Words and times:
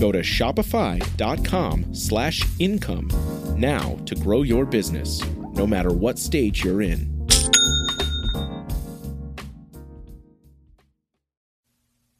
Go 0.00 0.10
to 0.10 0.20
shopify.com 0.20 1.94
slash 1.94 2.42
income 2.58 3.08
now 3.56 3.98
to 4.06 4.14
grow 4.14 4.42
your 4.42 4.64
business, 4.64 5.22
no 5.52 5.66
matter 5.66 5.92
what 5.92 6.18
stage 6.18 6.64
you're 6.64 6.80
in. 6.80 7.10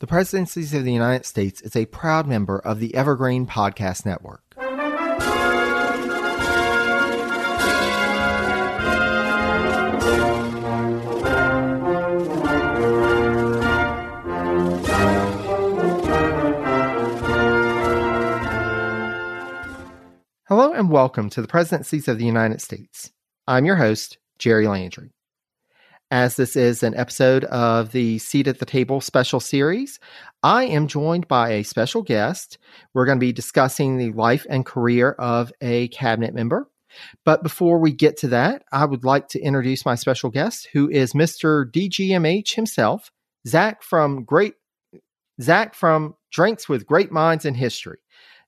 The 0.00 0.06
Presidencies 0.06 0.74
of 0.74 0.84
the 0.84 0.92
United 0.92 1.24
States 1.24 1.62
is 1.62 1.74
a 1.74 1.86
proud 1.86 2.26
member 2.26 2.58
of 2.58 2.80
the 2.80 2.94
Evergreen 2.94 3.46
Podcast 3.46 4.04
Network. 4.04 4.49
And 20.80 20.88
welcome 20.88 21.28
to 21.28 21.42
the 21.42 21.46
Presidencies 21.46 22.08
of 22.08 22.16
the 22.16 22.24
United 22.24 22.62
States. 22.62 23.12
I'm 23.46 23.66
your 23.66 23.76
host, 23.76 24.16
Jerry 24.38 24.66
Landry. 24.66 25.10
As 26.10 26.36
this 26.36 26.56
is 26.56 26.82
an 26.82 26.94
episode 26.94 27.44
of 27.44 27.92
the 27.92 28.18
Seat 28.18 28.48
at 28.48 28.60
the 28.60 28.64
Table 28.64 29.02
special 29.02 29.40
series, 29.40 30.00
I 30.42 30.64
am 30.64 30.88
joined 30.88 31.28
by 31.28 31.50
a 31.50 31.64
special 31.64 32.00
guest. 32.00 32.56
We're 32.94 33.04
going 33.04 33.18
to 33.18 33.26
be 33.26 33.30
discussing 33.30 33.98
the 33.98 34.12
life 34.12 34.46
and 34.48 34.64
career 34.64 35.10
of 35.10 35.52
a 35.60 35.88
cabinet 35.88 36.32
member. 36.32 36.66
But 37.26 37.42
before 37.42 37.78
we 37.78 37.92
get 37.92 38.16
to 38.20 38.28
that, 38.28 38.62
I 38.72 38.86
would 38.86 39.04
like 39.04 39.28
to 39.28 39.38
introduce 39.38 39.84
my 39.84 39.96
special 39.96 40.30
guest, 40.30 40.66
who 40.72 40.88
is 40.88 41.12
Mr. 41.12 41.70
DGMH 41.70 42.54
himself, 42.54 43.12
Zach 43.46 43.82
from 43.82 44.24
Great 44.24 44.54
Zach 45.42 45.74
from 45.74 46.14
Drinks 46.32 46.70
with 46.70 46.86
Great 46.86 47.12
Minds 47.12 47.44
in 47.44 47.52
History. 47.52 47.98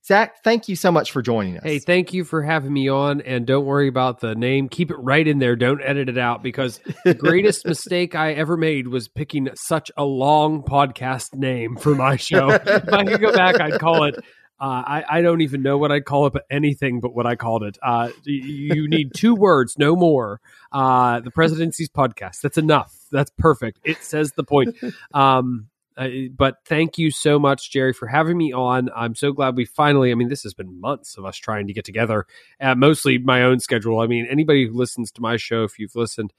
Zach, 0.05 0.43
thank 0.43 0.69
you 0.69 0.75
so 0.75 0.91
much 0.91 1.13
for 1.13 1.23
joining 1.23 1.59
us. 1.59 1.63
Hey, 1.63 1.79
thank 1.79 2.13
you 2.13 2.25
for 2.25 2.43
having 2.43 2.73
me 2.73 2.89
on. 2.89 3.21
And 3.21 3.47
don't 3.47 3.65
worry 3.65 3.87
about 3.87 4.19
the 4.19 4.35
name. 4.35 4.69
Keep 4.69 4.91
it 4.91 4.97
right 4.99 5.27
in 5.27 5.39
there. 5.39 5.55
Don't 5.55 5.81
edit 5.81 6.09
it 6.09 6.19
out 6.19 6.43
because 6.43 6.81
the 7.05 7.15
greatest 7.15 7.65
mistake 7.67 8.17
I 8.17 8.33
ever 8.33 8.57
made 8.57 8.89
was 8.89 9.07
picking 9.07 9.49
such 9.55 9.93
a 9.97 10.05
long 10.05 10.65
podcast 10.65 11.35
name 11.35 11.77
for 11.77 11.95
my 11.95 12.17
show. 12.17 12.51
if 12.51 12.93
I 12.93 13.05
could 13.05 13.21
go 13.21 13.33
back, 13.33 13.61
I'd 13.61 13.79
call 13.79 14.03
it. 14.05 14.17
Uh, 14.61 14.83
I, 14.87 15.05
I 15.09 15.23
don't 15.23 15.41
even 15.41 15.63
know 15.63 15.79
what 15.79 15.91
I'd 15.93 16.05
call 16.05 16.27
it, 16.27 16.33
but 16.33 16.45
anything 16.51 17.01
but 17.01 17.15
what 17.15 17.27
I 17.27 17.37
called 17.37 17.63
it. 17.63 17.79
Uh, 17.83 18.11
you 18.25 18.89
need 18.89 19.11
two 19.15 19.35
words, 19.35 19.77
no 19.79 19.95
more. 19.95 20.41
Uh, 20.73 21.21
the 21.21 21.31
Presidency's 21.31 21.89
podcast. 21.89 22.41
That's 22.43 22.59
enough. 22.59 22.93
That's 23.11 23.31
perfect. 23.39 23.81
It 23.85 24.03
says 24.03 24.33
the 24.37 24.45
point. 24.45 24.77
Um, 25.15 25.69
uh, 25.97 26.09
but 26.37 26.57
thank 26.67 26.99
you 26.99 27.11
so 27.11 27.39
much, 27.39 27.71
Jerry, 27.71 27.93
for 27.93 28.07
having 28.07 28.37
me 28.37 28.53
on. 28.53 28.89
I'm 28.95 29.15
so 29.15 29.33
glad 29.33 29.57
we 29.57 29.65
finally, 29.65 30.11
I 30.11 30.15
mean, 30.15 30.29
this 30.29 30.43
has 30.43 30.55
been 30.55 30.81
months 30.81 31.17
of 31.17 31.25
us 31.25 31.37
trying 31.37 31.67
to 31.67 31.73
get 31.73 31.85
together, 31.85 32.27
uh, 32.61 32.75
mostly 32.75 33.19
my 33.19 33.43
own 33.43 33.61
schedule. 33.61 34.01
I 34.01 34.07
mean, 34.07 34.27
anybody 34.31 34.67
who 34.67 34.75
listens 34.75 35.11
to 35.13 35.23
my 35.23 35.37
show, 35.37 35.65
if 35.65 35.79
you've 35.79 35.97
listened, 35.97 36.33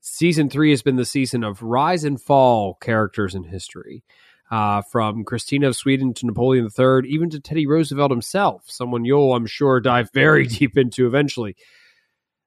season 0.00 0.48
three 0.48 0.70
has 0.70 0.82
been 0.82 0.96
the 0.96 1.04
season 1.04 1.44
of 1.44 1.62
rise 1.62 2.04
and 2.04 2.20
fall 2.20 2.74
characters 2.74 3.34
in 3.34 3.44
history. 3.44 4.04
Uh, 4.50 4.82
from 4.92 5.24
Christina 5.24 5.68
of 5.68 5.74
Sweden 5.74 6.12
to 6.14 6.26
Napoleon 6.26 6.68
III, 6.78 7.08
even 7.08 7.30
to 7.30 7.40
Teddy 7.40 7.66
Roosevelt 7.66 8.10
himself, 8.10 8.62
someone 8.66 9.06
you'll, 9.06 9.34
I'm 9.34 9.46
sure, 9.46 9.80
dive 9.80 10.10
very 10.12 10.46
deep 10.46 10.76
into 10.76 11.06
eventually 11.06 11.56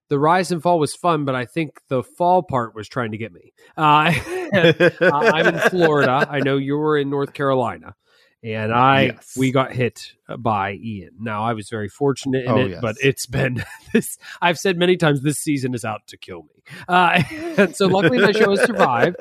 the 0.09 0.19
rise 0.19 0.51
and 0.51 0.61
fall 0.61 0.79
was 0.79 0.95
fun, 0.95 1.25
but 1.25 1.35
I 1.35 1.45
think 1.45 1.81
the 1.89 2.03
fall 2.03 2.43
part 2.43 2.75
was 2.75 2.87
trying 2.87 3.11
to 3.11 3.17
get 3.17 3.33
me. 3.33 3.53
Uh, 3.75 4.13
uh, 4.53 4.91
I'm 5.01 5.47
in 5.47 5.59
Florida. 5.69 6.27
I 6.29 6.39
know 6.39 6.57
you 6.57 6.77
were 6.77 6.97
in 6.97 7.09
North 7.09 7.33
Carolina, 7.33 7.95
and 8.43 8.73
I 8.73 9.01
yes. 9.03 9.35
we 9.37 9.51
got 9.51 9.73
hit 9.73 10.13
by 10.39 10.73
Ian. 10.73 11.11
Now 11.19 11.43
I 11.43 11.53
was 11.53 11.69
very 11.69 11.89
fortunate 11.89 12.45
in 12.45 12.51
oh, 12.51 12.57
it, 12.57 12.69
yes. 12.71 12.79
but 12.81 12.95
it's 13.01 13.25
been 13.25 13.63
this. 13.93 14.17
I've 14.41 14.59
said 14.59 14.77
many 14.77 14.97
times 14.97 15.21
this 15.21 15.39
season 15.39 15.73
is 15.73 15.83
out 15.83 16.01
to 16.07 16.17
kill 16.17 16.43
me, 16.43 16.63
uh, 16.87 17.21
and 17.57 17.75
so 17.75 17.87
luckily 17.87 18.19
my 18.19 18.31
show 18.31 18.51
has 18.51 18.61
survived. 18.65 19.17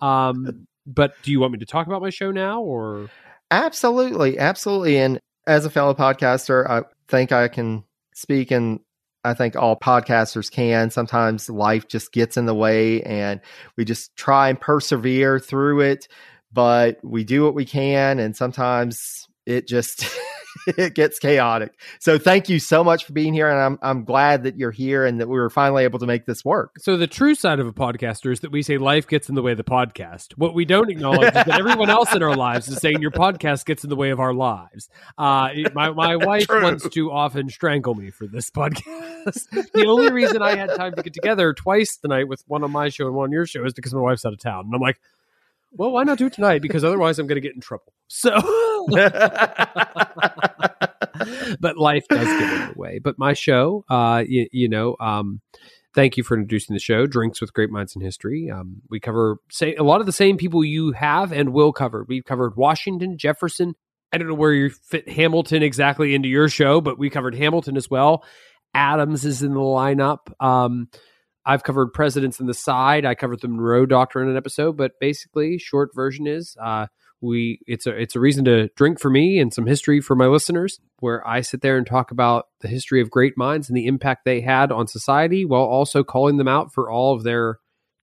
Um, 0.00 0.66
but 0.86 1.14
do 1.22 1.30
you 1.30 1.40
want 1.40 1.52
me 1.52 1.58
to 1.58 1.66
talk 1.66 1.86
about 1.86 2.00
my 2.00 2.10
show 2.10 2.30
now, 2.30 2.62
or 2.62 3.10
absolutely, 3.50 4.38
absolutely? 4.38 4.98
And 4.98 5.20
as 5.46 5.64
a 5.64 5.70
fellow 5.70 5.94
podcaster, 5.94 6.68
I 6.68 6.82
think 7.08 7.32
I 7.32 7.48
can 7.48 7.84
speak 8.14 8.52
in 8.52 8.80
I 9.24 9.34
think 9.34 9.56
all 9.56 9.76
podcasters 9.76 10.50
can. 10.50 10.90
Sometimes 10.90 11.50
life 11.50 11.88
just 11.88 12.12
gets 12.12 12.36
in 12.36 12.46
the 12.46 12.54
way 12.54 13.02
and 13.02 13.40
we 13.76 13.84
just 13.84 14.14
try 14.16 14.48
and 14.48 14.60
persevere 14.60 15.38
through 15.38 15.80
it, 15.80 16.08
but 16.52 16.98
we 17.02 17.24
do 17.24 17.44
what 17.44 17.54
we 17.54 17.64
can. 17.64 18.18
And 18.18 18.36
sometimes 18.36 19.26
it 19.46 19.66
just 19.66 20.04
it 20.76 20.94
gets 20.94 21.18
chaotic. 21.18 21.72
So 21.98 22.18
thank 22.18 22.48
you 22.48 22.58
so 22.58 22.84
much 22.84 23.04
for 23.04 23.12
being 23.12 23.32
here, 23.32 23.48
and 23.48 23.58
I'm 23.58 23.78
I'm 23.82 24.04
glad 24.04 24.42
that 24.44 24.56
you're 24.56 24.70
here 24.70 25.04
and 25.06 25.20
that 25.20 25.28
we 25.28 25.38
were 25.38 25.50
finally 25.50 25.84
able 25.84 25.98
to 25.98 26.06
make 26.06 26.26
this 26.26 26.44
work. 26.44 26.72
So 26.78 26.96
the 26.96 27.06
true 27.06 27.34
side 27.34 27.60
of 27.60 27.66
a 27.66 27.72
podcaster 27.72 28.32
is 28.32 28.40
that 28.40 28.52
we 28.52 28.62
say 28.62 28.78
life 28.78 29.06
gets 29.06 29.28
in 29.28 29.34
the 29.34 29.42
way 29.42 29.52
of 29.52 29.56
the 29.56 29.64
podcast. 29.64 30.32
What 30.36 30.54
we 30.54 30.64
don't 30.64 30.90
acknowledge 30.90 31.28
is 31.28 31.32
that 31.32 31.58
everyone 31.58 31.90
else 31.90 32.14
in 32.14 32.22
our 32.22 32.36
lives 32.36 32.68
is 32.68 32.78
saying 32.78 33.00
your 33.00 33.10
podcast 33.10 33.64
gets 33.64 33.84
in 33.84 33.90
the 33.90 33.96
way 33.96 34.10
of 34.10 34.20
our 34.20 34.34
lives. 34.34 34.88
Uh, 35.16 35.50
my 35.74 35.90
my 35.90 36.16
wife 36.28 36.46
true. 36.46 36.62
wants 36.62 36.88
to 36.88 37.10
often 37.10 37.48
strangle 37.48 37.94
me 37.94 38.10
for 38.10 38.26
this 38.26 38.50
podcast. 38.50 39.48
the 39.72 39.86
only 39.86 40.12
reason 40.12 40.42
I 40.42 40.56
had 40.56 40.74
time 40.74 40.94
to 40.94 41.02
get 41.02 41.14
together 41.14 41.52
twice 41.54 41.96
tonight 41.96 42.28
with 42.28 42.42
one 42.46 42.64
on 42.64 42.70
my 42.70 42.88
show 42.88 43.06
and 43.06 43.14
one 43.14 43.28
on 43.28 43.32
your 43.32 43.46
show 43.46 43.64
is 43.64 43.72
because 43.72 43.94
my 43.94 44.00
wife's 44.00 44.24
out 44.24 44.32
of 44.32 44.40
town, 44.40 44.66
and 44.66 44.74
I'm 44.74 44.80
like 44.80 45.00
well, 45.72 45.90
why 45.92 46.04
not 46.04 46.18
do 46.18 46.26
it 46.26 46.32
tonight? 46.32 46.62
Because 46.62 46.84
otherwise 46.84 47.18
I'm 47.18 47.26
going 47.26 47.40
to 47.40 47.46
get 47.46 47.54
in 47.54 47.60
trouble. 47.60 47.92
So, 48.08 48.30
but 51.60 51.76
life 51.76 52.06
does 52.08 52.26
get 52.26 52.52
in 52.52 52.68
the 52.68 52.74
way. 52.76 52.98
But 52.98 53.18
my 53.18 53.32
show, 53.34 53.84
uh, 53.88 54.24
you, 54.26 54.48
you 54.50 54.68
know, 54.68 54.96
um, 54.98 55.40
thank 55.94 56.16
you 56.16 56.22
for 56.22 56.34
introducing 56.34 56.74
the 56.74 56.80
show, 56.80 57.06
Drinks 57.06 57.40
with 57.40 57.52
Great 57.52 57.70
Minds 57.70 57.94
in 57.94 58.02
History. 58.02 58.50
Um, 58.50 58.82
we 58.90 59.00
cover 59.00 59.38
say 59.50 59.74
a 59.74 59.82
lot 59.82 60.00
of 60.00 60.06
the 60.06 60.12
same 60.12 60.36
people 60.36 60.64
you 60.64 60.92
have 60.92 61.32
and 61.32 61.52
will 61.52 61.72
cover. 61.72 62.04
We've 62.08 62.24
covered 62.24 62.56
Washington, 62.56 63.18
Jefferson. 63.18 63.74
I 64.12 64.18
don't 64.18 64.28
know 64.28 64.34
where 64.34 64.52
you 64.52 64.70
fit 64.70 65.08
Hamilton 65.08 65.62
exactly 65.62 66.14
into 66.14 66.28
your 66.28 66.48
show, 66.48 66.80
but 66.80 66.98
we 66.98 67.10
covered 67.10 67.34
Hamilton 67.34 67.76
as 67.76 67.90
well. 67.90 68.24
Adams 68.74 69.24
is 69.24 69.42
in 69.42 69.54
the 69.54 69.60
lineup. 69.60 70.32
Um, 70.40 70.88
I've 71.48 71.64
covered 71.64 71.94
presidents 71.94 72.40
in 72.40 72.46
the 72.46 72.52
side. 72.52 73.06
I 73.06 73.14
covered 73.14 73.40
the 73.40 73.48
Monroe 73.48 73.86
Doctrine 73.86 74.26
in 74.26 74.32
an 74.32 74.36
episode, 74.36 74.76
but 74.76 75.00
basically, 75.00 75.56
short 75.56 75.94
version 75.94 76.26
is 76.26 76.54
uh, 76.62 76.88
we 77.22 77.60
it's 77.66 77.86
a 77.86 77.98
it's 77.98 78.14
a 78.14 78.20
reason 78.20 78.44
to 78.44 78.68
drink 78.76 79.00
for 79.00 79.08
me 79.08 79.38
and 79.38 79.52
some 79.52 79.64
history 79.64 80.02
for 80.02 80.14
my 80.14 80.26
listeners, 80.26 80.78
where 81.00 81.26
I 81.26 81.40
sit 81.40 81.62
there 81.62 81.78
and 81.78 81.86
talk 81.86 82.10
about 82.10 82.48
the 82.60 82.68
history 82.68 83.00
of 83.00 83.10
great 83.10 83.38
minds 83.38 83.70
and 83.70 83.76
the 83.78 83.86
impact 83.86 84.26
they 84.26 84.42
had 84.42 84.70
on 84.70 84.86
society, 84.86 85.46
while 85.46 85.62
also 85.62 86.04
calling 86.04 86.36
them 86.36 86.48
out 86.48 86.74
for 86.74 86.90
all 86.90 87.14
of 87.14 87.22
their 87.22 87.58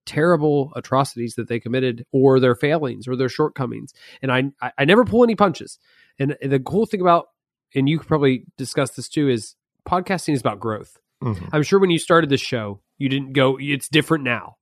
terrible 0.06 0.72
atrocities 0.74 1.36
that 1.36 1.46
they 1.46 1.60
committed 1.60 2.04
or 2.12 2.40
their 2.40 2.56
failings 2.56 3.06
or 3.06 3.14
their 3.14 3.28
shortcomings. 3.28 3.92
And 4.22 4.32
I 4.32 4.42
I, 4.60 4.72
I 4.78 4.84
never 4.86 5.04
pull 5.04 5.22
any 5.22 5.36
punches. 5.36 5.78
And 6.18 6.36
the 6.42 6.58
cool 6.58 6.84
thing 6.84 7.00
about 7.00 7.28
and 7.76 7.88
you 7.88 8.00
probably 8.00 8.44
discuss 8.58 8.90
this 8.90 9.08
too 9.08 9.28
is 9.28 9.54
podcasting 9.88 10.34
is 10.34 10.40
about 10.40 10.58
growth. 10.58 10.98
Mm-hmm. 11.22 11.46
I'm 11.52 11.62
sure 11.62 11.78
when 11.78 11.90
you 11.90 11.98
started 11.98 12.28
this 12.28 12.40
show, 12.40 12.80
you 12.98 13.08
didn't 13.08 13.32
go, 13.32 13.58
it's 13.60 13.88
different 13.88 14.24
now. 14.24 14.56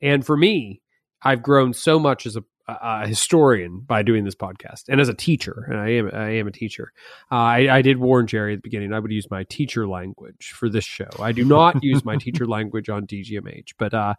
And 0.00 0.24
for 0.24 0.36
me, 0.36 0.80
I've 1.22 1.42
grown 1.42 1.72
so 1.72 1.98
much 1.98 2.26
as 2.26 2.36
a, 2.36 2.42
a 2.68 3.06
historian 3.06 3.80
by 3.80 4.02
doing 4.02 4.24
this 4.24 4.34
podcast 4.34 4.84
and 4.88 5.00
as 5.00 5.08
a 5.08 5.14
teacher. 5.14 5.66
And 5.68 5.78
I 5.78 5.88
am, 5.90 6.10
I 6.12 6.30
am 6.36 6.46
a 6.46 6.52
teacher. 6.52 6.92
Uh, 7.30 7.36
I, 7.36 7.76
I 7.76 7.82
did 7.82 7.98
warn 7.98 8.26
Jerry 8.26 8.54
at 8.54 8.58
the 8.58 8.62
beginning, 8.62 8.92
I 8.92 8.98
would 8.98 9.10
use 9.10 9.30
my 9.30 9.44
teacher 9.44 9.86
language 9.86 10.52
for 10.54 10.68
this 10.68 10.84
show. 10.84 11.08
I 11.20 11.32
do 11.32 11.44
not 11.44 11.82
use 11.82 12.04
my 12.04 12.16
teacher 12.16 12.46
language 12.48 12.88
on 12.88 13.06
DGMH, 13.06 13.74
but, 13.78 13.94
uh, 13.94 14.14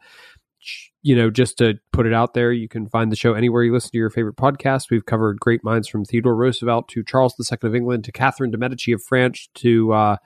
you 1.01 1.15
know, 1.15 1.31
just 1.31 1.57
to 1.57 1.79
put 1.91 2.05
it 2.05 2.13
out 2.13 2.33
there, 2.33 2.51
you 2.51 2.67
can 2.67 2.87
find 2.87 3.11
the 3.11 3.15
show 3.15 3.33
anywhere 3.33 3.63
you 3.63 3.73
listen 3.73 3.91
to 3.91 3.97
your 3.97 4.11
favorite 4.11 4.35
podcast. 4.35 4.91
We've 4.91 5.05
covered 5.05 5.39
great 5.39 5.63
minds 5.63 5.87
from 5.87 6.05
Theodore 6.05 6.35
Roosevelt 6.35 6.87
to 6.89 7.03
Charles 7.03 7.33
II 7.39 7.57
of 7.63 7.75
England 7.75 8.03
to 8.03 8.11
Catherine 8.11 8.51
de 8.51 8.57
Medici 8.57 8.91
of 8.91 9.03
France 9.03 9.49
to 9.55 9.91
uh, 9.91 10.17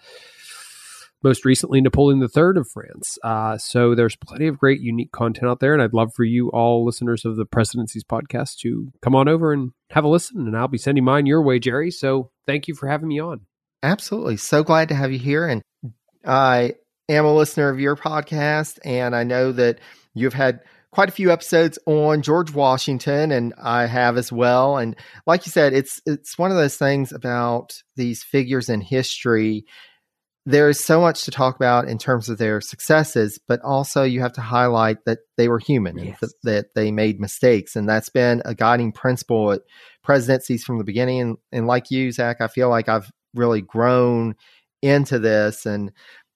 most 1.25 1.43
recently 1.43 1.81
Napoleon 1.81 2.21
III 2.21 2.61
of 2.61 2.69
France. 2.69 3.17
Uh, 3.23 3.57
so 3.57 3.95
there's 3.95 4.15
plenty 4.15 4.47
of 4.47 4.57
great, 4.57 4.79
unique 4.79 5.11
content 5.11 5.49
out 5.49 5.59
there, 5.59 5.73
and 5.73 5.81
I'd 5.81 5.93
love 5.93 6.13
for 6.15 6.23
you 6.23 6.49
all 6.51 6.85
listeners 6.85 7.25
of 7.25 7.35
the 7.35 7.45
Presidencies 7.45 8.05
podcast 8.05 8.59
to 8.59 8.93
come 9.01 9.15
on 9.15 9.27
over 9.27 9.51
and 9.51 9.71
have 9.89 10.05
a 10.05 10.07
listen. 10.07 10.47
And 10.47 10.55
I'll 10.55 10.69
be 10.69 10.77
sending 10.77 11.03
mine 11.03 11.25
your 11.25 11.41
way, 11.41 11.59
Jerry. 11.59 11.91
So 11.91 12.31
thank 12.47 12.69
you 12.69 12.75
for 12.75 12.87
having 12.87 13.09
me 13.09 13.19
on. 13.19 13.41
Absolutely, 13.83 14.37
so 14.37 14.63
glad 14.63 14.87
to 14.89 14.95
have 14.95 15.11
you 15.11 15.19
here, 15.19 15.47
and 15.47 15.61
I 16.25 16.75
am 17.09 17.25
a 17.25 17.35
listener 17.35 17.69
of 17.69 17.79
your 17.79 17.95
podcast, 17.95 18.79
and 18.85 19.15
I 19.15 19.23
know 19.23 19.51
that 19.51 19.79
You've 20.15 20.33
had 20.33 20.61
quite 20.91 21.09
a 21.09 21.11
few 21.11 21.31
episodes 21.31 21.77
on 21.85 22.21
George 22.21 22.53
Washington, 22.53 23.31
and 23.31 23.53
I 23.61 23.85
have 23.85 24.17
as 24.17 24.31
well. 24.31 24.77
And 24.77 24.95
like 25.27 25.45
you 25.45 25.51
said, 25.51 25.73
it's 25.73 26.01
it's 26.05 26.39
one 26.39 26.51
of 26.51 26.57
those 26.57 26.77
things 26.77 27.11
about 27.11 27.83
these 27.97 28.23
figures 28.23 28.69
in 28.69 28.81
history. 28.81 29.65
There 30.47 30.69
is 30.69 30.83
so 30.83 31.01
much 31.01 31.23
to 31.23 31.31
talk 31.31 31.55
about 31.55 31.87
in 31.87 31.97
terms 31.97 32.29
of 32.29 32.37
their 32.37 32.61
successes, 32.61 33.39
but 33.47 33.61
also 33.61 34.03
you 34.03 34.21
have 34.21 34.33
to 34.33 34.41
highlight 34.41 35.03
that 35.05 35.19
they 35.37 35.47
were 35.47 35.57
human 35.57 35.97
yes. 35.97 36.05
and 36.07 36.17
th- 36.19 36.31
that 36.43 36.75
they 36.75 36.91
made 36.91 37.19
mistakes. 37.19 37.75
And 37.75 37.89
that's 37.89 38.09
been 38.09 38.43
a 38.45 38.53
guiding 38.53 38.91
principle 38.91 39.53
at 39.53 39.61
presidencies 40.03 40.63
from 40.63 40.77
the 40.77 40.83
beginning. 40.83 41.19
And, 41.19 41.37
and 41.51 41.67
like 41.67 41.89
you, 41.89 42.11
Zach, 42.11 42.41
I 42.41 42.47
feel 42.47 42.69
like 42.69 42.87
I've 42.87 43.11
really 43.33 43.61
grown 43.61 44.35
into 44.83 45.17
this. 45.17 45.65
And 45.65 45.91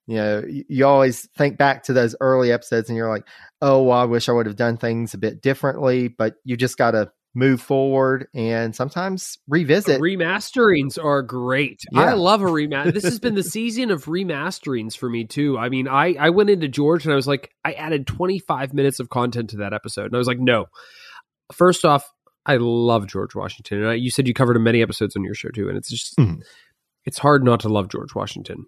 you 0.08 0.16
know, 0.16 0.44
you 0.48 0.88
always 0.88 1.30
think 1.38 1.60
back 1.60 1.84
to 1.84 1.94
those 1.94 2.16
early 2.20 2.52
episodes 2.52 2.90
and 2.90 2.98
you're 2.98 3.12
like, 3.12 3.28
oh, 3.62 3.84
well, 3.84 4.00
I 4.00 4.06
wish 4.06 4.28
I 4.28 4.32
would 4.32 4.48
have 4.48 4.56
done 4.56 4.78
things 4.78 5.14
a 5.14 5.20
bit 5.20 5.40
differently, 5.40 6.08
but 6.08 6.34
you 6.44 6.58
just 6.58 6.80
got 6.80 6.92
to 6.92 7.12
move 7.36 7.62
forward 7.62 8.28
and 8.34 8.76
sometimes 8.76 9.38
revisit. 9.48 10.02
Remasterings 10.02 11.04
are 11.04 11.22
great. 11.22 11.82
Yeah. 11.92 12.02
I 12.02 12.14
love 12.14 12.42
a 12.42 12.46
remaster. 12.48 12.94
this 12.94 13.04
has 13.04 13.20
been 13.20 13.36
the 13.36 13.44
season 13.44 13.92
of 13.92 14.06
remasterings 14.06 14.98
for 14.98 15.10
me 15.10 15.26
too. 15.26 15.58
I 15.58 15.70
mean, 15.70 15.88
I 15.88 16.16
I 16.20 16.30
went 16.30 16.50
into 16.50 16.68
George 16.68 17.06
and 17.06 17.14
I 17.14 17.16
was 17.16 17.28
like, 17.28 17.52
I 17.64 17.74
added 17.74 18.08
25 18.08 18.74
minutes 18.74 19.00
of 19.00 19.10
content 19.10 19.52
to 19.52 19.58
that 19.58 19.74
episode, 19.74 20.06
and 20.06 20.16
I 20.16 20.18
was 20.18 20.28
like, 20.28 20.40
no. 20.40 20.66
First 21.52 21.84
off, 21.86 22.08
I 22.46 22.58
love 22.58 23.08
George 23.08 23.36
Washington, 23.36 23.80
and 23.80 23.88
I, 23.90 23.94
you 23.96 24.12
said 24.12 24.28
you 24.28 24.34
covered 24.34 24.60
many 24.60 24.82
episodes 24.82 25.16
on 25.16 25.24
your 25.24 25.34
show 25.34 25.50
too, 25.50 25.70
and 25.70 25.78
it's 25.78 25.90
just. 25.90 26.18
Mm. 26.18 26.42
It's 27.06 27.18
hard 27.18 27.44
not 27.44 27.62
to 27.62 27.70
love 27.70 27.90
George 27.90 28.14
Washington 28.14 28.66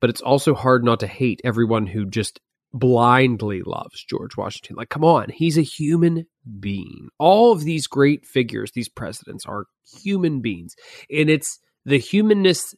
but 0.00 0.10
it's 0.10 0.20
also 0.20 0.54
hard 0.54 0.84
not 0.84 1.00
to 1.00 1.06
hate 1.06 1.40
everyone 1.44 1.86
who 1.86 2.04
just 2.04 2.40
blindly 2.72 3.62
loves 3.62 4.04
George 4.04 4.36
Washington. 4.36 4.76
Like, 4.76 4.88
come 4.88 5.04
on, 5.04 5.28
he's 5.30 5.58
a 5.58 5.62
human 5.62 6.26
being. 6.58 7.08
All 7.18 7.52
of 7.52 7.64
these 7.64 7.86
great 7.86 8.26
figures, 8.26 8.72
these 8.72 8.88
presidents, 8.88 9.46
are 9.46 9.66
human 10.02 10.40
beings. 10.40 10.74
And 11.10 11.28
it's 11.28 11.58
the 11.84 11.98
humanness 11.98 12.74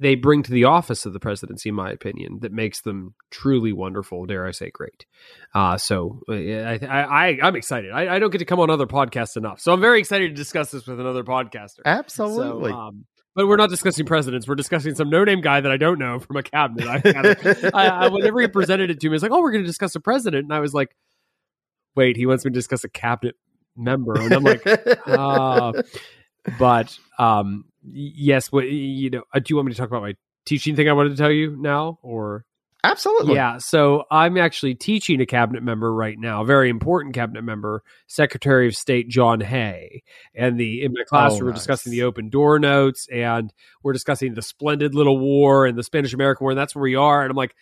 they 0.00 0.14
bring 0.14 0.42
to 0.42 0.50
the 0.50 0.64
office 0.64 1.04
of 1.04 1.12
the 1.12 1.20
presidency, 1.20 1.68
in 1.68 1.74
my 1.74 1.90
opinion, 1.90 2.38
that 2.40 2.52
makes 2.52 2.80
them 2.80 3.14
truly 3.30 3.72
wonderful. 3.72 4.24
Dare 4.24 4.46
I 4.46 4.50
say, 4.50 4.70
great? 4.70 5.04
Uh, 5.54 5.76
so 5.76 6.22
I, 6.28 6.78
I, 6.82 7.36
I, 7.42 7.48
am 7.48 7.54
excited. 7.54 7.92
I, 7.92 8.16
I, 8.16 8.18
don't 8.18 8.30
get 8.30 8.38
to 8.38 8.46
come 8.46 8.60
on 8.60 8.70
other 8.70 8.86
podcasts 8.86 9.36
enough, 9.36 9.60
so 9.60 9.72
I'm 9.72 9.80
very 9.80 10.00
excited 10.00 10.28
to 10.28 10.34
discuss 10.34 10.70
this 10.70 10.86
with 10.86 11.00
another 11.00 11.22
podcaster. 11.22 11.80
Absolutely. 11.84 12.70
So, 12.70 12.76
um, 12.76 13.04
but 13.34 13.46
we're 13.46 13.56
not 13.56 13.70
discussing 13.70 14.06
presidents. 14.06 14.48
We're 14.48 14.56
discussing 14.56 14.94
some 14.94 15.10
no-name 15.10 15.40
guy 15.40 15.60
that 15.60 15.70
I 15.70 15.76
don't 15.76 15.98
know 15.98 16.18
from 16.18 16.36
a 16.36 16.42
cabinet. 16.42 16.86
I, 16.86 17.70
I, 17.74 17.86
I 17.86 18.08
whenever 18.08 18.40
he 18.40 18.48
presented 18.48 18.90
it 18.90 19.00
to 19.00 19.08
me, 19.08 19.14
it's 19.14 19.22
like, 19.22 19.32
"Oh, 19.32 19.40
we're 19.40 19.52
going 19.52 19.64
to 19.64 19.68
discuss 19.68 19.94
a 19.94 20.00
president," 20.00 20.44
and 20.44 20.52
I 20.52 20.60
was 20.60 20.74
like, 20.74 20.96
"Wait, 21.94 22.16
he 22.16 22.26
wants 22.26 22.44
me 22.44 22.50
to 22.50 22.54
discuss 22.54 22.84
a 22.84 22.88
cabinet 22.88 23.36
member," 23.76 24.14
and 24.18 24.32
I'm 24.32 24.42
like, 24.42 24.66
uh, 25.06 25.72
"But 26.58 26.98
um, 27.18 27.66
yes, 27.82 28.50
what 28.50 28.68
you 28.68 29.10
know? 29.10 29.22
Uh, 29.32 29.38
do 29.38 29.46
you 29.48 29.56
want 29.56 29.66
me 29.66 29.72
to 29.72 29.78
talk 29.78 29.88
about 29.88 30.02
my 30.02 30.14
teaching 30.44 30.74
thing 30.74 30.88
I 30.88 30.92
wanted 30.92 31.10
to 31.10 31.16
tell 31.16 31.30
you 31.30 31.56
now, 31.56 31.98
or 32.02 32.44
Absolutely. 32.82 33.34
Yeah. 33.34 33.58
So 33.58 34.04
I'm 34.10 34.38
actually 34.38 34.74
teaching 34.74 35.20
a 35.20 35.26
cabinet 35.26 35.62
member 35.62 35.92
right 35.92 36.18
now, 36.18 36.42
a 36.42 36.44
very 36.44 36.70
important 36.70 37.14
cabinet 37.14 37.42
member, 37.42 37.82
Secretary 38.06 38.66
of 38.66 38.74
State 38.74 39.08
John 39.08 39.40
Hay. 39.40 40.02
And 40.34 40.58
the 40.58 40.82
in 40.82 40.92
my 40.92 41.04
class, 41.06 41.32
oh, 41.32 41.40
we're 41.40 41.50
nice. 41.50 41.58
discussing 41.58 41.92
the 41.92 42.04
open 42.04 42.30
door 42.30 42.58
notes 42.58 43.06
and 43.12 43.52
we're 43.82 43.92
discussing 43.92 44.34
the 44.34 44.42
splendid 44.42 44.94
little 44.94 45.18
war 45.18 45.66
and 45.66 45.76
the 45.76 45.82
Spanish 45.82 46.14
American 46.14 46.44
War. 46.44 46.52
And 46.52 46.58
that's 46.58 46.74
where 46.74 46.82
we 46.82 46.96
are. 46.96 47.22
And 47.22 47.30
I'm 47.30 47.36
like, 47.36 47.54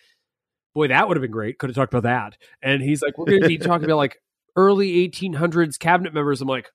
boy, 0.73 0.87
that 0.87 1.07
would 1.07 1.17
have 1.17 1.21
been 1.21 1.31
great. 1.31 1.59
Could 1.59 1.69
have 1.69 1.75
talked 1.75 1.93
about 1.93 2.03
that. 2.03 2.37
And 2.61 2.81
he's 2.81 3.01
like, 3.01 3.17
we're 3.17 3.25
going 3.25 3.41
to 3.41 3.47
be 3.47 3.57
talking 3.57 3.85
about 3.85 3.97
like 3.97 4.17
early 4.55 5.07
1800s 5.09 5.77
cabinet 5.77 6.13
members. 6.13 6.41
I'm 6.41 6.47
like, 6.47 6.69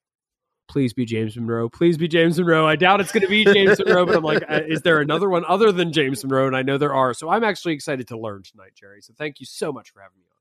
please 0.67 0.93
be 0.93 1.05
James 1.05 1.35
Monroe. 1.35 1.69
Please 1.69 1.97
be 1.97 2.07
James 2.07 2.37
Monroe. 2.37 2.67
I 2.67 2.75
doubt 2.75 3.01
it's 3.01 3.11
going 3.11 3.23
to 3.23 3.29
be 3.29 3.45
James 3.45 3.79
Monroe, 3.79 4.05
but 4.05 4.15
I'm 4.15 4.23
like, 4.23 4.43
uh, 4.49 4.61
is 4.67 4.81
there 4.81 4.99
another 4.99 5.29
one 5.29 5.45
other 5.47 5.71
than 5.71 5.91
James 5.91 6.23
Monroe? 6.23 6.47
And 6.47 6.55
I 6.55 6.61
know 6.61 6.77
there 6.77 6.93
are. 6.93 7.13
So 7.13 7.29
I'm 7.29 7.43
actually 7.43 7.73
excited 7.73 8.07
to 8.09 8.17
learn 8.17 8.43
tonight, 8.43 8.71
Jerry. 8.75 9.01
So 9.01 9.13
thank 9.17 9.39
you 9.39 9.45
so 9.45 9.71
much 9.71 9.91
for 9.91 10.01
having 10.01 10.17
me 10.17 10.25
on. 10.29 10.35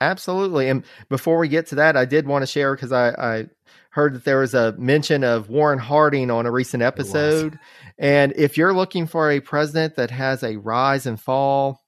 Absolutely. 0.00 0.68
And 0.68 0.84
before 1.08 1.38
we 1.38 1.48
get 1.48 1.66
to 1.68 1.74
that, 1.76 1.96
I 1.96 2.04
did 2.04 2.26
want 2.26 2.42
to 2.42 2.46
share 2.46 2.74
because 2.74 2.92
I, 2.92 3.08
I 3.10 3.46
heard 3.90 4.14
that 4.14 4.24
there 4.24 4.38
was 4.38 4.54
a 4.54 4.72
mention 4.78 5.24
of 5.24 5.48
Warren 5.48 5.78
Harding 5.78 6.30
on 6.30 6.46
a 6.46 6.52
recent 6.52 6.82
episode. 6.82 7.58
And 7.98 8.32
if 8.36 8.56
you're 8.56 8.74
looking 8.74 9.06
for 9.06 9.30
a 9.30 9.40
president 9.40 9.96
that 9.96 10.10
has 10.12 10.44
a 10.44 10.56
rise 10.56 11.06
and 11.06 11.20
fall, 11.20 11.82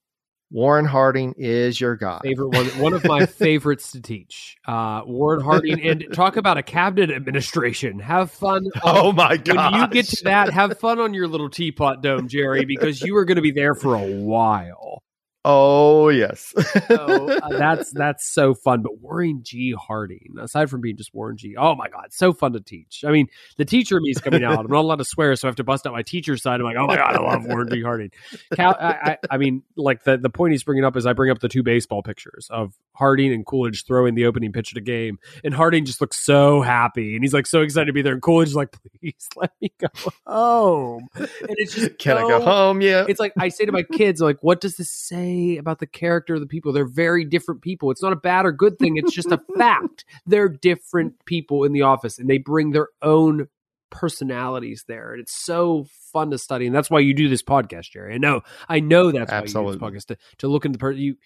Warren 0.51 0.85
Harding 0.85 1.35
is 1.37 1.81
your 1.81 1.95
guy. 1.95 2.19
Favorite 2.25 2.49
one, 2.49 2.67
one 2.81 2.93
of 2.93 3.05
my 3.05 3.27
favorites 3.27 3.93
to 3.93 4.01
teach. 4.01 4.57
Uh, 4.67 5.03
Warren 5.07 5.41
Harding, 5.41 5.81
and 5.81 6.07
talk 6.13 6.37
about 6.37 6.59
a 6.59 6.63
cabinet 6.63 7.11
administration. 7.11 8.01
Have 8.01 8.33
fun. 8.33 8.65
On, 8.83 8.97
oh 8.97 9.13
my 9.13 9.37
god! 9.37 9.73
When 9.73 9.81
you 9.81 9.89
get 9.89 10.07
to 10.07 10.25
that, 10.25 10.53
have 10.53 10.79
fun 10.79 10.99
on 10.99 11.15
your 11.15 11.29
little 11.29 11.51
teapot 11.51 12.03
dome, 12.03 12.27
Jerry, 12.29 12.65
because 12.65 13.01
you 13.01 13.17
are 13.17 13.25
going 13.25 13.37
to 13.37 13.43
be 13.43 13.53
there 13.53 13.75
for 13.75 13.95
a 13.95 14.05
while. 14.05 15.03
Oh 15.43 16.11
yes, 16.11 16.53
so, 16.89 17.31
uh, 17.31 17.49
that's 17.59 17.91
that's 17.93 18.31
so 18.31 18.53
fun. 18.53 18.83
But 18.83 18.99
Warren 19.01 19.41
G. 19.43 19.73
Harding, 19.73 20.35
aside 20.39 20.69
from 20.69 20.83
being 20.83 20.99
just 20.99 21.15
Warren 21.15 21.39
G, 21.39 21.57
oh 21.57 21.75
my 21.75 21.89
god, 21.89 22.09
so 22.11 22.35
fun 22.35 22.53
to 22.53 22.61
teach. 22.61 23.05
I 23.07 23.11
mean, 23.11 23.27
the 23.57 23.65
teacher 23.65 23.99
me 24.03 24.11
is 24.11 24.19
coming 24.19 24.45
out. 24.45 24.59
I'm 24.59 24.67
not 24.67 24.81
allowed 24.81 24.97
to 24.97 25.05
swear, 25.07 25.35
so 25.37 25.49
I 25.49 25.49
have 25.49 25.57
to 25.57 25.65
bust 25.65 25.87
out 25.87 25.95
my 25.95 26.03
teacher 26.03 26.37
side. 26.37 26.61
I'm 26.61 26.67
like, 26.67 26.77
oh 26.77 26.87
my 26.87 26.97
god, 26.97 27.17
I 27.17 27.21
love 27.21 27.47
Warren 27.47 27.71
G. 27.71 27.81
Harding. 27.81 28.11
Cal, 28.55 28.77
I, 28.79 28.93
I, 29.13 29.19
I, 29.31 29.39
mean, 29.39 29.63
like 29.77 30.05
the 30.05 30.19
the 30.19 30.29
point 30.29 30.53
he's 30.53 30.63
bringing 30.63 30.85
up 30.85 30.95
is 30.95 31.07
I 31.07 31.15
bring 31.15 31.31
up 31.31 31.39
the 31.39 31.49
two 31.49 31.63
baseball 31.63 32.03
pictures 32.03 32.47
of 32.51 32.75
Harding 32.93 33.33
and 33.33 33.47
Coolidge 33.47 33.87
throwing 33.87 34.17
the 34.17 34.27
opening 34.27 34.53
pitch 34.53 34.75
at 34.75 34.77
a 34.77 34.83
game, 34.83 35.19
and 35.43 35.55
Harding 35.55 35.87
just 35.87 36.03
looks 36.03 36.23
so 36.23 36.61
happy 36.61 37.15
and 37.15 37.25
he's 37.25 37.33
like 37.33 37.47
so 37.47 37.63
excited 37.63 37.87
to 37.87 37.95
be 37.95 38.03
there, 38.03 38.13
and 38.13 38.21
Coolidge 38.21 38.49
is 38.49 38.57
like, 38.57 38.77
please 39.01 39.27
let 39.37 39.53
me 39.63 39.73
go 39.79 39.89
home. 40.27 41.09
And 41.15 41.29
it's 41.57 41.75
just 41.75 41.97
can 41.97 42.19
so, 42.19 42.27
I 42.27 42.29
go 42.29 42.45
home? 42.45 42.83
Yeah, 42.83 43.07
it's 43.09 43.21
like 43.21 43.33
I 43.39 43.49
say 43.49 43.65
to 43.65 43.73
my 43.73 43.85
kids, 43.85 44.21
like, 44.21 44.37
what 44.43 44.61
does 44.61 44.77
this 44.77 44.91
say 44.91 45.30
about 45.59 45.79
the 45.79 45.87
character 45.87 46.35
of 46.35 46.41
the 46.41 46.47
people? 46.47 46.73
They're 46.73 46.85
very 46.87 47.25
different 47.25 47.63
people. 47.63 47.91
It's 47.91 48.03
not 48.03 48.13
a 48.13 48.17
bad 48.17 48.47
or 48.47 48.53
good 48.53 48.79
thing. 48.79 48.97
It's 48.97 49.13
just 49.13 49.31
a 49.31 49.41
fact. 49.57 50.05
They're 50.27 50.49
different 50.49 51.25
people 51.25 51.65
in 51.65 51.73
the 51.73 51.83
office, 51.83 52.19
and 52.19 52.29
they 52.29 52.39
bring 52.39 52.71
their 52.71 52.89
own 53.03 53.49
personalities 53.91 54.85
there, 54.87 55.13
and 55.13 55.21
it's 55.21 55.35
so 55.35 55.87
fun 56.13 56.31
to 56.31 56.39
study. 56.39 56.67
And 56.67 56.75
that's 56.75 56.91
why 56.91 57.01
you 57.01 57.15
do 57.15 57.29
this 57.29 57.43
podcast, 57.43 57.91
Jerry. 57.91 58.15
I 58.15 58.19
know, 58.19 58.43
I 58.69 58.81
know 58.81 59.11
that's 59.11 59.33
Absolutely. 59.33 59.79
why 59.79 59.89
you 59.89 59.93
do 59.93 59.95
this 59.95 60.05
podcast 60.05 60.07
to 60.07 60.17
to 60.39 60.49
look 60.49 60.65
into 60.65 60.77
the 60.77 60.81
person 60.81 61.01
you 61.01 61.17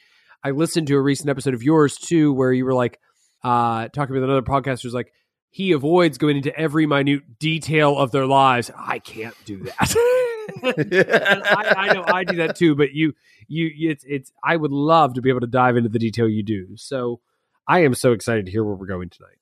I 0.45 0.51
listened 0.51 0.89
to 0.89 0.95
a 0.97 1.01
recent 1.01 1.31
episode 1.31 1.55
of 1.55 1.63
yours 1.63 1.97
too, 1.97 2.33
where 2.35 2.53
you 2.53 2.67
were 2.67 2.75
like 2.75 3.01
uh, 3.43 3.89
talking 3.89 4.15
with 4.15 4.23
another 4.23 4.43
podcaster. 4.43 4.85
Was 4.85 4.93
like 4.93 5.11
he 5.51 5.73
avoids 5.73 6.19
going 6.19 6.37
into 6.37 6.55
every 6.55 6.85
minute 6.85 7.39
detail 7.39 7.97
of 7.97 8.11
their 8.11 8.27
lives. 8.27 8.71
I 8.77 8.99
can't 8.99 9.35
do 9.47 9.65
that. 9.65 9.95
I, 10.63 11.75
I, 11.77 11.93
know 11.93 12.05
I 12.07 12.25
do 12.25 12.37
that 12.37 12.57
too, 12.57 12.75
but 12.75 12.93
you, 12.93 13.15
you, 13.49 13.91
it's, 13.91 14.05
it's. 14.07 14.33
I 14.43 14.57
would 14.57 14.73
love 14.73 15.15
to 15.15 15.23
be 15.23 15.31
able 15.31 15.41
to 15.41 15.47
dive 15.47 15.77
into 15.77 15.89
the 15.89 15.99
detail 15.99 16.29
you 16.29 16.43
do. 16.43 16.77
So 16.77 17.21
I 17.67 17.85
am 17.85 17.95
so 17.95 18.13
excited 18.13 18.47
to 18.47 18.53
hear 18.53 18.65
where 18.65 18.75
we're 18.75 18.87
going 18.87 19.11
tonight. 19.11 19.37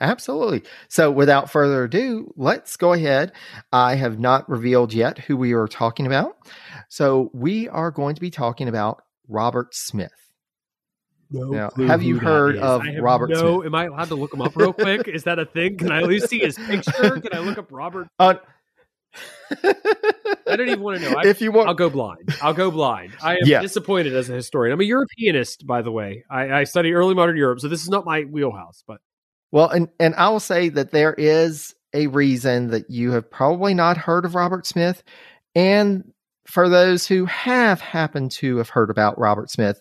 Absolutely. 0.00 0.62
So, 0.88 1.10
without 1.10 1.50
further 1.50 1.84
ado, 1.84 2.32
let's 2.36 2.76
go 2.76 2.92
ahead. 2.92 3.32
I 3.72 3.94
have 3.94 4.18
not 4.18 4.48
revealed 4.48 4.92
yet 4.92 5.18
who 5.18 5.36
we 5.38 5.54
are 5.54 5.66
talking 5.66 6.06
about. 6.06 6.36
So, 6.90 7.30
we 7.32 7.68
are 7.68 7.90
going 7.90 8.14
to 8.14 8.20
be 8.20 8.30
talking 8.30 8.68
about 8.68 9.02
Robert 9.26 9.74
Smith. 9.74 10.12
No 11.30 11.48
now, 11.50 11.70
have 11.88 12.02
you 12.02 12.18
heard 12.18 12.56
of 12.56 12.84
have 12.84 13.02
Robert? 13.02 13.30
No, 13.30 13.60
Smith? 13.60 13.66
am 13.66 13.74
I 13.74 13.86
allowed 13.86 14.08
to 14.08 14.14
look 14.14 14.32
him 14.32 14.42
up 14.42 14.54
real 14.54 14.72
quick? 14.72 15.08
Is 15.08 15.24
that 15.24 15.38
a 15.38 15.46
thing? 15.46 15.76
Can 15.76 15.90
I 15.90 16.02
at 16.02 16.06
least 16.06 16.28
see 16.28 16.38
his 16.38 16.56
picture? 16.56 17.20
Can 17.20 17.34
I 17.34 17.40
look 17.40 17.58
up 17.58 17.72
Robert? 17.72 18.08
Uh, 18.18 18.34
I 19.62 20.56
don't 20.56 20.68
even 20.68 20.80
want 20.80 21.00
to 21.00 21.10
know. 21.10 21.16
I, 21.16 21.26
if 21.26 21.40
you 21.40 21.52
want, 21.52 21.68
I'll 21.68 21.74
go 21.74 21.90
blind. 21.90 22.34
I'll 22.42 22.54
go 22.54 22.70
blind. 22.70 23.12
I 23.22 23.34
am 23.34 23.40
yeah. 23.44 23.60
disappointed 23.60 24.14
as 24.14 24.28
a 24.28 24.34
historian. 24.34 24.72
I'm 24.74 24.80
a 24.80 24.84
Europeanist, 24.84 25.66
by 25.66 25.82
the 25.82 25.92
way. 25.92 26.24
I, 26.30 26.52
I 26.52 26.64
study 26.64 26.92
early 26.92 27.14
modern 27.14 27.36
Europe, 27.36 27.60
so 27.60 27.68
this 27.68 27.82
is 27.82 27.88
not 27.88 28.04
my 28.04 28.22
wheelhouse. 28.22 28.82
But 28.86 29.00
well, 29.52 29.68
and 29.68 29.88
and 30.00 30.14
I 30.14 30.28
will 30.30 30.40
say 30.40 30.68
that 30.70 30.90
there 30.90 31.14
is 31.14 31.74
a 31.94 32.08
reason 32.08 32.68
that 32.68 32.90
you 32.90 33.12
have 33.12 33.30
probably 33.30 33.74
not 33.74 33.96
heard 33.96 34.24
of 34.24 34.34
Robert 34.34 34.66
Smith, 34.66 35.02
and 35.54 36.12
for 36.46 36.68
those 36.68 37.06
who 37.06 37.26
have 37.26 37.80
happened 37.80 38.30
to 38.30 38.58
have 38.58 38.68
heard 38.68 38.90
about 38.90 39.18
Robert 39.18 39.50
Smith, 39.50 39.80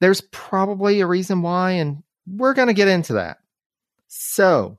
there's 0.00 0.20
probably 0.20 1.00
a 1.00 1.06
reason 1.06 1.42
why, 1.42 1.72
and 1.72 2.02
we're 2.26 2.54
going 2.54 2.68
to 2.68 2.74
get 2.74 2.88
into 2.88 3.14
that. 3.14 3.38
So, 4.08 4.78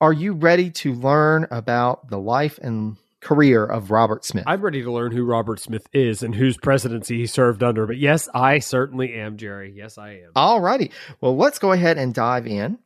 are 0.00 0.12
you 0.12 0.32
ready 0.32 0.70
to 0.70 0.92
learn 0.92 1.46
about 1.50 2.08
the 2.08 2.18
life 2.18 2.58
and 2.60 2.96
career 3.26 3.64
of 3.64 3.90
Robert 3.90 4.24
Smith? 4.24 4.44
I'm 4.46 4.62
ready 4.62 4.82
to 4.84 4.92
learn 4.92 5.10
who 5.10 5.24
Robert 5.24 5.58
Smith 5.58 5.88
is 5.92 6.22
and 6.22 6.32
whose 6.32 6.56
presidency 6.56 7.18
he 7.18 7.26
served 7.26 7.64
under. 7.64 7.84
But 7.84 7.96
yes, 7.96 8.28
I 8.32 8.60
certainly 8.60 9.14
am, 9.14 9.36
Jerry. 9.36 9.72
Yes, 9.74 9.98
I 9.98 10.10
am. 10.10 10.30
All 10.36 10.60
righty. 10.60 10.92
Well, 11.20 11.36
let's 11.36 11.58
go 11.58 11.72
ahead 11.72 11.98
and 11.98 12.14
dive 12.14 12.46
in. 12.46 12.78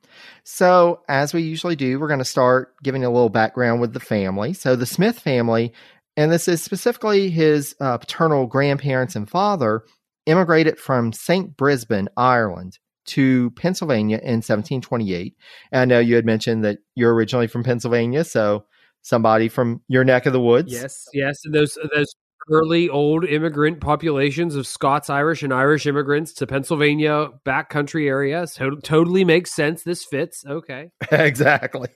So, 0.43 1.03
as 1.09 1.35
we 1.35 1.43
usually 1.43 1.77
do, 1.77 2.01
we're 2.01 2.09
going 2.09 2.21
to 2.21 2.25
start 2.25 2.75
giving 2.83 3.05
a 3.05 3.11
little 3.11 3.29
background 3.29 3.83
with 3.83 3.93
the 3.93 4.01
family. 4.01 4.55
So, 4.55 4.77
the 4.77 4.87
Smith 4.87 5.19
family, 5.19 5.75
and 6.17 6.33
this 6.33 6.49
is 6.49 6.63
specifically 6.63 7.29
his 7.29 7.77
uh, 7.79 7.99
paternal 7.99 8.47
grandparents 8.47 9.17
and 9.17 9.29
father, 9.29 9.85
immigrated 10.25 10.79
from 10.79 11.13
Strabane, 11.13 12.09
Ireland, 12.17 12.79
to 13.09 13.51
Pennsylvania 13.51 14.17
in 14.17 14.37
1728. 14.37 15.37
And 15.71 15.81
I 15.81 15.85
know 15.85 16.01
you 16.01 16.17
had 16.17 16.25
mentioned 16.25 16.65
that 16.65 16.79
you're 16.95 17.15
originally 17.15 17.47
from 17.47 17.63
Pennsylvania, 17.63 18.25
so 18.25 18.65
somebody 19.03 19.49
from 19.49 19.83
your 19.89 20.05
neck 20.05 20.27
of 20.27 20.33
the 20.33 20.41
woods. 20.41 20.73
Yes, 20.73 21.07
yes, 21.13 21.39
and 21.45 21.55
those 21.55 21.77
uh, 21.77 21.89
those 21.95 22.15
early 22.51 22.89
old 22.89 23.25
immigrant 23.25 23.81
populations 23.81 24.57
of 24.57 24.67
Scots 24.67 25.11
Irish 25.11 25.43
and 25.43 25.53
Irish 25.53 25.87
immigrants 25.87 26.33
to 26.35 26.47
Pennsylvania 26.47 27.29
backcountry 27.47 28.07
areas 28.07 28.55
to- 28.55 28.81
totally 28.83 29.25
makes 29.25 29.53
sense. 29.53 29.83
This 29.83 30.05
fits. 30.05 30.45
Okay. 30.47 30.91
exactly. 31.13 31.89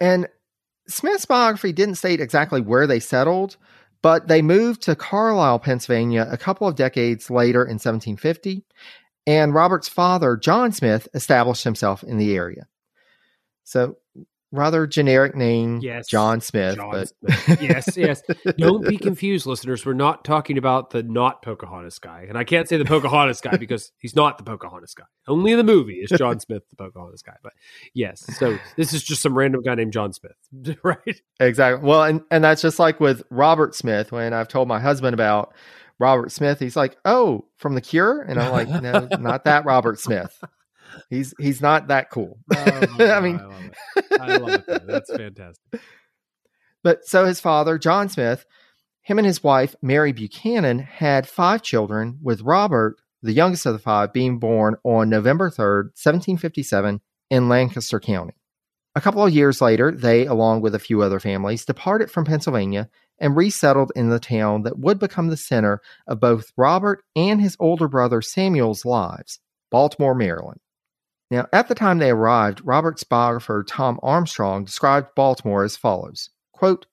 And 0.00 0.28
Smith's 0.88 1.24
biography 1.24 1.72
didn't 1.72 1.96
state 1.96 2.20
exactly 2.20 2.60
where 2.60 2.86
they 2.86 3.00
settled, 3.00 3.56
but 4.02 4.28
they 4.28 4.42
moved 4.42 4.82
to 4.82 4.94
Carlisle, 4.94 5.60
Pennsylvania 5.60 6.28
a 6.30 6.36
couple 6.36 6.68
of 6.68 6.76
decades 6.76 7.30
later 7.30 7.62
in 7.62 7.74
1750, 7.74 8.64
and 9.26 9.54
Robert's 9.54 9.88
father, 9.88 10.36
John 10.36 10.72
Smith, 10.72 11.08
established 11.14 11.64
himself 11.64 12.02
in 12.04 12.18
the 12.18 12.36
area. 12.36 12.66
So 13.64 13.96
rather 14.54 14.86
generic 14.86 15.34
name, 15.34 15.80
Yes. 15.82 16.06
John 16.08 16.40
Smith. 16.40 16.76
John 16.76 16.90
but 16.90 17.08
Smith. 17.08 17.60
Yes, 17.60 17.96
yes. 17.96 18.22
Don't 18.56 18.86
be 18.86 18.96
confused, 18.96 19.46
listeners. 19.46 19.84
We're 19.84 19.92
not 19.94 20.24
talking 20.24 20.56
about 20.58 20.90
the 20.90 21.02
not 21.02 21.42
Pocahontas 21.42 21.98
guy. 21.98 22.26
And 22.28 22.38
I 22.38 22.44
can't 22.44 22.68
say 22.68 22.76
the 22.76 22.84
Pocahontas 22.84 23.40
guy 23.40 23.56
because 23.56 23.92
he's 23.98 24.14
not 24.16 24.38
the 24.38 24.44
Pocahontas 24.44 24.94
guy. 24.94 25.04
Only 25.26 25.52
in 25.52 25.58
the 25.58 25.64
movie 25.64 25.94
is 25.94 26.10
John 26.18 26.38
Smith 26.40 26.62
the 26.70 26.76
Pocahontas 26.76 27.22
guy. 27.22 27.36
But 27.42 27.52
yes, 27.94 28.24
so 28.38 28.58
this 28.76 28.92
is 28.92 29.02
just 29.02 29.20
some 29.22 29.36
random 29.36 29.62
guy 29.62 29.74
named 29.74 29.92
John 29.92 30.12
Smith, 30.12 30.76
right? 30.82 31.20
Exactly. 31.40 31.86
Well, 31.86 32.04
and 32.04 32.22
and 32.30 32.44
that's 32.44 32.62
just 32.62 32.78
like 32.78 33.00
with 33.00 33.22
Robert 33.30 33.74
Smith. 33.74 34.12
When 34.12 34.32
I've 34.32 34.48
told 34.48 34.68
my 34.68 34.80
husband 34.80 35.14
about 35.14 35.54
Robert 35.98 36.30
Smith, 36.32 36.58
he's 36.60 36.76
like, 36.76 36.96
"Oh, 37.04 37.46
from 37.56 37.74
The 37.74 37.80
Cure," 37.80 38.22
and 38.22 38.40
I'm 38.40 38.52
like, 38.52 38.68
"No, 38.82 39.08
not 39.20 39.44
that 39.44 39.64
Robert 39.64 39.98
Smith. 39.98 40.38
He's 41.10 41.34
he's 41.38 41.60
not 41.60 41.88
that 41.88 42.10
cool." 42.10 42.38
Oh, 42.54 42.60
I 42.98 43.20
mean- 43.20 43.38
I 43.38 43.44
love 43.44 43.64
it. 43.64 44.20
I 44.20 44.36
love 44.36 44.64
it. 44.68 44.86
That's 44.86 45.10
fantastic. 45.12 45.80
But 46.82 47.06
so 47.06 47.24
his 47.24 47.40
father, 47.40 47.78
John 47.78 48.08
Smith, 48.08 48.44
him 49.02 49.18
and 49.18 49.26
his 49.26 49.42
wife, 49.42 49.74
Mary 49.82 50.12
Buchanan, 50.12 50.78
had 50.78 51.28
five 51.28 51.62
children, 51.62 52.18
with 52.22 52.42
Robert, 52.42 52.96
the 53.22 53.32
youngest 53.32 53.64
of 53.66 53.72
the 53.72 53.78
five, 53.78 54.12
being 54.12 54.38
born 54.38 54.76
on 54.84 55.08
November 55.08 55.48
3rd, 55.50 55.92
1757, 55.96 57.00
in 57.30 57.48
Lancaster 57.48 57.98
County. 58.00 58.34
A 58.94 59.00
couple 59.00 59.24
of 59.24 59.34
years 59.34 59.60
later, 59.60 59.90
they, 59.90 60.26
along 60.26 60.60
with 60.60 60.74
a 60.74 60.78
few 60.78 61.02
other 61.02 61.18
families, 61.18 61.64
departed 61.64 62.10
from 62.10 62.26
Pennsylvania 62.26 62.88
and 63.18 63.36
resettled 63.36 63.90
in 63.96 64.10
the 64.10 64.20
town 64.20 64.62
that 64.62 64.78
would 64.78 64.98
become 64.98 65.28
the 65.28 65.36
center 65.36 65.80
of 66.06 66.20
both 66.20 66.52
Robert 66.56 67.02
and 67.16 67.40
his 67.40 67.56
older 67.58 67.88
brother 67.88 68.20
Samuel's 68.20 68.84
lives, 68.84 69.40
Baltimore, 69.70 70.14
Maryland. 70.14 70.60
Now, 71.30 71.46
at 71.52 71.68
the 71.68 71.74
time 71.74 71.98
they 71.98 72.10
arrived, 72.10 72.60
Robert's 72.64 73.04
biographer 73.04 73.64
Thom 73.66 73.98
Armstrong 74.02 74.64
described 74.64 75.14
Baltimore 75.14 75.64
as 75.64 75.76
follows 75.76 76.30
quote, 76.52 76.86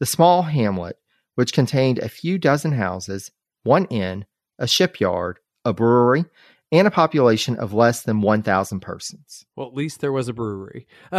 The 0.00 0.06
small 0.06 0.42
hamlet, 0.42 0.96
which 1.34 1.52
contained 1.52 1.98
a 1.98 2.08
few 2.08 2.38
dozen 2.38 2.72
houses, 2.72 3.30
one 3.62 3.84
inn, 3.86 4.24
a 4.58 4.66
shipyard, 4.66 5.38
a 5.64 5.72
brewery, 5.72 6.24
and 6.70 6.86
a 6.86 6.90
population 6.90 7.56
of 7.56 7.74
less 7.74 8.02
than 8.02 8.22
1,000 8.22 8.80
persons. 8.80 9.44
Well, 9.56 9.68
at 9.68 9.74
least 9.74 10.00
there 10.00 10.12
was 10.12 10.28
a 10.28 10.32
brewery. 10.32 10.86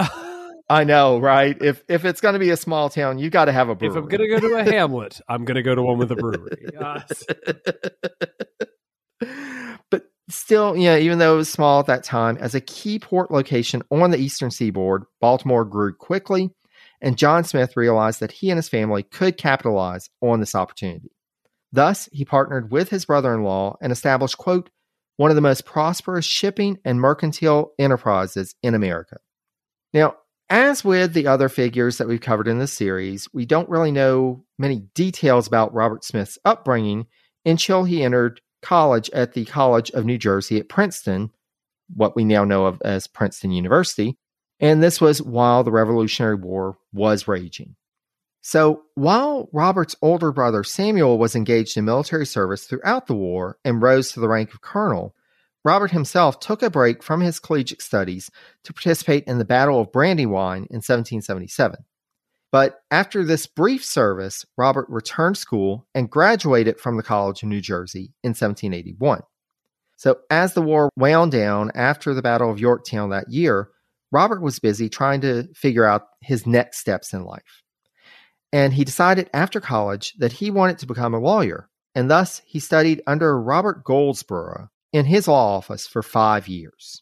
I 0.69 0.85
know, 0.85 1.19
right? 1.19 1.61
If 1.61 1.83
if 1.89 2.05
it's 2.05 2.21
going 2.21 2.33
to 2.33 2.39
be 2.39 2.49
a 2.49 2.57
small 2.57 2.89
town, 2.89 3.19
you 3.19 3.29
got 3.29 3.45
to 3.45 3.51
have 3.51 3.69
a 3.69 3.75
brewery. 3.75 3.97
if 3.97 4.03
I'm 4.03 4.09
going 4.09 4.21
to 4.21 4.27
go 4.27 4.39
to 4.47 4.55
a 4.55 4.63
hamlet, 4.71 5.19
I'm 5.27 5.45
going 5.45 5.55
to 5.55 5.61
go 5.61 5.75
to 5.75 5.83
one 5.83 5.97
with 5.97 6.11
a 6.11 6.15
brewery. 6.15 6.65
Still, 10.33 10.75
yeah, 10.75 10.97
even 10.97 11.19
though 11.19 11.35
it 11.35 11.37
was 11.37 11.49
small 11.49 11.79
at 11.79 11.85
that 11.85 12.03
time, 12.03 12.37
as 12.37 12.55
a 12.55 12.59
key 12.59 12.97
port 12.97 13.29
location 13.29 13.83
on 13.91 14.09
the 14.09 14.17
eastern 14.17 14.49
seaboard, 14.49 15.03
Baltimore 15.21 15.63
grew 15.63 15.93
quickly, 15.93 16.49
and 17.01 17.19
John 17.19 17.43
Smith 17.43 17.77
realized 17.77 18.19
that 18.19 18.31
he 18.31 18.49
and 18.49 18.57
his 18.57 18.67
family 18.67 19.03
could 19.03 19.37
capitalize 19.37 20.09
on 20.21 20.39
this 20.39 20.55
opportunity. 20.55 21.11
Thus, 21.71 22.09
he 22.11 22.25
partnered 22.25 22.71
with 22.71 22.89
his 22.89 23.05
brother 23.05 23.31
in 23.31 23.43
law 23.43 23.77
and 23.79 23.91
established, 23.91 24.39
quote, 24.39 24.71
one 25.17 25.29
of 25.29 25.35
the 25.35 25.41
most 25.41 25.65
prosperous 25.65 26.25
shipping 26.25 26.79
and 26.83 26.99
mercantile 26.99 27.71
enterprises 27.77 28.55
in 28.63 28.73
America. 28.73 29.17
Now, 29.93 30.15
as 30.49 30.83
with 30.83 31.13
the 31.13 31.27
other 31.27 31.47
figures 31.47 31.99
that 31.99 32.07
we've 32.07 32.19
covered 32.19 32.47
in 32.47 32.57
this 32.57 32.73
series, 32.73 33.27
we 33.33 33.45
don't 33.45 33.69
really 33.69 33.91
know 33.91 34.45
many 34.57 34.87
details 34.95 35.45
about 35.45 35.75
Robert 35.75 36.03
Smith's 36.03 36.39
upbringing 36.43 37.05
until 37.45 37.83
he 37.83 38.01
entered 38.01 38.41
college 38.63 39.09
at 39.11 39.33
the 39.33 39.45
College 39.45 39.91
of 39.91 40.05
New 40.05 40.17
Jersey 40.17 40.59
at 40.59 40.69
Princeton, 40.69 41.31
what 41.95 42.15
we 42.15 42.23
now 42.23 42.43
know 42.43 42.65
of 42.65 42.81
as 42.83 43.07
Princeton 43.07 43.51
University. 43.51 44.17
And 44.59 44.81
this 44.81 44.99
was 44.99 45.21
while 45.21 45.63
the 45.63 45.71
Revolutionary 45.71 46.35
War 46.35 46.77
was 46.91 47.27
raging. 47.27 47.75
So 48.41 48.83
while 48.95 49.49
Robert's 49.53 49.95
older 50.01 50.31
brother 50.31 50.63
Samuel 50.63 51.17
was 51.17 51.35
engaged 51.35 51.77
in 51.77 51.85
military 51.85 52.25
service 52.25 52.65
throughout 52.65 53.07
the 53.07 53.15
war 53.15 53.57
and 53.63 53.81
rose 53.81 54.11
to 54.11 54.19
the 54.19 54.27
rank 54.27 54.53
of 54.53 54.61
colonel, 54.61 55.15
Robert 55.63 55.91
himself 55.91 56.39
took 56.39 56.61
a 56.61 56.69
break 56.69 57.01
from 57.01 57.21
his 57.21 57.39
collegiate 57.39 57.81
studies 57.81 58.29
to 58.63 58.73
participate 58.73 59.23
in 59.25 59.37
the 59.37 59.45
Battle 59.45 59.79
of 59.79 59.93
Brandywine 59.93 60.67
in 60.69 60.81
1777. 60.83 61.85
But 62.53 62.81
after 62.91 63.25
this 63.25 63.47
brief 63.47 63.83
service, 63.83 64.45
Robert 64.59 64.85
returned 64.87 65.37
school 65.37 65.87
and 65.95 66.07
graduated 66.07 66.79
from 66.79 66.97
the 66.97 67.03
College 67.03 67.41
of 67.41 67.49
New 67.49 67.61
Jersey 67.61 68.13
in 68.23 68.29
1781. 68.29 69.21
So, 69.97 70.19
as 70.29 70.53
the 70.53 70.61
war 70.61 70.91
wound 70.95 71.31
down 71.31 71.71
after 71.73 72.13
the 72.13 72.21
Battle 72.21 72.51
of 72.51 72.59
Yorktown 72.59 73.09
that 73.09 73.31
year, 73.31 73.69
Robert 74.11 74.43
was 74.43 74.59
busy 74.59 74.87
trying 74.87 75.21
to 75.21 75.47
figure 75.55 75.83
out 75.83 76.03
his 76.21 76.45
next 76.45 76.77
steps 76.77 77.11
in 77.11 77.25
life. 77.25 77.63
And 78.51 78.71
he 78.71 78.83
decided 78.83 79.31
after 79.33 79.59
college 79.59 80.13
that 80.19 80.33
he 80.33 80.51
wanted 80.51 80.77
to 80.77 80.85
become 80.85 81.15
a 81.15 81.19
lawyer, 81.19 81.69
and 81.95 82.07
thus 82.07 82.43
he 82.45 82.59
studied 82.59 83.01
under 83.07 83.41
Robert 83.41 83.83
Goldsborough 83.83 84.67
in 84.91 85.05
his 85.05 85.27
law 85.27 85.57
office 85.57 85.87
for 85.87 86.03
five 86.03 86.47
years. 86.47 87.01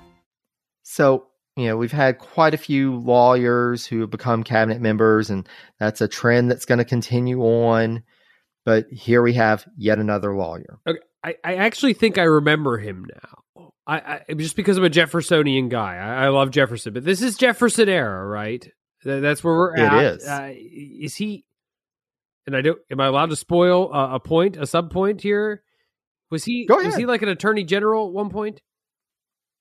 So, 0.91 1.27
you 1.55 1.67
know, 1.67 1.77
we've 1.77 1.89
had 1.89 2.19
quite 2.19 2.53
a 2.53 2.57
few 2.57 2.97
lawyers 2.97 3.85
who 3.85 4.01
have 4.01 4.09
become 4.09 4.43
cabinet 4.43 4.81
members, 4.81 5.29
and 5.29 5.47
that's 5.79 6.01
a 6.01 6.07
trend 6.09 6.51
that's 6.51 6.65
going 6.65 6.79
to 6.79 6.85
continue 6.85 7.41
on. 7.43 8.03
But 8.65 8.87
here 8.91 9.21
we 9.21 9.33
have 9.35 9.65
yet 9.77 9.99
another 9.99 10.35
lawyer. 10.35 10.79
Okay, 10.85 10.99
I, 11.23 11.35
I 11.45 11.55
actually 11.55 11.93
think 11.93 12.17
I 12.17 12.23
remember 12.23 12.77
him 12.77 13.05
now. 13.09 13.71
I, 13.87 14.19
I 14.29 14.33
just 14.33 14.57
because 14.57 14.77
I'm 14.77 14.83
a 14.83 14.89
Jeffersonian 14.89 15.69
guy. 15.69 15.95
I, 15.95 16.25
I 16.25 16.27
love 16.27 16.51
Jefferson, 16.51 16.93
but 16.93 17.05
this 17.05 17.21
is 17.21 17.37
Jefferson 17.37 17.87
era, 17.87 18.25
right? 18.25 18.61
Th- 19.03 19.21
That's 19.21 19.41
where 19.45 19.53
we're 19.53 19.77
at. 19.77 20.03
is. 20.03 20.27
Uh, 20.27 20.51
is 20.53 21.15
he? 21.15 21.45
And 22.45 22.55
I 22.55 22.61
don't. 22.61 22.79
Am 22.91 22.99
I 22.99 23.07
allowed 23.07 23.29
to 23.29 23.37
spoil 23.37 23.93
a, 23.93 24.15
a 24.15 24.19
point, 24.19 24.57
a 24.57 24.67
sub 24.67 24.91
point 24.91 25.21
here? 25.21 25.63
Was 26.29 26.43
he? 26.43 26.65
Was 26.69 26.95
he 26.97 27.05
like 27.05 27.21
an 27.21 27.29
attorney 27.29 27.63
general 27.63 28.07
at 28.07 28.13
one 28.13 28.29
point? 28.29 28.61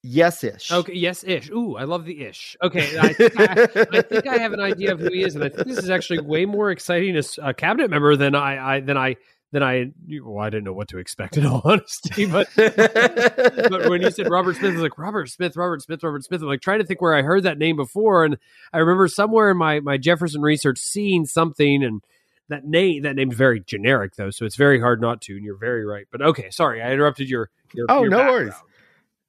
Yes 0.03 0.43
ish. 0.45 0.71
Okay. 0.73 0.95
Yes, 0.95 1.25
ish. 1.25 1.51
Ooh, 1.51 1.77
I 1.77 1.85
love 1.85 2.07
the 2.07 2.23
ish. 2.25 2.57
Okay, 2.63 2.99
I 2.99 3.13
think 3.13 3.39
I, 3.39 3.97
I 3.99 4.01
think 4.03 4.27
I 4.27 4.39
have 4.39 4.55
an 4.55 4.61
idea 4.61 4.93
of 4.93 5.01
who 5.01 5.11
he 5.13 5.23
is, 5.23 5.35
and 5.35 5.45
I 5.45 5.51
think 5.51 5.69
this 5.69 5.77
is 5.79 5.91
actually 5.91 6.21
way 6.21 6.47
more 6.47 6.71
exciting 6.71 7.17
as 7.17 7.39
a 7.43 7.53
cabinet 7.53 7.91
member 7.91 8.17
than 8.17 8.35
I, 8.35 8.77
I 8.77 8.81
than 8.81 8.97
I 8.97 9.17
then 9.53 9.63
I 9.63 9.91
well, 10.23 10.39
I 10.43 10.49
didn't 10.49 10.65
know 10.65 10.73
what 10.73 10.89
to 10.89 10.99
expect 10.99 11.37
in 11.37 11.45
all 11.45 11.61
honesty. 11.67 12.25
But 12.25 12.49
but 12.57 13.91
when 13.91 14.01
you 14.01 14.11
said 14.11 14.31
Robert 14.31 14.57
Smith, 14.57 14.71
I 14.71 14.75
was 14.75 14.83
like 14.83 14.97
Robert 14.99 15.29
Smith, 15.29 15.55
Robert 15.57 15.83
Smith, 15.83 16.03
Robert 16.03 16.25
Smith. 16.25 16.41
I'm 16.41 16.49
like 16.49 16.63
trying 16.63 16.79
to 16.79 16.87
think 16.87 17.03
where 17.03 17.15
I 17.15 17.21
heard 17.23 17.43
that 17.43 17.59
name 17.59 17.77
before, 17.77 18.25
and 18.25 18.39
I 18.73 18.79
remember 18.79 19.07
somewhere 19.09 19.51
in 19.51 19.59
my 19.59 19.81
my 19.81 19.99
Jefferson 19.99 20.41
research 20.41 20.79
seeing 20.79 21.27
something 21.27 21.83
and. 21.85 22.01
That 22.49 22.65
name, 22.65 23.03
that 23.05 23.15
name's 23.15 23.37
very 23.37 23.61
generic 23.61 24.17
though, 24.17 24.31
so 24.31 24.45
it's 24.45 24.57
very 24.57 24.81
hard 24.81 25.01
not 25.01 25.21
to. 25.23 25.37
And 25.37 25.45
you're 25.45 25.57
very 25.57 25.87
right. 25.87 26.07
But 26.11 26.21
okay, 26.21 26.51
sorry, 26.51 26.83
I 26.83 26.91
interrupted 26.91 27.29
your. 27.31 27.49
your 27.75 27.87
Oh, 27.89 28.01
your 28.03 28.11
no 28.11 28.17
background. 28.17 28.41
worries. 28.41 28.55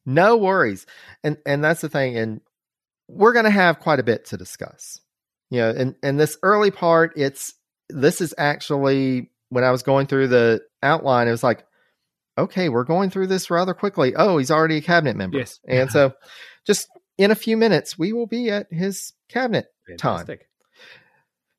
No 0.05 0.37
worries. 0.37 0.85
And 1.23 1.37
and 1.45 1.63
that's 1.63 1.81
the 1.81 1.89
thing. 1.89 2.17
And 2.17 2.41
we're 3.07 3.33
gonna 3.33 3.49
have 3.49 3.79
quite 3.79 3.99
a 3.99 4.03
bit 4.03 4.25
to 4.25 4.37
discuss. 4.37 5.01
You 5.49 5.59
know, 5.59 5.69
and, 5.69 5.95
and 6.01 6.19
this 6.19 6.37
early 6.43 6.71
part, 6.71 7.13
it's 7.17 7.53
this 7.89 8.21
is 8.21 8.33
actually 8.37 9.31
when 9.49 9.65
I 9.65 9.71
was 9.71 9.83
going 9.83 10.07
through 10.07 10.29
the 10.29 10.61
outline, 10.81 11.27
it 11.27 11.31
was 11.31 11.43
like, 11.43 11.65
okay, 12.37 12.69
we're 12.69 12.85
going 12.85 13.09
through 13.09 13.27
this 13.27 13.51
rather 13.51 13.73
quickly. 13.73 14.15
Oh, 14.15 14.37
he's 14.37 14.49
already 14.49 14.77
a 14.77 14.81
cabinet 14.81 15.17
member. 15.17 15.39
Yes. 15.39 15.59
And 15.67 15.91
so 15.91 16.13
just 16.65 16.87
in 17.17 17.31
a 17.31 17.35
few 17.35 17.57
minutes, 17.57 17.99
we 17.99 18.13
will 18.13 18.27
be 18.27 18.49
at 18.49 18.71
his 18.71 19.13
cabinet. 19.29 19.67
Time. 19.97 20.25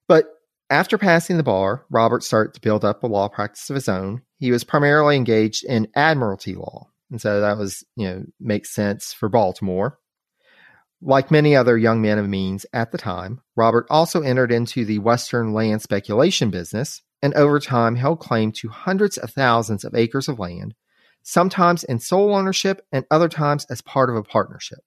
But 0.09 0.25
after 0.71 0.97
passing 0.97 1.37
the 1.37 1.43
bar, 1.43 1.85
Robert 1.91 2.23
started 2.23 2.55
to 2.55 2.61
build 2.63 2.83
up 2.83 3.03
a 3.03 3.07
law 3.07 3.29
practice 3.29 3.69
of 3.69 3.75
his 3.75 3.91
own. 3.91 4.23
He 4.39 4.51
was 4.51 4.65
primarily 4.65 5.17
engaged 5.17 5.65
in 5.65 5.89
admiralty 5.95 6.55
law. 6.55 6.89
And 7.13 7.21
so 7.21 7.43
that 7.43 7.59
was, 7.59 7.85
you 7.95 8.09
know, 8.09 8.25
makes 8.41 8.75
sense 8.75 9.13
for 9.13 9.29
Baltimore. 9.29 9.99
Like 11.03 11.31
many 11.31 11.55
other 11.55 11.77
young 11.77 12.01
men 12.01 12.19
of 12.19 12.27
means 12.27 12.65
at 12.73 12.91
the 12.91 12.97
time, 12.97 13.43
Robert 13.55 13.87
also 13.91 14.23
entered 14.23 14.51
into 14.51 14.87
the 14.87 14.99
Western 14.99 15.53
land 15.53 15.83
speculation 15.83 16.51
business 16.51 17.03
and 17.21 17.35
over 17.35 17.61
time 17.61 17.97
held 17.97 18.21
claim 18.21 18.51
to 18.53 18.71
hundreds 18.71 19.19
of 19.19 19.31
thousands 19.31 19.85
of 19.85 19.95
acres 19.95 20.27
of 20.27 20.39
land, 20.39 20.75
sometimes 21.23 21.85
in 21.85 21.99
sole 21.99 22.35
ownership 22.35 22.81
and 22.91 23.05
other 23.11 23.29
times 23.29 23.67
as 23.67 23.83
part 23.83 24.09
of 24.09 24.17
a 24.17 24.23
partnership. 24.23 24.79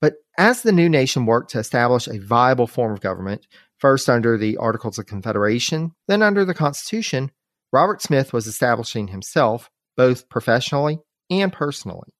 But 0.00 0.14
as 0.38 0.62
the 0.62 0.70
new 0.70 0.88
nation 0.88 1.26
worked 1.26 1.50
to 1.50 1.58
establish 1.58 2.06
a 2.06 2.20
viable 2.20 2.68
form 2.68 2.92
of 2.92 3.00
government, 3.00 3.48
first 3.78 4.08
under 4.08 4.38
the 4.38 4.58
Articles 4.58 4.96
of 4.96 5.06
Confederation, 5.06 5.90
then 6.06 6.22
under 6.22 6.44
the 6.44 6.54
Constitution, 6.54 7.32
Robert 7.72 8.00
Smith 8.00 8.32
was 8.32 8.46
establishing 8.46 9.08
himself 9.08 9.70
both 9.96 10.28
professionally 10.28 11.00
and 11.30 11.52
personally. 11.52 12.12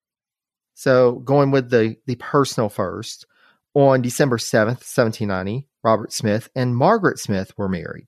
So, 0.74 1.12
going 1.16 1.50
with 1.50 1.70
the, 1.70 1.96
the 2.06 2.14
personal 2.16 2.68
first, 2.68 3.26
on 3.74 4.00
December 4.02 4.38
7th, 4.38 4.82
1790, 4.86 5.66
Robert 5.82 6.12
Smith 6.12 6.48
and 6.54 6.76
Margaret 6.76 7.18
Smith 7.18 7.52
were 7.56 7.68
married. 7.68 8.06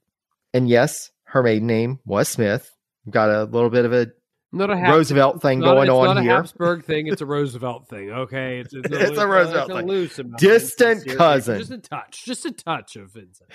And 0.53 0.67
yes, 0.69 1.11
her 1.25 1.43
maiden 1.43 1.67
name 1.67 1.99
was 2.05 2.27
Smith. 2.29 2.69
Got 3.09 3.29
a 3.29 3.43
little 3.45 3.69
bit 3.69 3.85
of 3.85 3.93
a 3.93 4.07
Not 4.51 4.69
a 4.69 4.75
Roosevelt 4.75 5.41
thing 5.41 5.59
not- 5.59 5.73
going 5.73 5.87
it's 5.87 5.91
on 5.93 6.15
not 6.15 6.23
here. 6.23 6.31
a 6.31 6.35
Habsburg 6.35 6.83
thing. 6.85 7.07
It's 7.07 7.21
a 7.21 7.25
Roosevelt 7.25 7.87
thing. 7.87 8.11
Okay, 8.11 8.59
it's, 8.59 8.73
it's, 8.73 8.87
It's 8.91 9.17
a 9.17 9.27
Roosevelt 9.27 9.69
it's 9.69 9.77
thing. 9.79 9.87
loose 9.87 10.19
amount 10.19 10.33
of 10.35 10.39
Distant 10.39 11.07
cousin. 11.17 11.59
just 11.59 11.71
a 11.71 11.77
touch, 11.77 12.25
just 12.25 12.45
a 12.45 12.51
touch 12.51 12.95
of 12.97 13.11
Vincent. 13.13 13.49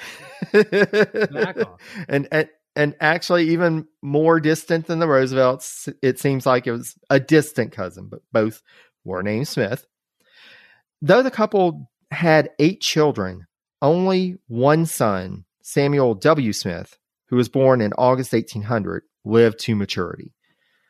Back 1.32 1.58
off. 1.58 1.80
and, 2.08 2.28
and 2.32 2.48
and 2.76 2.94
actually 3.00 3.48
even 3.50 3.86
more 4.02 4.38
distant 4.38 4.86
than 4.86 4.98
the 4.98 5.08
Roosevelts. 5.08 5.88
It 6.02 6.18
seems 6.20 6.46
like 6.46 6.66
it 6.66 6.72
was 6.72 6.94
a 7.10 7.18
distant 7.18 7.72
cousin, 7.72 8.08
but 8.08 8.20
both 8.32 8.62
were 9.04 9.22
named 9.22 9.48
Smith. 9.48 9.86
Though 11.02 11.22
the 11.22 11.30
couple 11.30 11.90
had 12.10 12.50
eight 12.58 12.80
children, 12.80 13.46
only 13.82 14.36
one 14.46 14.86
son, 14.86 15.44
Samuel 15.62 16.14
W. 16.14 16.52
Smith, 16.52 16.98
who 17.28 17.36
was 17.36 17.48
born 17.48 17.80
in 17.80 17.92
August 17.94 18.32
1800, 18.32 19.02
lived 19.24 19.58
to 19.60 19.74
maturity. 19.74 20.32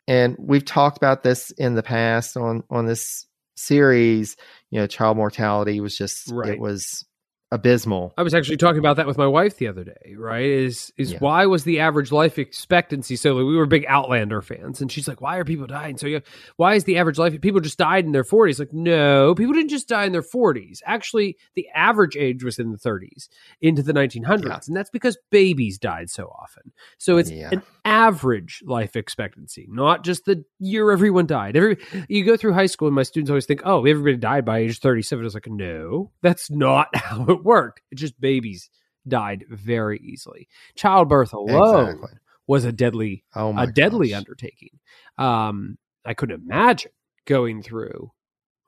And 0.09 0.37
we've 0.39 0.65
talked 0.65 0.97
about 0.97 1.23
this 1.23 1.51
in 1.53 1.75
the 1.75 1.83
past 1.83 2.37
on 2.37 2.63
on 2.71 2.87
this 2.87 3.27
series. 3.57 4.37
You 4.71 4.81
know, 4.81 4.87
child 4.87 5.17
mortality 5.17 5.81
was 5.81 5.97
just 5.97 6.31
Right. 6.31 6.53
it 6.53 6.61
was 6.61 7.05
abysmal. 7.53 8.13
I 8.19 8.23
was 8.23 8.35
actually 8.35 8.57
talking 8.57 8.79
about 8.81 8.97
that 8.97 9.07
with 9.07 9.19
my 9.19 9.27
wife 9.27 9.57
the 9.57 9.69
other 9.69 9.85
day. 9.85 10.15
Right? 10.17 10.45
Is 10.47 10.93
is 10.97 11.13
Yeah. 11.13 11.19
why 11.21 11.47
was 11.47 11.65
the 11.65 11.81
average 11.81 12.11
life 12.13 12.39
expectancy 12.39 13.17
so 13.17 13.35
low? 13.35 13.47
We 13.47 13.57
were 13.57 13.67
big 13.67 13.85
Outlander 13.89 14.43
fans, 14.43 14.81
and 14.81 14.91
she's 14.91 15.07
like, 15.07 15.21
"Why 15.21 15.37
are 15.37 15.45
people 15.45 15.67
dying 15.67 15.97
so 15.97 16.07
yeah, 16.07 16.21
Why 16.57 16.75
is 16.75 16.85
the 16.85 16.99
average 16.99 17.19
life? 17.19 17.41
People 17.41 17.61
just 17.61 17.79
died 17.79 18.05
in 18.05 18.13
their 18.13 18.25
forties? 18.25 18.59
Like, 18.59 18.73
no, 18.73 19.35
people 19.35 19.55
didn't 19.55 19.71
just 19.71 19.89
die 19.89 20.05
in 20.05 20.13
their 20.13 20.23
forties. 20.23 20.83
Actually, 20.87 21.37
the 21.55 21.69
average 21.75 22.17
age 22.17 22.43
was 22.43 22.59
in 22.59 22.73
the 22.73 22.79
thirties 22.79 23.29
into 23.61 23.83
the 23.83 23.93
nineteen 23.93 24.25
hundreds, 24.25 24.67
Yeah. 24.67 24.71
and 24.71 24.77
that's 24.77 24.91
because 24.91 25.17
babies 25.31 25.79
died 25.79 26.11
so 26.11 26.25
often. 26.27 26.73
So 26.99 27.17
it's 27.17 27.31
Yeah. 27.31 27.51
an 27.53 27.63
average 27.85 28.63
life 28.67 28.97
expectancy, 28.97 29.67
not 29.71 30.05
just 30.05 30.25
the 30.25 30.45
year 30.59 30.91
everyone 30.91 31.27
died. 31.27 31.57
Every 31.57 31.77
you 32.09 32.25
go 32.25 32.37
through 32.37 32.55
high 32.55 32.67
school, 32.67 32.89
and 32.89 32.95
my 32.95 33.03
students 33.05 33.31
always 33.31 33.47
think, 33.47 33.63
"Oh, 33.65 33.85
everybody 33.85 34.17
died 34.17 34.45
by 34.45 34.59
age 34.59 34.81
37." 34.81 35.25
I 35.25 35.27
was 35.27 35.35
like, 35.35 35.47
"No, 35.49 36.11
that's 36.23 36.51
not 36.51 36.89
how 36.97 37.25
it 37.27 37.36
worked. 37.45 37.83
It's 37.91 38.01
just 38.01 38.21
babies 38.21 38.69
died 39.07 39.45
very 39.49 39.99
easily. 39.99 40.49
Childbirth 40.75 41.33
alone 41.33 41.89
Exactly. 41.91 42.19
was 42.47 42.65
a 42.65 42.73
deadly, 42.73 43.25
Oh 43.35 43.57
a 43.57 43.67
deadly 43.67 44.11
gosh. 44.11 44.19
undertaking. 44.19 44.79
Um, 45.19 45.79
I 46.05 46.15
couldn't 46.15 46.41
imagine 46.43 46.93
going 47.27 47.63
through. 47.63 48.11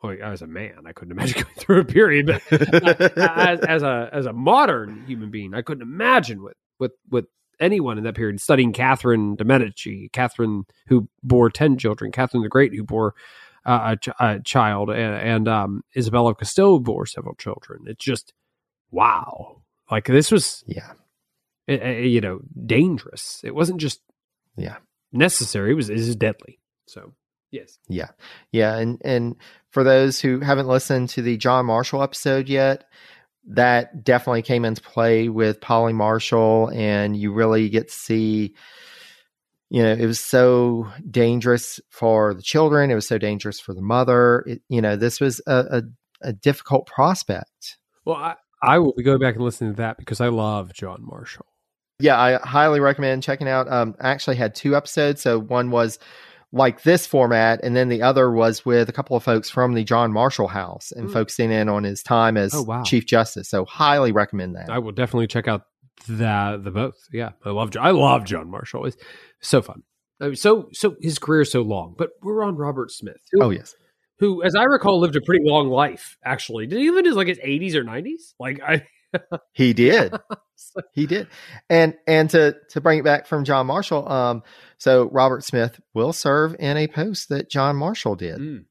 Oh, 0.02 0.10
as 0.10 0.42
a 0.42 0.46
man, 0.46 0.82
I 0.86 0.92
couldn't 0.92 1.12
imagine 1.18 1.42
going 1.42 1.54
through 1.56 1.80
a 1.80 1.84
period, 1.84 2.26
but 2.26 2.42
as, 3.18 3.60
as 3.60 3.82
a 3.82 4.08
as 4.12 4.26
a 4.26 4.32
modern 4.32 5.04
human 5.06 5.30
being, 5.30 5.54
I 5.54 5.62
couldn't 5.62 5.82
imagine 5.82 6.42
with 6.42 6.56
with 6.78 6.92
with 7.10 7.24
anyone 7.58 7.98
in 7.98 8.04
that 8.04 8.14
period 8.14 8.40
studying 8.40 8.72
Catherine 8.72 9.34
de 9.34 9.44
Medici, 9.44 10.08
Catherine 10.12 10.64
who 10.86 11.08
bore 11.24 11.50
ten 11.50 11.76
children, 11.78 12.12
Catherine 12.12 12.44
the 12.44 12.48
Great 12.48 12.72
who 12.74 12.84
bore 12.84 13.14
uh, 13.66 13.94
a, 13.94 13.96
ch- 13.96 14.14
a 14.20 14.38
child, 14.40 14.88
and, 14.90 15.14
and 15.16 15.48
um, 15.48 15.82
Isabella 15.96 16.30
of 16.30 16.38
Castile 16.38 16.78
bore 16.78 17.04
several 17.04 17.34
children. 17.34 17.82
It's 17.86 18.04
just 18.04 18.32
wow, 18.90 19.62
like 19.90 20.06
this 20.06 20.30
was 20.30 20.64
Yeah. 20.66 20.92
you 21.66 22.20
know 22.20 22.40
dangerous. 22.66 23.40
It 23.44 23.54
wasn't 23.54 23.80
just 23.80 24.00
Yeah. 24.56 24.76
necessary; 25.12 25.72
it 25.72 25.74
was 25.74 25.90
it 25.90 25.98
is 25.98 26.16
deadly. 26.16 26.58
So 26.86 27.12
yes, 27.50 27.78
Yeah. 27.88 28.10
Yeah. 28.52 28.76
And 28.76 29.00
and 29.04 29.36
for 29.70 29.84
those 29.84 30.20
who 30.20 30.40
haven't 30.40 30.68
listened 30.68 31.10
to 31.10 31.22
the 31.22 31.36
John 31.36 31.66
Marshall 31.66 32.02
episode 32.02 32.48
yet, 32.48 32.84
that 33.48 34.04
definitely 34.04 34.42
came 34.42 34.64
into 34.64 34.80
play 34.82 35.28
with 35.28 35.60
Polly 35.60 35.92
Marshall, 35.92 36.70
and 36.74 37.16
you 37.16 37.32
really 37.32 37.68
get 37.68 37.88
to 37.88 37.94
see 37.94 38.54
you 39.70 39.82
know, 39.82 39.92
it 39.92 40.06
was 40.06 40.18
so 40.18 40.90
dangerous 41.10 41.78
for 41.90 42.32
the 42.32 42.40
children. 42.40 42.90
It 42.90 42.94
was 42.94 43.06
so 43.06 43.18
dangerous 43.18 43.60
for 43.60 43.74
the 43.74 43.82
mother. 43.82 44.42
It, 44.46 44.62
you 44.70 44.80
know, 44.80 44.96
this 44.96 45.20
was 45.20 45.42
a, 45.46 45.82
a, 46.22 46.28
a 46.30 46.32
difficult 46.32 46.86
prospect. 46.86 47.76
well, 48.06 48.16
I, 48.16 48.36
I 48.62 48.78
will 48.78 48.92
be 48.96 49.02
going 49.02 49.18
back 49.20 49.34
and 49.36 49.44
listening 49.44 49.72
to 49.72 49.76
that 49.78 49.98
because 49.98 50.20
I 50.20 50.28
love 50.28 50.72
John 50.72 50.98
Marshall. 51.02 51.46
Yeah, 52.00 52.18
I 52.20 52.34
highly 52.46 52.80
recommend 52.80 53.22
checking 53.22 53.48
out. 53.48 53.70
Um, 53.70 53.94
I 54.00 54.10
actually 54.10 54.36
had 54.36 54.54
two 54.54 54.76
episodes. 54.76 55.20
So 55.20 55.40
one 55.40 55.70
was 55.70 55.98
like 56.52 56.82
this 56.82 57.06
format, 57.06 57.60
and 57.62 57.76
then 57.76 57.88
the 57.88 58.00
other 58.02 58.30
was 58.30 58.64
with 58.64 58.88
a 58.88 58.92
couple 58.92 59.16
of 59.16 59.22
folks 59.22 59.50
from 59.50 59.74
the 59.74 59.84
John 59.84 60.12
Marshall 60.12 60.48
House 60.48 60.92
and 60.92 61.08
Mm. 61.08 61.12
focusing 61.12 61.50
in 61.52 61.68
on 61.68 61.84
his 61.84 62.02
time 62.02 62.36
as 62.36 62.54
Oh, 62.54 62.62
wow. 62.62 62.82
Chief 62.84 63.04
Justice. 63.04 63.48
So 63.50 63.64
highly 63.64 64.12
recommend 64.12 64.56
that. 64.56 64.70
I 64.70 64.78
will 64.78 64.92
definitely 64.92 65.26
check 65.26 65.46
out 65.48 65.62
the 66.06 66.60
the 66.62 66.70
both. 66.70 66.96
Yeah, 67.12 67.30
I 67.44 67.50
love 67.50 67.72
I 67.78 67.90
love 67.90 68.24
John 68.24 68.48
Marshall. 68.50 68.86
It's 68.86 68.96
so 69.40 69.60
fun. 69.60 69.82
I 70.20 70.26
mean, 70.26 70.36
so 70.36 70.68
so 70.72 70.96
his 71.00 71.18
career 71.18 71.42
is 71.42 71.50
so 71.52 71.62
long, 71.62 71.94
but 71.98 72.10
we're 72.22 72.42
on 72.42 72.56
Robert 72.56 72.90
Smith, 72.92 73.20
who, 73.32 73.42
oh 73.42 73.50
yes, 73.50 73.74
who, 74.18 74.42
as 74.42 74.54
I 74.54 74.64
recall, 74.64 75.00
lived 75.00 75.16
a 75.16 75.20
pretty 75.20 75.44
long 75.44 75.68
life. 75.68 76.16
Actually, 76.24 76.66
did 76.66 76.78
he 76.78 76.90
live 76.90 77.00
in 77.00 77.04
his 77.06 77.16
like 77.16 77.28
his 77.28 77.40
eighties 77.42 77.76
or 77.76 77.84
nineties? 77.84 78.34
Like 78.38 78.60
I, 78.60 78.86
he 79.52 79.72
did. 79.72 80.14
he 80.92 81.06
did. 81.06 81.28
And 81.70 81.94
and 82.06 82.28
to 82.30 82.56
to 82.70 82.80
bring 82.80 82.98
it 82.98 83.04
back 83.04 83.26
from 83.26 83.44
John 83.44 83.66
Marshall, 83.66 84.10
um, 84.10 84.42
so 84.78 85.08
Robert 85.10 85.44
Smith 85.44 85.80
will 85.94 86.12
serve 86.12 86.56
in 86.58 86.76
a 86.76 86.88
post 86.88 87.28
that 87.28 87.50
John 87.50 87.76
Marshall 87.76 88.16
did. 88.16 88.38
Mm. 88.38 88.64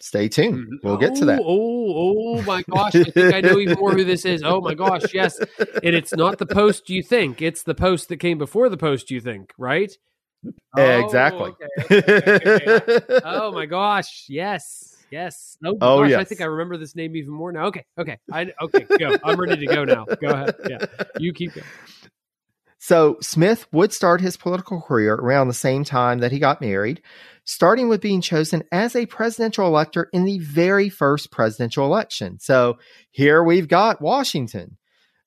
Stay 0.00 0.28
tuned. 0.28 0.66
Mhm. 0.66 0.78
We'll 0.82 0.96
get 0.96 1.14
to 1.16 1.24
that. 1.26 1.40
Oh, 1.40 2.34
oh 2.36 2.42
my 2.42 2.62
gosh! 2.68 2.96
I 2.96 3.04
think 3.04 3.34
I 3.34 3.40
know 3.40 3.60
even 3.60 3.78
more 3.78 3.92
who 3.92 4.02
this 4.04 4.24
is. 4.24 4.42
Oh 4.42 4.60
my 4.60 4.74
gosh, 4.74 5.14
yes. 5.14 5.38
And 5.58 5.94
it's 5.94 6.12
not 6.12 6.38
the 6.38 6.46
post 6.46 6.90
you 6.90 7.04
think; 7.04 7.40
it's 7.40 7.62
the 7.62 7.74
post 7.74 8.08
that 8.08 8.16
came 8.16 8.36
before 8.36 8.68
the 8.68 8.76
post 8.76 9.12
you 9.12 9.20
think, 9.20 9.52
right? 9.58 9.96
Oh, 10.76 11.04
exactly. 11.04 11.52
okay, 11.78 12.02
okay, 12.02 12.64
okay. 12.66 13.20
oh 13.24 13.52
my 13.52 13.66
gosh 13.66 14.24
yes 14.28 14.91
yes. 15.12 15.56
Oh, 15.64 15.76
Oh, 15.80 16.02
gosh, 16.02 16.12
i 16.12 16.24
think 16.24 16.40
i 16.40 16.44
remember 16.46 16.76
this 16.76 16.96
name 16.96 17.14
even 17.14 17.32
more 17.32 17.52
now. 17.52 17.66
Okay 17.66 17.84
okay. 17.98 18.18
I 18.32 18.52
okay 18.60 18.86
go. 18.98 19.16
I'm 19.22 19.38
ready 19.38 19.66
to 19.66 19.74
go 19.74 19.84
now. 19.84 20.04
Go 20.04 20.28
ahead. 20.28 20.54
Yeah. 20.68 20.84
You 21.18 21.32
keep 21.32 21.54
going. 21.54 21.66
So 22.78 23.16
Smith 23.20 23.66
would 23.70 23.92
start 23.92 24.20
his 24.20 24.36
political 24.36 24.80
career 24.80 25.14
around 25.14 25.46
the 25.46 25.54
same 25.54 25.84
time 25.84 26.18
that 26.18 26.32
he 26.32 26.40
got 26.40 26.60
married, 26.60 27.00
starting 27.44 27.88
with 27.88 28.00
being 28.00 28.20
chosen 28.20 28.64
as 28.72 28.96
a 28.96 29.06
presidential 29.06 29.68
elector 29.68 30.08
in 30.12 30.24
the 30.24 30.40
very 30.40 30.88
first 30.88 31.30
presidential 31.30 31.86
election. 31.86 32.40
So 32.40 32.78
here 33.12 33.44
we've 33.44 33.68
got 33.68 34.02
Washington. 34.02 34.78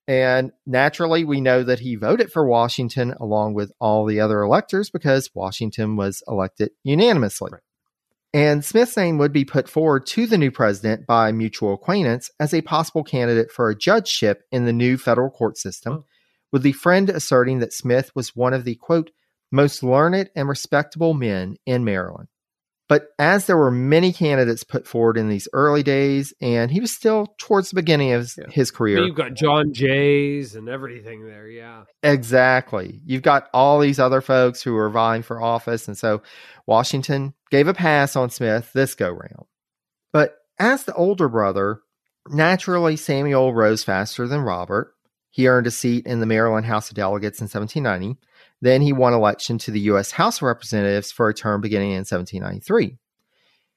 And 0.08 0.52
naturally, 0.67 1.24
we 1.24 1.39
know 1.41 1.63
that 1.63 1.80
he 1.80 1.95
voted 1.95 2.30
for 2.32 2.45
Washington 2.45 3.15
along 3.19 3.54
with 3.54 3.71
all 3.80 4.06
the 4.06 4.19
other 4.19 4.41
electors 4.41 4.89
because 4.89 5.30
Washington 5.34 5.95
was 5.95 6.21
elected 6.28 6.71
unanimously. 6.84 7.52
Right. 7.54 7.62
And 8.36 8.65
Smith's 8.65 8.98
name 8.98 9.17
would 9.19 9.32
be 9.32 9.45
put 9.45 9.69
forward 9.69 10.06
to 10.08 10.28
the 10.28 10.38
new 10.38 10.52
president 10.52 11.08
by 11.08 11.32
mutual 11.32 11.74
acquaintance 11.74 12.30
as 12.38 12.54
a 12.54 12.62
possible 12.62 13.02
candidate 13.02 13.50
for 13.50 13.69
a 13.69 13.78
judgeship 13.78 14.43
in 14.52 14.65
the 14.65 14.74
new 14.74 14.98
federal 14.98 15.30
court 15.30 15.58
system, 15.58 16.04
with 16.52 16.62
the 16.62 16.74
friend 16.74 17.10
asserting 17.10 17.60
that 17.60 17.71
Smith 17.71 18.12
was 18.13 18.36
one 18.36 18.54
of 18.54 18.65
the 18.65 18.76
quote, 18.76 19.12
most 19.54 19.84
learned 19.84 20.32
and 20.36 20.50
respectable 20.50 21.13
men 21.13 21.56
in 21.65 21.86
Maryland. 21.86 22.28
But 22.88 23.08
as 23.17 23.48
there 23.48 23.58
were 23.58 23.71
many 23.71 24.13
candidates 24.13 24.63
put 24.63 24.86
forward 24.88 25.17
in 25.17 25.28
these 25.28 25.48
early 25.54 25.82
days, 25.82 26.34
and 26.39 26.69
he 26.69 26.80
was 26.80 26.93
still 26.93 27.34
towards 27.39 27.69
the 27.69 27.76
beginning 27.76 28.12
of 28.12 28.21
his, 28.21 28.38
Yeah. 28.38 28.45
his 28.52 28.69
career. 28.69 29.00
You've 29.04 29.15
got 29.15 29.34
John 29.34 29.74
Jays 29.74 30.56
and 30.56 30.69
everything 30.69 31.26
there. 31.26 31.48
Yeah. 31.48 31.86
Exactly. 32.04 33.02
You've 33.04 33.24
got 33.24 33.50
all 33.54 33.80
these 33.80 34.00
other 34.00 34.21
folks 34.21 34.62
who 34.62 34.76
are 34.78 34.89
vying 34.91 35.24
for 35.24 35.41
office. 35.41 35.88
And 35.88 35.98
so 35.98 36.21
Washington 36.67 37.34
gave 37.50 37.67
a 37.67 37.74
pass 37.74 38.15
on 38.15 38.30
Smith 38.30 38.71
this 38.74 38.93
go 38.93 39.10
round. 39.10 39.45
But 40.13 40.38
as 40.60 40.84
the 40.84 40.93
older 40.93 41.28
brother, 41.28 41.80
naturally 42.30 42.98
Samuel 42.98 43.54
rose 43.54 43.84
faster 43.84 44.28
than 44.28 44.41
Robert. 44.41 44.93
He 45.32 45.48
earned 45.48 45.67
a 45.67 45.71
seat 45.71 46.06
in 46.06 46.19
the 46.19 46.26
Maryland 46.26 46.65
House 46.67 46.89
of 46.89 46.95
Delegates 46.95 47.41
in 47.41 47.48
1790. 47.48 48.17
Then 48.62 48.82
he 48.82 48.94
won 48.94 49.13
election 49.13 49.58
to 49.60 49.72
the 49.72 49.82
U.S. 49.82 50.12
House 50.12 50.38
of 50.38 50.44
Representatives 50.44 51.12
for 51.12 51.30
a 51.30 51.34
term 51.34 51.62
beginning 51.62 51.91
in 51.91 52.00
1793. 52.00 52.98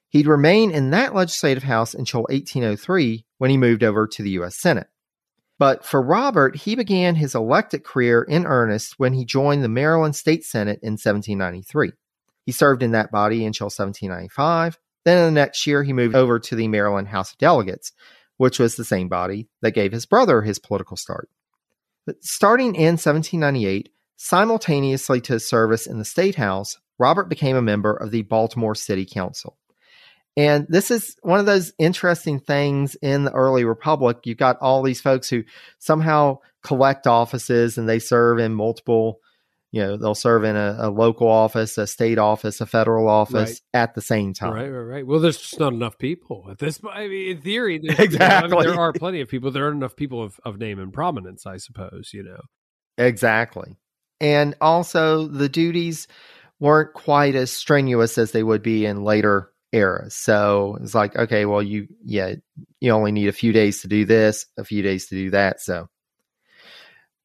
He'd 0.09 0.27
remain 0.27 0.71
in 0.71 0.89
that 0.89 1.13
legislative 1.13 1.63
house 1.63 1.93
until 1.93 2.21
1803 2.21 3.25
when 3.37 3.51
he 3.51 3.57
moved 3.57 3.83
over 3.83 4.07
to 4.07 4.23
the 4.23 4.31
U.S. 4.31 4.57
Senate. 4.57 4.87
But 5.59 5.85
for 5.85 6.01
Robert, 6.01 6.55
he 6.55 6.75
began 6.75 7.15
his 7.15 7.35
elected 7.35 7.83
career 7.83 8.23
in 8.23 8.45
earnest 8.45 8.95
when 8.97 9.13
he 9.13 9.25
joined 9.25 9.63
the 9.63 9.67
Maryland 9.69 10.15
State 10.15 10.45
Senate 10.45 10.79
in 10.81 10.93
1793. 10.93 11.91
He 12.45 12.51
served 12.51 12.81
in 12.81 12.91
that 12.91 13.11
body 13.11 13.45
until 13.45 13.65
1795. 13.65 14.79
Then 15.05 15.17
in 15.17 15.25
the 15.25 15.39
next 15.39 15.67
year, 15.67 15.83
he 15.83 15.93
moved 15.93 16.15
over 16.15 16.39
to 16.39 16.55
the 16.55 16.67
Maryland 16.67 17.09
House 17.09 17.33
of 17.33 17.37
Delegates, 17.37 17.91
which 18.37 18.57
was 18.57 18.75
the 18.75 18.85
same 18.85 19.09
body 19.09 19.49
that 19.61 19.71
gave 19.71 19.91
his 19.91 20.05
brother 20.05 20.41
his 20.41 20.59
political 20.59 20.97
start. 20.97 21.29
But 22.05 22.23
starting 22.23 22.73
in 22.73 22.93
1798, 22.93 23.89
simultaneously 24.21 25.21
to 25.21 25.33
his 25.33 25.47
service 25.47 25.87
in 25.87 25.97
the 25.97 26.03
State 26.03 26.35
House, 26.35 26.77
Robert 26.99 27.29
became 27.29 27.55
a 27.55 27.61
member 27.61 27.93
of 27.93 28.11
the 28.11 28.23
Baltimore 28.23 28.75
City 28.75 29.05
Council. 29.05 29.57
And 30.35 30.67
this 30.67 30.91
is 30.91 31.15
one 31.21 31.39
of 31.39 31.45
those 31.45 31.71
interesting 31.79 32.41
things 32.41 32.95
in 32.95 33.23
the 33.23 33.31
early 33.31 33.63
republic. 33.63 34.17
You've 34.25 34.37
got 34.37 34.57
all 34.59 34.83
these 34.83 34.99
folks 34.99 35.29
who 35.29 35.45
somehow 35.79 36.39
collect 36.63 37.07
offices 37.07 37.77
and 37.77 37.87
they 37.87 37.99
serve 37.99 38.39
in 38.39 38.53
multiple, 38.53 39.21
you 39.71 39.81
know, 39.81 39.95
they'll 39.95 40.15
serve 40.15 40.43
in 40.43 40.57
a, 40.57 40.75
a 40.79 40.89
local 40.89 41.29
office, 41.29 41.77
a 41.77 41.87
state 41.87 42.17
office, 42.17 42.59
a 42.59 42.65
federal 42.65 43.07
office 43.07 43.61
at 43.73 43.95
the 43.95 44.01
same 44.01 44.33
time. 44.33 44.53
Right, 44.53 44.69
right, 44.69 44.95
right. 44.95 45.07
Well, 45.07 45.21
there's 45.21 45.37
just 45.37 45.59
not 45.61 45.71
enough 45.71 45.97
people 45.97 46.45
at 46.51 46.57
this. 46.57 46.79
Point. 46.79 46.95
I 46.95 47.07
mean, 47.07 47.37
in 47.37 47.41
theory, 47.41 47.75
Exactly. 47.83 48.09
You 48.11 48.17
know, 48.19 48.59
I 48.59 48.63
mean, 48.63 48.69
there 48.69 48.81
are 48.81 48.91
plenty 48.91 49.21
of 49.21 49.29
people. 49.29 49.49
There 49.51 49.63
aren't 49.63 49.77
enough 49.77 49.95
people 49.95 50.21
of, 50.21 50.41
of 50.43 50.57
name 50.57 50.77
and 50.77 50.91
prominence, 50.91 51.45
I 51.45 51.55
suppose. 51.55 52.11
You 52.13 52.23
know. 52.23 52.41
Exactly. 52.97 53.77
And 54.21 54.55
also, 54.59 55.27
the 55.27 55.49
duties 55.49 56.07
weren't 56.59 56.93
quite 56.93 57.35
as 57.35 57.51
strenuous 57.51 58.17
as 58.17 58.31
they 58.31 58.43
would 58.43 58.61
be 58.61 58.85
in 58.85 59.03
later 59.03 59.49
eras. 59.71 60.15
So 60.15 60.77
it's 60.81 60.95
like, 60.95 61.15
okay, 61.15 61.45
well, 61.45 61.63
you, 61.63 61.87
yeah, 62.03 62.35
you 62.81 62.91
only 62.91 63.11
need 63.11 63.27
a 63.27 63.33
few 63.33 63.53
days 63.53 63.81
to 63.81 63.87
do 63.87 64.03
this, 64.05 64.45
a 64.57 64.65
few 64.65 64.81
days 64.81 65.07
to 65.07 65.15
do 65.15 65.29
that. 65.29 65.61
So, 65.61 65.87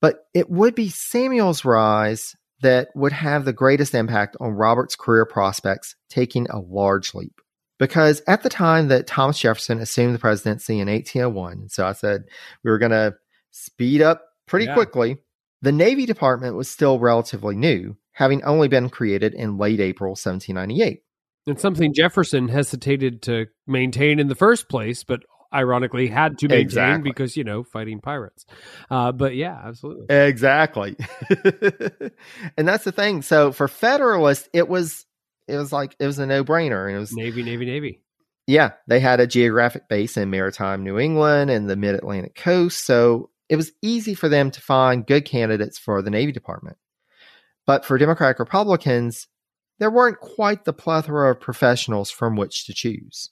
but 0.01 0.27
it 0.35 0.51
would 0.51 0.75
be 0.75 0.89
Samuel's 0.91 1.65
rise 1.65 2.37
that 2.61 2.89
would 2.95 3.13
have 3.13 3.45
the 3.45 3.53
greatest 3.53 3.95
impact 3.95 4.37
on 4.41 4.53
Robert's 4.53 4.97
career 4.97 5.27
prospects, 5.27 5.97
taking 6.09 6.47
a 6.51 6.61
large 6.61 7.15
leap. 7.15 7.41
Because 7.79 8.23
at 8.29 8.43
the 8.43 8.49
time 8.49 8.89
that 8.89 9.07
Thomas 9.07 9.39
Jefferson 9.39 9.81
assumed 9.81 10.15
the 10.15 10.19
presidency 10.21 10.79
in 10.79 10.89
1801, 10.89 11.71
so 11.71 11.87
I 11.87 11.93
said 11.93 12.25
we 12.63 12.71
were 12.71 12.79
going 12.79 12.93
to 12.93 13.15
speed 13.51 14.01
up 14.01 14.23
pretty 14.47 14.67
Yeah. 14.67 14.75
quickly, 14.75 15.17
the 15.65 15.73
Navy 15.73 16.07
Department 16.07 16.57
was 16.57 16.69
still 16.69 16.99
relatively 16.99 17.57
new, 17.57 17.97
having 18.13 18.45
only 18.45 18.69
been 18.69 18.91
created 18.91 19.35
in 19.35 19.57
late 19.59 19.81
April 19.81 20.11
1798. 20.11 21.03
And 21.47 21.59
something 21.61 21.93
Jefferson 21.95 22.49
hesitated 22.49 23.23
to 23.23 23.47
maintain 23.67 24.19
in 24.19 24.29
the 24.29 24.35
first 24.35 24.69
place, 24.69 25.05
but 25.05 25.21
ironically 25.53 26.09
had 26.09 26.37
to 26.39 26.49
maintain 26.49 26.65
Exactly. 26.65 27.11
because 27.11 27.37
you 27.37 27.45
know 27.45 27.63
fighting 27.63 28.01
pirates. 28.01 28.45
Uh, 28.91 29.13
but 29.13 29.35
yeah, 29.37 29.61
absolutely. 29.65 30.15
Exactly. 30.15 30.97
and 32.57 32.69
that's 32.69 32.85
the 32.85 32.93
thing. 32.93 33.23
So 33.23 33.53
for 33.53 33.69
Federalists, 33.69 34.49
it 34.53 34.69
was 34.69 35.07
it 35.49 35.57
was 35.57 35.73
like 35.73 35.95
it 35.99 36.07
was 36.07 36.19
a 36.19 36.27
no-brainer. 36.27 36.93
It 36.95 36.99
was 36.99 37.13
Navy, 37.13 37.43
Navy, 37.43 37.67
Navy. 37.67 38.03
yeah, 38.47 38.73
they 38.87 39.01
had 39.01 39.21
a 39.21 39.27
geographic 39.27 39.89
base 39.89 40.17
in 40.17 40.31
maritime 40.31 40.83
New 40.83 40.99
England 40.99 41.51
and 41.51 41.69
the 41.69 41.77
mid-Atlantic 41.77 42.35
coast, 42.35 42.85
so 42.85 43.31
it 43.49 43.57
was 43.57 43.73
easy 43.83 44.15
for 44.15 44.29
them 44.29 44.51
to 44.51 44.61
find 44.61 45.07
good 45.07 45.25
candidates 45.25 45.79
for 45.79 46.03
the 46.03 46.11
Navy 46.11 46.33
Department. 46.33 46.77
But 47.67 47.85
for 47.85 47.99
Democratic 47.99 48.39
Republicans, 48.39 49.27
there 49.79 49.91
weren't 49.91 50.21
quite 50.21 50.65
the 50.65 50.73
plethora 50.73 51.31
of 51.31 51.41
professionals 51.41 52.11
from 52.11 52.37
which 52.37 52.67
to 52.67 52.75
choose. 52.75 53.31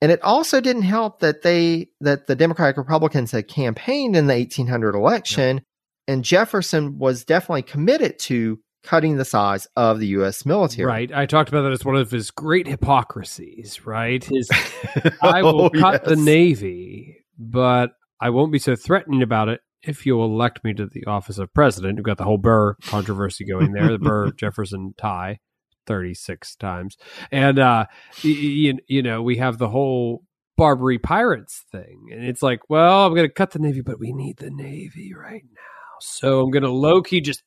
And 0.00 0.12
it 0.12 0.22
also 0.22 0.60
didn't 0.60 0.82
help 0.82 1.20
that 1.20 1.42
they 1.42 1.88
that 2.00 2.26
the 2.26 2.36
Democratic 2.36 2.76
Republicans 2.76 3.30
had 3.30 3.48
campaigned 3.48 4.16
in 4.16 4.26
the 4.26 4.34
1800 4.34 4.94
election 4.94 5.62
and 6.06 6.22
Jefferson 6.24 6.98
was 6.98 7.24
definitely 7.24 7.62
committed 7.62 8.18
to 8.20 8.58
cutting 8.82 9.16
the 9.16 9.24
size 9.24 9.66
of 9.76 9.98
the 9.98 10.08
US 10.08 10.44
military. 10.44 10.86
Right. 10.86 11.10
I 11.12 11.24
talked 11.24 11.48
about 11.48 11.62
that 11.62 11.72
as 11.72 11.84
one 11.86 11.96
of 11.96 12.10
his 12.10 12.30
great 12.30 12.66
hypocrisies, 12.66 13.86
right? 13.86 14.22
His 14.22 14.50
I 15.22 15.42
will 15.42 15.62
Oh, 15.66 15.70
cut 15.70 16.04
the. 16.04 16.16
Navy, 16.16 17.16
but 17.38 17.92
I 18.20 18.30
won't 18.30 18.52
be 18.52 18.58
so 18.58 18.76
threatening 18.76 19.22
about 19.22 19.48
it 19.48 19.60
if 19.82 20.06
you'll 20.06 20.24
elect 20.24 20.64
me 20.64 20.72
to 20.74 20.86
the 20.86 21.04
office 21.06 21.38
of 21.38 21.52
president. 21.52 21.96
We've 21.96 22.04
got 22.04 22.18
the 22.18 22.24
whole 22.24 22.38
Burr 22.38 22.74
controversy 22.82 23.44
going 23.44 23.72
there, 23.72 23.88
the 23.88 23.98
Burr 23.98 24.32
Jefferson 24.36 24.94
tie 24.96 25.40
36 25.86 26.56
times. 26.56 26.96
And, 27.30 27.58
uh, 27.58 27.86
you, 28.22 28.78
you 28.86 29.02
know, 29.02 29.22
we 29.22 29.36
have 29.36 29.58
the 29.58 29.68
whole 29.68 30.22
Barbary 30.56 30.98
Pirates 30.98 31.64
thing. 31.70 32.08
And 32.12 32.24
it's 32.24 32.42
like, 32.42 32.60
well, 32.68 33.06
I'm 33.06 33.14
going 33.14 33.28
to 33.28 33.32
cut 33.32 33.50
the 33.50 33.58
Navy, 33.58 33.80
but 33.82 33.98
we 33.98 34.12
need 34.12 34.38
the 34.38 34.50
Navy 34.50 35.12
right 35.14 35.44
now. 35.44 35.60
So 36.00 36.40
I'm 36.40 36.50
going 36.50 36.62
to 36.62 36.70
low 36.70 37.02
key 37.02 37.20
just 37.20 37.42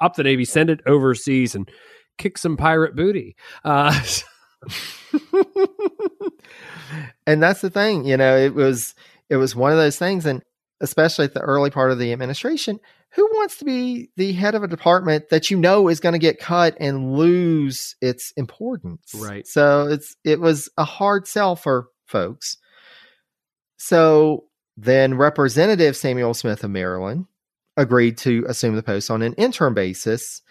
up 0.00 0.14
the 0.14 0.22
Navy, 0.22 0.44
send 0.44 0.70
it 0.70 0.80
overseas, 0.86 1.54
and 1.54 1.68
kick 2.18 2.38
some 2.38 2.56
pirate 2.56 2.94
booty. 2.94 3.36
Uh, 3.64 4.00
and 7.26 7.42
that's 7.42 7.60
the 7.60 7.70
thing, 7.70 8.04
you 8.04 8.16
know, 8.16 8.36
it 8.36 8.54
was 8.54 8.94
it 9.32 9.36
was 9.36 9.56
one 9.56 9.72
of 9.72 9.78
those 9.78 9.98
things 9.98 10.26
and 10.26 10.42
especially 10.82 11.24
at 11.24 11.32
the 11.32 11.40
early 11.40 11.70
part 11.70 11.92
of 11.92 11.98
the 11.98 12.12
administration, 12.12 12.78
who 13.12 13.24
wants 13.34 13.56
to 13.58 13.64
be 13.64 14.10
the 14.16 14.32
head 14.32 14.54
of 14.54 14.64
a 14.64 14.68
department 14.68 15.28
that 15.30 15.50
you 15.50 15.56
know 15.56 15.88
is 15.88 16.00
going 16.00 16.12
to 16.12 16.18
get 16.18 16.40
cut 16.40 16.76
and 16.80 17.14
lose 17.14 17.94
its 18.02 18.32
importance? 18.36 19.14
Right. 19.16 19.46
So 19.46 19.86
it's 19.86 20.16
it 20.24 20.40
was 20.40 20.68
a 20.76 20.84
hard 20.84 21.26
sell 21.26 21.56
for 21.56 21.86
folks. 22.06 22.58
So 23.76 24.44
then 24.76 25.14
Representative 25.14 25.96
Samuel 25.96 26.34
Smith 26.34 26.64
of 26.64 26.70
Maryland 26.70 27.26
agreed 27.76 28.18
to 28.18 28.44
assume 28.48 28.74
the 28.74 28.82
post 28.82 29.10
on 29.10 29.22
an 29.22 29.34
interim 29.34 29.74
basis. 29.74 30.42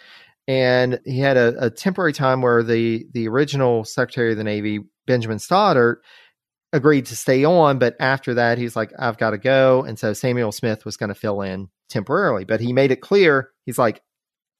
And 0.48 1.00
he 1.06 1.20
had 1.20 1.38
a, 1.38 1.66
a 1.66 1.70
temporary 1.70 2.14
time 2.14 2.42
where 2.42 2.64
the 2.64 3.06
the 3.14 3.28
original 3.28 3.84
Secretary 3.84 4.32
of 4.32 4.38
the 4.38 4.44
Navy, 4.44 4.80
Benjamin 5.06 5.38
Stoddert, 5.40 5.98
agreed 6.74 7.06
to 7.08 7.16
stay 7.16 7.44
on, 7.44 7.80
but 7.80 7.96
after 8.00 8.34
that, 8.36 8.58
he's 8.58 8.76
like, 8.76 8.92
I've 8.98 9.18
got 9.18 9.32
to 9.32 9.38
go. 9.38 9.84
And 9.84 10.00
so 10.00 10.14
Samuel 10.14 10.52
Smith 10.52 10.86
was 10.86 10.98
going 10.98 11.10
to 11.10 11.16
fill 11.16 11.42
in 11.42 11.70
temporarily, 11.90 12.46
but 12.46 12.62
he 12.62 12.72
made 12.74 12.92
it 12.92 13.02
clear 13.02 13.50
he's 13.66 13.78
like, 13.78 14.02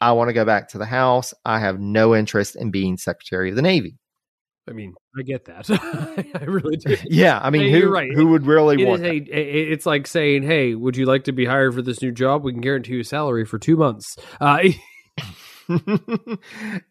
I 0.02 0.12
want 0.14 0.30
to 0.30 0.34
go 0.34 0.44
back 0.46 0.70
to 0.70 0.78
the 0.78 0.86
House. 0.86 1.34
I 1.46 1.60
have 1.60 1.80
no 1.80 2.16
interest 2.16 2.56
in 2.56 2.72
being 2.72 2.98
Secretary 2.98 3.50
of 3.52 3.56
the 3.56 3.62
Navy. 3.62 3.98
I 4.70 4.74
mean, 4.74 4.94
I 5.18 5.24
get 5.24 5.46
that. 5.46 5.70
I 6.40 6.44
really 6.46 6.78
do. 6.78 6.96
Yeah, 7.06 7.40
I 7.42 7.50
mean, 7.50 7.72
Hey, 7.72 7.82
who, 7.82 7.90
right. 7.90 8.12
who 8.14 8.28
would 8.28 8.46
really 8.46 8.76
It 8.76 8.82
is 8.82 8.88
want 8.88 9.04
a, 9.04 9.10
a- 9.10 9.72
it's 9.72 9.86
like 9.88 10.06
saying, 10.08 10.44
"Hey, 10.44 10.76
would 10.76 10.96
you 10.98 11.06
like 11.06 11.24
to 11.26 11.32
be 11.32 11.46
hired 11.46 11.74
for 11.74 11.82
this 11.82 12.02
new 12.02 12.12
job? 12.12 12.44
We 12.44 12.52
can 12.52 12.62
guarantee 12.62 12.94
you 12.94 13.00
a 13.02 13.04
salary 13.04 13.44
for 13.46 13.58
two 13.58 13.76
months." 13.76 14.16
Uh, 14.40 14.60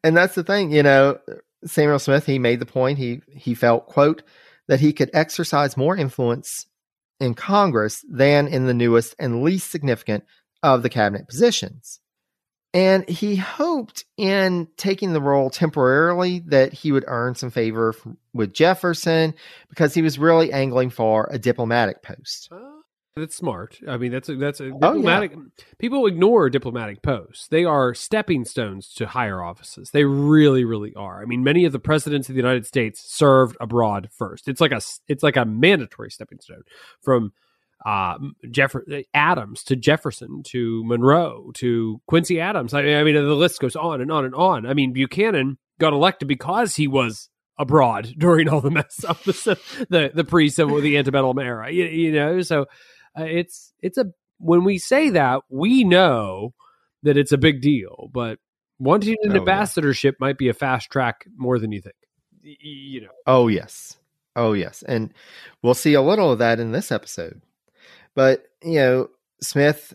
and 0.04 0.16
that's 0.16 0.34
the 0.34 0.44
thing, 0.44 0.72
you 0.72 0.82
know, 0.82 1.18
Samuel 1.64 1.98
Smith, 1.98 2.26
he 2.26 2.38
made 2.38 2.58
the 2.60 2.66
point, 2.66 2.98
he 2.98 3.20
he 3.28 3.54
felt, 3.54 3.86
quote, 3.86 4.22
that 4.70 4.78
he 4.78 4.92
could 4.92 5.10
exercise 5.12 5.76
more 5.76 5.96
influence 5.96 6.66
in 7.18 7.34
Congress 7.34 8.04
than 8.08 8.46
in 8.46 8.66
the 8.66 8.72
newest 8.72 9.16
and 9.18 9.42
least 9.42 9.68
significant 9.68 10.22
of 10.62 10.84
the 10.84 10.88
cabinet 10.88 11.26
positions. 11.26 11.98
And 12.72 13.06
he 13.08 13.34
hoped 13.34 14.04
in 14.16 14.68
taking 14.76 15.12
the 15.12 15.20
role 15.20 15.50
temporarily 15.50 16.38
that 16.46 16.72
he 16.72 16.92
would 16.92 17.04
earn 17.08 17.34
some 17.34 17.50
favor 17.50 17.96
with 18.32 18.54
Jefferson 18.54 19.34
because 19.70 19.92
he 19.92 20.02
was 20.02 20.20
really 20.20 20.52
angling 20.52 20.90
for 20.90 21.28
a 21.32 21.38
diplomatic 21.38 22.04
post. 22.04 22.48
Oh. 22.52 22.69
That's 23.16 23.34
smart. 23.34 23.78
I 23.88 23.96
mean, 23.96 24.12
that's 24.12 24.28
a, 24.28 24.36
that's 24.36 24.60
a 24.60 24.64
Oh, 24.64 24.66
yeah. 24.68 24.72
diplomatic. 24.78 25.32
People 25.78 26.06
ignore 26.06 26.48
diplomatic 26.48 27.02
posts. 27.02 27.48
They 27.48 27.64
are 27.64 27.92
stepping 27.92 28.44
stones 28.44 28.92
to 28.94 29.06
higher 29.06 29.42
offices. 29.42 29.90
They 29.90 30.04
really, 30.04 30.64
really 30.64 30.94
are. 30.94 31.20
I 31.20 31.24
mean, 31.24 31.42
many 31.42 31.64
of 31.64 31.72
the 31.72 31.80
presidents 31.80 32.28
of 32.28 32.34
the 32.36 32.40
United 32.40 32.66
States 32.66 33.02
served 33.04 33.56
abroad 33.60 34.08
first. 34.16 34.46
It's 34.48 34.60
like 34.60 34.70
a 34.72 34.80
it's 35.08 35.22
like 35.24 35.36
a 35.36 35.44
mandatory 35.44 36.10
stepping 36.10 36.38
stone 36.40 36.62
from 37.02 37.32
uh, 37.84 38.16
Jeff 38.50 38.76
Adams 39.12 39.64
to 39.64 39.74
Jefferson 39.74 40.42
to 40.44 40.84
Monroe 40.84 41.50
to 41.54 42.00
Quincy 42.06 42.40
Adams. 42.40 42.74
I, 42.74 42.82
I 42.94 43.02
mean, 43.02 43.14
the 43.16 43.22
list 43.22 43.58
goes 43.60 43.74
on 43.74 44.00
and 44.00 44.12
on 44.12 44.24
and 44.24 44.34
on. 44.36 44.66
I 44.66 44.74
mean, 44.74 44.92
Buchanan 44.92 45.58
got 45.80 45.92
elected 45.92 46.28
because 46.28 46.76
he 46.76 46.86
was 46.86 47.28
abroad 47.58 48.14
during 48.18 48.48
all 48.48 48.60
the 48.60 48.70
mess 48.70 49.02
of 49.04 49.22
the 49.24 49.58
the, 49.90 50.10
the 50.14 50.24
pre 50.24 50.48
civil 50.48 50.80
the 50.80 50.96
antebellum 50.96 51.38
era. 51.40 51.70
You, 51.72 51.86
you 51.86 52.12
know, 52.12 52.40
so 52.42 52.66
uh, 53.18 53.24
it's 53.24 53.72
it's 53.80 53.98
a 53.98 54.06
when 54.38 54.64
we 54.64 54.78
say 54.78 55.10
that 55.10 55.42
we 55.48 55.84
know 55.84 56.54
that 57.02 57.16
it's 57.16 57.32
a 57.32 57.38
big 57.38 57.60
deal, 57.60 58.10
but 58.12 58.38
wanting 58.78 59.16
an 59.22 59.30
Oh, 59.30 59.34
yeah. 59.34 59.38
ambassadorship 59.40 60.16
might 60.20 60.38
be 60.38 60.48
a 60.48 60.54
fast 60.54 60.90
track 60.90 61.26
more 61.36 61.58
than 61.58 61.72
you 61.72 61.80
think. 61.80 61.94
Y- 62.44 62.56
You 62.60 63.00
know, 63.02 63.08
Oh, 63.26 63.48
yes. 63.48 63.96
Oh, 64.36 64.52
yes. 64.54 64.82
And 64.86 65.12
we'll 65.62 65.74
see 65.74 65.94
a 65.94 66.00
little 66.02 66.32
of 66.32 66.38
that 66.38 66.60
in 66.60 66.72
this 66.72 66.90
episode. 66.92 67.42
But, 68.14 68.44
you 68.62 68.74
know, 68.76 69.08
Smith, 69.42 69.94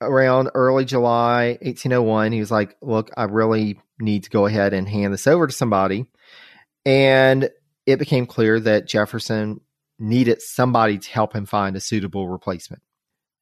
around 0.00 0.50
early 0.54 0.84
July 0.84 1.58
1801, 1.62 2.32
he 2.32 2.40
was 2.40 2.50
like, 2.50 2.76
Look, 2.80 3.10
I 3.16 3.24
really 3.24 3.78
need 3.98 4.24
to 4.24 4.30
go 4.30 4.46
ahead 4.46 4.72
and 4.74 4.88
hand 4.88 5.12
this 5.12 5.26
over 5.26 5.46
to 5.46 5.52
somebody. 5.52 6.06
And 6.86 7.50
it 7.86 7.98
became 7.98 8.26
clear 8.26 8.58
that 8.60 8.86
Jefferson 8.86 9.60
needed 9.98 10.42
somebody 10.42 10.98
to 10.98 11.10
help 11.10 11.34
him 11.34 11.46
find 11.46 11.76
a 11.76 11.80
suitable 11.80 12.28
replacement. 12.28 12.82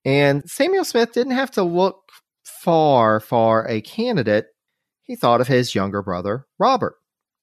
And 0.04 0.48
Samuel 0.50 0.84
Smith 0.84 1.12
didn't 1.12 1.34
have 1.34 1.50
to 1.52 1.62
look 1.62 2.10
far 2.44 3.20
for 3.20 3.66
a 3.68 3.80
candidate. 3.80 4.46
He 5.02 5.16
thought 5.16 5.40
of 5.40 5.48
his 5.48 5.74
younger 5.74 6.02
brother, 6.02 6.46
Robert. 6.58 6.96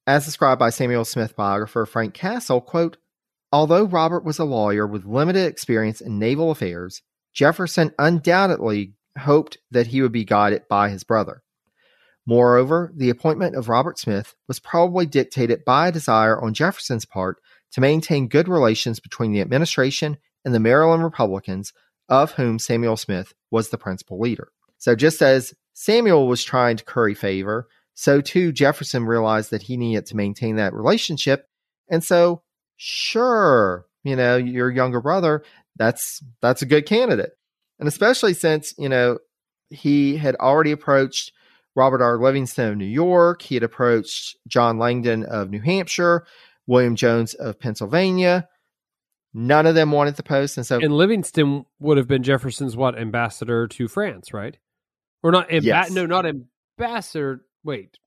As 0.06 0.26
described 0.26 0.60
by 0.60 0.69
Samuel 0.69 1.06
Smith 1.06 1.36
biographer 1.36 1.86
Frank 1.86 2.13
Cassell, 2.13 2.62
quote, 2.62 2.98
Although 3.52 3.86
Robert 3.86 4.24
was 4.24 4.39
a 4.39 4.45
lawyer 4.45 4.86
with 4.86 5.06
limited 5.06 5.45
experience 5.48 6.02
in 6.02 6.19
naval 6.19 6.52
affairs, 6.52 7.02
Jefferson 7.34 7.93
undoubtedly 7.98 8.93
hoped 9.17 9.58
that 9.72 9.88
he 9.88 10.02
would 10.02 10.12
be 10.12 10.24
guided 10.24 10.67
by 10.67 10.89
his 10.89 11.04
brother. 11.04 11.43
Moreover, 12.26 12.91
the 12.95 13.10
appointment 13.10 13.56
of 13.56 13.69
Robert 13.69 13.98
Smith 13.98 14.36
was 14.48 14.60
probably 14.60 15.06
dictated 15.06 15.65
by 15.65 15.88
a 15.88 15.91
desire 15.91 16.39
on 16.39 16.54
Jefferson's 16.54 17.06
part 17.06 17.38
to 17.74 17.82
maintain 17.82 18.28
good 18.28 18.48
relations 18.48 19.00
between 19.00 19.32
the 19.32 19.42
administration 19.42 20.18
and 20.46 20.54
the 20.54 20.60
Maryland 20.60 21.04
Republicans, 21.04 21.74
of 22.08 22.32
whom 22.34 22.60
Samuel 22.60 22.98
Smith 22.98 23.34
was 23.52 23.70
the 23.70 23.78
principal 23.78 24.20
leader. 24.20 24.50
So, 24.78 24.96
just 24.96 25.22
as 25.22 25.54
Samuel 25.74 26.28
was 26.28 26.44
trying 26.44 26.78
to 26.78 26.84
curry 26.84 27.14
favor, 27.14 27.68
so 27.94 28.22
too 28.22 28.52
Jefferson 28.52 29.06
realized 29.06 29.52
that 29.52 29.64
he 29.64 29.78
needed 29.78 30.06
to 30.08 30.16
maintain 30.16 30.56
that 30.56 30.74
relationship. 30.74 31.48
And 31.90 32.04
so, 32.04 32.44
sure, 32.78 33.86
you 34.04 34.16
know, 34.16 34.38
your 34.38 34.72
younger 34.72 35.02
brother, 35.02 35.44
that's 35.76 36.22
that's 36.42 36.62
a 36.62 36.66
good 36.66 36.86
candidate. 36.86 37.32
And 37.80 37.88
especially 37.88 38.34
since, 38.34 38.74
you 38.78 38.90
know, 38.90 39.20
he 39.70 40.18
had 40.18 40.36
already 40.36 40.72
approached 40.72 41.32
Robert 41.76 42.02
R. 42.02 42.18
Livingston 42.18 42.70
of 42.70 42.78
New 42.78 42.86
York, 42.86 43.42
he 43.42 43.56
had 43.56 43.64
approached 43.64 44.38
John 44.48 44.80
Langdon 44.80 45.24
of 45.24 45.50
New 45.50 45.62
Hampshire, 45.62 46.26
William 46.70 46.96
Jones 46.96 47.34
of 47.34 47.60
Pennsylvania. 47.60 48.48
None 49.34 49.66
of 49.66 49.76
them 49.76 49.92
wanted 49.92 50.16
the 50.16 50.24
post, 50.24 50.56
and 50.58 50.66
so 50.66 50.80
and 50.80 50.94
Livingston 50.96 51.66
would 51.80 51.98
have 51.98 52.08
been 52.08 52.24
Jefferson's 52.24 52.78
what 52.78 52.98
ambassador 52.98 53.68
to 53.68 53.88
France, 53.88 54.34
right? 54.34 54.58
Or 55.22 55.32
not? 55.32 55.52
Amba- 55.52 55.66
Yes. 55.66 55.92
No, 55.92 56.06
not 56.06 56.26
ambassador. 56.26 57.42
Wait, 57.64 57.98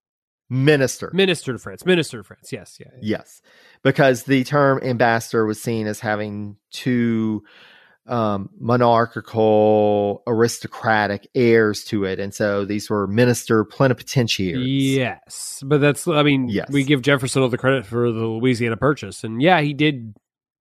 minister. 0.49 1.11
minister 1.13 1.53
to 1.53 1.59
France. 1.59 1.85
Minister 1.85 2.19
to 2.19 2.25
France. 2.25 2.53
Yes, 2.53 2.79
yeah. 2.81 2.91
Yes, 3.01 3.43
because 3.83 4.25
the 4.25 4.45
term 4.45 4.81
ambassador 4.83 5.45
was 5.45 5.61
seen 5.61 5.87
as 5.87 6.01
having 6.01 6.57
two 6.71 7.43
um, 8.07 8.51
monarchical, 8.59 10.23
aristocratic 10.27 11.29
airs 11.35 11.85
to 11.85 12.05
it, 12.05 12.19
and 12.19 12.35
so 12.35 12.65
these 12.65 12.91
were 12.91 13.07
minister 13.07 13.65
plenipotentiaries. 13.65 14.97
Yes, 14.97 15.63
but 15.65 15.79
that's. 15.81 16.07
I 16.09 16.23
mean, 16.23 16.49
Yes. 16.49 16.69
we 16.71 16.85
give 16.85 17.03
Jefferson 17.03 17.43
all 17.43 17.49
the 17.49 17.59
credit 17.59 17.87
for 17.87 18.11
the 18.11 18.27
Louisiana 18.27 18.77
Purchase, 18.77 19.25
and 19.25 19.41
yeah, 19.41 19.61
he 19.61 19.73
did 19.75 20.15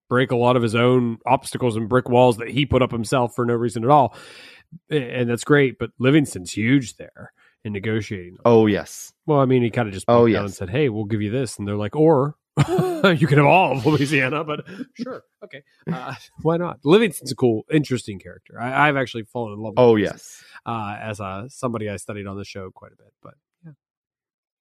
break 0.10 0.32
a 0.32 0.36
lot 0.36 0.56
of 0.56 0.62
his 0.62 0.76
own 0.76 1.18
obstacles 1.26 1.76
and 1.78 1.88
brick 1.90 2.10
walls 2.10 2.38
that 2.38 2.50
he 2.50 2.66
put 2.66 2.82
up 2.82 2.92
himself 2.92 3.34
for 3.36 3.46
no 3.46 3.54
reason 3.54 3.84
at 3.84 3.90
all, 3.90 4.16
and 4.90 5.30
that's 5.30 5.44
great. 5.44 5.78
But 5.80 5.92
Livingston's 6.00 6.52
huge 6.52 6.98
there 6.98 7.32
in 7.64 7.74
negotiating. 7.74 8.38
Oh 8.46 8.66
yes, 8.68 9.14
Well, 9.26 9.40
I 9.40 9.46
mean, 9.46 9.64
he 9.64 9.70
kind 9.70 9.88
of 9.88 9.94
just 9.94 10.06
Oh, 10.08 10.28
down 10.28 10.36
and 10.44 10.50
yes. 10.50 10.58
said, 10.58 10.70
"Hey, 10.70 10.90
we'll 10.90 11.06
give 11.06 11.22
you 11.22 11.32
this," 11.32 11.58
and 11.58 11.68
they're 11.68 11.76
like, 11.76 11.96
"Or 11.96 12.36
you 13.20 13.28
can 13.28 13.38
have 13.38 13.48
all 13.48 13.78
of 13.78 13.86
Louisiana." 13.86 14.44
But 14.44 14.66
sure, 14.96 15.24
okay, 15.44 15.64
uh, 15.92 16.16
why 16.42 16.58
not? 16.58 16.80
Livingston's 16.84 17.32
a 17.32 17.36
cool, 17.36 17.66
interesting 17.72 18.20
character. 18.20 18.60
I, 18.60 18.88
I've 18.88 18.98
actually 18.98 19.24
fallen 19.24 19.54
in 19.54 19.60
love. 19.60 19.74
with 19.74 19.80
oh 19.80 19.94
Livingston, 19.94 20.18
yes, 20.18 20.44
uh, 20.66 20.98
as 21.02 21.20
uh, 21.20 21.48
somebody 21.50 21.90
I 21.90 21.98
studied 21.98 22.28
on 22.28 22.38
the 22.38 22.46
show 22.46 22.70
quite 22.72 22.92
a 22.92 22.96
bit. 22.96 23.14
But 23.22 23.34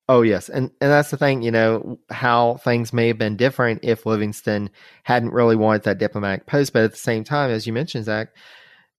oh 0.08 0.22
yes, 0.22 0.48
and 0.48 0.70
and 0.80 0.90
that's 0.90 1.10
the 1.10 1.16
thing. 1.16 1.42
You 1.42 1.50
know 1.50 1.98
how 2.10 2.56
things 2.56 2.92
may 2.92 3.08
have 3.08 3.18
been 3.18 3.36
different 3.36 3.80
if 3.82 4.06
Livingston 4.06 4.70
hadn't 5.04 5.32
really 5.32 5.56
wanted 5.56 5.84
that 5.84 5.98
diplomatic 5.98 6.46
post, 6.46 6.72
but 6.72 6.84
at 6.84 6.92
the 6.92 6.98
same 6.98 7.24
time, 7.24 7.50
as 7.50 7.66
you 7.66 7.72
mentioned, 7.72 8.06
Zach, 8.06 8.28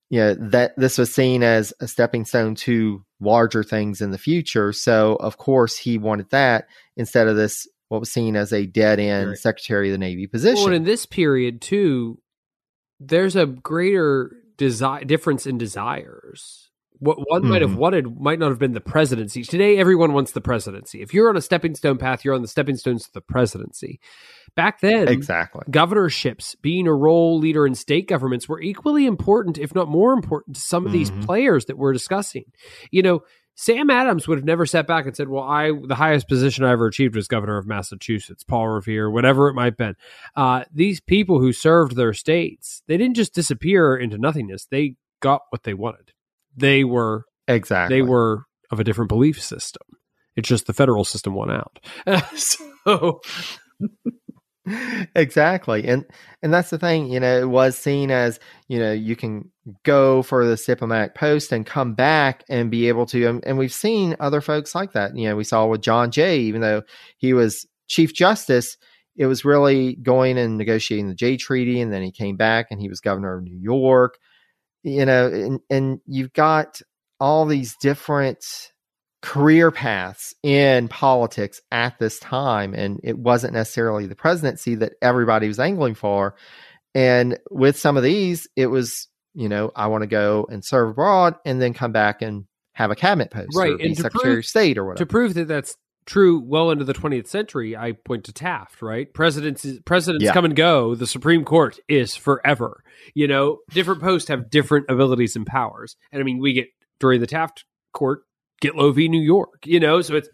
you 0.09 0.19
know 0.19 0.33
that 0.35 0.73
this 0.77 0.97
was 0.97 1.13
seen 1.13 1.41
as 1.41 1.73
a 1.79 1.87
stepping 1.87 2.25
stone 2.25 2.55
to 2.55 3.03
larger 3.21 3.63
things 3.63 4.01
in 4.01 4.11
the 4.11 4.17
future. 4.17 4.73
So 4.73 5.15
of 5.15 5.37
course 5.37 5.77
he 5.77 5.97
wanted 5.97 6.29
that 6.31 6.67
instead 6.97 7.27
of 7.27 7.37
this 7.37 7.67
what 7.91 7.99
was 7.99 8.09
seen 8.11 8.37
as 8.37 8.53
a 8.53 8.65
dead 8.65 8.99
end 9.01 9.27
Right. 9.29 9.37
Secretary 9.37 9.89
of 9.89 9.91
the 9.91 9.97
Navy 9.97 10.25
position. 10.25 10.63
well, 10.63 10.73
in 10.73 10.85
this 10.85 11.05
period 11.05 11.59
too, 11.61 12.19
there's 13.01 13.35
a 13.35 13.45
greater 13.45 14.31
desire 14.57 15.03
difference 15.03 15.45
in 15.45 15.57
desires. 15.57 16.69
What 16.99 17.17
one 17.29 17.45
might 17.47 17.61
have 17.63 17.71
Mhm. 17.71 17.77
wanted 17.77 18.21
might 18.21 18.37
not 18.39 18.49
have 18.49 18.59
been 18.59 18.73
the 18.73 18.79
presidency. 18.79 19.43
Today, 19.43 19.77
everyone 19.77 20.13
wants 20.13 20.31
the 20.31 20.39
presidency. 20.39 21.01
If 21.01 21.13
you're 21.13 21.27
on 21.29 21.35
a 21.35 21.41
stepping 21.41 21.73
stone 21.75 21.97
path, 21.97 22.23
you're 22.23 22.35
on 22.35 22.43
the 22.43 22.47
stepping 22.47 22.75
stones 22.77 23.05
to 23.05 23.11
the 23.13 23.21
presidency. 23.21 23.99
Back 24.55 24.79
then, 24.81 25.07
exactly. 25.09 25.63
governorships, 25.69 26.55
being 26.61 26.87
a 26.87 26.93
role 26.93 27.39
leader 27.39 27.65
in 27.65 27.73
state 27.75 28.07
governments, 28.07 28.47
were 28.47 28.61
equally 28.61 29.05
important, 29.05 29.57
if 29.57 29.73
not 29.75 29.89
more 29.89 30.13
important, 30.13 30.55
to 30.57 30.61
some 30.61 30.85
of 30.85 30.91
these 30.93 31.09
Mhm. 31.11 31.25
players 31.25 31.65
that 31.65 31.77
we're 31.77 31.91
discussing. 31.93 32.45
You 32.91 33.01
know, 33.01 33.21
Sam 33.55 33.89
Adams 33.89 34.27
would 34.27 34.37
have 34.37 34.45
never 34.45 34.65
sat 34.65 34.87
back 34.87 35.05
and 35.05 35.15
said, 35.15 35.27
"Well, 35.29 35.43
I 35.43 35.71
the 35.71 35.95
highest 35.95 36.27
position 36.27 36.63
I 36.63 36.71
ever 36.71 36.87
achieved 36.87 37.15
was 37.15 37.27
governor 37.27 37.57
of 37.57 37.67
Massachusetts, 37.67 38.43
Paul 38.43 38.67
Revere, 38.69 39.09
whatever 39.09 39.49
it 39.49 39.53
might 39.53 39.65
have 39.65 39.77
been." 39.77 39.95
Uh, 40.35 40.63
these 40.73 40.99
people 41.01 41.39
who 41.39 41.53
served 41.53 41.95
their 41.95 42.13
states, 42.13 42.81
they 42.87 42.97
didn't 42.97 43.15
just 43.15 43.33
disappear 43.35 43.95
into 43.95 44.17
nothingness; 44.17 44.65
they 44.71 44.95
got 45.21 45.41
what 45.49 45.63
they 45.63 45.73
wanted. 45.73 46.11
They 46.55 46.83
were 46.83 47.25
Exactly. 47.47 47.97
they 47.97 48.01
were 48.01 48.45
of 48.71 48.79
a 48.79 48.83
different 48.83 49.09
belief 49.09 49.41
system. 49.41 49.83
It's 50.35 50.47
just 50.49 50.65
the 50.65 50.73
federal 50.73 51.03
system 51.03 51.33
won 51.33 51.51
out. 51.51 51.79
so 52.35 53.19
exactly 55.15 55.87
and 55.87 56.05
and 56.43 56.53
that's 56.53 56.69
the 56.69 56.77
thing 56.77 57.11
you 57.11 57.19
know 57.19 57.39
it 57.39 57.49
was 57.49 57.75
seen 57.75 58.11
as 58.11 58.39
you 58.67 58.77
know 58.77 58.91
you 58.91 59.15
can 59.15 59.49
go 59.83 60.21
for 60.21 60.45
this 60.45 60.63
diplomatic 60.63 61.15
post 61.15 61.51
and 61.51 61.65
come 61.65 61.95
back 61.95 62.43
and 62.47 62.69
be 62.69 62.87
able 62.87 63.07
to 63.07 63.25
and, 63.25 63.43
and 63.43 63.57
we've 63.57 63.73
seen 63.73 64.15
other 64.19 64.39
folks 64.39 64.75
like 64.75 64.91
that 64.91 65.17
you 65.17 65.27
know 65.27 65.35
we 65.35 65.43
saw 65.43 65.65
with 65.65 65.81
john 65.81 66.11
jay 66.11 66.41
even 66.41 66.61
though 66.61 66.83
he 67.17 67.33
was 67.33 67.65
chief 67.87 68.13
justice 68.13 68.77
it 69.15 69.25
was 69.25 69.43
really 69.43 69.95
going 69.95 70.37
and 70.37 70.59
negotiating 70.59 71.07
the 71.07 71.15
jay 71.15 71.37
treaty 71.37 71.81
and 71.81 71.91
then 71.91 72.03
he 72.03 72.11
came 72.11 72.37
back 72.37 72.67
and 72.69 72.79
he 72.79 72.87
was 72.87 72.99
governor 72.99 73.35
of 73.37 73.43
new 73.43 73.57
york 73.57 74.19
you 74.83 75.05
know 75.05 75.25
and, 75.25 75.59
and 75.71 76.01
you've 76.05 76.33
got 76.33 76.79
all 77.19 77.47
these 77.47 77.75
different 77.77 78.71
career 79.21 79.69
paths 79.71 80.33
in 80.43 80.87
politics 80.87 81.61
at 81.71 81.97
this 81.99 82.19
time 82.19 82.73
and 82.73 82.99
it 83.03 83.17
wasn't 83.17 83.53
necessarily 83.53 84.07
the 84.07 84.15
presidency 84.15 84.73
that 84.75 84.93
everybody 85.01 85.47
was 85.47 85.59
angling 85.59 85.93
for 85.93 86.35
and 86.95 87.37
with 87.51 87.77
some 87.77 87.97
of 87.97 88.03
these 88.03 88.47
it 88.55 88.65
was 88.67 89.07
you 89.35 89.47
know 89.47 89.71
i 89.75 89.85
want 89.85 90.01
to 90.01 90.07
go 90.07 90.47
and 90.49 90.65
serve 90.65 90.89
abroad 90.89 91.35
and 91.45 91.61
then 91.61 91.71
come 91.73 91.91
back 91.91 92.23
and 92.23 92.45
have 92.73 92.89
a 92.89 92.95
cabinet 92.95 93.29
post 93.29 93.55
Right, 93.55 93.73
or 93.73 93.77
and 93.79 93.95
secretary 93.95 94.33
prove- 94.33 94.39
of 94.39 94.45
state 94.45 94.77
or 94.79 94.85
whatever. 94.85 94.97
to 94.97 95.05
prove 95.05 95.33
that 95.35 95.47
that's 95.47 95.75
true 96.07 96.41
well 96.43 96.71
into 96.71 96.83
the 96.83 96.93
20th 96.95 97.27
century 97.27 97.77
i 97.77 97.91
point 97.91 98.23
to 98.23 98.33
taft 98.33 98.81
right 98.81 99.13
presidents 99.13 99.63
presidents 99.85 100.25
Yeah. 100.25 100.33
come 100.33 100.45
and 100.45 100.55
go 100.55 100.95
the 100.95 101.05
supreme 101.05 101.45
court 101.45 101.77
is 101.87 102.15
forever 102.15 102.83
you 103.13 103.27
know 103.27 103.59
different 103.69 104.01
posts 104.01 104.29
have 104.29 104.49
different 104.49 104.87
abilities 104.89 105.35
and 105.35 105.45
powers 105.45 105.95
and 106.11 106.19
i 106.19 106.23
mean 106.25 106.39
we 106.39 106.53
get 106.53 106.69
during 106.99 107.21
the 107.21 107.27
taft 107.27 107.65
court 107.93 108.23
Gitlow 108.61 108.93
v 108.93 109.09
new 109.09 109.21
york 109.21 109.65
you 109.65 109.79
know 109.79 110.01
so 110.01 110.15
it's 110.15 110.29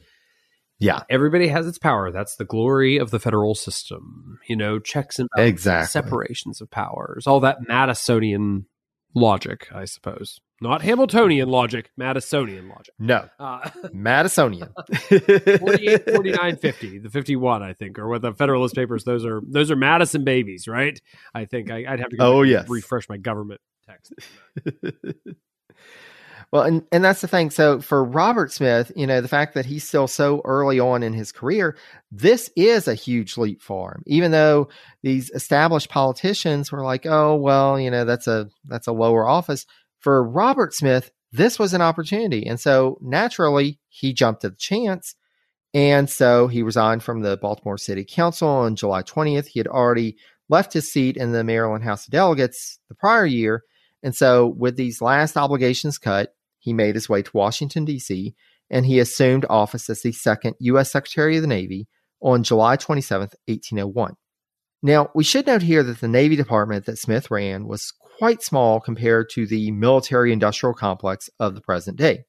yeah 0.80 1.02
everybody 1.10 1.48
has 1.48 1.66
its 1.66 1.78
power 1.80 2.12
that's 2.12 2.36
the 2.36 2.46
glory 2.46 2.98
of 2.98 3.10
the 3.12 3.20
federal 3.20 3.56
system 3.56 4.38
you 4.50 4.56
know 4.56 4.78
checks 4.80 5.18
and 5.20 5.28
balances, 5.36 5.54
Exactly. 5.54 5.88
separations 5.88 6.62
of 6.62 6.70
powers 6.70 7.26
all 7.26 7.40
that 7.40 7.58
madisonian 7.70 8.66
logic, 9.16 9.68
I 9.74 9.86
suppose. 9.86 10.40
Not 10.62 10.82
Hamiltonian 10.84 11.50
logic, 11.50 11.90
Madisonian 12.00 12.70
logic. 12.70 12.94
No, 13.00 13.30
Uh, 13.40 13.68
Madisonian. 13.96 14.70
48, 15.60 16.10
49, 16.14 16.58
50, 16.58 17.00
the 17.00 17.10
51, 17.10 17.64
I 17.64 17.74
think, 17.74 17.98
or 17.98 18.08
what 18.08 18.22
the 18.22 18.34
Federalist 18.34 18.76
Papers, 18.76 19.04
those 19.06 19.24
are 19.26 19.42
those 19.48 19.72
are 19.72 19.76
Madison 19.76 20.24
babies, 20.24 20.68
right? 20.68 21.00
I 21.34 21.46
think 21.46 21.72
I, 21.72 21.86
would 21.90 22.00
have 22.00 22.10
to 22.10 22.18
go 22.18 22.38
Oh, 22.38 22.42
yes. 22.44 22.68
refresh 22.70 23.08
my 23.10 23.18
government 23.18 23.62
text. 23.88 24.14
well, 26.52 26.64
and, 26.64 26.84
and 26.94 27.04
that's 27.04 27.22
the 27.22 27.28
thing. 27.28 27.50
So 27.50 27.82
for 27.82 28.04
Robert 28.04 28.54
Smith, 28.54 28.92
you 28.96 29.06
know, 29.06 29.20
the 29.20 29.28
fact 29.28 29.54
that 29.56 29.66
he's 29.66 29.86
still 29.86 30.08
so 30.08 30.42
early 30.46 30.80
on 30.80 31.04
in 31.04 31.12
his 31.12 31.34
career, 31.34 31.76
this 32.10 32.50
is 32.56 32.88
a 32.88 32.96
huge 32.96 33.38
leap 33.38 33.62
for 33.62 33.92
him. 33.92 34.04
Even 34.08 34.32
though 34.32 34.70
these 35.04 35.30
established 35.32 35.90
politicians 35.90 36.72
were 36.72 36.84
like, 36.84 37.06
oh, 37.06 37.36
well, 37.36 37.78
you 37.78 37.92
know, 37.92 38.06
that's 38.06 38.28
a 38.28 38.50
that's 38.66 38.88
a 38.88 38.94
lower 38.94 39.28
office. 39.28 39.66
For 40.00 40.24
Robert 40.24 40.74
Smith, 40.74 41.12
this 41.34 41.60
was 41.60 41.74
an 41.74 41.82
opportunity. 41.82 42.46
And 42.46 42.60
so 42.60 42.98
naturally 43.02 43.80
he 43.90 44.14
jumped 44.14 44.46
at 44.46 44.52
the 44.52 44.58
chance. 44.58 45.16
And 45.74 46.10
so 46.10 46.48
he 46.48 46.64
resigned 46.64 47.04
from 47.04 47.22
the 47.22 47.36
Baltimore 47.36 47.78
City 47.78 48.06
Council 48.06 48.48
on 48.48 48.78
July 48.78 49.04
20th. 49.04 49.48
He 49.48 49.60
had 49.60 49.68
already 49.68 50.16
left 50.48 50.72
his 50.72 50.92
seat 50.92 51.18
in 51.18 51.34
the 51.34 51.44
Maryland 51.44 51.84
House 51.84 52.08
of 52.08 52.12
Delegates 52.12 52.80
the 52.88 52.96
prior 52.96 53.26
year. 53.26 53.64
And 54.04 54.16
so, 54.16 54.48
with 54.48 54.78
these 54.78 55.02
last 55.02 55.36
obligations 55.36 55.98
cut, 55.98 56.34
he 56.68 56.74
made 56.74 56.96
his 56.96 57.08
way 57.08 57.22
to 57.22 57.32
Washington, 57.34 57.86
D.C., 57.86 58.36
and 58.70 58.86
he 58.86 59.00
assumed 59.00 59.46
office 59.50 59.90
as 59.90 60.02
the 60.02 60.12
second 60.12 60.56
U.S. 60.60 60.92
Secretary 60.92 61.38
of 61.38 61.42
the 61.42 61.48
Navy 61.48 61.88
on 62.22 62.44
July 62.44 62.76
27th, 62.76 63.36
1801. 63.46 64.16
Now, 64.84 65.10
we 65.16 65.24
should 65.24 65.48
note 65.48 65.62
here 65.62 65.82
that 65.82 66.02
the 66.02 66.10
Navy 66.10 66.36
Department 66.36 66.86
that 66.86 67.00
Smith 67.00 67.32
ran 67.32 67.68
was 67.68 67.94
quite 68.18 68.44
small 68.44 68.82
compared 68.82 69.30
to 69.30 69.48
the 69.48 69.72
military 69.72 70.34
industrial 70.34 70.74
complex 70.74 71.30
of 71.40 71.56
the 71.56 71.62
present 71.62 71.96
day. 71.96 72.26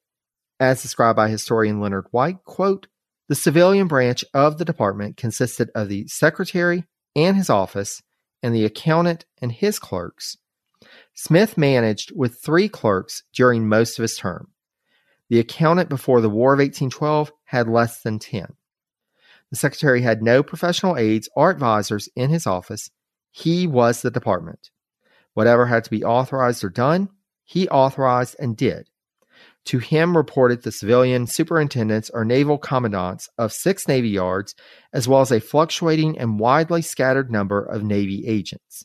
As 0.61 0.83
described 0.83 1.16
by 1.16 1.29
historian 1.29 1.81
Leonard 1.81 2.07
White, 2.12 2.44
quote, 2.44 2.87
the 3.29 3.35
civilian 3.35 3.88
branch 3.88 4.24
of 4.33 4.59
the 4.59 4.64
department 4.64 5.16
consisted 5.16 5.68
of 5.74 5.88
the 5.88 6.07
secretary 6.07 6.85
and 7.16 7.37
his 7.37 7.51
office, 7.51 8.03
and 8.40 8.55
the 8.55 8.64
accountant 8.64 9.27
and 9.42 9.51
his 9.51 9.81
clerks. 9.81 10.37
Smith 11.20 11.59
managed 11.59 12.12
with 12.14 12.40
three 12.40 12.68
clerks 12.68 13.24
during 13.35 13.68
most 13.68 13.98
of 13.98 14.04
his 14.04 14.16
term. 14.16 14.52
The 15.28 15.40
accountant 15.40 15.88
before 15.88 16.20
the 16.20 16.31
War 16.31 16.52
of 16.52 16.61
1812 16.61 17.33
had 17.46 17.66
less 17.66 18.02
than 18.02 18.20
10. 18.20 18.54
The 19.50 19.57
secretary 19.57 20.02
had 20.02 20.22
no 20.22 20.44
professional 20.44 20.96
aides 20.96 21.28
or 21.35 21.50
advisors 21.50 22.09
in 22.14 22.31
his 22.31 22.46
office. 22.46 22.92
He 23.33 23.66
was 23.66 24.00
the 24.00 24.12
department. 24.12 24.70
Whatever 25.35 25.66
had 25.66 25.83
to 25.83 25.90
be 25.90 26.04
authorized 26.04 26.62
or 26.62 26.70
done, 26.70 27.09
he 27.44 27.68
authorized 27.68 28.37
and 28.38 28.57
did. 28.57 28.88
To 29.64 29.81
him 29.81 30.16
reported 30.16 30.62
the 30.62 30.70
civilian 30.70 31.26
superintendents 31.26 32.11
or 32.11 32.24
naval 32.24 32.59
commandants 32.59 33.28
of 33.37 33.52
six 33.52 33.88
Navy 33.88 34.11
yards, 34.11 34.54
as 34.92 35.09
well 35.09 35.22
as 35.22 35.33
a 35.33 35.40
fluctuating 35.40 36.16
and 36.16 36.38
widely 36.38 36.81
scattered 36.81 37.28
number 37.28 37.61
of 37.61 37.83
Navy 37.83 38.24
agents. 38.24 38.85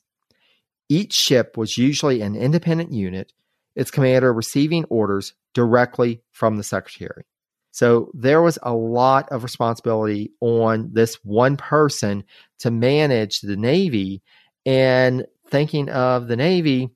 Each 0.90 1.14
ship 1.14 1.58
was 1.58 1.78
usually 1.78 2.22
an 2.22 2.36
independent 2.36 2.92
unit, 2.92 3.34
its 3.76 3.92
commander 3.92 4.34
receiving 4.34 4.86
orders 4.86 5.34
directly 5.54 6.22
from 6.32 6.58
the 6.58 6.64
secretary. 6.64 7.26
So 7.72 8.12
there 8.14 8.42
was 8.42 8.60
a 8.62 8.74
lot 8.74 9.30
of 9.30 9.44
responsibility 9.44 10.32
on 10.40 10.92
this 10.94 11.16
one 11.24 11.58
person 11.58 12.24
to 12.60 12.70
manage 12.70 13.42
the 13.42 13.58
Navy 13.58 14.22
and 14.66 15.26
thinking 15.48 15.90
of 15.90 16.28
the 16.28 16.36
Navy 16.36 16.92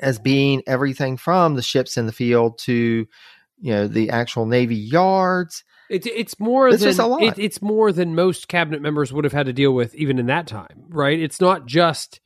as 0.00 0.18
being 0.18 0.62
everything 0.66 1.16
from 1.16 1.54
the 1.54 1.62
ships 1.62 1.96
in 1.96 2.06
the 2.06 2.12
field 2.12 2.58
to 2.58 3.06
you 3.60 3.72
know 3.72 3.88
the 3.88 4.10
actual 4.10 4.46
navy 4.46 4.76
yards 4.76 5.64
It's 5.88 6.06
it's 6.06 6.38
more 6.38 6.68
It's 6.68 6.82
than 6.82 6.98
a 7.00 7.06
lot. 7.06 7.22
It, 7.22 7.38
it's 7.38 7.62
more 7.62 7.92
than 7.92 8.14
most 8.14 8.48
cabinet 8.48 8.82
members 8.82 9.12
would 9.12 9.24
have 9.24 9.32
had 9.32 9.46
to 9.46 9.52
deal 9.52 9.72
with 9.72 9.94
even 9.94 10.18
in 10.18 10.26
that 10.26 10.46
time, 10.46 10.84
right? 10.88 11.18
It's 11.18 11.40
not 11.40 11.66
just 11.66 12.20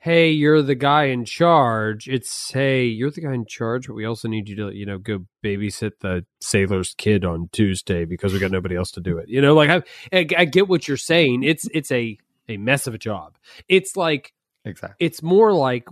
hey, 0.00 0.30
you're 0.30 0.62
the 0.62 0.74
guy 0.74 1.04
in 1.04 1.24
charge. 1.26 2.08
It's 2.08 2.50
hey, 2.50 2.84
you're 2.86 3.10
the 3.10 3.20
guy 3.20 3.34
in 3.34 3.44
charge, 3.46 3.86
but 3.86 3.94
we 3.94 4.04
also 4.04 4.28
need 4.28 4.48
you 4.48 4.56
to 4.56 4.70
you 4.74 4.86
know 4.86 4.98
go 4.98 5.26
babysit 5.44 5.92
the 6.00 6.24
sailor's 6.40 6.94
kid 6.94 7.24
on 7.24 7.48
Tuesday 7.52 8.04
because 8.04 8.32
we 8.32 8.38
got 8.38 8.50
nobody 8.50 8.76
else 8.76 8.90
to 8.92 9.00
do 9.00 9.18
it. 9.18 9.28
You 9.28 9.40
know, 9.40 9.54
like 9.54 9.70
I 9.70 9.82
I, 10.16 10.26
I 10.36 10.44
get 10.46 10.68
what 10.68 10.88
you're 10.88 10.96
saying. 10.96 11.42
It's 11.42 11.66
it's 11.72 11.92
a 11.92 12.18
a 12.48 12.56
mess 12.56 12.86
of 12.86 12.94
a 12.94 12.98
job. 12.98 13.36
It's 13.68 13.96
like 13.96 14.32
exactly 14.64 15.04
it's 15.06 15.22
more 15.22 15.52
like 15.52 15.86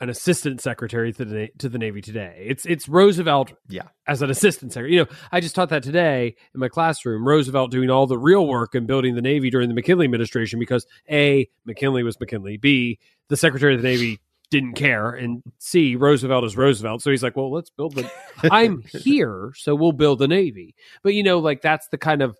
an 0.00 0.10
assistant 0.10 0.60
secretary 0.60 1.12
to 1.12 1.24
the 1.24 1.48
to 1.58 1.68
the 1.68 1.78
Navy 1.78 2.00
today. 2.02 2.44
It's 2.46 2.66
it's 2.66 2.88
Roosevelt 2.88 3.52
Yeah. 3.68 3.84
as 4.06 4.22
an 4.22 4.28
assistant 4.28 4.72
secretary. 4.72 4.94
You 4.96 5.04
know, 5.04 5.10
I 5.32 5.40
just 5.40 5.54
taught 5.54 5.68
that 5.70 5.82
today 5.84 6.34
in 6.52 6.60
my 6.60 6.68
classroom. 6.68 7.26
Roosevelt 7.26 7.70
doing 7.70 7.90
all 7.90 8.06
the 8.06 8.18
real 8.18 8.46
work 8.46 8.74
and 8.74 8.86
building 8.86 9.14
the 9.14 9.22
Navy 9.22 9.50
during 9.50 9.68
the 9.68 9.74
McKinley 9.74 10.04
administration 10.04 10.58
because 10.58 10.84
A, 11.10 11.48
McKinley 11.64 12.02
was 12.02 12.18
McKinley. 12.18 12.56
B, 12.56 12.98
the 13.28 13.36
Secretary 13.36 13.74
of 13.74 13.82
the 13.82 13.88
Navy 13.88 14.20
didn't 14.50 14.74
care. 14.74 15.10
And 15.10 15.42
C, 15.58 15.96
Roosevelt 15.96 16.44
is 16.44 16.56
Roosevelt. 16.56 17.02
So 17.02 17.10
he's 17.10 17.22
like, 17.22 17.36
well, 17.36 17.50
let's 17.52 17.70
build 17.70 17.94
the 17.94 18.10
I'm 18.50 18.82
here, 18.82 19.52
so 19.56 19.74
we'll 19.74 19.92
build 19.92 20.18
the 20.18 20.28
Navy. 20.28 20.74
But 21.02 21.14
you 21.14 21.22
know, 21.22 21.38
like 21.38 21.62
that's 21.62 21.88
the 21.88 21.98
kind 21.98 22.22
of 22.22 22.36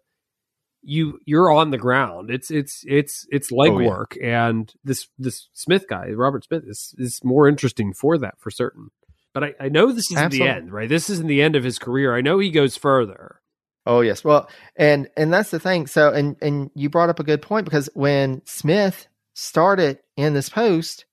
you 0.83 1.19
you're 1.25 1.51
on 1.51 1.71
the 1.71 1.79
ground. 1.79 2.31
It's 2.31 2.51
it's 2.51 2.83
it's 2.87 3.27
it's 3.31 3.51
Oh, 3.53 3.65
yeah. 3.65 3.71
legwork, 3.71 4.23
and 4.23 4.73
this 4.85 5.09
this 5.19 5.49
Smith 5.55 5.87
guy, 5.89 6.11
Robert 6.11 6.45
Smith, 6.45 6.65
is 6.67 6.95
is 6.99 7.21
more 7.25 7.49
interesting 7.49 7.93
for 7.95 8.19
that 8.19 8.39
for 8.39 8.51
certain. 8.51 8.89
But 9.33 9.45
I, 9.45 9.55
I 9.59 9.69
know 9.69 9.91
this 9.91 10.11
isn't 10.13 10.19
Absolutely. 10.19 10.47
the 10.49 10.55
end, 10.57 10.73
right? 10.73 10.89
This 10.89 11.11
isn't 11.11 11.27
the 11.27 11.43
end 11.43 11.57
of 11.57 11.65
his 11.65 11.79
career. 11.79 12.15
I 12.15 12.21
know 12.21 12.39
he 12.39 12.51
goes 12.51 12.77
further. 12.77 13.41
Oh 13.87 14.01
yes. 14.01 14.23
Well, 14.23 14.49
and 14.77 15.09
and 15.17 15.33
that's 15.33 15.51
the 15.51 15.59
thing. 15.59 15.87
So 15.87 16.11
and 16.11 16.37
and 16.41 16.71
you 16.75 16.89
brought 16.91 17.09
up 17.09 17.19
a 17.19 17.25
good 17.25 17.43
point 17.43 17.65
because 17.65 17.89
when 17.95 18.43
Smith 18.47 19.09
started 19.35 19.99
in 20.17 20.35
this 20.35 20.49
post, 20.49 21.05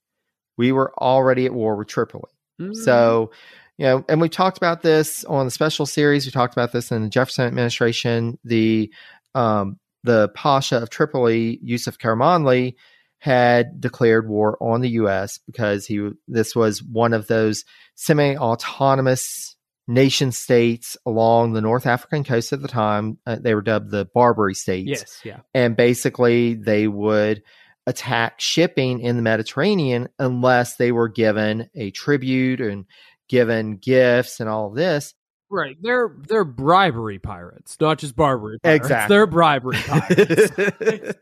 we 0.58 0.72
were 0.72 0.94
already 1.00 1.46
at 1.46 1.54
war 1.54 1.76
with 1.76 1.88
Tripoli. 1.88 2.32
Mm-hmm. 2.62 2.74
So, 2.74 3.32
you 3.78 3.86
know, 3.86 4.06
and 4.08 4.22
we 4.22 4.30
talked 4.30 4.58
about 4.58 4.82
this 4.82 5.26
on 5.26 5.46
the 5.46 5.52
special 5.52 5.86
series. 5.86 6.26
We 6.26 6.32
talked 6.32 6.54
about 6.54 6.72
this 6.72 6.92
in 6.92 7.02
the 7.02 7.10
Jefferson 7.10 7.46
administration. 7.46 8.38
The 8.44 8.94
um, 9.34 9.80
the 10.04 10.30
Pasha 10.30 10.78
of 10.78 10.90
Tripoli, 10.90 11.60
Yusuf 11.62 11.98
Karamanli, 11.98 12.76
had 13.20 13.80
declared 13.80 14.28
war 14.28 14.58
on 14.62 14.82
the 14.82 14.90
U.S. 14.90 15.40
because 15.46 15.86
he 15.86 16.10
this 16.28 16.56
was 16.56 16.84
one 16.84 17.14
of 17.14 17.28
those 17.28 17.66
semi-autonomous 17.96 19.56
nation 19.88 20.32
states 20.32 20.98
along 21.06 21.54
the 21.54 21.62
North 21.62 21.86
African 21.86 22.24
coast 22.24 22.54
at 22.54 22.62
the 22.62 22.68
time. 22.68 23.18
Uh, 23.26 23.38
they 23.40 23.56
were 23.56 23.62
dubbed 23.62 23.92
the 23.92 24.08
Barbary 24.14 24.56
states 24.56 24.90
yes, 24.90 25.22
yeah, 25.24 25.40
and 25.54 25.76
basically 25.76 26.56
they 26.56 26.88
would 26.88 27.44
attack 27.88 28.40
shipping 28.40 29.00
in 29.00 29.16
the 29.16 29.22
Mediterranean 29.22 30.10
unless 30.20 30.76
they 30.76 30.92
were 30.92 31.10
given 31.10 31.70
a 31.76 31.92
tribute 31.92 32.62
and 32.62 32.86
given 33.28 33.78
gifts 33.78 34.40
and 34.40 34.50
all 34.50 34.68
of 34.68 34.76
this. 34.76 35.14
right. 35.50 35.78
They're 35.82 36.16
they're 36.28 36.44
bribery 36.44 37.20
pirates, 37.20 37.78
not 37.80 37.98
just 37.98 38.16
Barbary. 38.16 38.60
Pirates. 38.60 38.86
Exactly. 38.86 39.16
they're 39.16 39.28
bribery 39.28 39.78
pirates. 39.78 40.52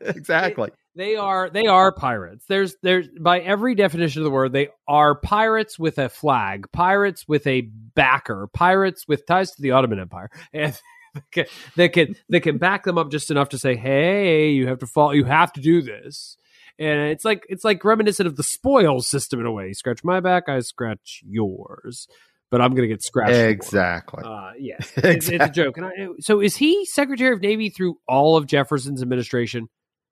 exactly. 0.00 0.70
They 0.96 1.16
are 1.16 1.48
they 1.50 1.66
are 1.66 1.92
pirates. 1.92 2.44
There's 2.48 2.76
there's 2.82 3.08
by 3.08 3.40
every 3.40 3.74
definition 3.74 4.22
of 4.22 4.24
the 4.24 4.30
word, 4.30 4.52
they 4.52 4.68
are 4.88 5.14
pirates 5.14 5.78
with 5.78 5.98
a 5.98 6.08
flag, 6.08 6.66
pirates 6.72 7.26
with 7.28 7.46
a 7.46 7.62
backer, 7.94 8.48
pirates 8.52 9.06
with 9.06 9.24
ties 9.24 9.52
to 9.52 9.62
the 9.62 9.70
Ottoman 9.70 10.00
Empire, 10.00 10.30
and 10.52 10.78
they 11.14 11.20
can 11.30 11.46
they 11.76 11.88
can, 11.88 12.16
they 12.28 12.40
can 12.40 12.58
back 12.58 12.84
them 12.84 12.98
up 12.98 13.10
just 13.10 13.30
enough 13.30 13.50
to 13.50 13.58
say, 13.58 13.76
"Hey, 13.76 14.50
you 14.50 14.66
have 14.66 14.80
to 14.80 14.86
follow, 14.86 15.12
you 15.12 15.24
have 15.24 15.52
to 15.54 15.60
do 15.60 15.80
this." 15.80 16.36
And 16.80 17.10
it's 17.10 17.24
like 17.26 17.44
it's 17.50 17.62
like 17.62 17.84
reminiscent 17.84 18.26
of 18.26 18.36
the 18.36 18.42
spoils 18.42 19.06
system 19.06 19.38
in 19.38 19.46
a 19.46 19.52
way. 19.52 19.68
You 19.68 19.74
scratch 19.74 20.02
my 20.02 20.20
back, 20.20 20.48
I 20.48 20.60
scratch 20.60 21.20
yours, 21.26 22.08
but 22.50 22.62
I'm 22.62 22.74
gonna 22.74 22.88
get 22.88 23.02
scratched. 23.02 23.36
Exactly. 23.36 24.24
Uh, 24.24 24.52
yes, 24.58 24.90
it's, 24.96 25.28
it's 25.28 25.44
a 25.44 25.50
joke. 25.50 25.76
And 25.76 25.84
I, 25.86 25.92
so, 26.20 26.40
is 26.40 26.56
he 26.56 26.86
Secretary 26.86 27.34
of 27.34 27.42
Navy 27.42 27.68
through 27.68 27.98
all 28.08 28.38
of 28.38 28.46
Jefferson's 28.46 29.02
administration? 29.02 29.68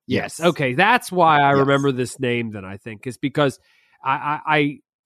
Yes. 0.06 0.40
Okay, 0.40 0.74
that's 0.74 1.10
why 1.10 1.40
I 1.40 1.50
Yes. 1.52 1.58
remember 1.60 1.90
this 1.90 2.20
name. 2.20 2.52
Then 2.52 2.66
I 2.66 2.76
think 2.76 3.06
is 3.06 3.16
because 3.16 3.58
I 4.04 4.40
I 4.46 4.56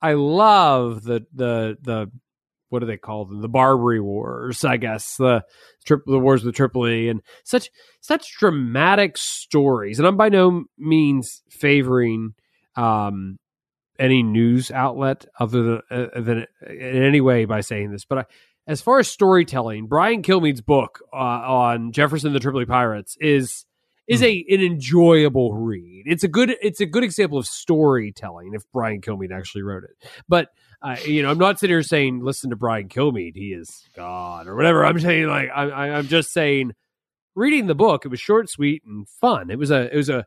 I, 0.01 0.09
I 0.09 0.13
love 0.13 1.03
the 1.03 1.25
the 1.33 1.77
the 1.81 2.11
what 2.73 2.79
do 2.79 2.87
they 2.87 2.97
call 2.97 3.25
them? 3.25 3.39
The 3.39 3.47
Barbary 3.47 4.01
Wars, 4.01 4.65
I 4.65 4.77
guess 4.77 5.15
the 5.17 5.43
trip 5.85 6.01
the 6.07 6.17
wars 6.17 6.43
with 6.43 6.55
Tripoli 6.55 7.07
and 7.07 7.21
such 7.43 7.69
such 8.01 8.35
dramatic 8.39 9.15
stories. 9.15 9.99
And 9.99 10.07
I'm 10.07 10.17
by 10.17 10.29
no 10.29 10.63
means 10.75 11.43
favoring 11.51 12.33
um, 12.75 13.37
any 13.99 14.23
news 14.23 14.71
outlet 14.71 15.27
other 15.39 15.61
than, 15.61 15.81
uh, 15.91 16.19
than 16.19 16.47
in 16.67 17.03
any 17.03 17.21
way 17.21 17.45
by 17.45 17.61
saying 17.61 17.91
this, 17.91 18.05
but 18.05 18.17
I, 18.17 18.25
as 18.65 18.81
far 18.81 18.97
as 18.97 19.07
storytelling, 19.07 19.85
Brian 19.85 20.23
Kilmeade's 20.23 20.61
book 20.61 21.03
uh, 21.13 21.15
on 21.15 21.91
Jefferson 21.91 22.33
the 22.33 22.39
Tripoli 22.39 22.65
Pirates 22.65 23.15
is 23.21 23.65
is 24.07 24.21
a 24.21 24.45
an 24.49 24.61
enjoyable 24.61 25.53
read. 25.53 26.03
It's 26.05 26.23
a 26.23 26.27
good 26.27 26.55
it's 26.61 26.81
a 26.81 26.85
good 26.85 27.03
example 27.03 27.37
of 27.37 27.45
storytelling 27.45 28.53
if 28.53 28.63
Brian 28.71 29.01
Kilmeade 29.01 29.31
actually 29.31 29.63
wrote 29.63 29.83
it. 29.83 29.91
But 30.27 30.49
uh, 30.81 30.97
you 31.05 31.23
know, 31.23 31.29
I'm 31.29 31.37
not 31.37 31.59
sitting 31.59 31.73
here 31.73 31.83
saying 31.83 32.21
listen 32.21 32.49
to 32.49 32.55
Brian 32.55 32.89
Kilmeade, 32.89 33.35
he 33.35 33.53
is 33.53 33.87
God 33.95 34.47
or 34.47 34.55
whatever. 34.55 34.85
I'm 34.85 34.99
saying 34.99 35.27
like 35.27 35.49
I, 35.53 35.69
I, 35.69 35.97
I'm 35.97 36.07
just 36.07 36.33
saying 36.33 36.73
reading 37.35 37.67
the 37.67 37.75
book. 37.75 38.05
It 38.05 38.09
was 38.09 38.19
short, 38.19 38.49
sweet, 38.49 38.83
and 38.85 39.07
fun. 39.07 39.49
It 39.49 39.57
was 39.57 39.71
a 39.71 39.93
it 39.93 39.97
was 39.97 40.09
a 40.09 40.25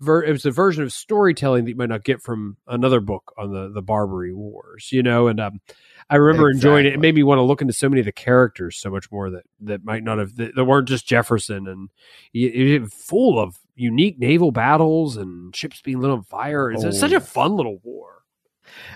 ver- 0.00 0.24
it 0.24 0.32
was 0.32 0.46
a 0.46 0.50
version 0.50 0.82
of 0.82 0.92
storytelling 0.92 1.64
that 1.64 1.70
you 1.70 1.76
might 1.76 1.88
not 1.88 2.04
get 2.04 2.22
from 2.22 2.56
another 2.66 3.00
book 3.00 3.32
on 3.38 3.52
the 3.52 3.70
the 3.72 3.82
Barbary 3.82 4.32
Wars. 4.32 4.88
You 4.90 5.02
know, 5.02 5.28
and 5.28 5.40
um, 5.40 5.60
I 6.08 6.16
remember 6.16 6.50
enjoying 6.50 6.86
it. 6.86 6.92
It 6.94 7.00
made 7.00 7.14
me 7.16 7.22
want 7.24 7.38
to 7.38 7.42
look 7.42 7.60
into 7.60 7.72
so 7.72 7.88
many 7.88 8.00
of 8.00 8.06
the 8.06 8.12
characters 8.12 8.76
so 8.76 8.90
much 8.90 9.10
more 9.10 9.28
that 9.30 9.42
that 9.60 9.84
might 9.84 10.04
not 10.04 10.18
have 10.18 10.36
that, 10.36 10.54
that 10.54 10.64
weren't 10.64 10.88
just 10.88 11.06
Jefferson 11.06 11.66
and 11.66 11.88
it, 12.32 12.82
it 12.82 12.92
full 12.92 13.40
of 13.40 13.58
unique 13.74 14.18
naval 14.18 14.52
battles 14.52 15.16
and 15.16 15.54
ships 15.54 15.80
being 15.82 16.00
lit 16.00 16.10
on 16.10 16.22
fire. 16.22 16.70
It's 16.70 16.84
Oh, 16.84 16.90
such 16.92 17.12
a 17.12 17.16
oh. 17.16 17.20
fun 17.20 17.56
little 17.56 17.78
war. 17.82 18.22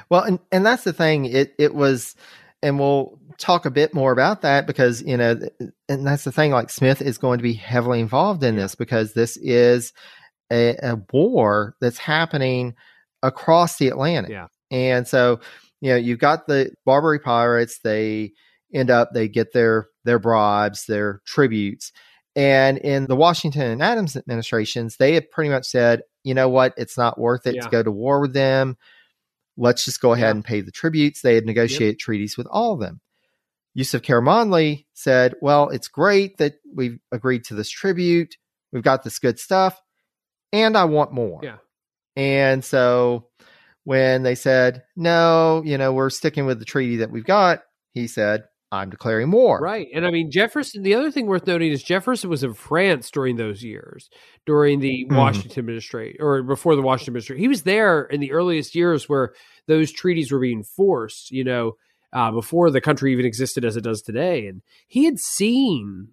Well, 0.09 0.23
and 0.23 0.39
and 0.53 0.65
that's 0.65 0.85
the 0.85 0.93
thing. 0.93 1.25
It 1.27 1.55
it 1.59 1.75
was, 1.75 2.15
and 2.63 2.79
we'll 2.79 3.19
talk 3.39 3.67
a 3.67 3.71
bit 3.71 3.93
more 3.95 4.13
about 4.13 4.43
that 4.43 4.67
because 4.67 5.03
you 5.03 5.17
know, 5.17 5.39
and 5.89 6.07
that's 6.07 6.25
the 6.25 6.33
thing. 6.33 6.53
Like 6.53 6.71
Smith 6.71 7.03
is 7.03 7.19
going 7.19 7.39
to 7.39 7.43
be 7.43 7.55
heavily 7.55 8.01
involved 8.01 8.43
in 8.45 8.57
this 8.57 8.75
because 8.75 9.15
this 9.15 9.37
is 9.37 9.93
a, 10.53 10.77
a 10.83 10.97
war 11.13 11.75
that's 11.81 11.99
happening 11.99 12.75
across 13.23 13.79
the 13.79 13.89
Atlantic. 13.89 14.31
Yeah. 14.33 14.47
and 14.71 15.07
so 15.07 15.41
you 15.81 15.91
know, 15.91 15.97
you've 15.97 16.19
got 16.19 16.47
the 16.47 16.73
Barbary 16.85 17.19
pirates. 17.19 17.79
They 17.83 18.33
end 18.73 18.91
up 18.91 19.11
they 19.13 19.29
get 19.29 19.53
their 19.53 19.89
their 20.05 20.19
bribes, 20.19 20.87
their 20.87 21.21
tributes. 21.27 21.93
And 22.37 22.79
in 22.79 23.07
the 23.07 23.17
Washington 23.17 23.63
and 23.63 23.83
Adams 23.83 24.17
administrations, 24.17 24.97
they 24.97 25.15
had 25.15 25.31
pretty 25.31 25.51
much 25.51 25.67
said, 25.67 26.03
you 26.23 26.33
know 26.35 26.49
what, 26.49 26.75
it's 26.77 26.97
not 26.97 27.19
worth 27.19 27.47
it 27.47 27.57
Yeah. 27.57 27.63
to 27.63 27.69
go 27.71 27.83
to 27.83 27.91
war 27.91 28.21
with 28.21 28.33
them 28.35 28.77
let's 29.57 29.85
just 29.85 30.01
go 30.01 30.15
ahead 30.15 30.27
Yeah. 30.27 30.31
and 30.31 30.45
pay 30.45 30.61
the 30.63 30.71
tributes. 30.71 31.21
They 31.21 31.35
had 31.35 31.45
negotiated 31.45 31.99
treaties 31.99 32.39
with 32.39 32.47
all 32.51 32.73
of 32.73 32.81
them. 32.81 33.01
Yusuf 33.75 34.01
Karamanli 34.01 34.87
said, 34.95 35.35
Well, 35.43 35.69
it's 35.69 35.89
great 35.89 36.39
that 36.39 36.55
we've 36.75 36.99
agreed 37.13 37.45
to 37.47 37.55
this 37.55 37.69
tribute. 37.69 38.37
We've 38.73 38.83
got 38.83 39.03
this 39.03 39.19
good 39.19 39.39
stuff, 39.39 39.79
and 40.53 40.79
I 40.79 40.85
want 40.85 41.13
more. 41.13 41.41
Yeah. 41.43 41.59
And 42.17 42.65
so 42.65 43.27
when 43.85 44.23
they 44.23 44.35
said, 44.35 44.83
No, 44.97 45.63
you 45.65 45.79
know, 45.79 45.93
we're 45.93 46.11
sticking 46.11 46.47
with 46.47 46.59
the 46.59 46.65
treaty 46.65 46.97
that 46.99 47.11
we've 47.11 47.25
got, 47.25 47.61
he 47.93 48.07
said, 48.07 48.45
I'm 48.73 48.91
declaring 48.91 49.33
war. 49.33 49.59
Right. 49.61 49.89
And 49.93 50.07
I 50.07 50.11
mean, 50.13 50.31
Jefferson, 50.31 50.85
the 50.85 50.95
other 50.95 51.11
thing 51.11 51.27
worth 51.27 51.45
noting 51.47 51.73
is 51.73 51.83
Jefferson 51.83 52.31
was 52.31 52.45
in 52.45 52.55
France 52.55 53.11
during 53.11 53.35
those 53.35 53.65
years, 53.65 54.09
during 54.47 54.79
the 54.79 55.07
Mhm. 55.11 55.17
Washington 55.17 55.59
administration 55.59 56.19
or 56.21 56.45
before 56.45 56.77
the 56.77 56.83
Washington 56.83 57.11
administration. 57.13 57.41
He 57.41 57.49
was 57.49 57.65
there 57.65 58.03
in 58.05 58.21
the 58.21 58.31
earliest 58.31 58.77
years 58.77 59.09
where 59.09 59.33
those 59.67 59.91
treaties 59.91 60.31
were 60.31 60.39
being 60.39 60.63
forced, 60.63 61.33
you 61.33 61.43
know, 61.43 61.73
uh, 62.13 62.31
before 62.31 62.71
the 62.71 62.81
country 62.81 63.11
even 63.13 63.27
existed 63.27 63.65
as 63.65 63.77
it 63.77 63.83
does 63.83 64.03
today. 64.03 64.47
And 64.47 64.63
he 64.87 65.05
had 65.05 65.19
seen 65.19 66.11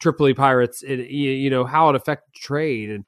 Tripoli 0.00 0.32
pirates 0.32 0.82
and, 0.82 1.00
you 1.00 1.30
you 1.30 1.50
know, 1.50 1.64
how 1.66 1.90
it 1.90 1.96
affected 1.96 2.32
trade. 2.34 2.88
And 2.88 3.04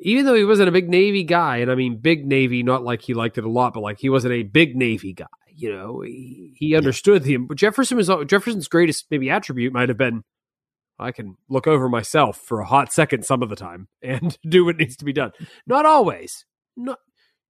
even 0.00 0.24
though 0.24 0.34
he 0.34 0.44
wasn't 0.44 0.68
a 0.68 0.72
big 0.72 0.88
Navy 0.88 1.24
guy, 1.24 1.58
and 1.58 1.70
I 1.70 1.74
mean, 1.74 1.96
big 1.96 2.26
Navy, 2.26 2.62
not 2.62 2.84
like 2.84 3.02
he 3.02 3.14
liked 3.14 3.38
it 3.38 3.44
a 3.44 3.50
lot, 3.50 3.74
but 3.74 3.82
like 3.82 3.98
he 3.98 4.08
wasn't 4.08 4.34
a 4.34 4.42
big 4.42 4.76
Navy 4.76 5.12
guy. 5.12 5.26
You 5.54 5.72
know, 5.72 6.02
he, 6.02 6.54
he 6.56 6.76
understood 6.76 7.24
him. 7.24 7.46
But 7.46 7.56
Jefferson 7.56 7.96
was 7.96 8.10
Jefferson's 8.26 8.68
greatest 8.68 9.06
maybe 9.10 9.28
attribute 9.28 9.72
might 9.72 9.88
have 9.88 9.98
been 9.98 10.22
I 10.98 11.12
can 11.12 11.36
look 11.48 11.66
over 11.66 11.88
myself 11.88 12.38
for 12.38 12.60
a 12.60 12.66
hot 12.66 12.92
second 12.92 13.24
some 13.24 13.42
of 13.42 13.48
the 13.48 13.56
time 13.56 13.88
and 14.02 14.36
do 14.48 14.64
what 14.64 14.76
needs 14.76 14.96
to 14.96 15.04
be 15.04 15.12
done. 15.12 15.32
Not 15.66 15.86
always, 15.86 16.44
not 16.76 16.98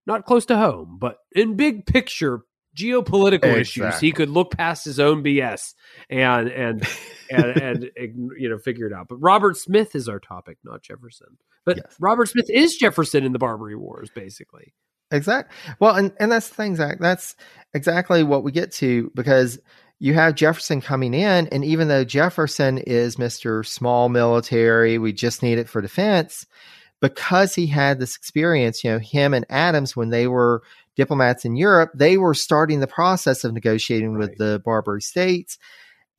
not 0.06 0.24
close 0.24 0.46
to 0.46 0.56
home, 0.56 0.98
but 1.00 1.16
in 1.32 1.56
big 1.56 1.86
picture 1.86 2.40
geopolitical 2.78 3.54
issues, 3.56 3.98
he 3.98 4.12
could 4.12 4.30
look 4.30 4.56
past 4.56 4.84
his 4.84 5.00
own 5.00 5.24
BS 5.24 5.74
and 6.08 6.48
and 6.48 6.88
and, 7.30 7.90
and 7.96 8.30
you 8.38 8.48
know 8.48 8.58
figure 8.58 8.86
it 8.86 8.92
out. 8.92 9.08
But 9.08 9.16
Robert 9.16 9.56
Smith 9.56 9.94
is 9.94 10.08
our 10.08 10.20
topic, 10.20 10.58
not 10.64 10.82
Jefferson. 10.82 11.38
But 11.64 11.78
Yes. 11.78 11.96
Robert 12.00 12.26
Smith 12.28 12.46
is 12.48 12.76
Jefferson 12.76 13.24
in 13.24 13.32
the 13.32 13.38
Barbary 13.38 13.76
Wars, 13.76 14.10
basically. 14.14 14.72
Exactly. 15.10 15.54
Well, 15.80 15.94
and, 15.94 16.12
and 16.20 16.30
that's 16.30 16.48
the 16.48 16.54
thing, 16.54 16.76
Zach. 16.76 16.98
That's 17.00 17.34
exactly 17.74 18.22
what 18.22 18.44
we 18.44 18.52
get 18.52 18.72
to 18.72 19.10
because 19.14 19.58
you 19.98 20.14
have 20.14 20.34
Jefferson 20.34 20.80
coming 20.80 21.12
in, 21.12 21.48
and 21.48 21.64
even 21.64 21.88
though 21.88 22.04
Jefferson 22.04 22.78
is 22.78 23.16
Mr. 23.16 23.66
Small 23.66 24.08
Military, 24.08 24.96
we 24.98 25.12
just 25.12 25.42
need 25.42 25.58
it 25.58 25.68
for 25.68 25.82
defense, 25.82 26.46
because 27.00 27.54
he 27.54 27.66
had 27.66 27.98
this 27.98 28.16
experience, 28.16 28.84
you 28.84 28.90
know, 28.90 28.98
him 28.98 29.34
and 29.34 29.44
Adams, 29.48 29.96
when 29.96 30.10
they 30.10 30.26
were 30.26 30.62
diplomats 30.98 31.44
in 31.46 31.56
Europe, 31.56 31.92
they 31.94 32.18
were 32.18 32.34
starting 32.34 32.80
the 32.80 32.86
process 32.86 33.44
of 33.44 33.54
negotiating 33.54 34.18
with 34.18 34.36
the 34.36 34.60
Barbary 34.64 35.00
states. 35.00 35.56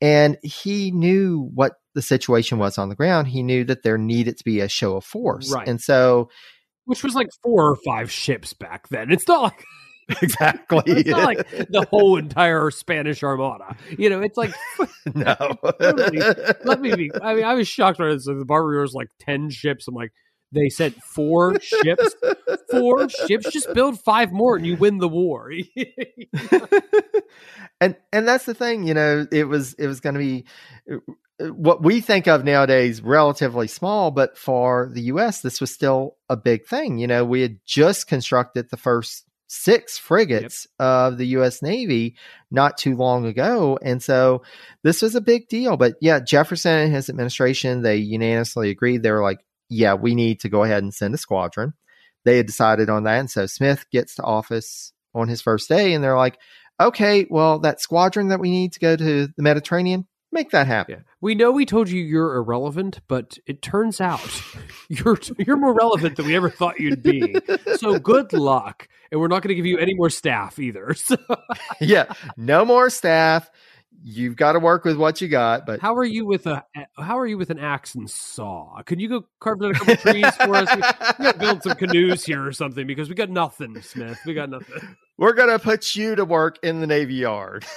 And 0.00 0.38
he 0.42 0.90
knew 0.90 1.50
what 1.54 1.74
the 1.94 2.02
situation 2.02 2.58
was 2.58 2.78
on 2.78 2.88
the 2.88 2.96
ground. 2.96 3.28
He 3.28 3.42
knew 3.42 3.62
that 3.64 3.82
there 3.82 3.98
needed 3.98 4.38
to 4.38 4.44
be 4.44 4.60
a 4.60 4.68
show 4.68 4.96
of 4.96 5.04
force. 5.04 5.52
Right. 5.52 5.68
And 5.68 5.80
so, 5.80 6.30
Which 6.86 7.04
was 7.04 7.14
like 7.14 7.28
four 7.42 7.70
or 7.70 7.76
five 7.84 8.10
ships 8.10 8.54
back 8.54 8.88
then. 8.88 9.12
It's 9.12 9.28
not 9.28 9.42
like 9.42 9.64
exactly. 10.22 10.82
it's 10.86 11.10
not 11.10 11.24
like 11.24 11.48
the 11.50 11.86
whole 11.90 12.16
entire 12.16 12.70
Spanish 12.70 13.22
Armada. 13.22 13.76
You 13.98 14.08
know, 14.08 14.22
it's 14.22 14.38
like 14.38 14.54
no. 15.14 15.36
Let 16.64 16.80
me 16.80 16.94
be. 16.94 17.10
I 17.22 17.34
mean, 17.34 17.44
I 17.44 17.52
was 17.52 17.68
shocked 17.68 17.98
when 17.98 18.08
it's 18.10 18.26
like 18.26 18.38
the 18.38 18.46
Barbary 18.46 18.80
was 18.80 18.94
like 18.94 19.08
ten 19.20 19.50
ships. 19.50 19.86
I'm 19.86 19.94
like, 19.94 20.12
they 20.52 20.68
sent 20.68 21.02
four 21.02 21.58
ships, 21.60 22.14
four 22.70 23.08
ships. 23.08 23.52
Just 23.52 23.72
build 23.72 24.00
five 24.00 24.32
more 24.32 24.56
and 24.56 24.66
you 24.66 24.76
win 24.76 24.98
the 24.98 25.08
war. 25.08 25.50
and 27.80 27.96
and 28.12 28.28
that's 28.28 28.46
the 28.46 28.54
thing, 28.54 28.86
you 28.86 28.94
know, 28.94 29.26
it 29.30 29.44
was 29.44 29.74
it 29.74 29.86
was 29.86 30.00
going 30.00 30.14
to 30.14 30.18
be 30.18 30.44
what 31.48 31.82
we 31.82 32.00
think 32.00 32.26
of 32.26 32.44
nowadays 32.44 33.00
relatively 33.00 33.66
small, 33.66 34.10
but 34.10 34.36
for 34.36 34.90
the 34.92 35.02
US 35.02 35.40
this 35.40 35.60
was 35.60 35.72
still 35.72 36.16
a 36.28 36.36
big 36.36 36.66
thing. 36.66 36.98
You 36.98 37.06
know, 37.06 37.24
we 37.24 37.42
had 37.42 37.58
just 37.64 38.06
constructed 38.06 38.70
the 38.70 38.76
first 38.76 39.24
six 39.46 39.98
frigates 39.98 40.66
of 40.78 41.18
the 41.18 41.26
US 41.38 41.62
Navy 41.62 42.16
not 42.50 42.76
too 42.76 42.96
long 42.96 43.26
ago, 43.26 43.78
and 43.82 44.02
so 44.02 44.42
this 44.82 45.00
was 45.00 45.14
a 45.14 45.20
big 45.20 45.48
deal. 45.48 45.76
But 45.76 45.94
yeah, 46.00 46.20
Jefferson 46.20 46.72
and 46.72 46.92
his 46.92 47.08
administration 47.08 47.82
they 47.82 47.96
unanimously 47.96 48.70
agreed. 48.70 49.02
They 49.02 49.10
were 49.10 49.22
like, 49.22 49.40
"Yeah, 49.70 49.94
we 49.94 50.14
need 50.14 50.40
to 50.40 50.48
go 50.48 50.64
ahead 50.64 50.82
and 50.82 50.92
send 50.92 51.14
a 51.14 51.18
squadron." 51.18 51.72
They 52.24 52.36
had 52.36 52.46
decided 52.46 52.90
on 52.90 53.04
that, 53.04 53.18
and 53.18 53.30
so 53.30 53.46
Smith 53.46 53.86
gets 53.90 54.16
to 54.16 54.22
office 54.22 54.92
on 55.14 55.28
his 55.28 55.40
first 55.40 55.68
day, 55.68 55.94
and 55.94 56.04
they're 56.04 56.16
like, 56.16 56.38
"Okay, 56.80 57.26
well, 57.30 57.58
that 57.60 57.80
squadron 57.80 58.28
that 58.28 58.40
we 58.40 58.50
need 58.50 58.72
to 58.74 58.80
go 58.80 58.96
to 58.96 59.26
the 59.26 59.42
Mediterranean, 59.42 60.06
make 60.32 60.50
that 60.50 60.66
happen." 60.66 60.96
yeah, 60.96 61.02
we 61.20 61.34
know 61.34 61.50
we 61.50 61.64
told 61.64 61.88
you 61.88 62.02
you're 62.02 62.36
irrelevant, 62.36 63.00
but 63.08 63.38
it 63.46 63.62
turns 63.62 64.00
out 64.00 64.42
you're 64.88 65.18
you're 65.38 65.56
more 65.56 65.74
relevant 65.74 66.16
than 66.16 66.26
we 66.26 66.36
ever 66.36 66.50
thought 66.50 66.78
you'd 66.78 67.02
be. 67.02 67.36
So 67.76 67.98
good 67.98 68.32
luck, 68.32 68.88
and 69.10 69.20
we're 69.20 69.28
not 69.28 69.42
going 69.42 69.48
to 69.48 69.54
give 69.54 69.66
you 69.66 69.78
any 69.78 69.94
more 69.94 70.10
staff 70.10 70.58
either. 70.58 70.94
So 71.00 71.16
yeah, 71.80 72.12
no 72.36 72.64
more 72.64 72.90
staff. 72.90 73.50
You've 74.02 74.36
got 74.36 74.52
to 74.52 74.60
work 74.60 74.84
with 74.84 74.96
what 74.96 75.20
you 75.20 75.28
got, 75.28 75.66
but 75.66 75.80
how 75.80 75.94
are 75.96 76.04
you 76.04 76.24
with 76.24 76.46
a 76.46 76.64
how 76.96 77.18
are 77.18 77.26
you 77.26 77.36
with 77.36 77.50
an 77.50 77.58
axe 77.58 77.94
and 77.94 78.08
saw? 78.08 78.80
Can 78.82 78.98
you 78.98 79.08
go 79.08 79.26
carve 79.40 79.60
down 79.60 79.72
a 79.72 79.74
couple 79.74 79.96
trees 79.96 80.34
for 80.36 80.54
us? 80.54 80.68
We, 80.74 80.82
we 81.18 81.24
got 81.24 81.32
to 81.32 81.38
build 81.38 81.62
some 81.62 81.76
canoes 81.76 82.24
here 82.24 82.46
or 82.46 82.52
something 82.52 82.86
because 82.86 83.08
we 83.10 83.14
got 83.14 83.28
nothing, 83.28 83.80
Smith. 83.82 84.18
We 84.24 84.32
got 84.32 84.48
nothing. 84.48 84.96
we're 85.18 85.34
to 85.34 85.58
put 85.58 85.94
you 85.94 86.14
to 86.16 86.24
work 86.24 86.58
in 86.62 86.80
the 86.80 86.86
Navy 86.86 87.14
Yard. 87.14 87.66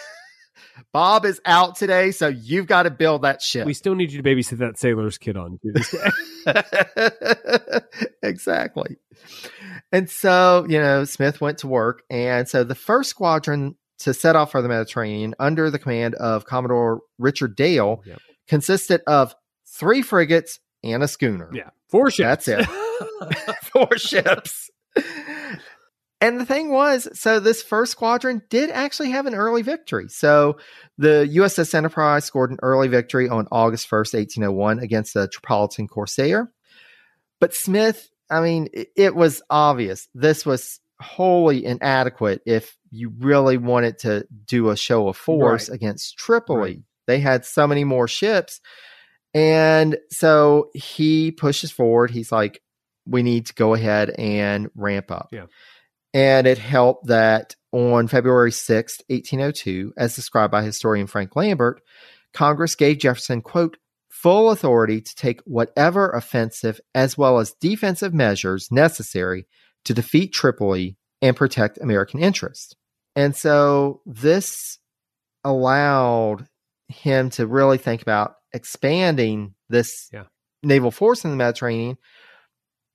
Bob 0.92 1.26
is 1.26 1.42
out 1.46 1.76
today, 1.76 2.12
so 2.12 2.28
you've 2.28 2.68
got 2.68 2.84
to 2.84 2.92
build 2.92 3.24
that 3.24 3.42
ship. 3.42 3.66
We 3.66 3.74
still 3.74 3.96
need 3.96 4.12
you 4.12 4.22
to 4.22 4.28
babysit 4.28 4.58
that 4.60 4.80
sailor's 4.80 5.18
kid 5.18 5.38
on 5.38 5.60
Tuesday. 5.62 6.10
exactly. 8.24 8.98
And 9.92 10.10
so, 10.10 10.66
you 10.68 10.80
know, 10.80 11.04
Smith 11.06 11.42
went 11.42 11.60
to 11.60 11.68
work. 11.68 12.04
And 12.10 12.48
so 12.48 12.64
the 12.64 12.76
first 12.76 13.10
squadron 13.10 13.76
to 14.04 14.14
set 14.14 14.36
off 14.36 14.52
for 14.52 14.62
the 14.62 14.70
Mediterranean 14.70 15.36
under 15.40 15.70
the 15.70 15.80
command 15.80 16.16
of 16.16 16.46
Commodore 16.46 17.02
Richard 17.18 17.56
Dale 17.56 18.02
Yep. 18.06 18.20
consisted 18.48 19.02
of 19.08 19.36
three 19.68 20.02
frigates 20.02 20.60
and 20.84 21.02
a 21.04 21.08
schooner. 21.08 21.50
yeah, 21.54 21.70
four 21.90 22.10
ships. 22.12 22.46
That's 22.46 22.68
Four 23.70 23.98
ships. 23.98 24.70
And 26.22 26.40
the 26.40 26.46
thing 26.46 26.70
was, 26.72 27.08
so 27.20 27.40
this 27.42 27.62
first 27.62 27.92
squadron 27.92 28.42
did 28.50 28.70
actually 28.70 29.12
have 29.12 29.26
an 29.26 29.36
early 29.36 29.62
victory. 29.62 30.08
So 30.08 30.58
the 30.98 31.30
USS 31.36 31.74
Enterprise 31.74 32.24
scored 32.24 32.52
an 32.52 32.60
early 32.64 32.88
victory 32.88 33.28
on 33.28 33.48
August 33.52 33.90
1st, 33.90 34.14
1801, 34.14 34.80
against 34.80 35.14
the 35.14 35.28
Tripolitan 35.28 35.90
Corsair. 35.90 36.50
But 37.42 37.54
Smith, 37.54 38.10
I 38.30 38.40
mean, 38.40 38.70
it, 38.72 38.90
it 38.96 39.16
was 39.16 39.42
obvious 39.50 40.08
this 40.14 40.46
was 40.46 40.80
wholly 41.02 41.66
inadequate 41.66 42.42
if 42.46 42.78
you 42.94 43.12
really 43.20 43.58
wanted 43.58 43.98
to 44.00 44.26
do 44.46 44.70
a 44.70 44.78
show 44.78 45.08
of 45.08 45.18
force 45.18 45.70
Right. 45.70 45.76
against 45.76 46.18
Tripoli. 46.18 46.60
Right. 46.60 46.80
They 47.08 47.20
had 47.20 47.44
so 47.44 47.68
many 47.68 47.84
more 47.84 48.08
ships. 48.08 48.62
And 49.34 49.98
so 50.12 50.70
he 50.74 51.32
pushes 51.32 51.72
forward. 51.72 52.12
He's 52.12 52.32
like, 52.32 52.62
we 53.06 53.24
need 53.24 53.48
to 53.48 53.54
go 53.56 53.74
ahead 53.74 54.12
and 54.12 54.70
ramp 54.76 55.12
up. 55.12 55.30
Yeah. 55.32 55.48
And 56.14 56.46
it 56.46 56.60
helped 56.60 57.08
that 57.08 57.56
on 57.72 58.08
February 58.08 58.52
6th, 58.52 59.02
1802, 59.10 59.94
as 59.98 60.16
described 60.16 60.52
by 60.52 60.62
historian 60.62 61.08
Frank 61.08 61.36
Lambert, 61.36 61.82
Congress 62.34 62.76
gave 62.76 63.00
Jefferson, 63.00 63.42
quote, 63.42 63.78
full 64.10 64.52
authority 64.52 65.02
to 65.02 65.16
take 65.16 65.42
whatever 65.46 66.12
offensive 66.12 66.80
as 66.94 67.18
well 67.18 67.40
as 67.40 67.56
defensive 67.60 68.14
measures 68.14 68.72
necessary 68.72 69.48
to 69.86 69.94
defeat 69.96 70.32
Tripoli 70.32 70.96
and 71.22 71.36
protect 71.36 71.80
American 71.82 72.20
interests. 72.22 72.76
And 73.16 73.36
so 73.36 74.02
this 74.06 74.80
allowed 75.44 76.48
him 76.88 77.30
to 77.32 77.48
really 77.48 77.78
think 77.78 78.02
about 78.02 78.36
expanding 78.54 79.56
this 79.70 80.10
Yeah. 80.12 80.24
naval 80.64 80.92
force 80.92 81.24
in 81.24 81.32
the 81.32 81.38
Mediterranean. 81.38 81.98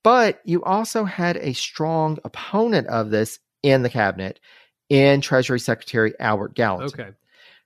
But 0.04 0.40
you 0.44 0.62
also 0.64 1.04
had 1.04 1.36
a 1.36 1.52
strong 1.52 2.18
opponent 2.24 2.86
of 2.88 3.10
this 3.10 3.38
in 3.62 3.82
the 3.82 3.90
cabinet 3.90 4.40
in 4.88 5.20
Treasury 5.20 5.60
Secretary 5.60 6.14
Albert 6.20 6.54
Gallatin. 6.54 7.00
Okay. 7.00 7.10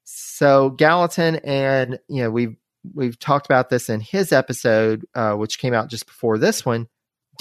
So 0.04 0.70
Gallatin 0.70 1.36
and 1.44 1.98
you 2.08 2.22
know 2.22 2.30
we've 2.30 2.56
we've 2.94 3.18
talked 3.18 3.46
about 3.46 3.68
this 3.70 3.88
in 3.88 4.00
his 4.00 4.32
episode, 4.32 5.06
uh, 5.14 5.34
which 5.34 5.58
came 5.58 5.74
out 5.74 5.88
just 5.88 6.06
before 6.06 6.38
this 6.38 6.66
one. 6.66 6.88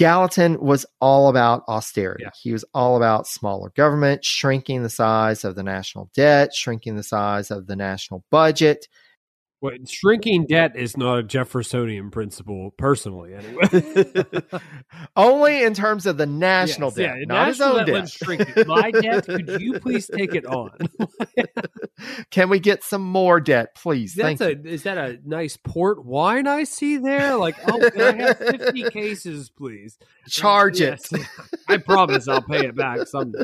Gallatin 0.02 0.60
was 0.60 0.84
all 1.00 1.30
about 1.30 1.62
austerity. 1.68 2.24
Yeah. 2.24 2.32
He 2.42 2.52
was 2.52 2.66
all 2.74 2.98
about 2.98 3.28
smaller 3.28 3.70
government, 3.76 4.26
shrinking 4.26 4.82
the 4.82 4.90
size 4.90 5.46
of 5.46 5.54
the 5.54 5.62
national 5.62 6.10
debt, 6.16 6.56
shrinking 6.56 6.96
the 6.96 7.04
size 7.04 7.52
of 7.52 7.68
the 7.68 7.76
national 7.76 8.26
budget. 8.32 8.88
Well, 9.62 9.74
shrinking 9.86 10.48
debt 10.48 10.76
is 10.76 10.98
not 10.98 11.20
a 11.20 11.24
Jeffersonian 11.24 12.10
principle, 12.10 12.72
personally. 12.78 13.36
Anyway, 13.36 14.24
Only 15.16 15.64
in 15.64 15.76
terms 15.76 16.08
of 16.08 16.18
the 16.18 16.26
national 16.26 16.90
Yes, 16.90 16.96
debt, 16.96 17.16
yeah, 17.20 17.26
not 17.28 17.48
his 17.50 17.60
national 17.60 17.74
own 17.74 17.78
debt, 17.78 17.86
debt. 17.86 17.96
let's 17.96 18.12
shrink 18.12 18.58
it. 18.58 18.68
My 18.68 18.90
debt, 18.90 19.26
could 19.26 19.62
you 19.62 19.80
please 19.80 20.08
take 20.08 20.34
it 20.34 20.48
on? 20.48 20.72
Can 22.32 22.50
we 22.50 22.60
get 22.60 22.84
some 22.84 23.04
more 23.04 23.40
debt, 23.40 23.76
please? 23.76 24.16
That's 24.16 24.40
Thank 24.40 24.66
a 24.66 24.68
is 24.68 24.82
that 24.84 24.98
a 24.98 25.20
nice 25.24 25.58
port 25.64 26.04
wine 26.04 26.48
I 26.48 26.64
see 26.64 26.98
there? 26.98 27.36
Like, 27.36 27.56
oh, 27.68 27.90
can 27.92 28.02
I 28.02 28.12
have 28.24 28.38
fifty 28.40 28.90
cases, 28.90 29.52
please? 29.52 30.00
Charge 30.28 30.80
Yes, 30.80 31.12
it. 31.14 31.22
I 31.70 31.78
promise 31.78 32.28
I'll 32.28 32.42
pay 32.42 32.66
it 32.66 32.76
back 32.76 33.06
someday. 33.08 33.44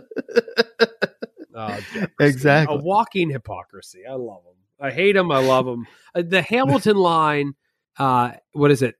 Oh, 1.56 1.68
Jefferson. 1.94 2.08
Exactly. 2.20 2.76
a 2.76 2.80
walking 2.80 3.30
hypocrisy. 3.30 4.00
I 4.10 4.14
love 4.14 4.42
him. 4.46 4.57
I 4.80 4.92
hate 4.92 5.16
him. 5.16 5.32
I 5.32 5.40
love 5.40 5.68
him. 5.68 5.88
Uh, 6.14 6.24
the 6.28 6.42
Hamilton 6.42 6.98
line. 6.98 7.54
Uh, 7.98 8.32
what 8.52 8.72
is 8.72 8.82
it? 8.82 8.96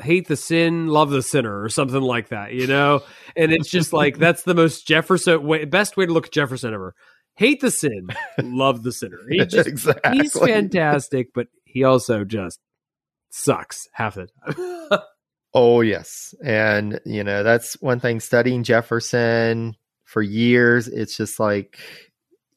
Hate 0.00 0.28
the 0.28 0.36
sin, 0.36 0.86
love 0.86 1.10
the 1.10 1.22
sinner, 1.22 1.62
or 1.62 1.68
something 1.68 2.00
like 2.00 2.28
that. 2.28 2.52
You 2.52 2.66
know, 2.66 3.02
and 3.36 3.52
it's 3.52 3.68
just 3.68 3.92
like 3.92 4.18
that's 4.18 4.42
the 4.42 4.54
most 4.54 4.86
Jefferson 4.86 5.42
way, 5.42 5.64
best 5.64 5.96
way 5.96 6.06
to 6.06 6.12
look 6.12 6.26
at 6.26 6.32
Jefferson 6.32 6.72
ever. 6.72 6.94
Hate 7.36 7.60
the 7.60 7.70
sin, 7.70 8.08
love 8.40 8.84
the 8.84 8.92
sinner. 8.92 9.18
He 9.28 9.38
just 9.46 9.68
exactly. 9.68 10.18
he's 10.18 10.38
fantastic, 10.38 11.28
but 11.34 11.48
he 11.64 11.82
also 11.82 12.24
just 12.24 12.60
sucks 13.30 13.88
half 13.92 14.14
the 14.14 14.28
time. 14.46 15.00
Oh, 15.54 15.82
yes. 15.82 16.34
And, 16.44 17.00
you 17.06 17.22
know, 17.22 17.44
that's 17.44 17.80
one 17.80 18.00
thing 18.00 18.18
studying 18.18 18.64
Jefferson 18.64 19.76
for 20.04 20.20
years. 20.20 20.88
It's 20.88 21.16
just 21.16 21.38
like, 21.38 21.78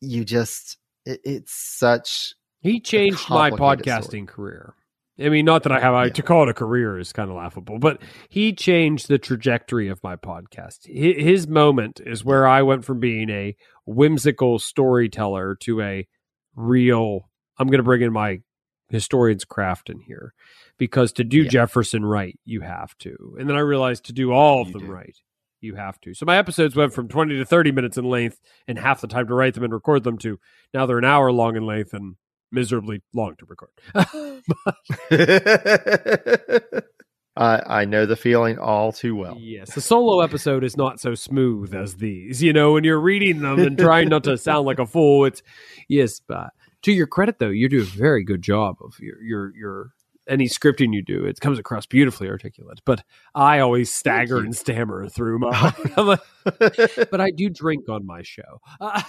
you 0.02 0.26
just, 0.26 0.78
it, 1.06 1.22
it's 1.24 1.54
such, 1.54 2.34
he 2.62 2.80
changed 2.80 3.30
my 3.30 3.52
podcasting 3.52 4.28
career. 4.28 4.74
I 5.20 5.30
mean, 5.30 5.46
not 5.46 5.64
that 5.64 5.72
I 5.72 5.80
have 5.80 5.96
I, 5.96 6.06
Yeah. 6.06 6.12
to 6.14 6.22
call 6.22 6.44
it 6.44 6.50
a 6.50 6.54
career 6.54 7.00
is 7.00 7.12
kind 7.12 7.30
of 7.32 7.38
laughable, 7.38 7.80
but 7.80 8.02
he 8.30 8.54
changed 8.54 9.08
the 9.08 9.18
trajectory 9.18 9.88
of 9.88 10.04
my 10.04 10.16
podcast. 10.16 10.86
Hi- 10.88 11.20
His 11.22 11.48
moment 11.48 12.00
is 12.06 12.24
where 12.24 12.48
I 12.48 12.62
went 12.62 12.86
from 12.86 13.00
being 13.00 13.30
a 13.32 13.56
whimsical 13.86 14.60
storyteller 14.60 15.56
to 15.62 15.82
a 15.82 16.08
real. 16.56 17.30
I'm 17.58 17.68
going 17.68 17.80
to 17.80 17.84
bring 17.84 18.02
in 18.04 18.14
my 18.14 18.42
historian's 18.90 19.44
craft 19.44 19.90
in 19.90 20.00
here 20.02 20.34
because 20.78 21.12
to 21.14 21.24
do 21.24 21.44
Yeah. 21.44 21.50
Jefferson 21.50 22.06
right, 22.06 22.38
you 22.46 22.62
have 22.62 22.96
to. 23.00 23.36
And 23.40 23.50
then 23.50 23.56
I 23.56 23.62
realized 23.62 24.06
to 24.06 24.14
do 24.14 24.32
all 24.32 24.62
of 24.62 24.68
You 24.68 24.74
them 24.74 24.86
do. 24.86 24.92
right, 24.92 25.16
you 25.62 25.76
have 25.76 26.00
to. 26.02 26.14
So 26.14 26.26
my 26.28 26.38
episodes 26.38 26.76
went 26.76 26.94
from 26.94 27.08
20 27.08 27.36
to 27.38 27.46
30 27.46 27.72
minutes 27.72 27.98
in 27.98 28.06
length 28.06 28.40
and 28.68 28.78
half 28.78 29.02
the 29.02 29.08
time 29.08 29.28
to 29.28 29.34
write 29.34 29.56
them 29.56 29.64
and 29.64 29.74
record 29.74 30.04
them 30.04 30.18
to 30.20 30.40
now 30.76 30.86
they're 30.86 31.00
an 31.00 31.06
hour 31.06 31.32
long 31.32 31.56
in 31.56 31.66
length 31.66 31.94
and 31.94 32.16
miserably 32.52 33.02
long 33.14 33.36
to 33.38 33.46
record. 33.46 33.70
I, 37.38 37.82
I 37.82 37.86
know 37.86 38.08
the 38.08 38.16
feeling 38.16 38.58
all 38.58 38.92
too 38.92 39.16
well. 39.16 39.38
Yes, 39.40 39.76
the 39.76 39.82
solo 39.82 40.22
episode 40.22 40.64
is 40.64 40.76
not 40.76 41.00
so 41.00 41.14
smooth 41.14 41.74
as 41.74 41.96
these. 41.96 42.42
You 42.42 42.52
know, 42.52 42.74
when 42.74 42.84
you're 42.84 43.00
reading 43.00 43.42
them 43.42 43.60
and 43.60 43.78
trying 43.78 44.10
not 44.10 44.24
to 44.24 44.38
sound 44.38 44.66
like 44.66 44.80
a 44.80 44.88
fool, 44.88 45.26
it's 45.26 45.44
yes. 45.88 46.20
But 46.20 46.50
to 46.82 46.92
your 46.92 47.06
credit, 47.06 47.38
though, 47.38 47.50
you 47.50 47.70
do 47.70 47.82
a 47.82 47.86
very 47.86 48.24
good 48.24 48.42
job 48.42 48.78
of 48.82 49.00
your 49.00 49.22
your 49.22 49.56
your 49.56 49.92
any 50.28 50.46
scripting 50.46 50.94
you 50.94 51.04
do. 51.04 51.26
It 51.26 51.40
comes 51.40 51.60
across 51.60 51.86
beautifully 51.86 52.30
articulate. 52.30 52.82
But 52.86 53.04
I 53.36 53.60
always 53.60 53.94
stagger 53.94 54.38
and 54.38 54.56
stammer 54.56 55.08
through 55.08 55.40
my. 55.40 55.74
Like, 55.98 56.20
but 57.12 57.20
I 57.20 57.32
do 57.32 57.50
drink 57.50 57.90
on 57.90 58.06
my 58.06 58.22
show. 58.24 58.62
Uh, 58.80 59.02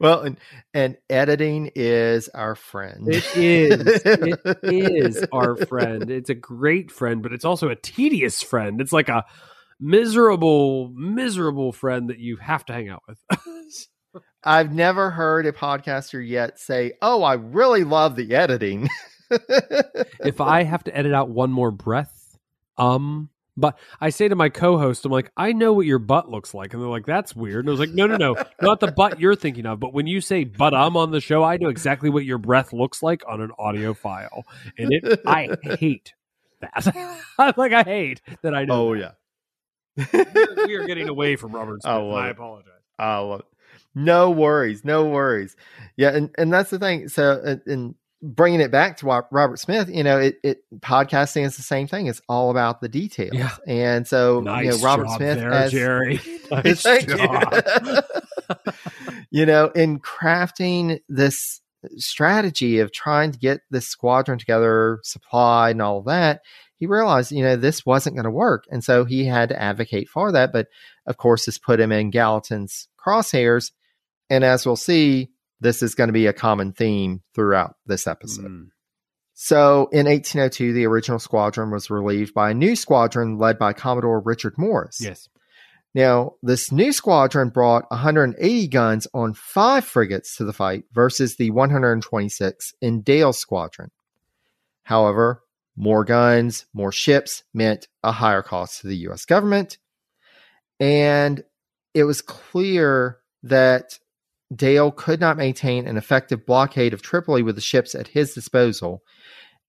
well, 0.00 0.20
and, 0.20 0.38
and 0.72 0.96
editing 1.10 1.70
is 1.74 2.30
our 2.30 2.54
friend. 2.54 3.06
It 3.08 3.36
is. 3.36 4.02
It 4.04 4.58
is 4.62 5.26
our 5.32 5.56
friend. 5.56 6.10
It's 6.10 6.30
a 6.30 6.34
great 6.34 6.90
friend, 6.90 7.22
but 7.22 7.34
it's 7.34 7.44
also 7.44 7.68
a 7.68 7.76
tedious 7.76 8.42
friend. 8.42 8.80
It's 8.80 8.92
like 8.92 9.10
a 9.10 9.24
miserable, 9.78 10.90
miserable 10.94 11.72
friend 11.72 12.08
that 12.08 12.18
you 12.18 12.36
have 12.36 12.64
to 12.66 12.72
hang 12.72 12.88
out 12.88 13.02
with. 13.06 13.18
I've 14.46 14.72
never 14.72 15.10
heard 15.10 15.44
a 15.46 15.52
podcaster 15.52 16.26
yet 16.26 16.58
say, 16.58 16.92
"Oh, 17.02 17.22
I 17.22 17.34
really 17.34 17.82
love 17.84 18.14
the 18.16 18.34
editing." 18.34 18.88
if 19.30 20.40
I 20.40 20.62
have 20.62 20.84
to 20.84 20.96
edit 20.96 21.12
out 21.12 21.28
one 21.28 21.50
more 21.50 21.72
breath, 21.72 22.38
um, 22.78 23.28
but 23.56 23.76
I 24.00 24.10
say 24.10 24.28
to 24.28 24.36
my 24.36 24.48
co-host, 24.48 25.04
I'm 25.04 25.10
like, 25.10 25.32
I 25.36 25.52
know 25.52 25.72
what 25.72 25.86
your 25.86 25.98
butt 25.98 26.30
looks 26.30 26.54
like, 26.54 26.72
and 26.72 26.82
they're 26.82 26.88
like, 26.88 27.06
that's 27.06 27.34
weird. 27.34 27.64
And 27.64 27.68
I 27.68 27.72
was 27.72 27.80
like, 27.80 27.90
no, 27.90 28.06
no, 28.06 28.16
no, 28.16 28.36
not 28.60 28.80
the 28.80 28.92
butt 28.92 29.18
you're 29.18 29.34
thinking 29.34 29.66
of, 29.66 29.80
but 29.80 29.92
when 29.92 30.06
you 30.06 30.20
say 30.20 30.44
"but 30.44 30.74
um" 30.74 30.96
on 30.96 31.10
the 31.10 31.20
show, 31.20 31.42
I 31.42 31.56
know 31.56 31.68
exactly 31.68 32.08
what 32.08 32.24
your 32.24 32.38
breath 32.38 32.72
looks 32.72 33.02
like 33.02 33.24
on 33.26 33.40
an 33.40 33.50
audio 33.58 33.94
file, 33.94 34.44
and 34.78 34.92
it, 34.92 35.20
I 35.26 35.56
hate 35.62 36.14
that. 36.60 37.20
I'm 37.38 37.54
like, 37.56 37.72
I 37.72 37.82
hate 37.82 38.20
that 38.42 38.54
I 38.54 38.64
know. 38.64 38.90
oh 38.90 38.96
that. 38.96 39.16
yeah. 39.96 40.66
we 40.66 40.74
are 40.76 40.86
getting 40.86 41.08
away 41.08 41.34
from 41.34 41.52
Robert 41.52 41.82
Smith. 41.82 41.92
I 41.92 42.28
apologize. 42.28 42.72
I 42.98 43.18
love 43.18 43.40
it. 43.40 43.46
No 43.96 44.30
worries, 44.30 44.84
no 44.84 45.06
worries. 45.06 45.56
Yeah, 45.96 46.14
and 46.14 46.30
and 46.36 46.52
that's 46.52 46.68
the 46.68 46.78
thing. 46.78 47.08
So, 47.08 47.42
uh, 47.44 47.56
and 47.66 47.94
bringing 48.22 48.60
it 48.60 48.70
back 48.70 48.98
to 48.98 49.06
Robert 49.06 49.58
Smith, 49.58 49.88
you 49.88 50.04
know, 50.04 50.18
it, 50.18 50.36
it 50.42 50.62
podcasting 50.80 51.46
is 51.46 51.56
the 51.56 51.62
same 51.62 51.86
thing. 51.86 52.06
It's 52.06 52.20
all 52.28 52.50
about 52.50 52.82
the 52.82 52.88
details. 52.88 53.34
Yeah. 53.34 53.56
And 53.66 54.06
so, 54.06 54.40
Nice 54.40 54.64
you 54.64 54.70
know, 54.70 54.76
Robert 54.78 55.08
Smith 55.10 55.38
there, 55.38 55.50
as 55.50 55.72
Jerry. 55.72 56.20
Nice 56.50 56.82
Thank 56.82 57.08
you. 57.08 57.18
you 59.30 59.46
know, 59.46 59.68
in 59.68 59.98
crafting 59.98 61.00
this 61.08 61.60
strategy 61.96 62.78
of 62.78 62.92
trying 62.92 63.32
to 63.32 63.38
get 63.38 63.60
this 63.70 63.88
squadron 63.88 64.38
together, 64.38 65.00
supply 65.02 65.70
and 65.70 65.82
all 65.82 66.02
that, 66.02 66.42
he 66.78 66.86
realized, 66.86 67.32
you 67.32 67.42
know, 67.42 67.56
this 67.56 67.86
wasn't 67.86 68.14
going 68.14 68.24
to 68.24 68.30
work. 68.30 68.64
And 68.70 68.84
so 68.84 69.04
he 69.04 69.24
had 69.24 69.48
to 69.48 69.60
advocate 69.60 70.08
for 70.08 70.30
that. 70.32 70.52
But 70.52 70.68
of 71.06 71.16
course, 71.16 71.46
this 71.46 71.58
put 71.58 71.80
him 71.80 71.92
in 71.92 72.10
Gallatin's 72.10 72.88
crosshairs. 73.04 73.72
And 74.28 74.44
as 74.44 74.66
we'll 74.66 74.76
see, 74.76 75.30
this 75.60 75.82
is 75.82 75.94
going 75.94 76.08
to 76.08 76.12
be 76.12 76.26
a 76.26 76.32
common 76.32 76.72
theme 76.72 77.22
throughout 77.34 77.76
this 77.86 78.06
episode. 78.06 78.46
Mm. 78.46 78.66
So 79.34 79.88
in 79.92 80.06
1802, 80.06 80.72
the 80.72 80.86
original 80.86 81.18
squadron 81.18 81.70
was 81.70 81.90
relieved 81.90 82.32
by 82.34 82.50
a 82.50 82.54
new 82.54 82.74
squadron 82.74 83.38
led 83.38 83.58
by 83.58 83.72
Commodore 83.72 84.20
Richard 84.20 84.54
Morris. 84.56 84.98
Yes. 85.00 85.28
Now, 85.94 86.32
this 86.42 86.72
new 86.72 86.92
squadron 86.92 87.50
brought 87.50 87.90
180 87.90 88.68
guns 88.68 89.06
on 89.14 89.34
five 89.34 89.84
frigates 89.84 90.36
to 90.36 90.44
the 90.44 90.52
fight 90.52 90.84
versus 90.92 91.36
the 91.36 91.50
126 91.50 92.74
in 92.82 93.00
Dale's 93.02 93.38
squadron. 93.38 93.90
However, 94.82 95.42
more 95.76 96.04
guns, 96.04 96.66
more 96.72 96.92
ships 96.92 97.44
meant 97.52 97.88
a 98.02 98.12
higher 98.12 98.42
cost 98.42 98.80
to 98.80 98.88
the 98.88 98.96
U.S. 98.98 99.24
government. 99.24 99.78
And 100.80 101.42
it 101.94 102.04
was 102.04 102.22
clear 102.22 103.18
that 103.42 103.98
Dale 104.54 104.92
could 104.92 105.20
not 105.20 105.36
maintain 105.36 105.86
an 105.86 105.96
effective 105.96 106.46
blockade 106.46 106.94
of 106.94 107.02
Tripoli 107.02 107.42
with 107.42 107.56
the 107.56 107.60
ships 107.60 107.94
at 107.94 108.08
his 108.08 108.34
disposal. 108.34 109.02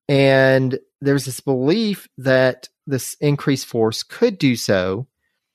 And 0.07 0.80
there's 1.01 1.25
this 1.25 1.39
belief 1.39 2.07
that 2.17 2.69
this 2.86 3.15
increased 3.15 3.65
force 3.65 4.03
could 4.03 4.38
do 4.38 4.55
so, 4.55 5.07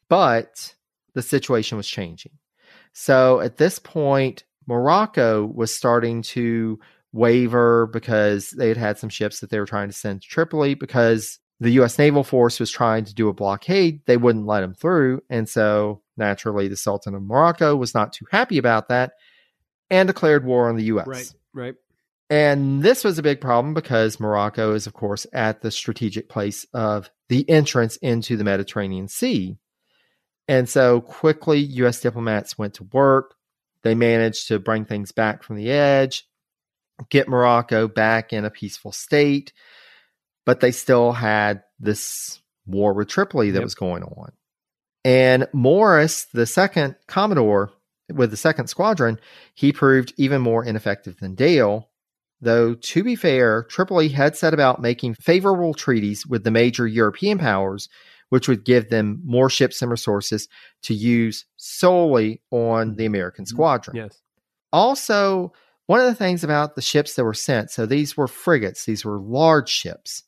but 0.09 0.75
the 1.15 1.23
situation 1.23 1.77
was 1.77 1.89
changing. 1.89 2.33
So 2.93 3.41
at 3.41 3.57
this 3.57 3.79
point, 3.79 4.45
Morocco 4.67 5.47
was 5.47 5.75
starting 5.75 6.23
to 6.23 6.79
waver 7.13 7.87
because 7.87 8.51
they 8.51 8.69
had 8.69 8.77
had 8.77 8.99
some 8.99 9.09
ships 9.09 9.41
that 9.41 9.51
they 9.51 9.59
were 9.59 9.67
trying 9.67 9.89
to 9.89 9.95
send 9.95 10.23
to 10.23 10.29
Tripoli 10.29 10.75
because 10.75 11.39
the 11.63 11.71
U.S. 11.75 11.97
naval 11.97 12.25
force 12.25 12.59
was 12.59 12.73
trying 12.73 13.05
to 13.05 13.15
do 13.15 13.29
a 13.29 13.33
blockade. 13.33 14.01
They 14.07 14.17
wouldn't 14.17 14.47
let 14.47 14.63
them 14.63 14.75
through. 14.75 15.23
And 15.31 15.49
so 15.49 16.03
naturally, 16.17 16.67
the 16.67 16.77
Sultan 16.77 17.15
of 17.15 17.23
Morocco 17.23 17.77
was 17.77 17.95
not 17.95 18.13
too 18.13 18.27
happy 18.33 18.59
about 18.59 18.89
that 18.89 19.13
and 19.89 20.09
declared 20.09 20.45
war 20.45 20.69
on 20.69 20.77
the 20.77 20.85
U.S. 20.85 21.07
Right, 21.07 21.33
right. 21.55 21.75
And 22.29 22.83
this 22.83 23.05
was 23.05 23.17
a 23.17 23.23
big 23.23 23.41
problem 23.41 23.75
because 23.75 24.19
Morocco 24.19 24.75
is, 24.75 24.89
of 24.89 24.95
course, 24.95 25.25
at 25.33 25.61
the 25.63 25.71
strategic 25.71 26.29
place 26.29 26.67
of 26.75 27.09
the 27.29 27.49
entrance 27.49 27.97
into 27.99 28.37
the 28.37 28.45
Mediterranean 28.45 29.07
Sea. 29.07 29.57
And 30.49 30.69
so 30.69 31.01
quickly, 31.01 31.61
U.S. 31.61 32.01
diplomats 32.01 32.59
went 32.59 32.75
to 32.75 32.89
work. 32.93 33.37
They 33.83 33.95
managed 33.95 34.49
to 34.49 34.59
bring 34.59 34.85
things 34.85 35.13
back 35.13 35.45
from 35.45 35.55
the 35.57 35.71
edge, 35.71 36.27
get 37.09 37.29
Morocco 37.29 37.87
back 37.87 38.33
in 38.33 38.45
a 38.45 38.51
peaceful 38.51 38.91
state, 38.91 39.53
but 40.45 40.61
they 40.61 40.73
still 40.73 41.13
had 41.13 41.63
this 41.79 42.41
war 42.67 42.93
with 42.93 43.09
Tripoli 43.09 43.51
that 43.51 43.59
yep. 43.59 43.65
was 43.65 43.75
going 43.75 44.03
on. 44.03 44.33
And 45.05 45.49
Morris, 45.53 46.27
the 46.33 46.47
second 46.47 46.97
Commodore 47.09 47.73
with 48.13 48.31
the 48.31 48.37
second 48.37 48.69
squadron, 48.69 49.19
he 49.55 49.73
proved 49.73 50.13
even 50.17 50.43
more 50.43 50.65
ineffective 50.65 51.19
than 51.19 51.35
Dale 51.35 51.89
Though, 52.43 52.75
to 52.75 53.05
be 53.05 53.15
fair, 53.15 53.63
Tripoli 53.63 54.09
had 54.09 54.37
set 54.37 54.53
about 54.53 54.83
making 54.83 55.15
favorable 55.15 55.75
treaties 55.75 56.27
with 56.27 56.43
the 56.43 56.51
major 56.51 56.89
European 56.89 57.39
powers, 57.39 57.89
which 58.31 58.49
would 58.49 58.65
give 58.65 58.91
them 58.91 59.23
more 59.25 59.49
ships 59.49 59.81
and 59.81 59.91
resources 59.91 60.49
to 60.83 60.93
use 60.93 61.47
solely 61.57 62.43
on 62.51 62.97
the 62.97 63.07
American 63.07 63.45
mm-hmm. 63.45 63.55
squadron. 63.55 63.97
Yes. 63.97 64.21
Also, 64.73 65.53
one 65.87 66.01
of 66.01 66.07
the 66.07 66.17
things 66.17 66.43
about 66.43 66.75
the 66.75 66.83
ships 66.83 67.15
that 67.15 67.25
were 67.25 67.33
sent, 67.33 67.71
so 67.71 67.87
these 67.87 68.17
were 68.17 68.27
frigates, 68.27 68.87
these 68.87 69.05
were 69.05 69.21
large 69.21 69.69
ships. 69.69 70.25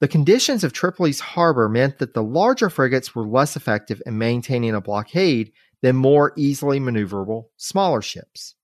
The 0.00 0.08
conditions 0.08 0.62
of 0.62 0.72
Tripoli's 0.72 1.20
harbor 1.20 1.68
meant 1.68 1.98
that 1.98 2.14
the 2.14 2.22
larger 2.22 2.70
frigates 2.70 3.14
were 3.14 3.26
less 3.26 3.56
effective 3.56 4.00
in 4.06 4.18
maintaining 4.18 4.74
a 4.74 4.80
blockade 4.80 5.52
than 5.82 5.96
more 5.96 6.32
easily 6.36 6.78
maneuverable 6.78 7.46
smaller 7.56 8.02
ships. 8.02 8.54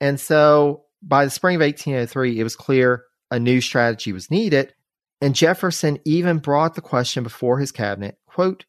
And 0.00 0.20
so 0.20 0.84
by 1.02 1.24
the 1.24 1.30
spring 1.30 1.56
of 1.56 1.62
1803, 1.62 2.38
it 2.38 2.44
was 2.44 2.56
clear 2.56 3.04
a 3.30 3.40
new 3.40 3.60
strategy 3.60 4.12
was 4.12 4.30
needed, 4.30 4.72
and 5.20 5.34
Jefferson 5.34 5.98
even 6.04 6.38
brought 6.38 6.74
the 6.74 6.80
question 6.80 7.22
before 7.22 7.58
his 7.58 7.72
cabinet, 7.72 8.18
quote, 8.26 8.66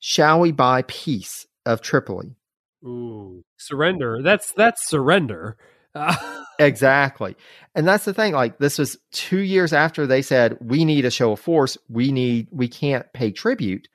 "Shall 0.00 0.40
we 0.40 0.50
buy 0.50 0.82
peace 0.82 1.46
of 1.64 1.82
Tripoli?" 1.82 2.36
Ooh, 2.84 3.44
surrender. 3.56 4.22
That's 4.22 4.52
that's 4.52 4.88
surrender. 4.88 5.56
exactly. 6.58 7.36
And 7.74 7.86
that's 7.86 8.04
the 8.04 8.14
thing 8.14 8.32
like 8.32 8.58
this 8.58 8.78
was 8.78 8.96
2 9.12 9.38
years 9.38 9.72
after 9.72 10.06
they 10.06 10.22
said 10.22 10.58
we 10.60 10.84
need 10.84 11.04
a 11.04 11.10
show 11.10 11.32
of 11.32 11.40
force, 11.40 11.76
we 11.88 12.12
need 12.12 12.48
we 12.50 12.68
can't 12.68 13.12
pay 13.12 13.30
tribute, 13.30 13.88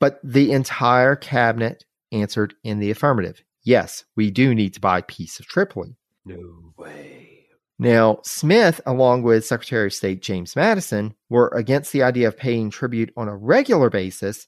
but 0.00 0.20
the 0.24 0.52
entire 0.52 1.16
cabinet 1.16 1.84
answered 2.12 2.54
in 2.62 2.78
the 2.78 2.90
affirmative. 2.90 3.42
Yes, 3.62 4.04
we 4.16 4.30
do 4.30 4.54
need 4.54 4.74
to 4.74 4.80
buy 4.80 5.00
peace 5.00 5.40
of 5.40 5.46
Tripoli. 5.46 5.96
No 6.24 6.72
way. 6.76 7.46
Now, 7.78 8.20
Smith, 8.22 8.80
along 8.86 9.22
with 9.22 9.46
Secretary 9.46 9.86
of 9.86 9.92
State 9.92 10.22
James 10.22 10.54
Madison, 10.54 11.14
were 11.28 11.48
against 11.48 11.92
the 11.92 12.02
idea 12.02 12.28
of 12.28 12.36
paying 12.36 12.70
tribute 12.70 13.12
on 13.16 13.28
a 13.28 13.36
regular 13.36 13.90
basis. 13.90 14.46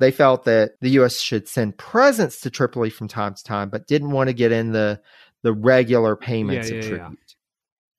They 0.00 0.10
felt 0.10 0.44
that 0.44 0.72
the 0.80 0.90
U.S. 0.90 1.20
should 1.20 1.46
send 1.46 1.78
presents 1.78 2.40
to 2.40 2.50
Tripoli 2.50 2.90
from 2.90 3.06
time 3.06 3.34
to 3.34 3.44
time, 3.44 3.70
but 3.70 3.86
didn't 3.86 4.10
want 4.10 4.28
to 4.28 4.34
get 4.34 4.50
in 4.50 4.72
the, 4.72 5.00
the 5.44 5.52
regular 5.52 6.16
payments 6.16 6.70
yeah, 6.70 6.76
of 6.78 6.84
yeah, 6.84 6.88
tribute. 6.88 7.18
Yeah. 7.20 7.34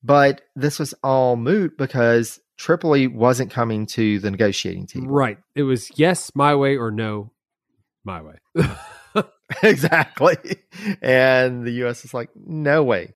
But 0.03 0.41
this 0.55 0.77
was 0.77 0.93
all 1.03 1.37
moot 1.37 1.77
because 1.77 2.39
Tripoli 2.57 3.07
wasn't 3.07 3.51
coming 3.51 3.85
to 3.87 4.19
the 4.19 4.31
negotiating 4.31 4.87
table. 4.87 5.07
Right. 5.07 5.37
It 5.55 5.63
was 5.63 5.89
yes, 5.97 6.31
my 6.35 6.55
way, 6.55 6.75
or 6.75 6.91
no, 6.91 7.31
my 8.03 8.21
way. 8.21 9.23
exactly. 9.63 10.37
And 11.01 11.65
the 11.65 11.71
US 11.85 12.03
is 12.03 12.13
like, 12.13 12.29
no 12.35 12.83
way. 12.83 13.13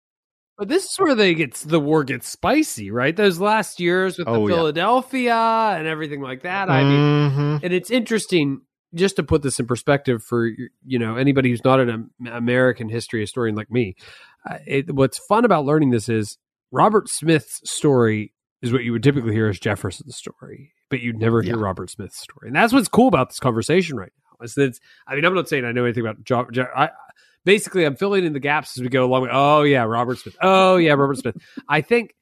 But 0.57 0.67
this 0.67 0.84
is 0.86 0.95
where 0.97 1.15
they 1.15 1.34
get 1.34 1.55
the 1.55 1.80
war 1.80 2.03
gets 2.03 2.27
spicy, 2.27 2.91
right? 2.91 3.15
Those 3.15 3.39
last 3.39 3.80
years 3.80 4.17
with 4.17 4.27
oh, 4.27 4.45
the 4.45 4.53
Philadelphia 4.53 5.30
yeah. 5.30 5.75
and 5.75 5.88
everything 5.88 6.21
like 6.21 6.43
that. 6.43 6.69
I 6.69 6.84
mean, 6.84 6.99
mm-hmm. 6.99 7.57
and 7.63 7.73
it's 7.73 7.89
interesting 7.89 8.61
just 8.93 9.15
to 9.17 9.23
put 9.23 9.41
this 9.41 9.59
in 9.59 9.67
perspective 9.67 10.23
for 10.23 10.47
you 10.47 10.99
know 10.99 11.15
anybody 11.15 11.49
who's 11.49 11.63
not 11.63 11.79
an 11.79 12.09
American 12.31 12.89
history 12.89 13.21
historian 13.21 13.55
like 13.55 13.71
me. 13.71 13.95
It, 14.65 14.93
what's 14.93 15.19
fun 15.27 15.45
about 15.45 15.65
learning 15.65 15.91
this 15.91 16.09
is 16.09 16.37
Robert 16.71 17.09
Smith's 17.09 17.61
story 17.69 18.33
is 18.61 18.73
what 18.73 18.83
you 18.83 18.91
would 18.91 19.03
typically 19.03 19.33
hear 19.33 19.47
as 19.47 19.59
Jefferson's 19.59 20.15
story, 20.15 20.73
but 20.89 21.01
you'd 21.01 21.19
never 21.19 21.41
hear 21.41 21.55
yeah. 21.55 21.63
Robert 21.63 21.89
Smith's 21.89 22.19
story, 22.19 22.47
and 22.47 22.55
that's 22.55 22.73
what's 22.73 22.87
cool 22.87 23.07
about 23.07 23.29
this 23.29 23.39
conversation 23.39 23.97
right 23.97 24.11
now. 24.17 24.43
Is 24.43 24.55
that 24.55 24.77
I 25.07 25.15
mean, 25.15 25.25
I'm 25.25 25.35
not 25.35 25.49
saying 25.49 25.65
I 25.65 25.71
know 25.71 25.85
anything 25.85 26.05
about 26.05 26.23
jo- 26.23 26.49
jo- 26.51 26.67
I, 26.75 26.89
basically 27.45 27.85
I'm 27.85 27.95
filling 27.95 28.25
in 28.25 28.33
the 28.33 28.39
gaps 28.39 28.77
as 28.77 28.83
we 28.83 28.89
go 28.89 29.05
along. 29.05 29.29
Oh 29.31 29.63
yeah, 29.63 29.83
Robert 29.83 30.17
Smith. 30.17 30.35
Oh 30.41 30.77
yeah, 30.77 30.93
Robert 30.93 31.17
Smith. 31.17 31.37
I 31.67 31.81
think 31.81 32.13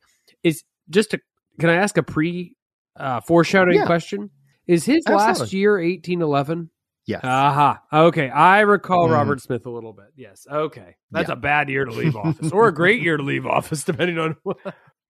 is 0.43 0.63
just 0.89 1.11
to 1.11 1.19
can 1.59 1.69
I 1.69 1.75
ask 1.75 1.97
a 1.97 2.03
pre 2.03 2.55
uh, 2.97 3.21
foreshadowing 3.21 3.77
yeah. 3.77 3.85
question? 3.85 4.29
Is 4.67 4.85
his 4.85 5.03
Absolutely. 5.07 5.39
last 5.39 5.53
year 5.53 5.73
1811? 5.73 6.69
Yes. 7.07 7.21
Aha. 7.23 7.81
Uh-huh. 7.89 8.05
Okay. 8.07 8.29
I 8.29 8.59
recall 8.61 9.07
mm. 9.07 9.13
Robert 9.13 9.41
Smith 9.41 9.65
a 9.65 9.69
little 9.69 9.93
bit. 9.93 10.11
Yes. 10.17 10.45
Okay. 10.51 10.97
That's 11.09 11.29
yeah. 11.29 11.33
a 11.33 11.37
bad 11.37 11.69
year 11.69 11.85
to 11.85 11.91
leave 11.91 12.15
office 12.17 12.51
or 12.51 12.67
a 12.67 12.73
great 12.73 13.01
year 13.01 13.15
to 13.17 13.23
leave 13.23 13.45
office, 13.45 13.83
depending 13.85 14.19
on 14.19 14.35
what. 14.43 14.57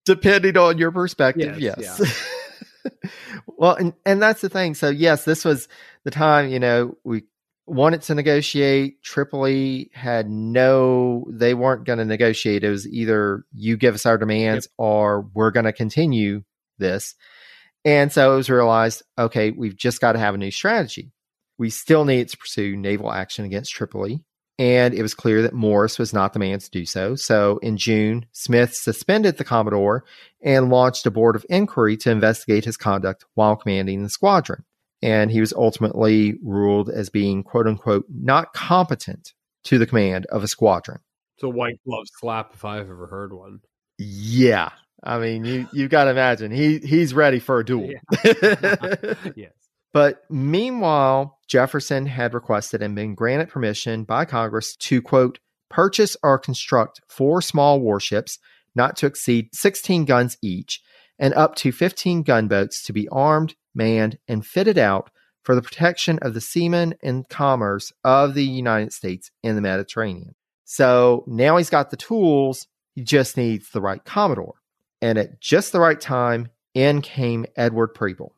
Depending 0.05 0.55
on 0.55 0.77
your 0.77 0.91
perspective. 0.91 1.59
Yes. 1.59 1.77
yes. 1.79 1.99
Yeah. 2.85 3.09
well, 3.47 3.75
and, 3.75 3.93
and 4.05 4.21
that's 4.21 4.41
the 4.41 4.49
thing. 4.49 4.75
So, 4.75 4.89
yes, 4.89 5.25
this 5.25 5.43
was 5.43 5.67
the 6.03 6.11
time, 6.11 6.49
you 6.49 6.59
know, 6.59 6.95
we 7.03 7.23
wanted 7.65 8.03
to 8.03 8.15
negotiate. 8.15 9.01
Tripoli 9.03 9.89
had 9.93 10.29
no, 10.29 11.25
they 11.29 11.53
weren't 11.55 11.83
going 11.83 11.99
to 11.99 12.05
negotiate. 12.05 12.63
It 12.63 12.69
was 12.69 12.87
either 12.87 13.43
you 13.53 13.75
give 13.75 13.95
us 13.95 14.05
our 14.05 14.17
demands 14.17 14.67
yep. 14.67 14.73
or 14.77 15.21
we're 15.33 15.51
going 15.51 15.65
to 15.65 15.73
continue 15.73 16.43
this. 16.77 17.15
And 17.87 18.11
so 18.11 18.33
it 18.33 18.35
was 18.35 18.49
realized, 18.49 19.01
okay, 19.17 19.51
we've 19.51 19.75
just 19.75 20.01
got 20.01 20.11
to 20.11 20.19
have 20.19 20.35
a 20.35 20.37
new 20.37 20.51
strategy. 20.51 21.11
We 21.57 21.69
still 21.69 22.05
need 22.05 22.29
to 22.29 22.37
pursue 22.37 22.75
naval 22.75 23.11
action 23.11 23.45
against 23.45 23.71
Tripoli. 23.71 24.23
And 24.59 24.93
it 24.93 25.01
was 25.01 25.13
clear 25.13 25.41
that 25.43 25.53
Morris 25.53 25.97
was 25.97 26.13
not 26.13 26.33
the 26.33 26.39
man 26.39 26.59
to 26.59 26.69
do 26.69 26.85
so. 26.85 27.15
So 27.15 27.59
in 27.59 27.77
June, 27.77 28.25
Smith 28.31 28.73
suspended 28.73 29.37
the 29.37 29.43
Commodore 29.43 30.03
and 30.43 30.69
launched 30.69 31.05
a 31.05 31.11
board 31.11 31.35
of 31.35 31.45
inquiry 31.49 31.95
to 31.97 32.11
investigate 32.11 32.65
his 32.65 32.77
conduct 32.77 33.25
while 33.35 33.55
commanding 33.55 34.03
the 34.03 34.09
squadron 34.09 34.63
and 35.01 35.31
he 35.31 35.39
was 35.39 35.53
ultimately 35.53 36.35
ruled 36.43 36.89
as 36.89 37.09
being 37.09 37.43
quote 37.43 37.67
unquote 37.67 38.05
not 38.09 38.53
competent 38.53 39.33
to 39.63 39.77
the 39.77 39.85
command 39.85 40.25
of 40.27 40.43
a 40.43 40.47
squadron. 40.47 40.99
It's 41.35 41.43
a 41.43 41.49
white 41.49 41.79
glove 41.87 42.05
slap 42.19 42.51
if 42.53 42.65
I've 42.65 42.89
ever 42.89 43.07
heard 43.07 43.33
one. 43.33 43.59
Yeah. 43.97 44.69
I 45.03 45.19
mean, 45.19 45.45
you 45.45 45.67
you 45.73 45.87
got 45.87 46.05
to 46.05 46.11
imagine 46.11 46.51
he 46.51 46.79
he's 46.79 47.13
ready 47.13 47.39
for 47.39 47.59
a 47.59 47.65
duel. 47.65 47.91
Yeah. 47.91 49.13
yes. 49.35 49.53
But 49.93 50.23
meanwhile, 50.29 51.39
Jefferson 51.47 52.05
had 52.05 52.33
requested 52.33 52.81
and 52.81 52.95
been 52.95 53.15
granted 53.15 53.49
permission 53.49 54.03
by 54.03 54.25
Congress 54.25 54.75
to 54.75 55.01
quote 55.01 55.39
purchase 55.69 56.17
or 56.23 56.37
construct 56.39 57.01
four 57.07 57.41
small 57.41 57.79
warships 57.79 58.39
not 58.75 58.95
to 58.97 59.05
exceed 59.05 59.49
16 59.53 60.05
guns 60.05 60.37
each 60.41 60.81
and 61.19 61.33
up 61.33 61.55
to 61.55 61.71
15 61.71 62.23
gunboats 62.23 62.83
to 62.83 62.93
be 62.93 63.07
armed 63.09 63.55
manned, 63.77 64.17
and 64.27 64.45
fitted 64.45 64.77
out 64.77 65.09
for 65.43 65.55
the 65.55 65.61
protection 65.61 66.19
of 66.21 66.33
the 66.33 66.41
seamen 66.41 66.95
and 67.01 67.29
commerce 67.29 67.93
of 68.03 68.33
the 68.33 68.43
United 68.43 68.91
States 68.91 69.31
in 69.43 69.55
the 69.55 69.61
Mediterranean. 69.61 70.35
So 70.65 71.23
now 71.27 71.55
he's 71.55 71.69
got 71.69 71.91
the 71.91 71.95
tools, 71.95 72.67
he 72.95 73.03
just 73.03 73.37
needs 73.37 73.69
the 73.69 73.79
right 73.79 74.03
Commodore. 74.03 74.55
And 75.01 75.17
at 75.17 75.39
just 75.39 75.71
the 75.71 75.79
right 75.79 75.99
time, 75.99 76.49
in 76.73 77.01
came 77.01 77.45
Edward 77.55 77.89
Preble. 77.89 78.33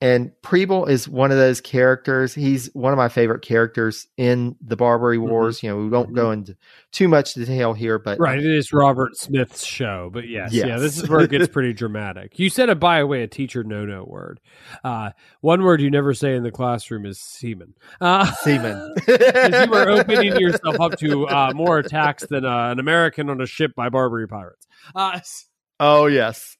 And 0.00 0.32
Preble 0.42 0.84
is 0.84 1.08
one 1.08 1.30
of 1.30 1.38
those 1.38 1.62
characters. 1.62 2.34
He's 2.34 2.66
one 2.74 2.92
of 2.92 2.98
my 2.98 3.08
favorite 3.08 3.40
characters 3.40 4.06
in 4.18 4.54
the 4.60 4.76
Barbary 4.76 5.16
mm-hmm. 5.16 5.30
Wars. 5.30 5.58
Mm-hmm. 5.58 5.66
You 5.66 5.72
know, 5.72 5.78
we 5.78 5.88
won't 5.88 6.12
go 6.12 6.24
mm-hmm. 6.24 6.32
into 6.32 6.56
too 6.92 7.08
much 7.08 7.32
detail 7.32 7.72
here, 7.72 7.98
but 7.98 8.18
right, 8.18 8.38
it 8.38 8.44
is 8.44 8.70
Robert 8.70 9.16
Smith's 9.16 9.64
show. 9.64 10.10
But 10.12 10.28
yes, 10.28 10.52
yes. 10.52 10.66
yeah, 10.66 10.78
this 10.78 10.98
is 10.98 11.08
where 11.08 11.20
it 11.20 11.30
gets 11.30 11.48
pretty 11.52 11.72
dramatic. 11.72 12.38
You 12.38 12.50
said 12.50 12.68
a 12.68 12.74
by 12.74 12.98
the 12.98 13.06
way 13.06 13.22
a 13.22 13.28
teacher 13.28 13.64
no 13.64 13.86
no 13.86 14.04
word. 14.04 14.40
Uh, 14.82 15.12
one 15.40 15.62
word 15.62 15.80
you 15.80 15.90
never 15.90 16.12
say 16.12 16.34
in 16.34 16.42
the 16.42 16.50
classroom 16.50 17.06
is 17.06 17.18
semen. 17.18 17.72
Uh, 17.98 18.30
seaman, 18.42 18.94
you 19.08 19.70
were 19.70 19.88
opening 19.88 20.36
yourself 20.36 20.80
up 20.80 20.98
to 20.98 21.26
uh, 21.28 21.52
more 21.54 21.78
attacks 21.78 22.26
than 22.26 22.44
uh, 22.44 22.70
an 22.70 22.78
American 22.78 23.30
on 23.30 23.40
a 23.40 23.46
ship 23.46 23.74
by 23.74 23.88
Barbary 23.88 24.28
pirates. 24.28 24.66
Oh 25.80 26.06
yes 26.06 26.56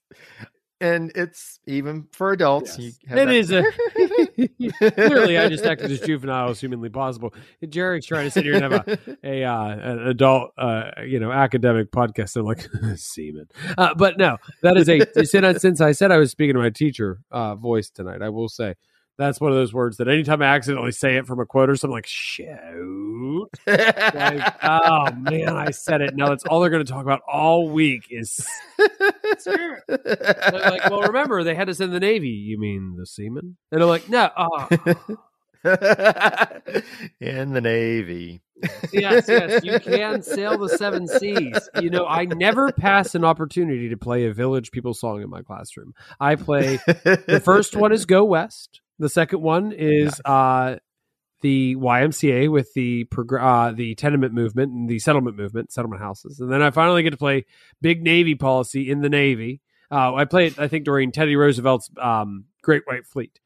and 0.85 1.13
it's 1.15 1.61
even 1.67 2.07
for 2.13 2.33
adults. 2.33 2.79
Yes. 2.79 2.99
It 3.09 3.31
is 3.31 3.51
a 3.51 3.65
Clearly, 4.93 5.39
I 5.39 5.49
just 5.49 5.65
acted 5.65 5.91
as 5.91 6.01
juvenile 6.01 6.51
as 6.51 6.61
humanly 6.61 6.91
possible. 6.91 7.33
Jerry's 7.67 8.05
trying 8.05 8.25
to 8.27 8.31
sit 8.31 8.45
here 8.45 8.55
and 8.55 8.63
have 8.63 8.73
a, 8.73 8.99
a 9.25 9.45
uh, 9.45 9.69
an 9.69 10.07
adult, 10.09 10.51
uh, 10.59 10.91
you 11.07 11.21
know, 11.21 11.33
academic 11.33 11.91
podcast. 11.91 12.37
I'm 12.37 12.45
like 12.45 12.69
semen, 12.97 13.49
uh, 13.79 13.95
but 13.95 14.19
no, 14.19 14.37
that 14.63 14.77
is 14.77 14.89
a 14.89 15.57
since 15.59 15.81
I 15.81 15.93
said 15.93 16.11
I 16.11 16.19
was 16.19 16.31
speaking 16.31 16.55
to 16.55 16.61
my 16.61 16.71
teacher 16.71 17.21
uh, 17.31 17.55
voice 17.55 17.89
tonight. 17.89 18.21
I 18.21 18.29
will 18.29 18.49
say 18.49 18.75
that's 19.17 19.41
one 19.41 19.51
of 19.51 19.57
those 19.57 19.73
words 19.73 19.99
that 19.99 20.09
anytime 20.09 20.43
I 20.43 20.47
accidentally 20.47 20.93
say 20.93 21.17
it 21.17 21.27
from 21.27 21.41
a 21.41 21.47
quote 21.47 21.71
or 21.71 21.77
something 21.77 21.95
like 21.95 22.07
shoot, 22.07 23.49
like, 23.67 24.55
oh 24.63 25.13
man, 25.13 25.57
I 25.57 25.71
said 25.71 26.01
it. 26.01 26.17
Now 26.17 26.29
that's 26.29 26.45
all 26.45 26.61
they're 26.61 26.71
going 26.71 26.85
to 26.85 26.93
talk 26.93 27.03
about 27.03 27.21
all 27.31 27.71
week 27.71 28.07
is. 28.11 28.47
They're 29.45 29.83
like, 29.89 30.91
well, 30.91 31.03
remember 31.03 31.45
they 31.45 31.55
had 31.55 31.69
us 31.69 31.81
in 31.81 31.91
the 31.91 32.01
Navy. 32.01 32.29
You 32.29 32.59
mean 32.59 32.97
the 32.97 33.07
seamen? 33.07 33.57
And 33.71 33.83
I'm 33.83 33.89
like, 33.89 34.09
no. 34.09 34.31
Oh. 34.37 34.69
in 37.21 37.53
the 37.53 37.61
Navy. 37.63 38.43
yes, 38.93 39.27
yes, 39.29 39.65
you 39.65 39.81
can 39.81 40.23
sail 40.23 40.59
the 40.59 40.69
seven 40.69 41.07
seas. 41.07 41.69
You 41.81 41.91
know, 41.91 42.07
I 42.07 42.25
never 42.25 42.73
pass 42.73 43.15
an 43.15 43.25
opportunity 43.25 43.89
to 43.89 43.97
play 43.97 44.27
a 44.27 44.35
Village 44.35 44.71
People 44.71 44.95
song 44.95 45.23
in 45.23 45.31
my 45.31 45.43
classroom. 45.43 45.95
I 46.21 46.37
play 46.37 46.77
the 46.87 47.41
first 47.45 47.77
one 47.77 47.93
is 47.93 48.07
Go 48.07 48.25
West. 48.25 48.81
The 48.99 49.09
second 49.09 49.43
one 49.43 49.73
is 49.73 50.21
uh, 50.25 50.77
the 51.41 51.77
YMCA 51.77 52.51
with 52.51 52.73
the 52.75 53.07
uh, 53.39 53.73
the 53.73 53.95
tenement 53.97 54.33
movement 54.33 54.73
and 54.73 54.89
the 54.89 54.99
settlement 54.99 55.37
movement, 55.37 55.73
settlement 55.73 56.01
houses, 56.01 56.41
and 56.41 56.51
then 56.51 56.63
I 56.63 56.71
finally 56.71 57.03
get 57.03 57.11
to 57.11 57.17
play 57.17 57.45
Big 57.83 58.03
Navy 58.03 58.35
policy 58.35 58.91
in 58.91 59.01
the 59.01 59.09
Navy. 59.09 59.61
Uh, 59.91 60.15
I 60.15 60.25
played, 60.25 60.59
I 60.59 60.69
think, 60.69 60.85
during 60.85 61.13
Teddy 61.13 61.37
Roosevelt's 61.37 61.91
um, 62.01 62.47
Great 62.63 62.83
White 62.87 63.07
Fleet, 63.07 63.39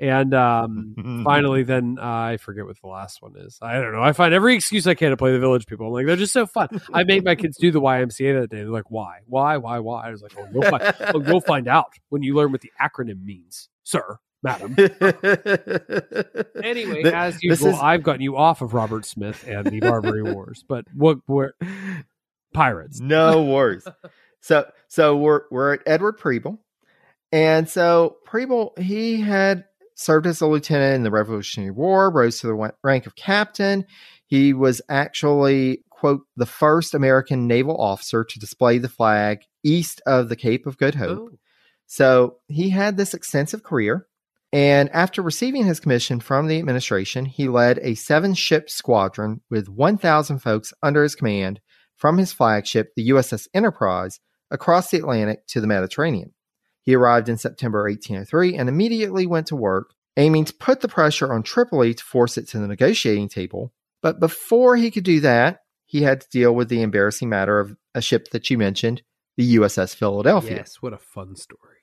and 0.00 0.34
um, 0.34 1.22
finally, 1.24 1.62
then 1.62 1.98
uh, 2.00 2.04
I 2.04 2.38
forget 2.38 2.64
what 2.64 2.80
the 2.80 2.88
last 2.88 3.22
one 3.22 3.34
is. 3.36 3.58
I 3.62 3.74
don't 3.74 3.92
know. 3.92 4.02
I 4.02 4.12
find 4.12 4.34
every 4.34 4.56
excuse 4.56 4.86
I 4.86 4.94
can 4.94 5.10
to 5.10 5.16
play 5.16 5.32
the 5.32 5.38
Village 5.38 5.66
People. 5.66 5.86
I'm 5.86 5.92
like, 5.92 6.06
they're 6.06 6.16
just 6.16 6.32
so 6.32 6.46
fun. 6.46 6.80
I 6.92 7.04
made 7.04 7.24
my 7.24 7.34
kids 7.34 7.56
do 7.58 7.70
the 7.70 7.80
YMCA 7.80 8.40
that 8.40 8.50
day. 8.50 8.58
They're 8.58 8.66
like, 8.70 8.90
why, 8.90 9.18
why, 9.26 9.58
why, 9.58 9.78
why? 9.78 10.08
I 10.08 10.10
was 10.10 10.22
like, 10.22 10.32
oh, 10.36 10.62
find, 10.62 10.94
oh, 11.14 11.22
you'll 11.22 11.40
find 11.40 11.68
out 11.68 11.92
when 12.08 12.22
you 12.22 12.34
learn 12.34 12.52
what 12.52 12.62
the 12.62 12.72
acronym 12.82 13.22
means, 13.22 13.68
sir 13.84 14.18
madam. 14.44 14.76
anyway, 16.62 17.02
the, 17.02 17.12
as 17.12 17.42
usual, 17.42 17.70
is... 17.70 17.78
I've 17.80 18.04
gotten 18.04 18.22
you 18.22 18.36
off 18.36 18.62
of 18.62 18.74
Robert 18.74 19.04
Smith 19.04 19.44
and 19.48 19.66
the 19.66 19.80
Barbary 19.80 20.22
Wars, 20.22 20.64
but 20.68 20.84
what 20.94 21.18
were 21.26 21.56
pirates? 22.52 23.00
No 23.00 23.42
worries. 23.42 23.86
so, 24.40 24.70
so 24.86 25.16
we're 25.16 25.42
we're 25.50 25.74
at 25.74 25.80
Edward 25.86 26.18
Preble, 26.18 26.60
and 27.32 27.68
so 27.68 28.18
Preble 28.24 28.74
he 28.78 29.20
had 29.20 29.64
served 29.96 30.26
as 30.26 30.40
a 30.40 30.46
lieutenant 30.46 30.94
in 30.94 31.02
the 31.02 31.10
Revolutionary 31.10 31.72
War, 31.72 32.10
rose 32.10 32.40
to 32.40 32.46
the 32.46 32.72
rank 32.82 33.06
of 33.06 33.16
captain. 33.16 33.86
He 34.26 34.52
was 34.52 34.80
actually 34.88 35.82
quote 35.90 36.22
the 36.36 36.46
first 36.46 36.94
American 36.94 37.46
naval 37.46 37.76
officer 37.80 38.24
to 38.24 38.38
display 38.38 38.78
the 38.78 38.88
flag 38.88 39.42
east 39.62 40.02
of 40.06 40.28
the 40.28 40.36
Cape 40.36 40.66
of 40.66 40.76
Good 40.76 40.94
Hope. 40.94 41.30
Oh. 41.32 41.38
So 41.86 42.36
he 42.48 42.70
had 42.70 42.96
this 42.96 43.14
extensive 43.14 43.62
career. 43.62 44.06
And 44.54 44.88
after 44.90 45.20
receiving 45.20 45.64
his 45.64 45.80
commission 45.80 46.20
from 46.20 46.46
the 46.46 46.60
administration, 46.60 47.24
he 47.24 47.48
led 47.48 47.80
a 47.82 47.96
seven 47.96 48.34
ship 48.34 48.70
squadron 48.70 49.40
with 49.50 49.68
1,000 49.68 50.38
folks 50.38 50.72
under 50.80 51.02
his 51.02 51.16
command 51.16 51.60
from 51.96 52.18
his 52.18 52.32
flagship, 52.32 52.92
the 52.94 53.08
USS 53.08 53.48
Enterprise, 53.52 54.20
across 54.52 54.92
the 54.92 54.98
Atlantic 54.98 55.44
to 55.48 55.60
the 55.60 55.66
Mediterranean. 55.66 56.34
He 56.82 56.94
arrived 56.94 57.28
in 57.28 57.36
September 57.36 57.82
1803 57.82 58.54
and 58.54 58.68
immediately 58.68 59.26
went 59.26 59.48
to 59.48 59.56
work, 59.56 59.92
aiming 60.16 60.44
to 60.44 60.54
put 60.54 60.82
the 60.82 60.88
pressure 60.88 61.32
on 61.32 61.42
Tripoli 61.42 61.92
to 61.92 62.04
force 62.04 62.38
it 62.38 62.46
to 62.50 62.60
the 62.60 62.68
negotiating 62.68 63.30
table. 63.30 63.72
But 64.02 64.20
before 64.20 64.76
he 64.76 64.92
could 64.92 65.02
do 65.02 65.18
that, 65.18 65.62
he 65.84 66.02
had 66.02 66.20
to 66.20 66.28
deal 66.28 66.54
with 66.54 66.68
the 66.68 66.82
embarrassing 66.82 67.28
matter 67.28 67.58
of 67.58 67.76
a 67.92 68.00
ship 68.00 68.28
that 68.30 68.48
you 68.50 68.58
mentioned, 68.58 69.02
the 69.36 69.56
USS 69.56 69.96
Philadelphia. 69.96 70.58
Yes, 70.58 70.76
what 70.80 70.92
a 70.92 70.98
fun 70.98 71.34
story. 71.34 71.78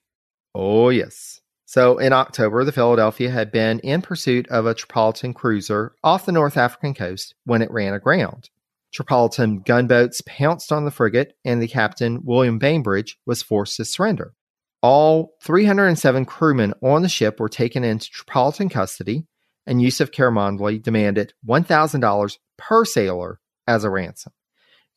Oh, 0.55 0.87
yes. 0.87 1.40
So 1.71 1.99
in 1.99 2.11
October, 2.11 2.65
the 2.65 2.73
Philadelphia 2.73 3.31
had 3.31 3.49
been 3.49 3.79
in 3.79 4.01
pursuit 4.01 4.45
of 4.49 4.65
a 4.65 4.75
Tripolitan 4.75 5.33
cruiser 5.33 5.95
off 6.03 6.25
the 6.25 6.33
North 6.33 6.57
African 6.57 6.93
coast 6.93 7.33
when 7.45 7.61
it 7.61 7.71
ran 7.71 7.93
aground. 7.93 8.49
Tripolitan 8.93 9.63
gunboats 9.65 10.21
pounced 10.27 10.73
on 10.73 10.83
the 10.83 10.91
frigate, 10.91 11.37
and 11.45 11.61
the 11.61 11.69
captain, 11.69 12.25
William 12.25 12.59
Bainbridge, 12.59 13.17
was 13.25 13.41
forced 13.41 13.77
to 13.77 13.85
surrender. 13.85 14.33
All 14.81 15.37
307 15.43 16.25
crewmen 16.25 16.73
on 16.83 17.03
the 17.03 17.07
ship 17.07 17.39
were 17.39 17.47
taken 17.47 17.85
into 17.85 18.09
Tripolitan 18.11 18.69
custody, 18.69 19.25
and 19.65 19.81
Yusuf 19.81 20.11
Karamanli 20.11 20.83
demanded 20.83 21.33
$1,000 21.47 22.37
per 22.57 22.83
sailor 22.83 23.39
as 23.65 23.85
a 23.85 23.89
ransom. 23.89 24.33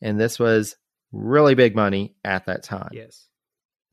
And 0.01 0.19
this 0.19 0.37
was 0.37 0.75
really 1.13 1.55
big 1.55 1.73
money 1.73 2.15
at 2.25 2.47
that 2.47 2.63
time. 2.63 2.89
Yes. 2.91 3.29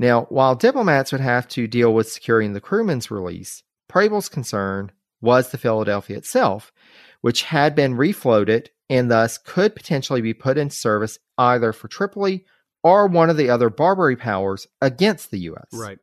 Now, 0.03 0.23
while 0.31 0.57
diplomats 0.57 1.13
would 1.13 1.21
have 1.21 1.47
to 1.51 1.69
deal 1.69 1.95
with 1.95 2.11
securing 2.11 2.55
the 2.55 2.61
crewman's 2.61 3.09
release, 3.09 3.63
Preble's 3.89 4.29
concern 4.29 4.91
was 5.21 5.51
the 5.51 5.59
Philadelphia 5.59 6.17
itself, 6.17 6.73
which 7.21 7.45
had 7.45 7.77
been 7.77 7.95
refloated 7.95 8.67
and 8.91 9.09
thus 9.09 9.39
could 9.39 9.77
potentially 9.77 10.21
be 10.21 10.35
put 10.35 10.59
into 10.59 10.75
service 10.75 11.21
either 11.39 11.73
for 11.73 11.87
Tripoli 11.87 12.45
or 12.83 13.07
one 13.07 13.31
of 13.31 13.37
the 13.37 13.49
other 13.49 13.71
Barbary 13.71 14.17
powers 14.17 14.67
against 14.81 15.31
the 15.31 15.39
U.S. 15.39 15.69
Right. 15.73 15.99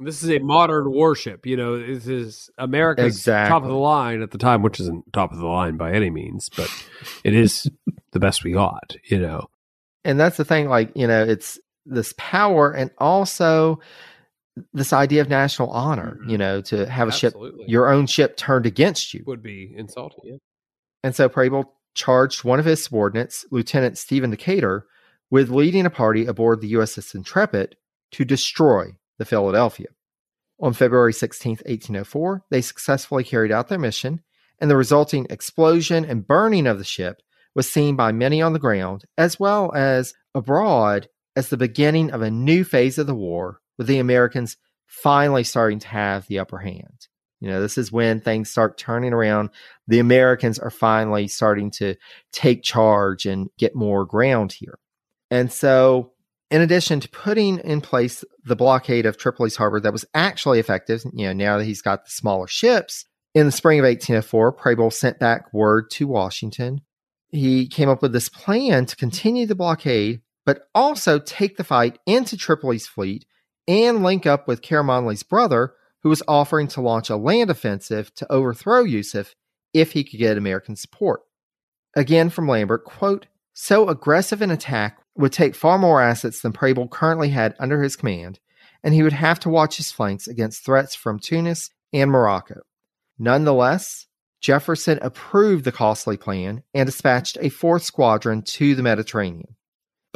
This 0.00 0.24
is 0.24 0.30
a 0.30 0.40
modern 0.40 0.90
warship. 0.90 1.46
You 1.46 1.56
know, 1.56 1.78
this 1.78 2.08
is 2.08 2.50
America's 2.58 3.18
exactly. 3.18 3.50
top 3.50 3.62
of 3.62 3.68
the 3.68 3.76
line 3.76 4.20
at 4.20 4.32
the 4.32 4.38
time, 4.38 4.62
which 4.62 4.80
isn't 4.80 5.12
top 5.12 5.30
of 5.30 5.38
the 5.38 5.46
line 5.46 5.76
by 5.76 5.92
any 5.92 6.10
means, 6.10 6.48
but 6.56 6.68
it 7.22 7.34
is 7.34 7.70
the 8.10 8.18
best 8.18 8.42
we 8.42 8.50
got, 8.50 8.96
you 9.04 9.20
know. 9.20 9.46
And 10.04 10.18
that's 10.18 10.38
the 10.38 10.44
thing, 10.44 10.68
like, 10.68 10.90
you 10.96 11.06
know, 11.06 11.22
it's 11.22 11.60
this 11.88 12.14
power 12.16 12.72
and 12.72 12.90
also 12.98 13.80
this 14.72 14.92
idea 14.92 15.20
of 15.20 15.28
national 15.28 15.70
honor, 15.70 16.18
mm-hmm. 16.20 16.30
you 16.30 16.38
know, 16.38 16.60
to 16.62 16.88
have 16.88 17.08
a 17.08 17.12
Absolutely. 17.12 17.62
ship, 17.62 17.68
your 17.68 17.88
own 17.88 18.06
ship 18.06 18.36
turned 18.36 18.66
against 18.66 19.14
you 19.14 19.22
would 19.26 19.42
be 19.42 19.72
insulting. 19.76 20.20
Yeah. 20.24 20.36
And 21.02 21.14
so 21.14 21.28
Preble 21.28 21.74
charged 21.94 22.44
one 22.44 22.58
of 22.58 22.64
his 22.64 22.82
subordinates, 22.82 23.44
Lieutenant 23.50 23.98
Stephen 23.98 24.30
Decatur, 24.30 24.86
with 25.30 25.50
leading 25.50 25.86
a 25.86 25.90
party 25.90 26.26
aboard 26.26 26.60
the 26.60 26.72
USS 26.72 27.14
Intrepid 27.14 27.76
to 28.12 28.24
destroy 28.24 28.96
the 29.18 29.24
Philadelphia. 29.24 29.88
On 30.60 30.72
February 30.72 31.12
16, 31.12 31.52
1804, 31.52 32.44
they 32.50 32.60
successfully 32.60 33.22
carried 33.22 33.52
out 33.52 33.68
their 33.68 33.78
mission, 33.78 34.22
and 34.58 34.70
the 34.70 34.76
resulting 34.76 35.26
explosion 35.30 36.04
and 36.04 36.26
burning 36.26 36.66
of 36.66 36.78
the 36.78 36.84
ship 36.84 37.22
was 37.54 37.70
seen 37.70 37.96
by 37.96 38.12
many 38.12 38.42
on 38.42 38.52
the 38.52 38.58
ground 38.58 39.04
as 39.16 39.38
well 39.38 39.72
as 39.74 40.14
abroad 40.34 41.08
as 41.38 41.48
the 41.50 41.56
beginning 41.56 42.10
of 42.10 42.20
a 42.20 42.32
new 42.32 42.64
phase 42.64 42.98
of 42.98 43.06
the 43.06 43.14
war, 43.14 43.60
with 43.78 43.86
the 43.86 44.00
Americans 44.00 44.56
finally 44.86 45.44
starting 45.44 45.78
to 45.78 45.86
have 45.86 46.26
the 46.26 46.40
upper 46.40 46.58
hand. 46.58 47.06
You 47.38 47.48
know, 47.48 47.60
this 47.60 47.78
is 47.78 47.92
when 47.92 48.20
things 48.20 48.50
start 48.50 48.76
turning 48.76 49.12
around. 49.12 49.50
The 49.86 50.00
Americans 50.00 50.58
are 50.58 50.68
finally 50.68 51.28
starting 51.28 51.70
to 51.72 51.94
take 52.32 52.64
charge 52.64 53.24
and 53.24 53.50
get 53.56 53.76
more 53.76 54.04
ground 54.04 54.50
here. 54.50 54.80
And 55.30 55.52
so, 55.52 56.10
in 56.50 56.60
addition 56.60 56.98
to 56.98 57.08
putting 57.10 57.58
in 57.58 57.82
place 57.82 58.24
the 58.44 58.56
blockade 58.56 59.06
of 59.06 59.16
Tripoli's 59.16 59.54
harbor 59.54 59.78
that 59.78 59.92
was 59.92 60.06
actually 60.14 60.58
effective, 60.58 61.04
you 61.12 61.28
know, 61.28 61.32
now 61.32 61.58
that 61.58 61.66
he's 61.66 61.82
got 61.82 62.04
the 62.04 62.10
smaller 62.10 62.48
ships, 62.48 63.04
in 63.32 63.46
the 63.46 63.52
spring 63.52 63.78
of 63.78 63.84
1804, 63.84 64.52
Preble 64.54 64.90
sent 64.90 65.20
back 65.20 65.52
word 65.52 65.88
to 65.92 66.08
Washington. 66.08 66.80
He 67.28 67.68
came 67.68 67.88
up 67.88 68.02
with 68.02 68.12
this 68.12 68.28
plan 68.28 68.86
to 68.86 68.96
continue 68.96 69.46
the 69.46 69.54
blockade 69.54 70.22
but 70.48 70.66
also 70.74 71.18
take 71.18 71.58
the 71.58 71.62
fight 71.62 71.98
into 72.06 72.34
Tripoli's 72.34 72.86
fleet 72.86 73.26
and 73.66 74.02
link 74.02 74.24
up 74.24 74.48
with 74.48 74.62
Karamanli's 74.62 75.22
brother, 75.22 75.74
who 76.02 76.08
was 76.08 76.22
offering 76.26 76.68
to 76.68 76.80
launch 76.80 77.10
a 77.10 77.16
land 77.16 77.50
offensive 77.50 78.14
to 78.14 78.32
overthrow 78.32 78.82
Yusuf 78.82 79.34
if 79.74 79.92
he 79.92 80.02
could 80.02 80.18
get 80.18 80.38
American 80.38 80.74
support. 80.74 81.20
Again 81.94 82.30
from 82.30 82.48
Lambert, 82.48 82.86
quote, 82.86 83.26
so 83.52 83.90
aggressive 83.90 84.40
an 84.40 84.50
attack 84.50 84.98
would 85.14 85.34
take 85.34 85.54
far 85.54 85.76
more 85.76 86.00
assets 86.00 86.40
than 86.40 86.54
Preble 86.54 86.88
currently 86.88 87.28
had 87.28 87.54
under 87.58 87.82
his 87.82 87.94
command, 87.94 88.40
and 88.82 88.94
he 88.94 89.02
would 89.02 89.12
have 89.12 89.38
to 89.40 89.50
watch 89.50 89.76
his 89.76 89.92
flanks 89.92 90.26
against 90.26 90.64
threats 90.64 90.94
from 90.94 91.18
Tunis 91.18 91.68
and 91.92 92.10
Morocco. 92.10 92.62
Nonetheless, 93.18 94.06
Jefferson 94.40 94.98
approved 95.02 95.66
the 95.66 95.72
costly 95.72 96.16
plan 96.16 96.62
and 96.72 96.86
dispatched 96.86 97.36
a 97.42 97.50
fourth 97.50 97.82
squadron 97.82 98.40
to 98.40 98.74
the 98.74 98.82
Mediterranean. 98.82 99.56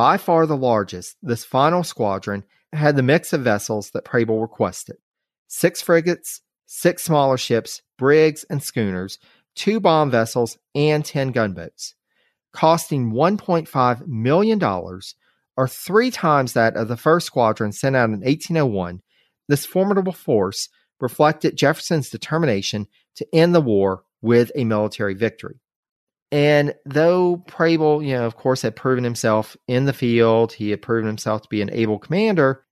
By 0.02 0.16
far 0.16 0.46
the 0.46 0.56
largest, 0.56 1.16
this 1.22 1.44
final 1.44 1.84
squadron 1.84 2.42
had 2.72 2.96
the 2.96 3.04
mix 3.04 3.32
of 3.32 3.42
vessels 3.42 3.92
that 3.92 4.04
Preble 4.04 4.40
requested 4.40 4.96
six 5.46 5.80
frigates, 5.80 6.40
six 6.66 7.04
smaller 7.04 7.36
ships, 7.36 7.82
brigs, 7.98 8.44
and 8.50 8.60
schooners, 8.60 9.20
two 9.54 9.78
bomb 9.78 10.10
vessels, 10.10 10.58
and 10.74 11.04
10 11.04 11.30
gunboats. 11.30 11.94
Costing 12.52 13.12
$1.5 13.12 14.06
million, 14.08 14.60
or 14.64 15.68
three 15.68 16.10
times 16.10 16.54
that 16.54 16.76
of 16.76 16.88
the 16.88 16.96
first 16.96 17.28
squadron 17.28 17.70
sent 17.70 17.94
out 17.94 18.06
in 18.06 18.22
1801, 18.22 19.02
this 19.46 19.64
formidable 19.64 20.12
force 20.12 20.68
reflected 21.00 21.56
Jefferson's 21.56 22.10
determination 22.10 22.88
to 23.14 23.26
end 23.32 23.54
the 23.54 23.60
war 23.60 24.02
with 24.20 24.50
a 24.56 24.64
military 24.64 25.14
victory. 25.14 25.60
And 26.32 26.74
though 26.86 27.36
Preble, 27.46 28.02
you 28.02 28.14
know, 28.14 28.24
of 28.24 28.36
course, 28.36 28.62
had 28.62 28.74
proven 28.74 29.04
himself 29.04 29.54
in 29.68 29.84
the 29.84 29.92
field, 29.92 30.54
he 30.54 30.70
had 30.70 30.80
proven 30.80 31.06
himself 31.06 31.42
to 31.42 31.48
be 31.48 31.60
an 31.60 31.70
able 31.70 31.98
commander, 31.98 32.64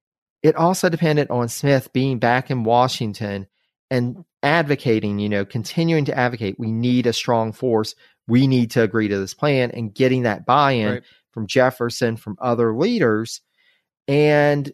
it 0.43 0.57
also 0.57 0.89
depended 0.89 1.31
on 1.31 1.49
Smith 1.49 1.93
being 1.93 2.19
back 2.19 2.51
in 2.51 2.65
Washington 2.65 3.47
and 3.91 4.25
advocating, 4.43 5.19
you 5.19 5.29
know, 5.29 5.45
continuing 5.45 6.07
to 6.07 6.17
advocate, 6.17 6.59
we 6.59 6.73
need 6.73 7.07
a 7.07 7.13
strong 7.13 7.53
force. 7.53 7.95
We 8.27 8.47
need 8.47 8.71
to 8.73 8.83
agree 8.83 9.09
to 9.09 9.19
this 9.19 9.35
plan 9.35 9.73
and 9.73 9.95
getting 9.95 10.23
that 10.23 10.47
buy 10.47 10.73
in 10.73 10.93
right. 10.93 11.03
from 11.33 11.47
Jefferson, 11.47 12.17
from 12.17 12.39
other 12.41 12.75
leaders. 12.75 13.43
And 14.09 14.73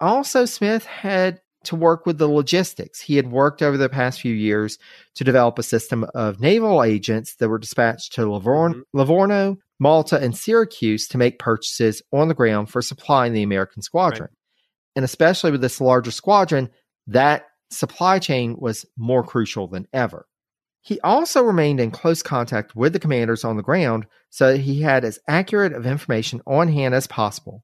also, 0.00 0.44
Smith 0.44 0.84
had 0.84 1.40
to 1.68 1.76
work 1.76 2.06
with 2.06 2.16
the 2.16 2.28
logistics. 2.28 2.98
He 2.98 3.16
had 3.16 3.30
worked 3.30 3.60
over 3.62 3.76
the 3.76 3.90
past 3.90 4.22
few 4.22 4.32
years 4.32 4.78
to 5.16 5.24
develop 5.24 5.58
a 5.58 5.62
system 5.62 6.06
of 6.14 6.40
naval 6.40 6.82
agents 6.82 7.34
that 7.36 7.48
were 7.50 7.58
dispatched 7.58 8.14
to 8.14 8.30
Livorno, 8.30 8.74
mm-hmm. 8.74 8.98
Livorno 8.98 9.58
Malta, 9.78 10.18
and 10.18 10.34
Syracuse 10.34 11.06
to 11.08 11.18
make 11.18 11.38
purchases 11.38 12.00
on 12.10 12.28
the 12.28 12.34
ground 12.34 12.70
for 12.70 12.80
supplying 12.80 13.34
the 13.34 13.42
American 13.42 13.82
squadron. 13.82 14.30
Right. 14.30 14.96
And 14.96 15.04
especially 15.04 15.50
with 15.50 15.60
this 15.60 15.78
larger 15.78 16.10
squadron, 16.10 16.70
that 17.06 17.44
supply 17.70 18.18
chain 18.18 18.56
was 18.58 18.86
more 18.96 19.22
crucial 19.22 19.68
than 19.68 19.86
ever. 19.92 20.26
He 20.80 20.98
also 21.00 21.42
remained 21.42 21.80
in 21.80 21.90
close 21.90 22.22
contact 22.22 22.74
with 22.74 22.94
the 22.94 22.98
commanders 22.98 23.44
on 23.44 23.58
the 23.58 23.62
ground 23.62 24.06
so 24.30 24.52
that 24.52 24.60
he 24.60 24.80
had 24.80 25.04
as 25.04 25.18
accurate 25.28 25.74
of 25.74 25.84
information 25.84 26.40
on 26.46 26.68
hand 26.68 26.94
as 26.94 27.06
possible 27.06 27.62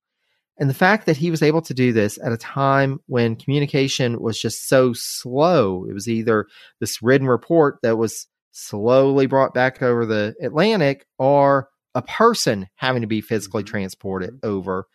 and 0.59 0.71
the 0.71 0.75
fact 0.75 1.07
that 1.07 1.17
he 1.17 1.31
was 1.31 1.43
able 1.43 1.63
to 1.63 1.75
do 1.75 1.93
this 1.93 2.19
at 2.23 2.33
a 2.33 2.37
time 2.37 3.01
when 3.07 3.37
communication 3.37 4.21
was 4.21 4.39
just 4.39 4.69
so 4.69 4.93
slow, 4.95 5.85
it 5.89 5.93
was 5.93 6.09
either 6.09 6.47
this 6.81 7.03
written 7.03 7.27
report 7.27 7.79
that 7.83 7.99
was 7.99 8.29
slowly 8.53 9.27
brought 9.27 9.53
back 9.53 9.83
over 9.83 10.07
the 10.07 10.35
Atlantic 10.41 11.07
or 11.19 11.69
a 11.95 12.03
person 12.03 12.69
having 12.77 13.03
to 13.03 13.09
be 13.09 13.21
physically 13.21 13.63
mm-hmm. 13.63 13.71
transported 13.71 14.31
mm-hmm. 14.31 14.49
over. 14.49 14.87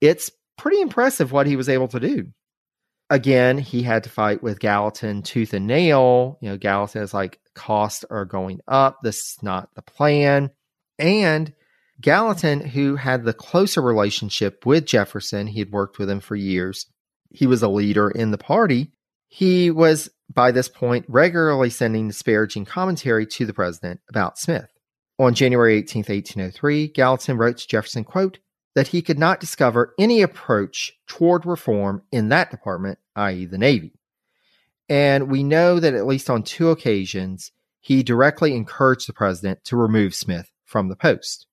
It's 0.00 0.30
pretty 0.56 0.80
impressive 0.80 1.32
what 1.32 1.46
he 1.46 1.56
was 1.56 1.68
able 1.68 1.88
to 1.88 2.00
do. 2.00 2.26
Again, 3.10 3.58
he 3.58 3.82
had 3.82 4.04
to 4.04 4.10
fight 4.10 4.42
with 4.42 4.60
Gallatin 4.60 5.22
tooth 5.22 5.54
and 5.54 5.66
nail. 5.66 6.38
You 6.40 6.50
know, 6.50 6.56
Gallatin 6.56 7.02
is 7.02 7.14
like, 7.14 7.40
costs 7.54 8.04
are 8.10 8.26
going 8.26 8.60
up. 8.68 8.98
This 9.02 9.16
is 9.16 9.38
not 9.42 9.70
the 9.74 9.82
plan. 9.82 10.50
And 10.98 11.52
Gallatin, 12.00 12.60
who 12.60 12.96
had 12.96 13.24
the 13.24 13.32
closer 13.32 13.82
relationship 13.82 14.64
with 14.64 14.86
Jefferson, 14.86 15.48
he 15.48 15.58
had 15.58 15.72
worked 15.72 15.98
with 15.98 16.08
him 16.08 16.20
for 16.20 16.36
years. 16.36 16.86
He 17.30 17.46
was 17.46 17.62
a 17.62 17.68
leader 17.68 18.10
in 18.10 18.30
the 18.30 18.38
party. 18.38 18.92
He 19.26 19.70
was, 19.70 20.08
by 20.32 20.52
this 20.52 20.68
point, 20.68 21.04
regularly 21.08 21.70
sending 21.70 22.08
disparaging 22.08 22.66
commentary 22.66 23.26
to 23.26 23.44
the 23.44 23.52
president 23.52 24.00
about 24.08 24.38
Smith. 24.38 24.68
On 25.18 25.34
January 25.34 25.76
18, 25.78 26.00
1803, 26.00 26.88
Gallatin 26.88 27.36
wrote 27.36 27.58
to 27.58 27.68
Jefferson, 27.68 28.04
quote, 28.04 28.38
that 28.76 28.88
he 28.88 29.02
could 29.02 29.18
not 29.18 29.40
discover 29.40 29.92
any 29.98 30.22
approach 30.22 30.92
toward 31.08 31.44
reform 31.44 32.02
in 32.12 32.28
that 32.28 32.52
department, 32.52 33.00
i.e., 33.16 33.44
the 33.44 33.58
Navy. 33.58 33.98
And 34.88 35.28
we 35.28 35.42
know 35.42 35.80
that 35.80 35.94
at 35.94 36.06
least 36.06 36.30
on 36.30 36.44
two 36.44 36.70
occasions, 36.70 37.50
he 37.80 38.04
directly 38.04 38.54
encouraged 38.54 39.08
the 39.08 39.12
president 39.12 39.64
to 39.64 39.76
remove 39.76 40.14
Smith 40.14 40.52
from 40.64 40.88
the 40.88 40.96
post. 40.96 41.47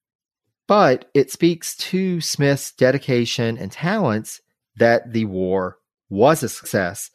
But 0.68 1.10
it 1.14 1.32
speaks 1.32 1.76
to 1.78 2.22
Smith's 2.22 2.72
dedication 2.72 3.58
and 3.58 3.72
talents 3.72 4.42
that 4.78 5.14
the 5.14 5.26
war 5.26 5.78
was 6.10 6.44
a 6.44 6.50
success. 6.50 7.12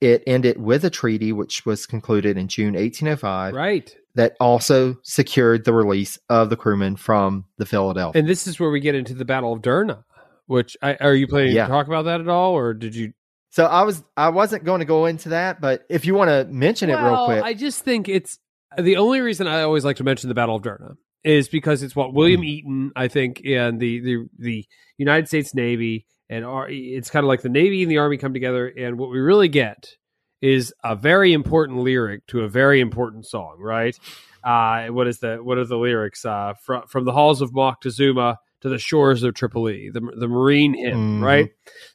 It 0.00 0.22
ended 0.26 0.58
with 0.58 0.84
a 0.84 0.90
treaty 0.90 1.32
which 1.32 1.64
was 1.64 1.86
concluded 1.86 2.36
in 2.36 2.48
June 2.48 2.74
1805. 2.74 3.54
Right. 3.54 3.94
That 4.14 4.36
also 4.40 4.98
secured 5.02 5.64
the 5.64 5.72
release 5.72 6.18
of 6.28 6.50
the 6.50 6.56
crewmen 6.56 6.96
from 6.96 7.46
the 7.56 7.64
Philadelphia. 7.64 8.18
And 8.18 8.28
this 8.28 8.46
is 8.46 8.60
where 8.60 8.70
we 8.70 8.80
get 8.80 8.94
into 8.94 9.14
the 9.14 9.24
Battle 9.24 9.54
of 9.54 9.62
Derna, 9.62 10.04
which 10.46 10.76
I, 10.82 10.96
are 10.96 11.14
you 11.14 11.26
planning 11.26 11.54
yeah. 11.54 11.66
to 11.66 11.72
talk 11.72 11.86
about 11.86 12.04
that 12.04 12.20
at 12.20 12.28
all, 12.28 12.52
or 12.52 12.74
did 12.74 12.94
you? 12.94 13.14
So 13.50 13.64
I 13.64 13.84
was 13.84 14.02
I 14.16 14.28
wasn't 14.28 14.64
going 14.64 14.80
to 14.80 14.84
go 14.84 15.06
into 15.06 15.30
that, 15.30 15.62
but 15.62 15.86
if 15.88 16.04
you 16.04 16.14
want 16.14 16.28
to 16.28 16.44
mention 16.52 16.90
well, 16.90 16.98
it 16.98 17.08
real 17.08 17.24
quick, 17.24 17.42
I 17.42 17.54
just 17.54 17.84
think 17.84 18.06
it's 18.06 18.38
the 18.76 18.96
only 18.96 19.20
reason 19.20 19.46
I 19.46 19.62
always 19.62 19.84
like 19.84 19.96
to 19.96 20.04
mention 20.04 20.28
the 20.28 20.34
Battle 20.34 20.56
of 20.56 20.62
Derna 20.62 20.96
is 21.24 21.48
because 21.48 21.82
it's 21.82 21.96
what 21.96 22.14
William 22.14 22.40
hmm. 22.40 22.46
Eaton, 22.46 22.92
I 22.96 23.08
think, 23.08 23.42
and 23.44 23.80
the 23.80 24.00
the 24.00 24.26
the 24.38 24.66
United 24.98 25.28
States 25.28 25.54
Navy 25.54 26.06
and 26.28 26.44
our, 26.44 26.66
it's 26.68 27.10
kind 27.10 27.24
of 27.24 27.28
like 27.28 27.42
the 27.42 27.50
Navy 27.50 27.82
and 27.82 27.90
the 27.90 27.98
Army 27.98 28.16
come 28.16 28.32
together, 28.32 28.66
and 28.66 28.98
what 28.98 29.10
we 29.10 29.18
really 29.18 29.48
get 29.48 29.96
is 30.40 30.72
a 30.82 30.96
very 30.96 31.32
important 31.32 31.80
lyric 31.80 32.26
to 32.28 32.40
a 32.40 32.48
very 32.48 32.80
important 32.80 33.26
song, 33.26 33.56
right? 33.60 33.98
Uh, 34.42 34.86
what 34.88 35.06
is 35.06 35.18
the 35.18 35.36
what 35.36 35.58
are 35.58 35.64
the 35.64 35.76
lyrics 35.76 36.24
uh, 36.24 36.54
from 36.64 36.86
from 36.86 37.04
the 37.04 37.12
halls 37.12 37.42
of 37.42 37.52
Moctezuma? 37.52 38.36
To 38.62 38.68
the 38.68 38.78
shores 38.78 39.22
of 39.24 39.34
Tripoli, 39.34 39.90
the, 39.90 40.00
the 40.16 40.28
Marine 40.28 40.74
hymn, 40.74 40.96
mm-hmm. 40.96 41.24
right? 41.24 41.50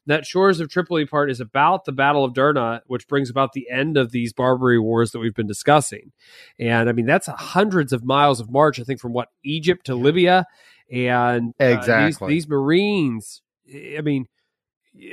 That 0.05 0.26
shores 0.26 0.59
of 0.59 0.70
Tripoli 0.70 1.05
part 1.05 1.32
is 1.32 1.39
about 1.39 1.86
the 1.86 1.93
Battle 1.93 2.26
of 2.26 2.34
Derna, 2.34 2.82
which 2.88 3.07
brings 3.07 3.30
about 3.30 3.53
the 3.53 3.70
end 3.70 3.97
of 3.97 4.11
these 4.11 4.34
Barbary 4.34 4.78
wars 4.78 5.11
that 5.11 5.20
we've 5.20 5.34
been 5.34 5.47
discussing. 5.47 6.11
And 6.59 6.89
I 6.89 6.91
mean, 6.91 7.05
that's 7.05 7.28
hundreds 7.28 7.93
of 7.93 8.03
miles 8.03 8.41
of 8.41 8.51
march, 8.51 8.80
I 8.80 8.84
think, 8.84 8.99
from 8.99 9.13
what 9.13 9.30
Egypt 9.43 9.86
to 9.86 9.95
Libya. 9.95 10.45
And 10.91 11.53
uh, 11.59 11.65
exactly 11.65 12.28
these, 12.28 12.43
these 12.43 12.49
Marines, 12.49 13.41
I 13.97 14.01
mean, 14.01 14.28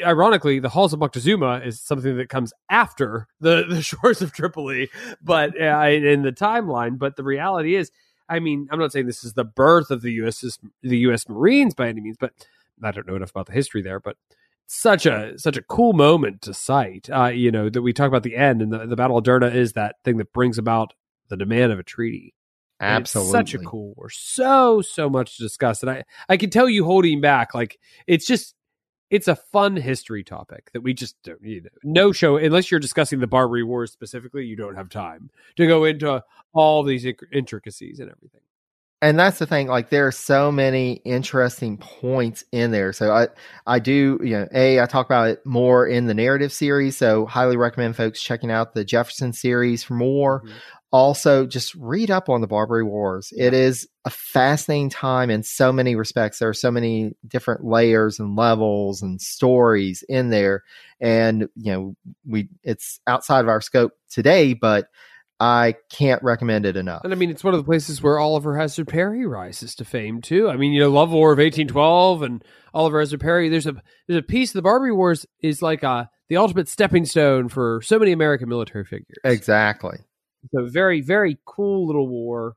ironically, 0.04 0.58
the 0.58 0.68
halls 0.68 0.92
of 0.92 0.98
Moctezuma 0.98 1.64
is 1.64 1.80
something 1.80 2.16
that 2.16 2.28
comes 2.28 2.52
after 2.68 3.28
the, 3.40 3.64
the 3.68 3.82
shores 3.82 4.22
of 4.22 4.32
Tripoli, 4.32 4.90
but 5.22 5.50
uh, 5.60 5.86
in 5.88 6.22
the 6.22 6.32
timeline. 6.32 6.98
But 6.98 7.14
the 7.14 7.24
reality 7.24 7.76
is, 7.76 7.92
I 8.28 8.40
mean, 8.40 8.68
I'm 8.70 8.78
not 8.78 8.92
saying 8.92 9.06
this 9.06 9.24
is 9.24 9.34
the 9.34 9.44
birth 9.44 9.90
of 9.90 10.02
the 10.02 10.12
U.S. 10.12 10.58
the 10.82 10.98
U.S. 10.98 11.28
Marines 11.28 11.74
by 11.74 11.88
any 11.88 12.00
means, 12.00 12.16
but 12.18 12.32
I 12.82 12.90
don't 12.90 13.06
know 13.06 13.16
enough 13.16 13.30
about 13.30 13.46
the 13.46 13.52
history 13.52 13.82
there. 13.82 14.00
But 14.00 14.16
such 14.66 15.06
a 15.06 15.38
such 15.38 15.56
a 15.56 15.62
cool 15.62 15.92
moment 15.92 16.42
to 16.42 16.54
cite. 16.54 17.08
Uh, 17.10 17.26
you 17.26 17.50
know 17.50 17.68
that 17.68 17.82
we 17.82 17.92
talk 17.92 18.08
about 18.08 18.22
the 18.22 18.36
end, 18.36 18.62
and 18.62 18.72
the, 18.72 18.86
the 18.86 18.96
Battle 18.96 19.18
of 19.18 19.24
Derna 19.24 19.54
is 19.54 19.74
that 19.74 19.96
thing 20.04 20.16
that 20.18 20.32
brings 20.32 20.58
about 20.58 20.94
the 21.28 21.36
demand 21.36 21.72
of 21.72 21.78
a 21.78 21.82
treaty. 21.82 22.34
Absolutely, 22.80 23.32
such 23.32 23.54
a 23.54 23.58
cool 23.58 23.94
war. 23.96 24.10
So 24.10 24.80
so 24.82 25.08
much 25.08 25.36
to 25.36 25.42
discuss, 25.42 25.82
and 25.82 25.90
I 25.90 26.04
I 26.28 26.36
can 26.36 26.50
tell 26.50 26.68
you 26.68 26.84
holding 26.84 27.20
back. 27.20 27.54
Like 27.54 27.78
it's 28.06 28.26
just 28.26 28.54
it's 29.10 29.28
a 29.28 29.36
fun 29.36 29.76
history 29.76 30.24
topic 30.24 30.70
that 30.72 30.80
we 30.80 30.94
just 30.94 31.22
don't 31.22 31.42
need. 31.42 31.68
no 31.82 32.12
show 32.12 32.36
unless 32.36 32.70
you're 32.70 32.80
discussing 32.80 33.20
the 33.20 33.26
Barbary 33.26 33.62
Wars 33.62 33.92
specifically. 33.92 34.44
You 34.44 34.56
don't 34.56 34.76
have 34.76 34.88
time 34.88 35.30
to 35.56 35.66
go 35.66 35.84
into 35.84 36.22
all 36.52 36.82
these 36.82 37.06
intricacies 37.32 38.00
and 38.00 38.10
everything. 38.10 38.40
And 39.02 39.18
that's 39.18 39.38
the 39.38 39.46
thing. 39.46 39.66
Like 39.66 39.90
there 39.90 40.06
are 40.06 40.12
so 40.12 40.50
many 40.50 40.94
interesting 41.04 41.76
points 41.76 42.42
in 42.52 42.70
there. 42.70 42.92
So 42.94 43.12
I 43.12 43.28
I 43.66 43.78
do 43.78 44.18
you 44.22 44.38
know 44.38 44.48
a 44.54 44.80
I 44.80 44.86
talk 44.86 45.04
about 45.04 45.28
it 45.28 45.44
more 45.44 45.86
in 45.86 46.06
the 46.06 46.14
narrative 46.14 46.52
series. 46.52 46.96
So 46.96 47.26
highly 47.26 47.58
recommend 47.58 47.96
folks 47.96 48.22
checking 48.22 48.50
out 48.50 48.72
the 48.72 48.84
Jefferson 48.84 49.34
series 49.34 49.84
for 49.84 49.94
more. 49.94 50.40
Mm-hmm 50.40 50.56
also 50.94 51.44
just 51.44 51.74
read 51.74 52.08
up 52.08 52.28
on 52.28 52.40
the 52.40 52.46
Barbary 52.46 52.84
Wars. 52.84 53.32
It 53.36 53.52
is 53.52 53.88
a 54.04 54.10
fascinating 54.10 54.90
time 54.90 55.28
in 55.28 55.42
so 55.42 55.72
many 55.72 55.96
respects. 55.96 56.38
There 56.38 56.48
are 56.48 56.54
so 56.54 56.70
many 56.70 57.16
different 57.26 57.64
layers 57.64 58.20
and 58.20 58.36
levels 58.36 59.02
and 59.02 59.20
stories 59.20 60.04
in 60.08 60.30
there. 60.30 60.62
And, 61.00 61.48
you 61.56 61.72
know, 61.72 61.96
we 62.24 62.48
it's 62.62 63.00
outside 63.08 63.40
of 63.40 63.48
our 63.48 63.60
scope 63.60 63.94
today, 64.08 64.54
but 64.54 64.86
I 65.40 65.74
can't 65.90 66.22
recommend 66.22 66.64
it 66.64 66.76
enough. 66.76 67.02
And 67.02 67.12
I 67.12 67.16
mean, 67.16 67.28
it's 67.28 67.42
one 67.42 67.54
of 67.54 67.58
the 67.58 67.64
places 67.64 68.00
where 68.00 68.20
Oliver 68.20 68.56
Hazard 68.56 68.86
Perry 68.86 69.26
rises 69.26 69.74
to 69.74 69.84
fame 69.84 70.22
too. 70.22 70.48
I 70.48 70.56
mean, 70.56 70.72
you 70.72 70.78
know, 70.78 70.90
Love 70.90 71.10
War 71.10 71.32
of 71.32 71.38
1812 71.38 72.22
and 72.22 72.44
Oliver 72.72 73.00
Hazard 73.00 73.18
Perry. 73.18 73.48
There's 73.48 73.66
a 73.66 73.74
there's 74.06 74.20
a 74.20 74.22
piece 74.22 74.50
of 74.50 74.54
the 74.54 74.62
Barbary 74.62 74.92
Wars 74.92 75.26
is 75.40 75.60
like 75.60 75.82
a 75.82 76.08
the 76.28 76.36
ultimate 76.36 76.68
stepping 76.68 77.04
stone 77.04 77.48
for 77.48 77.82
so 77.82 77.98
many 77.98 78.12
American 78.12 78.48
military 78.48 78.84
figures. 78.84 79.18
Exactly. 79.24 79.98
It's 80.44 80.54
a 80.54 80.70
very, 80.70 81.00
very 81.00 81.38
cool 81.44 81.86
little 81.86 82.08
war. 82.08 82.56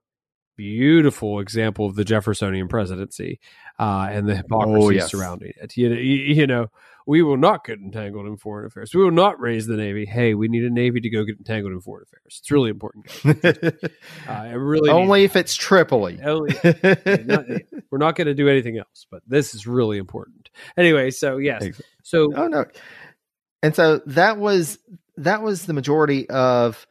Beautiful 0.56 1.40
example 1.40 1.86
of 1.86 1.96
the 1.96 2.04
Jeffersonian 2.04 2.68
presidency 2.68 3.40
uh, 3.78 4.08
and 4.10 4.28
the 4.28 4.36
hypocrisy 4.36 4.86
oh, 4.86 4.90
yes. 4.90 5.12
surrounding 5.12 5.54
it. 5.62 5.78
You 5.78 5.90
know, 5.90 5.96
you, 5.96 6.16
you, 6.16 6.48
know, 6.48 6.72
we 7.06 7.22
will 7.22 7.38
not 7.38 7.64
get 7.64 7.80
entangled 7.80 8.26
in 8.26 8.38
foreign 8.38 8.66
affairs. 8.66 8.94
We 8.94 9.04
will 9.04 9.12
not 9.12 9.40
raise 9.40 9.68
the 9.68 9.78
Navy. 9.78 10.06
Hey, 10.06 10.34
we 10.34 10.48
need 10.48 10.64
a 10.64 10.70
Navy 10.70 11.00
to 11.00 11.10
go 11.10 11.24
get 11.24 11.38
entangled 11.38 11.74
in 11.74 11.82
foreign 11.82 12.04
affairs. 12.04 12.40
It's 12.40 12.52
really 12.52 12.72
important. 12.72 13.06
uh, 14.28 14.58
really 14.58 14.90
only 14.90 15.24
if 15.24 15.36
it's 15.36 15.56
Tripoli. 15.56 16.20
Only, 16.22 16.54
not, 16.64 17.46
we're 17.92 17.98
not 18.00 18.16
going 18.18 18.28
to 18.28 18.34
do 18.34 18.50
anything 18.50 18.78
else, 18.78 19.06
but 19.12 19.22
this 19.28 19.54
is 19.54 19.68
really 19.68 20.00
important. 20.00 20.50
Anyway, 20.76 21.12
so 21.12 21.38
yes, 21.38 21.64
exactly. 21.64 21.86
so 22.04 22.34
oh 22.36 22.48
no, 22.48 22.66
and 23.64 23.76
so 23.76 24.02
that 24.08 24.38
was 24.38 24.80
that 25.18 25.42
was 25.42 25.66
the 25.66 25.74
majority 25.74 26.30
of 26.30 26.88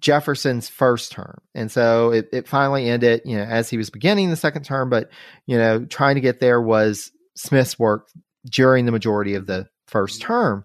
Jefferson's 0.00 0.68
first 0.68 1.12
term. 1.12 1.38
And 1.54 1.70
so 1.70 2.10
it, 2.10 2.28
it 2.32 2.48
finally 2.48 2.88
ended, 2.88 3.22
you 3.24 3.36
know, 3.36 3.44
as 3.44 3.70
he 3.70 3.76
was 3.76 3.90
beginning 3.90 4.30
the 4.30 4.36
second 4.36 4.64
term, 4.64 4.90
but, 4.90 5.10
you 5.46 5.56
know, 5.56 5.84
trying 5.84 6.16
to 6.16 6.20
get 6.20 6.40
there 6.40 6.60
was 6.60 7.10
Smith's 7.36 7.78
work 7.78 8.08
during 8.50 8.86
the 8.86 8.92
majority 8.92 9.34
of 9.34 9.46
the 9.46 9.66
first 9.86 10.20
mm-hmm. 10.20 10.32
term. 10.32 10.64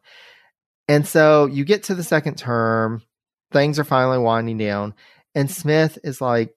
And 0.88 1.08
so 1.08 1.46
you 1.46 1.64
get 1.66 1.84
to 1.84 1.96
the 1.96 2.04
second 2.04 2.38
term, 2.38 3.02
things 3.52 3.80
are 3.80 3.84
finally 3.84 4.18
winding 4.18 4.58
down, 4.58 4.94
and 5.36 5.50
Smith 5.50 5.98
is 6.04 6.20
like, 6.20 6.54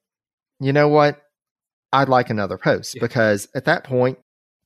you 0.61 0.73
know 0.73 0.89
what? 0.89 1.21
I'd 1.93 2.09
like 2.09 2.31
another 2.31 2.59
post 2.59 2.97
Yeah. 2.97 3.03
because 3.03 3.49
at 3.55 3.67
that 3.67 3.85
point, 3.85 4.19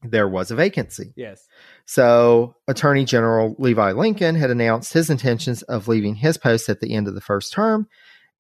there 0.03 0.29
was 0.29 0.51
a 0.51 0.55
vacancy. 0.55 1.13
Yes. 1.17 1.47
So, 1.85 2.55
Attorney 2.69 3.05
General 3.05 3.57
Levi 3.59 3.93
Lincoln 3.93 4.35
had 4.37 4.51
announced 4.51 4.93
his 4.93 5.11
intentions 5.11 5.63
of 5.63 5.89
leaving 5.89 6.15
his 6.15 6.39
post 6.39 6.69
at 6.69 6.81
the 6.81 6.95
end 6.95 7.09
of 7.09 7.15
the 7.15 7.21
first 7.21 7.53
term. 7.53 7.89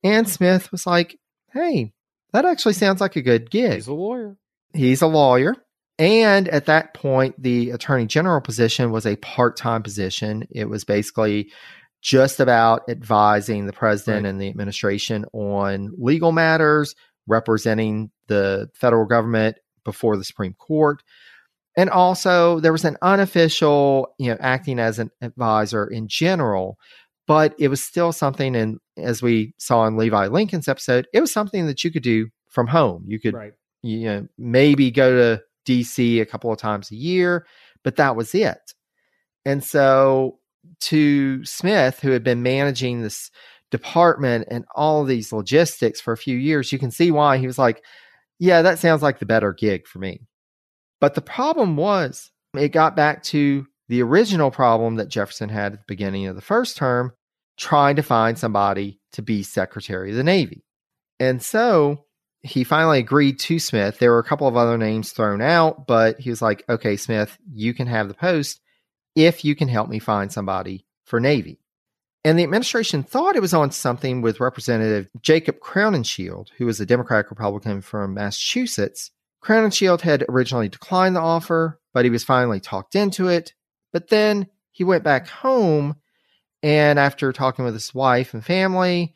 And 0.05 0.29
Smith 0.29 0.71
was 0.71 0.87
like, 0.87 1.19
hey, 1.53 1.93
that 2.33 2.45
actually 2.45 2.75
sounds 2.75 3.01
like 3.01 3.17
a 3.17 3.23
good 3.23 3.51
gig. 3.51 3.75
He's 3.75 3.89
a 3.89 3.95
lawyer. 3.95 4.37
He's 4.73 5.03
a 5.03 5.07
lawyer. 5.07 5.57
And 5.99 6.47
at 6.49 6.67
that 6.67 6.95
point, 6.95 7.35
the 7.43 7.71
Attorney 7.71 8.07
General 8.07 8.41
position 8.41 8.93
was 8.93 9.05
a 9.07 9.17
part 9.17 9.57
time 9.57 9.83
position. 9.83 10.47
It 10.51 10.67
was 10.69 10.85
basically 10.85 11.51
just 12.01 12.39
about 12.39 12.83
advising 12.89 13.67
the 13.67 13.73
president 13.73 14.25
Right. 14.25 14.31
and 14.31 14.41
the 14.41 14.49
administration 14.49 15.25
on 15.33 15.91
legal 15.99 16.31
matters, 16.31 16.95
representing 17.27 18.13
the 18.29 18.69
federal 18.75 19.07
government 19.07 19.57
before 19.85 20.17
the 20.17 20.23
Supreme 20.23 20.55
Court. 20.55 21.03
And 21.79 21.91
also, 21.91 22.59
there 22.59 22.73
was 22.73 22.85
an 22.85 22.97
unofficial, 23.03 24.09
you 24.19 24.31
know, 24.31 24.37
acting 24.41 24.81
as 24.81 24.99
an 24.99 25.13
advisor 25.23 25.87
in 25.87 26.09
general, 26.09 26.77
but 27.29 27.55
it 27.57 27.69
was 27.69 27.81
still 27.81 28.11
something. 28.11 28.57
And 28.57 28.79
as 28.97 29.23
we 29.23 29.55
saw 29.59 29.87
in 29.87 29.97
Levi 29.97 30.27
Lincoln's 30.27 30.67
episode, 30.67 31.07
it 31.15 31.21
was 31.21 31.33
something 31.33 31.67
that 31.67 31.85
you 31.85 31.93
could 31.93 32.03
do 32.03 32.31
from 32.49 32.67
home. 32.67 33.05
You 33.07 33.21
could 33.21 33.35
Right. 33.35 33.53
you 33.83 34.01
know, 34.07 34.27
maybe 34.37 34.91
go 34.91 35.13
to 35.13 35.43
DC 35.67 36.21
a 36.21 36.27
couple 36.27 36.51
of 36.51 36.59
times 36.59 36.91
a 36.91 36.97
year, 36.97 37.47
but 37.85 37.95
that 37.95 38.17
was 38.17 38.35
it. 38.35 38.75
And 39.45 39.63
so 39.63 40.41
to 40.81 41.45
Smith, 41.45 42.01
who 42.01 42.11
had 42.11 42.25
been 42.25 42.43
managing 42.43 43.03
this 43.03 43.31
department 43.71 44.49
and 44.51 44.65
all 44.75 45.03
of 45.03 45.07
these 45.07 45.33
logistics 45.33 46.01
for 46.01 46.13
a 46.13 46.17
few 46.17 46.37
years, 46.37 46.73
you 46.73 46.79
can 46.81 46.91
see 46.91 47.13
why 47.13 47.39
he 47.39 47.47
was 47.47 47.57
like, 47.57 47.85
yeah, 48.41 48.63
that 48.63 48.81
sounds 48.81 49.01
like 49.01 49.21
the 49.21 49.27
better 49.27 49.53
gig 49.53 49.87
for 49.87 50.01
me. 50.01 50.23
But 51.01 51.15
the 51.15 51.21
problem 51.21 51.77
was, 51.77 52.31
it 52.55 52.71
got 52.71 52.97
back 52.97 53.23
to 53.25 53.67
the 53.89 54.03
original 54.03 54.51
problem 54.51 54.97
that 54.97 55.09
Jefferson 55.09 55.49
had 55.49 55.73
at 55.73 55.79
the 55.81 55.85
beginning 55.87 56.27
of 56.27 56.35
the 56.35 56.43
first 56.43 56.77
term, 56.77 57.13
trying 57.57 57.97
to 57.97 58.03
find 58.03 58.39
somebody 58.39 59.01
to 59.13 59.23
be 59.23 59.43
Secretary 59.43 60.11
of 60.11 60.17
the 60.17 60.25
Navy. 60.25 60.65
And 61.19 61.43
so 61.43 62.05
he 62.41 62.65
finally 62.65 62.99
agreed 62.99 63.39
to 63.41 63.59
Smith. 63.59 63.99
There 63.99 64.13
were 64.13 64.19
a 64.19 64.25
couple 64.25 64.47
of 64.47 64.57
other 64.57 64.79
names 64.79 65.13
thrown 65.13 65.41
out, 65.41 65.87
but 65.87 66.21
he 66.21 66.31
was 66.31 66.43
like, 66.43 66.65
okay, 66.69 66.97
Smith, 66.97 67.37
you 67.53 67.75
can 67.75 67.87
have 67.87 68.09
the 68.09 68.15
post 68.15 68.61
if 69.17 69.45
you 69.45 69.57
can 69.57 69.69
help 69.69 69.89
me 69.89 69.99
find 69.99 70.33
somebody 70.33 70.87
for 71.05 71.19
Navy. 71.19 71.59
And 72.25 72.39
the 72.39 72.45
administration 72.45 73.03
thought 73.03 73.37
it 73.37 73.43
was 73.43 73.55
on 73.55 73.71
something 73.71 74.21
with 74.23 74.41
Representative 74.41 75.09
Jacob 75.21 75.61
Crowninshield, 75.61 76.49
who 76.59 76.67
was 76.67 76.81
a 76.81 76.87
Democratic 76.87 77.31
Republican 77.31 77.81
from 77.81 78.15
Massachusetts. 78.15 79.11
Crowninshield 79.43 80.01
had 80.01 80.25
originally 80.29 80.69
declined 80.69 81.17
the 81.17 81.21
offer, 81.21 81.81
but 81.95 82.05
he 82.05 82.11
was 82.11 82.25
finally 82.25 82.61
talked 82.61 82.95
into 82.95 83.29
it. 83.29 83.55
But 83.93 84.09
then 84.09 84.49
he 84.73 84.85
went 84.85 85.05
back 85.05 85.29
home, 85.29 85.97
and 86.63 86.99
after 86.99 87.33
talking 87.33 87.65
with 87.65 87.75
his 87.75 87.95
wife 87.95 88.35
and 88.35 88.45
family, 88.45 89.15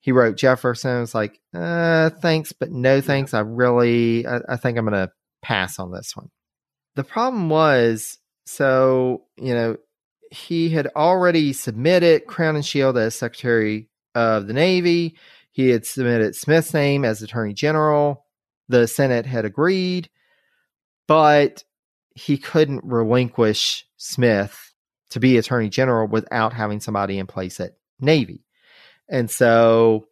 he 0.00 0.12
wrote 0.12 0.36
Jefferson 0.36 0.90
and 0.90 1.00
was 1.00 1.14
like, 1.14 1.40
uh, 1.54 2.10
thanks, 2.10 2.52
but 2.52 2.70
no 2.70 3.00
thanks. 3.00 3.32
I 3.32 3.40
really, 3.40 4.26
I, 4.26 4.40
I 4.50 4.56
think 4.56 4.76
I'm 4.76 4.84
going 4.84 5.06
to 5.06 5.12
pass 5.42 5.78
on 5.78 5.92
this 5.92 6.14
one. 6.14 6.30
The 6.94 7.04
problem 7.04 7.48
was, 7.48 8.18
so, 8.46 9.22
you 9.36 9.54
know, 9.54 9.76
he 10.30 10.68
had 10.68 10.88
already 10.94 11.52
submitted 11.52 12.26
Crowninshield 12.26 13.00
as 13.00 13.14
Secretary 13.14 13.88
of 14.14 14.46
the 14.46 14.52
Navy. 14.52 15.16
He 15.52 15.70
had 15.70 15.86
submitted 15.86 16.36
Smith's 16.36 16.74
name 16.74 17.04
as 17.04 17.22
Attorney 17.22 17.54
General. 17.54 18.23
The 18.68 18.86
Senate 18.86 19.26
had 19.26 19.44
agreed, 19.44 20.08
but 21.06 21.64
he 22.14 22.38
couldn't 22.38 22.84
relinquish 22.84 23.86
Smith 23.96 24.72
to 25.10 25.20
be 25.20 25.36
Attorney 25.36 25.68
General 25.68 26.06
without 26.06 26.52
having 26.52 26.80
somebody 26.80 27.18
in 27.18 27.26
place 27.26 27.60
at 27.60 27.76
Navy. 28.00 28.44
And 29.08 29.30
so 29.30 30.08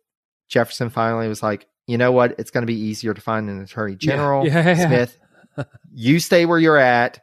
Jefferson 0.48 0.90
finally 0.90 1.28
was 1.28 1.42
like, 1.42 1.66
you 1.86 1.98
know 1.98 2.12
what? 2.12 2.36
It's 2.38 2.50
going 2.50 2.62
to 2.62 2.66
be 2.66 2.78
easier 2.78 3.14
to 3.14 3.20
find 3.20 3.48
an 3.48 3.60
attorney 3.60 3.96
general. 3.96 4.46
Yeah, 4.46 4.64
yeah. 4.64 4.86
Smith, 4.86 5.18
you 5.92 6.20
stay 6.20 6.46
where 6.46 6.58
you're 6.58 6.76
at. 6.76 7.20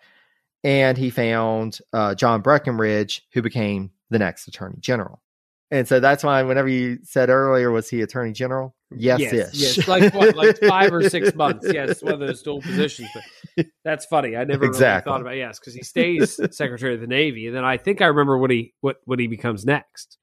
And 0.63 0.97
he 0.97 1.09
found 1.09 1.79
uh, 1.93 2.15
John 2.15 2.41
Breckinridge, 2.41 3.25
who 3.31 3.41
became 3.41 3.91
the 4.09 4.19
next 4.19 4.47
attorney 4.47 4.75
general. 4.79 5.21
And 5.71 5.87
so 5.87 5.99
that's 5.99 6.23
why, 6.23 6.41
whenever 6.43 6.67
you 6.67 6.97
said 7.03 7.29
earlier, 7.29 7.69
was 7.69 7.89
he 7.89 8.01
attorney 8.01 8.31
general? 8.31 8.75
Yes, 8.91 9.19
yes, 9.19 9.51
yes. 9.53 9.87
Like 9.87 10.13
what? 10.15 10.35
Like 10.35 10.57
five 10.57 10.91
or 10.91 11.07
six 11.07 11.35
months. 11.35 11.67
Yes, 11.71 12.01
one 12.01 12.13
of 12.13 12.19
those 12.19 12.41
dual 12.41 12.61
positions. 12.61 13.09
But 13.55 13.67
that's 13.83 14.05
funny. 14.05 14.35
I 14.35 14.45
never 14.45 14.65
Exactly. 14.65 15.11
really 15.11 15.17
thought 15.17 15.21
about 15.21 15.37
yes 15.37 15.59
because 15.59 15.75
he 15.75 15.83
stays 15.83 16.39
Secretary 16.55 16.95
of 16.95 17.01
the 17.01 17.07
Navy, 17.07 17.45
and 17.45 17.55
then 17.55 17.63
I 17.65 17.77
think 17.77 18.01
I 18.01 18.07
remember 18.07 18.37
what 18.37 18.49
he 18.49 18.73
what 18.81 18.97
what 19.05 19.19
he 19.19 19.27
becomes 19.27 19.63
next. 19.63 20.17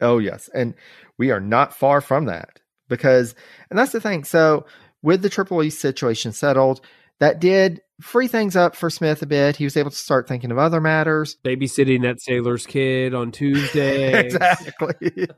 Oh, 0.00 0.18
yes. 0.18 0.48
And 0.54 0.74
we 1.18 1.30
are 1.30 1.40
not 1.40 1.74
far 1.74 2.00
from 2.00 2.24
that 2.24 2.60
because, 2.88 3.34
and 3.68 3.78
that's 3.78 3.92
the 3.92 4.00
thing. 4.00 4.24
So, 4.24 4.66
with 5.02 5.22
the 5.22 5.30
Triple 5.30 5.62
E 5.62 5.70
situation 5.70 6.32
settled, 6.32 6.80
that 7.20 7.40
did 7.40 7.80
free 8.00 8.28
things 8.28 8.56
up 8.56 8.74
for 8.74 8.88
Smith 8.90 9.20
a 9.22 9.26
bit. 9.26 9.56
He 9.56 9.64
was 9.64 9.76
able 9.76 9.90
to 9.90 9.96
start 9.96 10.26
thinking 10.26 10.50
of 10.50 10.58
other 10.58 10.80
matters. 10.80 11.36
Babysitting 11.44 12.02
that 12.02 12.20
sailor's 12.20 12.66
kid 12.66 13.14
on 13.14 13.30
Tuesday. 13.30 14.18
exactly. 14.26 15.28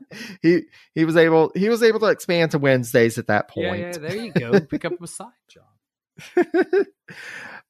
he 0.41 0.61
he 0.95 1.05
was 1.05 1.15
able 1.17 1.51
he 1.55 1.69
was 1.69 1.83
able 1.83 1.99
to 1.99 2.05
expand 2.07 2.51
to 2.51 2.57
Wednesdays 2.59 3.17
at 3.17 3.27
that 3.27 3.49
Yeah, 3.55 3.69
point. 3.69 3.81
yeah. 3.81 3.97
There 3.97 4.15
you 4.15 4.31
go. 4.31 4.59
Pick 4.61 4.85
up 4.85 4.93
a 5.01 5.07
side 5.07 5.27
job. 5.49 5.65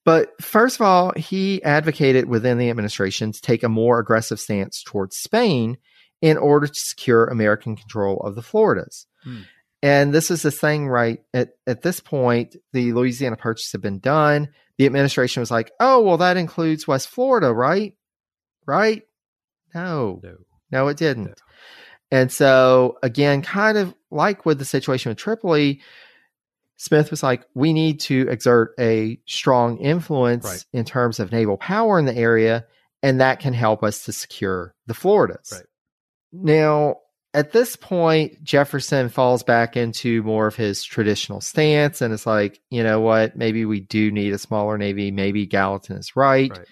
but 0.05 0.39
first 0.41 0.75
of 0.75 0.81
all, 0.85 1.13
he 1.15 1.63
advocated 1.63 2.27
within 2.27 2.57
the 2.57 2.69
administration 2.69 3.31
to 3.31 3.41
take 3.41 3.63
a 3.63 3.69
more 3.69 3.99
aggressive 3.99 4.39
stance 4.39 4.83
towards 4.83 5.17
Spain 5.17 5.77
in 6.21 6.37
order 6.37 6.67
to 6.67 6.73
secure 6.79 7.25
American 7.25 7.75
control 7.75 8.17
of 8.21 8.35
the 8.35 8.41
Floridas. 8.41 9.07
Hmm. 9.23 9.41
And 9.83 10.11
this 10.13 10.31
is 10.31 10.41
the 10.41 10.49
thing, 10.49 10.87
right? 10.87 11.19
At 11.33 11.49
at 11.67 11.83
this 11.83 11.99
point, 11.99 12.55
the 12.71 12.93
Louisiana 12.93 13.35
Purchase 13.35 13.71
had 13.71 13.81
been 13.81 13.99
done. 13.99 14.47
The 14.79 14.85
administration 14.87 15.41
was 15.41 15.51
like, 15.51 15.71
"Oh, 15.79 16.01
well, 16.01 16.17
that 16.17 16.37
includes 16.37 16.87
West 16.87 17.09
Florida, 17.09 17.53
right? 17.53 17.93
Right? 18.65 19.03
No, 19.75 20.19
No. 20.23 20.35
no, 20.71 20.87
it 20.87 20.97
didn't." 20.97 21.25
No. 21.25 21.33
And 22.11 22.31
so, 22.31 22.97
again, 23.03 23.41
kind 23.41 23.77
of 23.77 23.93
like 24.09 24.45
with 24.45 24.57
the 24.57 24.65
situation 24.65 25.09
with 25.09 25.17
Tripoli, 25.17 25.81
Smith 26.77 27.11
was 27.11 27.23
like, 27.23 27.45
we 27.53 27.73
need 27.73 27.99
to 28.01 28.27
exert 28.29 28.73
a 28.79 29.19
strong 29.25 29.77
influence 29.79 30.45
Right. 30.45 30.65
in 30.73 30.85
terms 30.85 31.19
of 31.19 31.31
naval 31.31 31.57
power 31.57 31.97
in 31.99 32.05
the 32.05 32.15
area, 32.15 32.65
and 33.01 33.19
that 33.21 33.39
can 33.39 33.53
help 33.53 33.83
us 33.83 34.05
to 34.05 34.11
secure 34.13 34.75
the 34.85 34.93
Floridas. 34.93 35.51
Right. 35.51 35.65
Now, 36.31 36.97
at 37.33 37.51
this 37.51 37.75
point, 37.75 38.43
Jefferson 38.43 39.09
falls 39.09 39.41
back 39.43 39.75
into 39.75 40.21
more 40.23 40.47
of 40.47 40.55
his 40.55 40.83
traditional 40.83 41.41
stance 41.41 42.01
and 42.01 42.13
it's 42.13 42.25
like, 42.27 42.59
you 42.69 42.83
know 42.83 42.99
what, 43.01 43.35
maybe 43.35 43.65
we 43.65 43.79
do 43.79 44.11
need 44.11 44.33
a 44.33 44.37
smaller 44.37 44.77
navy. 44.77 45.09
Maybe 45.11 45.45
Gallatin 45.45 45.97
is 45.97 46.15
right. 46.15 46.51
Right. 46.51 46.67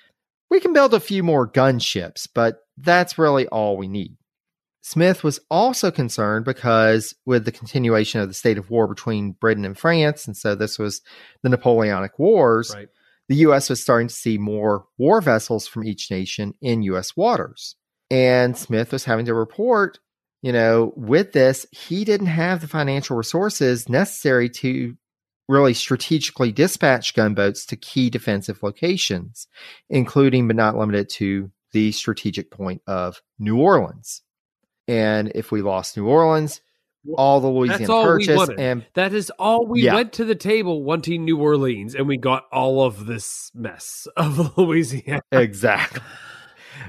We 0.49 0.59
can 0.59 0.73
build 0.73 0.93
a 0.93 0.99
few 0.99 1.23
more 1.23 1.47
gunships, 1.49 2.27
but 2.33 2.59
that's 2.77 3.17
really 3.17 3.47
all 3.47 3.77
we 3.77 3.87
need. 3.87 4.17
Smith 4.83 5.23
was 5.23 5.39
also 5.49 5.91
concerned 5.91 6.43
because 6.43 7.15
with 7.25 7.45
the 7.45 7.51
continuation 7.51 8.19
of 8.19 8.27
the 8.27 8.33
state 8.33 8.57
of 8.57 8.69
war 8.69 8.87
between 8.87 9.31
Britain 9.33 9.63
and 9.63 9.77
France, 9.77 10.25
and 10.25 10.35
so 10.35 10.55
this 10.55 10.77
was 10.79 11.01
the 11.43 11.49
Napoleonic 11.49 12.17
Wars, 12.19 12.73
Right. 12.75 12.87
the 13.29 13.35
U.S. 13.37 13.69
was 13.69 13.81
starting 13.81 14.07
to 14.07 14.13
see 14.13 14.37
more 14.37 14.85
war 14.97 15.21
vessels 15.21 15.67
from 15.67 15.85
each 15.85 16.09
nation 16.11 16.53
in 16.61 16.81
U.S. 16.83 17.15
waters. 17.15 17.75
And 18.09 18.57
Smith 18.57 18.91
was 18.91 19.05
having 19.05 19.25
to 19.27 19.33
report, 19.35 19.99
you 20.41 20.51
know, 20.51 20.93
with 20.95 21.33
this, 21.33 21.65
he 21.71 22.03
didn't 22.05 22.27
have 22.27 22.61
the 22.61 22.67
financial 22.67 23.15
resources 23.17 23.87
necessary 23.89 24.49
to 24.49 24.95
really 25.47 25.73
strategically 25.73 26.51
dispatch 26.51 27.13
gunboats 27.13 27.65
to 27.65 27.75
key 27.75 28.09
defensive 28.09 28.63
locations, 28.63 29.47
including 29.89 30.47
but 30.47 30.55
not 30.55 30.77
limited 30.77 31.09
to 31.09 31.51
the 31.73 31.91
strategic 31.91 32.51
point 32.51 32.81
of 32.87 33.21
New 33.39 33.59
Orleans. 33.59 34.21
And 34.87 35.31
if 35.35 35.51
we 35.51 35.61
lost 35.61 35.95
New 35.97 36.07
Orleans, 36.07 36.61
all 37.15 37.39
the 37.39 37.47
Louisiana 37.47 37.93
all 37.93 38.03
Purchase 38.03 38.49
and 38.57 38.85
That 38.93 39.13
is 39.13 39.31
all 39.39 39.65
we 39.65 39.83
Yeah. 39.83 39.95
went 39.95 40.13
to 40.13 40.25
the 40.25 40.35
table 40.35 40.83
wanting 40.83 41.25
New 41.25 41.37
Orleans, 41.39 41.95
and 41.95 42.07
we 42.07 42.17
got 42.17 42.45
all 42.51 42.83
of 42.83 43.05
this 43.05 43.51
mess 43.55 44.07
of 44.15 44.55
Louisiana. 44.57 45.21
exactly. 45.31 46.01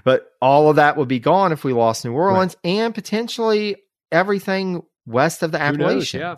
But 0.05 0.27
all 0.41 0.69
of 0.69 0.77
that 0.77 0.97
would 0.97 1.09
be 1.09 1.21
gone 1.21 1.53
if 1.53 1.65
we 1.65 1.73
lost 1.73 2.05
New 2.05 2.13
Orleans 2.13 2.57
and 2.65 2.95
potentially 2.95 3.77
everything 4.11 4.83
west 5.07 5.43
of 5.43 5.53
the 5.53 5.59
Who 5.59 5.77
knows? 5.77 6.13
Yeah. 6.13 6.37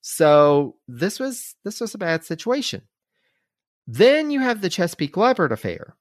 So 0.00 0.76
this 0.86 1.18
was 1.20 1.54
this 1.64 1.80
was 1.80 1.94
a 1.94 1.98
bad 1.98 2.24
situation. 2.24 2.82
Then 3.86 4.30
you 4.30 4.40
have 4.40 4.60
the 4.60 4.68
Chesapeake 4.70 5.16
Leopard 5.16 5.52
affair. 5.52 5.96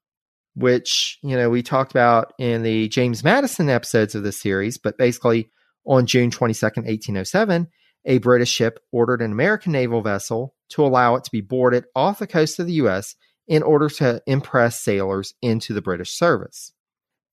which, 0.58 1.20
you 1.22 1.38
know, 1.38 1.52
we 1.52 1.62
talked 1.62 1.92
about 1.92 2.34
in 2.40 2.64
the 2.64 2.88
James 2.88 3.24
Madison 3.24 3.70
episodes 3.70 4.16
of 4.16 4.24
this 4.24 4.42
series, 4.42 4.80
but 4.80 4.98
basically 4.98 5.52
on 5.86 6.08
June 6.08 6.32
22nd, 6.32 6.86
1807, 6.86 7.68
a 8.06 8.18
British 8.18 8.50
ship 8.50 8.80
ordered 8.92 9.22
an 9.22 9.32
American 9.32 9.72
naval 9.72 10.02
vessel 10.02 10.56
to 10.70 10.84
allow 10.84 11.16
it 11.16 11.24
to 11.26 11.32
be 11.32 11.42
boarded 11.42 11.86
off 11.96 12.18
the 12.18 12.26
coast 12.26 12.58
of 12.58 12.66
the 12.66 12.74
US 12.74 13.16
in 13.48 13.64
order 13.64 13.90
to 13.90 14.22
impress 14.28 14.82
sailors 14.82 15.34
into 15.42 15.74
the 15.74 15.82
British 15.82 16.12
service. 16.12 16.74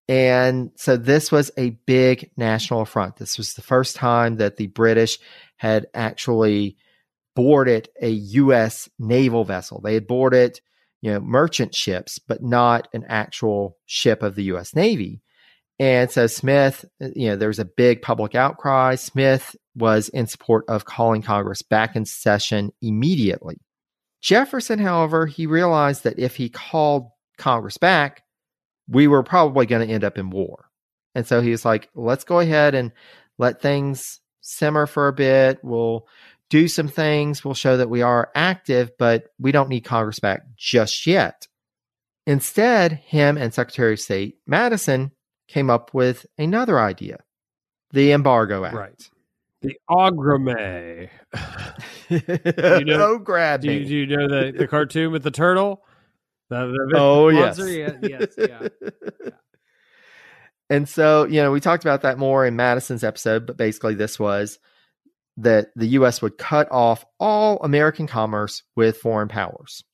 And 0.08 0.70
so 0.76 0.96
this 0.96 1.32
was 1.32 1.50
a 1.56 1.70
big 1.86 2.30
national 2.36 2.82
affront. 2.82 3.16
This 3.16 3.38
was 3.38 3.54
the 3.54 3.62
first 3.62 3.96
time 3.96 4.36
that 4.36 4.56
the 4.56 4.66
British 4.66 5.18
had 5.56 5.86
actually 5.94 6.76
boarded 7.34 7.88
a 8.00 8.10
U.S. 8.10 8.88
naval 8.98 9.44
vessel. 9.44 9.80
They 9.80 9.94
had 9.94 10.06
boarded, 10.06 10.60
you 11.00 11.12
know, 11.12 11.20
merchant 11.20 11.74
ships, 11.74 12.18
but 12.18 12.42
not 12.42 12.86
an 12.92 13.04
actual 13.08 13.78
ship 13.86 14.22
of 14.22 14.34
the 14.34 14.44
U.S. 14.44 14.74
Navy. 14.74 15.22
And 15.78 16.10
so 16.10 16.26
Smith, 16.26 16.84
you 17.00 17.30
know, 17.30 17.36
there 17.36 17.48
was 17.48 17.58
a 17.58 17.64
big 17.64 18.02
public 18.02 18.34
outcry. 18.34 18.94
Smith 18.94 19.56
was 19.74 20.08
in 20.10 20.26
support 20.26 20.64
of 20.68 20.84
calling 20.84 21.22
Congress 21.22 21.62
back 21.62 21.96
in 21.96 22.04
session 22.04 22.72
immediately. 22.80 23.56
Jefferson, 24.24 24.78
however, 24.78 25.26
he 25.26 25.46
realized 25.46 26.04
that 26.04 26.18
if 26.18 26.34
he 26.34 26.48
called 26.48 27.10
Congress 27.36 27.76
back, 27.76 28.22
we 28.88 29.06
were 29.06 29.22
probably 29.22 29.66
going 29.66 29.86
to 29.86 29.92
end 29.92 30.02
up 30.02 30.16
in 30.16 30.30
war. 30.30 30.70
And 31.14 31.26
so 31.26 31.42
he 31.42 31.50
was 31.50 31.66
like, 31.66 31.90
let's 31.94 32.24
go 32.24 32.40
ahead 32.40 32.74
and 32.74 32.90
let 33.36 33.60
things 33.60 34.20
simmer 34.40 34.86
for 34.86 35.08
a 35.08 35.12
bit. 35.12 35.58
We'll 35.62 36.08
do 36.48 36.68
some 36.68 36.88
things. 36.88 37.44
We'll 37.44 37.52
show 37.52 37.76
that 37.76 37.90
we 37.90 38.00
are 38.00 38.30
active, 38.34 38.92
but 38.98 39.26
we 39.38 39.52
don't 39.52 39.68
need 39.68 39.82
Congress 39.82 40.20
back 40.20 40.40
just 40.56 41.06
yet. 41.06 41.46
Instead, 42.26 42.92
him 42.92 43.36
and 43.36 43.52
Secretary 43.52 43.92
of 43.92 44.00
State 44.00 44.38
Madison 44.46 45.12
came 45.48 45.68
up 45.68 45.92
with 45.92 46.24
another 46.38 46.80
idea 46.80 47.18
the 47.90 48.12
Embargo 48.12 48.64
Act. 48.64 48.74
Right. 48.74 49.10
The 49.60 49.76
Ograbme. 49.90 51.10
you 52.08 52.20
know, 52.84 53.14
oh, 53.14 53.18
grab 53.18 53.60
do 53.60 53.68
me. 53.68 53.78
You, 53.78 53.84
do 53.84 53.94
you 53.94 54.06
know 54.06 54.28
the, 54.28 54.52
the 54.56 54.66
cartoon 54.66 55.12
with 55.12 55.22
the 55.22 55.30
turtle? 55.30 55.82
The, 56.50 56.66
the 56.90 56.98
oh, 56.98 57.28
yes. 57.28 57.58
Oh, 57.58 57.66
yeah, 57.66 57.92
yes. 58.02 58.34
Yeah. 58.36 58.68
yeah. 58.82 59.30
And 60.70 60.88
so, 60.88 61.24
you 61.24 61.42
know, 61.42 61.52
we 61.52 61.60
talked 61.60 61.84
about 61.84 62.02
that 62.02 62.18
more 62.18 62.46
in 62.46 62.56
Madison's 62.56 63.04
episode, 63.04 63.46
but 63.46 63.56
basically, 63.56 63.94
this 63.94 64.18
was 64.18 64.58
that 65.36 65.68
the 65.76 65.88
U.S. 65.88 66.22
would 66.22 66.38
cut 66.38 66.68
off 66.70 67.04
all 67.20 67.58
American 67.62 68.06
commerce 68.06 68.62
with 68.74 68.96
foreign 68.96 69.28
powers. 69.28 69.84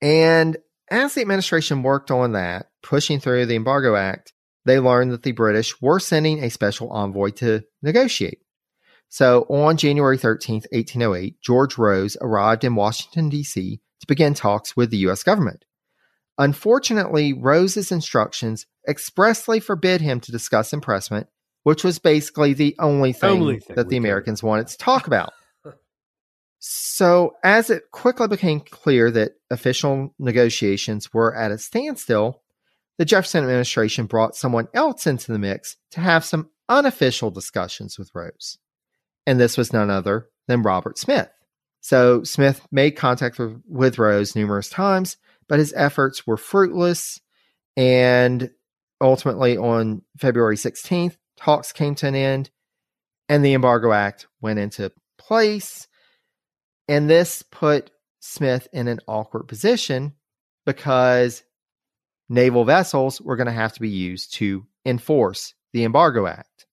And 0.00 0.56
as 0.90 1.14
the 1.14 1.20
administration 1.20 1.82
worked 1.82 2.10
on 2.10 2.32
that, 2.32 2.66
pushing 2.82 3.18
through 3.18 3.46
the 3.46 3.56
Embargo 3.56 3.96
Act, 3.96 4.32
they 4.64 4.78
learned 4.78 5.12
that 5.12 5.22
the 5.22 5.32
British 5.32 5.80
were 5.80 5.98
sending 5.98 6.42
a 6.42 6.50
special 6.50 6.90
envoy 6.90 7.30
to 7.30 7.62
negotiate. 7.82 8.38
So 9.14 9.42
on 9.42 9.76
January 9.76 10.18
13th, 10.18 10.66
1808, 10.72 11.40
George 11.40 11.78
Rose 11.78 12.16
arrived 12.20 12.64
in 12.64 12.74
Washington, 12.74 13.28
D.C. 13.28 13.80
to 14.00 14.06
begin 14.08 14.34
talks 14.34 14.76
with 14.76 14.90
the 14.90 14.96
U.S. 15.06 15.22
government. 15.22 15.64
Unfortunately, 16.36 17.32
Rose's 17.32 17.92
instructions 17.92 18.66
expressly 18.88 19.60
forbid 19.60 20.00
him 20.00 20.18
to 20.18 20.32
discuss 20.32 20.72
impressment, 20.72 21.28
which 21.62 21.84
was 21.84 22.00
basically 22.00 22.54
the 22.54 22.74
only 22.80 23.12
thing, 23.12 23.30
only 23.30 23.60
thing 23.60 23.76
that 23.76 23.88
the 23.88 23.96
Americans 23.96 24.42
wanted 24.42 24.66
to 24.66 24.78
talk 24.78 25.06
about. 25.06 25.32
so, 26.58 27.36
as 27.44 27.70
it 27.70 27.92
quickly 27.92 28.26
became 28.26 28.62
clear 28.62 29.12
that 29.12 29.34
official 29.48 30.12
negotiations 30.18 31.14
were 31.14 31.36
at 31.36 31.52
a 31.52 31.58
standstill, 31.58 32.42
the 32.98 33.04
Jefferson 33.04 33.44
administration 33.44 34.06
brought 34.06 34.34
someone 34.34 34.66
else 34.74 35.06
into 35.06 35.30
the 35.30 35.38
mix 35.38 35.76
to 35.92 36.00
have 36.00 36.24
some 36.24 36.50
unofficial 36.68 37.30
discussions 37.30 37.96
with 37.96 38.10
Rose. 38.12 38.58
And 39.26 39.40
this 39.40 39.56
was 39.56 39.72
none 39.72 39.90
other 39.90 40.28
than 40.48 40.62
Robert 40.62 40.98
Smith. 40.98 41.28
So 41.80 42.22
Smith 42.22 42.66
made 42.70 42.92
contact 42.92 43.40
with 43.68 43.98
Rose 43.98 44.34
numerous 44.34 44.70
times, 44.70 45.16
but 45.48 45.58
his 45.58 45.74
efforts 45.76 46.26
were 46.26 46.36
fruitless. 46.36 47.20
And 47.76 48.50
ultimately, 49.00 49.56
on 49.56 50.02
February 50.18 50.56
16th, 50.56 51.16
talks 51.36 51.72
came 51.72 51.94
to 51.96 52.06
an 52.06 52.14
end 52.14 52.50
and 53.28 53.44
the 53.44 53.54
Embargo 53.54 53.92
Act 53.92 54.26
went 54.40 54.58
into 54.58 54.92
place. 55.18 55.88
And 56.88 57.08
this 57.08 57.42
put 57.42 57.90
Smith 58.20 58.68
in 58.72 58.88
an 58.88 59.00
awkward 59.06 59.44
position 59.48 60.14
because 60.66 61.42
naval 62.28 62.64
vessels 62.64 63.20
were 63.20 63.36
going 63.36 63.46
to 63.46 63.52
have 63.52 63.72
to 63.74 63.80
be 63.80 63.88
used 63.88 64.34
to 64.34 64.66
enforce 64.86 65.54
the 65.72 65.84
Embargo 65.84 66.26
Act. 66.26 66.66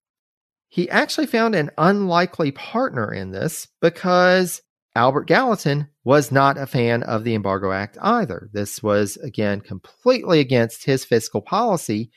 He 0.72 0.88
actually 0.88 1.26
found 1.26 1.54
an 1.54 1.70
unlikely 1.76 2.50
partner 2.50 3.12
in 3.12 3.30
this 3.30 3.68
because 3.82 4.62
Albert 4.96 5.26
Gallatin 5.26 5.88
was 6.02 6.32
not 6.32 6.56
a 6.56 6.66
fan 6.66 7.02
of 7.02 7.24
the 7.24 7.34
Embargo 7.34 7.72
Act 7.72 7.98
either. 8.00 8.48
This 8.54 8.82
was, 8.82 9.18
again, 9.18 9.60
completely 9.60 10.40
against 10.40 10.86
his 10.86 11.04
fiscal 11.04 11.42
policy. 11.42 12.10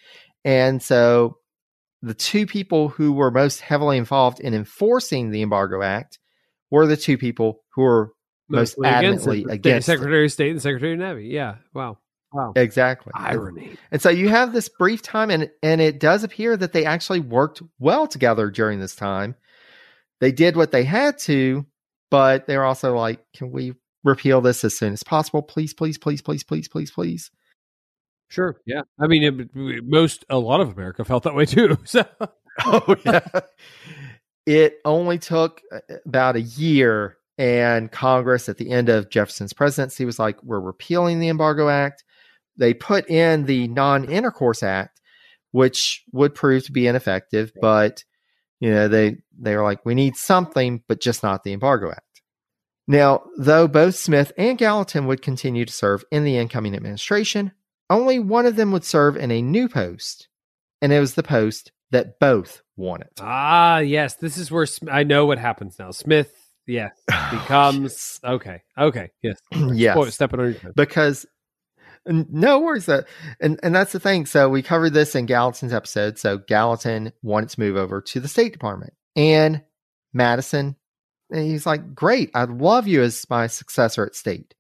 And 0.46 0.82
so 0.82 1.36
the 2.02 2.14
two 2.14 2.46
people 2.46 2.88
who 2.88 3.12
were 3.12 3.30
most 3.30 3.60
heavily 3.60 3.98
involved 3.98 4.40
in 4.40 4.54
enforcing 4.54 5.32
the 5.32 5.42
Embargo 5.42 5.82
Act 5.82 6.18
were 6.72 6.88
the 6.88 6.96
two 6.96 7.18
people 7.18 7.60
who 7.74 7.82
were 7.82 8.14
most 8.48 8.78
adamantly 8.78 9.40
against, 9.40 9.54
against 9.54 9.88
Secretary 9.88 10.24
of 10.24 10.32
State 10.32 10.52
and 10.52 10.62
Secretary 10.62 10.94
of 10.94 11.00
Navy. 11.00 11.26
Yeah. 11.26 11.56
Wow. 11.74 11.98
Wow. 12.36 12.52
Exactly. 12.58 13.14
Irony. 13.16 13.78
And 13.92 14.02
so 14.02 14.10
you 14.10 14.28
have 14.28 14.52
this 14.52 14.68
brief 14.68 15.02
time 15.02 15.30
and 15.32 15.50
and 15.64 15.80
it 15.80 16.02
does 16.02 16.26
appear 16.26 16.58
that 16.58 16.74
they 16.74 16.84
actually 16.84 17.22
worked 17.22 17.62
well 17.80 18.08
together 18.08 18.52
during 18.52 18.82
this 18.82 18.94
time. 18.94 19.36
They 20.20 20.34
did 20.34 20.58
what 20.58 20.72
they 20.72 20.84
had 20.84 21.18
to, 21.20 21.66
but 22.12 22.46
they're 22.46 22.66
also 22.66 22.94
like, 22.98 23.24
can 23.34 23.52
we 23.52 23.76
repeal 24.04 24.42
this 24.42 24.66
as 24.66 24.78
soon 24.78 24.92
as 24.92 25.02
possible? 25.02 25.42
Please, 25.44 25.74
please, 25.74 25.98
please, 25.98 26.22
please, 26.22 26.44
please, 26.44 26.68
please, 26.68 26.92
please. 26.92 27.32
Sure. 28.28 28.58
Yeah. 28.66 28.82
I 29.00 29.08
mean, 29.08 29.24
it, 29.24 29.86
most 29.86 30.26
a 30.30 30.38
lot 30.38 30.60
of 30.60 30.74
America 30.74 31.06
felt 31.06 31.24
that 31.24 31.36
way 31.36 31.46
too. 31.46 31.78
So. 31.86 32.06
oh 32.66 32.96
yeah. 33.06 33.28
It 34.46 34.80
only 34.84 35.20
took 35.20 35.62
uh, 35.72 35.80
about 36.06 36.36
a 36.36 36.42
year 36.42 37.18
and 37.38 37.92
Congress 37.92 38.50
at 38.50 38.58
the 38.58 38.72
end 38.72 38.90
of 38.90 39.10
Jefferson's 39.10 39.54
presidency 39.54 40.04
was 40.04 40.20
like, 40.20 40.42
we're 40.44 40.60
repealing 40.60 41.20
the 41.20 41.30
Embargo 41.30 41.70
Act 41.70 42.04
they 42.58 42.74
put 42.74 43.10
in 43.10 43.46
the 43.46 43.68
non-intercourse 43.68 44.64
act 44.64 45.02
which 45.52 46.04
would 46.12 46.36
prove 46.36 46.66
to 46.66 46.72
be 46.72 46.88
ineffective 46.88 47.52
but 47.62 48.04
you 48.60 48.70
know 48.70 48.88
they 48.88 49.16
they 49.40 49.56
were 49.56 49.64
like 49.64 49.86
we 49.86 49.96
need 49.96 50.16
something 50.16 50.82
but 50.88 51.02
just 51.02 51.24
not 51.24 51.44
the 51.44 51.54
embargo 51.54 51.92
act. 51.92 52.02
Now 52.88 53.24
though 53.38 53.68
both 53.68 53.96
smith 53.96 54.32
and 54.38 54.58
gallatin 54.58 55.08
would 55.08 55.22
continue 55.22 55.66
to 55.66 55.74
serve 55.74 56.04
in 56.12 56.24
the 56.24 56.38
incoming 56.38 56.76
administration 56.76 57.52
only 57.90 58.20
one 58.20 58.46
of 58.46 58.56
them 58.56 58.72
would 58.72 58.84
serve 58.84 59.16
in 59.18 59.32
a 59.32 59.42
new 59.42 59.70
post 59.70 60.28
and 60.82 60.92
it 60.92 61.00
was 61.00 61.16
the 61.16 61.24
post 61.24 61.72
that 61.92 62.20
both 62.20 62.62
wanted 62.78 63.08
ah 63.22 63.80
yes. 63.80 64.16
This 64.16 64.38
is 64.38 64.52
where 64.52 64.68
i 64.92 65.04
know 65.04 65.26
what 65.26 65.38
happens 65.38 65.80
now. 65.80 65.92
Smith 65.92 66.34
yes 66.68 66.92
becomes 67.32 68.20
okay 68.24 68.62
okay 68.78 69.10
yes. 69.22 69.40
Yes. 69.74 70.14
Stepping 70.14 70.40
on 70.40 70.56
your 70.62 70.74
because 70.76 71.26
no 72.08 72.60
worries. 72.60 72.86
That 72.86 73.06
and 73.40 73.60
and 73.64 73.74
that's 73.74 73.92
the 73.92 74.00
thing. 74.00 74.26
So 74.26 74.50
we 74.50 74.62
covered 74.62 74.92
this 74.92 75.16
in 75.16 75.26
Gallatin's 75.26 75.74
episode. 75.74 76.18
So 76.18 76.38
Gallatin 76.38 77.14
wanted 77.22 77.50
to 77.50 77.60
move 77.60 77.78
over 77.78 78.02
to 78.02 78.20
the 78.20 78.28
State 78.28 78.54
Department, 78.54 78.94
and 79.16 79.64
Madison, 80.14 80.76
and 81.32 81.46
he's 81.46 81.66
like, 81.66 81.96
"Great, 81.96 82.32
I'd 82.34 82.50
love 82.50 82.88
you 82.88 83.02
as 83.02 83.26
my 83.30 83.48
successor 83.48 84.06
at 84.06 84.16
State." 84.16 84.54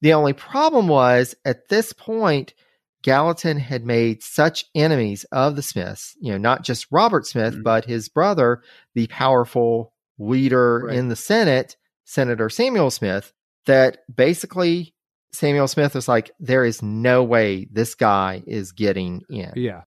The 0.00 0.12
only 0.12 0.32
problem 0.32 0.88
was 0.88 1.34
at 1.44 1.68
this 1.68 1.92
point, 1.92 2.54
Gallatin 3.02 3.58
had 3.58 3.84
made 3.84 4.22
such 4.22 4.64
enemies 4.74 5.24
of 5.32 5.56
the 5.56 5.62
Smiths. 5.62 6.16
You 6.20 6.32
know, 6.32 6.38
not 6.38 6.62
just 6.62 6.86
Robert 6.90 7.26
Smith, 7.26 7.54
mm-hmm. 7.54 7.62
but 7.62 7.84
his 7.84 8.08
brother, 8.08 8.62
the 8.94 9.06
powerful 9.08 9.92
leader 10.18 10.84
right. 10.86 10.96
in 10.96 11.08
the 11.08 11.16
Senate, 11.16 11.76
Senator 12.04 12.48
Samuel 12.48 12.90
Smith, 12.90 13.32
that 13.66 13.98
basically 14.14 14.94
Samuel 15.32 15.68
Smith 15.68 15.94
was 15.94 16.08
like, 16.08 16.30
there 16.40 16.64
is 16.64 16.82
no 16.82 17.22
way 17.22 17.68
this 17.70 17.94
guy 17.94 18.42
is 18.46 18.72
getting 18.72 19.22
in. 19.28 19.52
Yeah. 19.56 19.82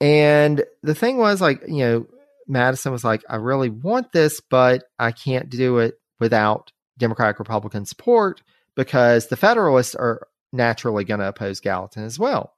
And 0.00 0.64
the 0.82 0.94
thing 0.94 1.18
was, 1.18 1.40
like, 1.40 1.62
you 1.66 1.78
know, 1.78 2.06
Madison 2.46 2.92
was 2.92 3.04
like, 3.04 3.24
I 3.28 3.36
really 3.36 3.70
want 3.70 4.12
this, 4.12 4.40
but 4.40 4.84
I 4.98 5.12
can't 5.12 5.48
do 5.48 5.78
it 5.78 5.94
without 6.20 6.70
Democratic 6.98 7.38
Republican 7.38 7.86
support 7.86 8.42
because 8.74 9.26
the 9.26 9.36
Federalists 9.36 9.94
are 9.94 10.28
naturally 10.52 11.04
going 11.04 11.20
to 11.20 11.28
oppose 11.28 11.60
Gallatin 11.60 12.04
as 12.04 12.18
well. 12.18 12.54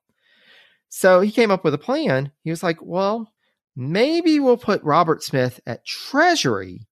So 0.88 1.20
he 1.20 1.30
came 1.30 1.50
up 1.50 1.64
with 1.64 1.74
a 1.74 1.78
plan. 1.78 2.32
He 2.42 2.50
was 2.50 2.62
like, 2.62 2.78
well, 2.82 3.32
maybe 3.76 4.40
we'll 4.40 4.56
put 4.56 4.82
Robert 4.82 5.22
Smith 5.22 5.60
at 5.66 5.86
Treasury 5.86 6.86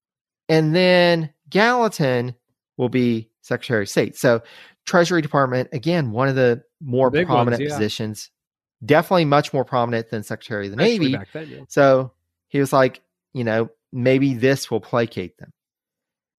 and 0.49 0.75
then 0.75 1.33
Gallatin 1.49 2.35
will 2.77 2.89
be 2.89 3.31
Secretary 3.47 3.83
of 3.83 3.89
State. 3.89 4.17
So 4.17 4.43
Treasury 4.87 5.23
Department, 5.23 5.69
again, 5.73 6.11
one 6.11 6.29
of 6.29 6.35
the 6.35 6.63
more 6.81 7.11
prominent 7.11 7.61
ones, 7.61 7.61
yeah. 7.61 7.69
positions 7.69 8.31
definitely 8.85 9.25
much 9.25 9.53
more 9.53 9.65
prominent 9.65 10.11
than 10.11 10.23
Secretary 10.23 10.67
of 10.67 10.77
the 10.77 10.83
Especially 10.83 11.13
Navy. 11.13 11.25
then, 11.33 11.49
yeah. 11.49 11.65
So 11.69 12.13
he 12.49 12.59
was 12.59 12.73
like, 12.73 13.01
you 13.33 13.45
know, 13.45 13.71
maybe 13.93 14.35
this 14.35 14.71
will 14.71 14.81
placate 14.81 15.39
them. 15.39 15.53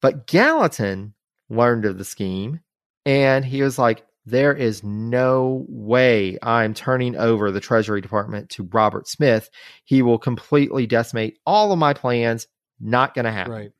But 0.01 0.27
Gallatin 0.27 1.13
learned 1.49 1.85
of 1.85 1.97
the 1.97 2.05
scheme 2.05 2.61
and 3.05 3.43
he 3.43 3.61
was 3.61 3.79
like, 3.79 4.05
there 4.25 4.53
is 4.53 4.83
no 4.83 5.65
way 5.69 6.37
I'm 6.43 6.73
turning 6.73 7.15
over 7.15 7.49
the 7.49 7.61
Treasury 7.61 8.01
Department 8.01 8.49
to 8.51 8.63
Robert 8.63 9.07
Smith. 9.07 9.49
He 9.85 10.01
will 10.01 10.19
completely 10.19 10.85
decimate 10.85 11.39
all 11.45 11.71
of 11.71 11.79
my 11.79 11.93
plans. 11.93 12.45
Not 12.79 13.15
going 13.15 13.25
to 13.25 13.31
happen. 13.31 13.53
Right. 13.53 13.71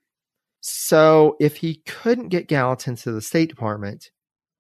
So 0.70 1.38
if 1.40 1.56
he 1.56 1.76
couldn't 1.86 2.28
get 2.28 2.50
Gallatin 2.50 2.98
to 2.98 3.14
the 3.14 3.22
State 3.22 3.48
Department, 3.50 4.12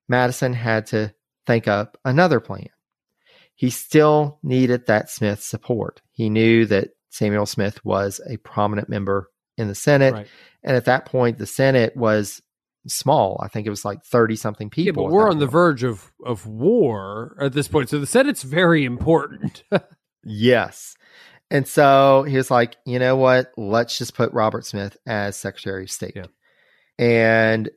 Madison 0.07 0.53
had 0.53 0.85
to 0.87 1.13
think 1.45 1.67
up 1.67 1.97
another 2.05 2.39
plan. 2.39 2.69
He 3.55 3.69
still 3.69 4.39
needed 4.41 4.85
that 4.85 5.09
Smith 5.09 5.41
support. 5.41 6.01
He 6.11 6.29
knew 6.29 6.65
that 6.67 6.91
Samuel 7.09 7.45
Smith 7.45 7.83
was 7.83 8.21
a 8.29 8.37
prominent 8.37 8.87
member 8.87 9.29
in 9.57 9.67
the 9.67 9.75
Senate. 9.75 10.13
Right. 10.13 10.27
And 10.63 10.77
at 10.77 10.85
that 10.85 11.05
point, 11.05 11.39
the 11.39 11.45
Senate 11.45 11.97
was 11.97 12.41
small. 12.87 13.41
I 13.43 13.49
think 13.49 13.67
it 13.67 13.71
was 13.71 13.83
like 13.83 14.05
30 14.05 14.37
something 14.37 14.69
people. 14.69 14.85
Yeah, 14.85 14.91
people. 14.91 15.07
but 15.07 15.13
we're 15.13 15.29
on 15.29 15.39
the 15.39 15.47
verge 15.47 15.83
of 15.83 16.11
of 16.25 16.45
war 16.47 17.35
at 17.41 17.51
this 17.51 17.67
point. 17.67 17.89
So 17.89 17.99
the 17.99 18.07
Senate's 18.07 18.43
very 18.43 18.85
important. 18.85 19.63
Yes. 20.27 20.96
And 21.49 21.67
so 21.67 22.23
he 22.23 22.35
was 22.35 22.51
like, 22.51 22.75
you 22.85 22.99
know 22.99 23.15
what? 23.15 23.51
Let's 23.55 23.97
just 23.97 24.15
put 24.15 24.33
Robert 24.33 24.65
Smith 24.65 24.97
as 25.05 25.37
Secretary 25.37 25.83
of 25.83 25.91
State. 25.91 26.13
Yeah. 26.15 26.25
And 26.99 27.69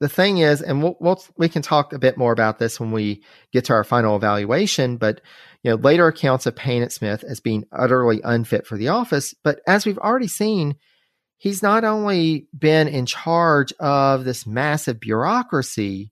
the 0.00 0.08
thing 0.08 0.38
is, 0.38 0.62
and 0.62 0.82
we'll, 0.82 0.96
we'll 1.00 1.22
we 1.36 1.48
can 1.48 1.62
talk 1.62 1.92
a 1.92 1.98
bit 1.98 2.16
more 2.16 2.32
about 2.32 2.58
this 2.58 2.78
when 2.78 2.90
we 2.90 3.22
get 3.52 3.66
to 3.66 3.72
our 3.72 3.84
final 3.84 4.16
evaluation, 4.16 4.96
but 4.96 5.20
you 5.62 5.70
know, 5.70 5.76
later 5.76 6.08
accounts 6.08 6.44
have 6.44 6.56
painted 6.56 6.92
Smith 6.92 7.22
as 7.22 7.40
being 7.40 7.64
utterly 7.72 8.20
unfit 8.24 8.66
for 8.66 8.76
the 8.76 8.88
office. 8.88 9.32
But 9.44 9.60
as 9.66 9.86
we've 9.86 9.98
already 9.98 10.26
seen, 10.26 10.74
he's 11.38 11.62
not 11.62 11.84
only 11.84 12.48
been 12.56 12.88
in 12.88 13.06
charge 13.06 13.72
of 13.78 14.24
this 14.24 14.46
massive 14.46 14.98
bureaucracy 14.98 16.10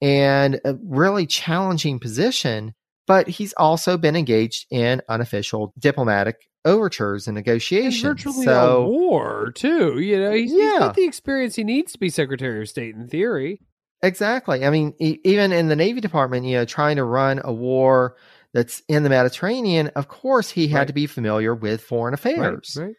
and 0.00 0.60
a 0.64 0.76
really 0.82 1.26
challenging 1.26 1.98
position, 1.98 2.74
but 3.08 3.26
he's 3.26 3.52
also 3.54 3.96
been 3.98 4.14
engaged 4.14 4.66
in 4.70 5.02
unofficial 5.08 5.72
diplomatic 5.78 6.36
overtures 6.64 7.26
and 7.26 7.36
And 7.36 7.44
negotiations. 7.46 8.02
virtually 8.02 8.44
so, 8.44 8.82
a 8.84 8.88
war 8.88 9.50
too. 9.54 9.98
You 9.98 10.20
know, 10.20 10.30
he's, 10.32 10.50
he's 10.52 10.60
Yeah. 10.60 10.78
got 10.78 10.94
the 10.94 11.04
experience 11.04 11.56
he 11.56 11.64
needs 11.64 11.92
to 11.92 11.98
be 11.98 12.10
Secretary 12.10 12.60
of 12.62 12.68
State 12.68 12.94
in 12.94 13.08
theory. 13.08 13.60
Exactly. 14.02 14.64
I 14.64 14.70
mean, 14.70 14.94
e- 15.00 15.18
even 15.24 15.50
in 15.52 15.66
the 15.68 15.74
Navy 15.76 16.00
Department, 16.00 16.46
you 16.46 16.56
know, 16.56 16.64
trying 16.64 16.96
to 16.96 17.04
run 17.04 17.40
a 17.42 17.52
war 17.52 18.16
that's 18.54 18.82
in 18.88 19.02
the 19.02 19.08
Mediterranean, 19.10 19.88
of 19.96 20.06
course, 20.08 20.50
he 20.50 20.68
had 20.68 20.78
Right. 20.78 20.86
to 20.88 20.92
be 20.92 21.06
familiar 21.06 21.54
with 21.54 21.82
foreign 21.82 22.14
affairs. 22.14 22.76
Right. 22.78 22.94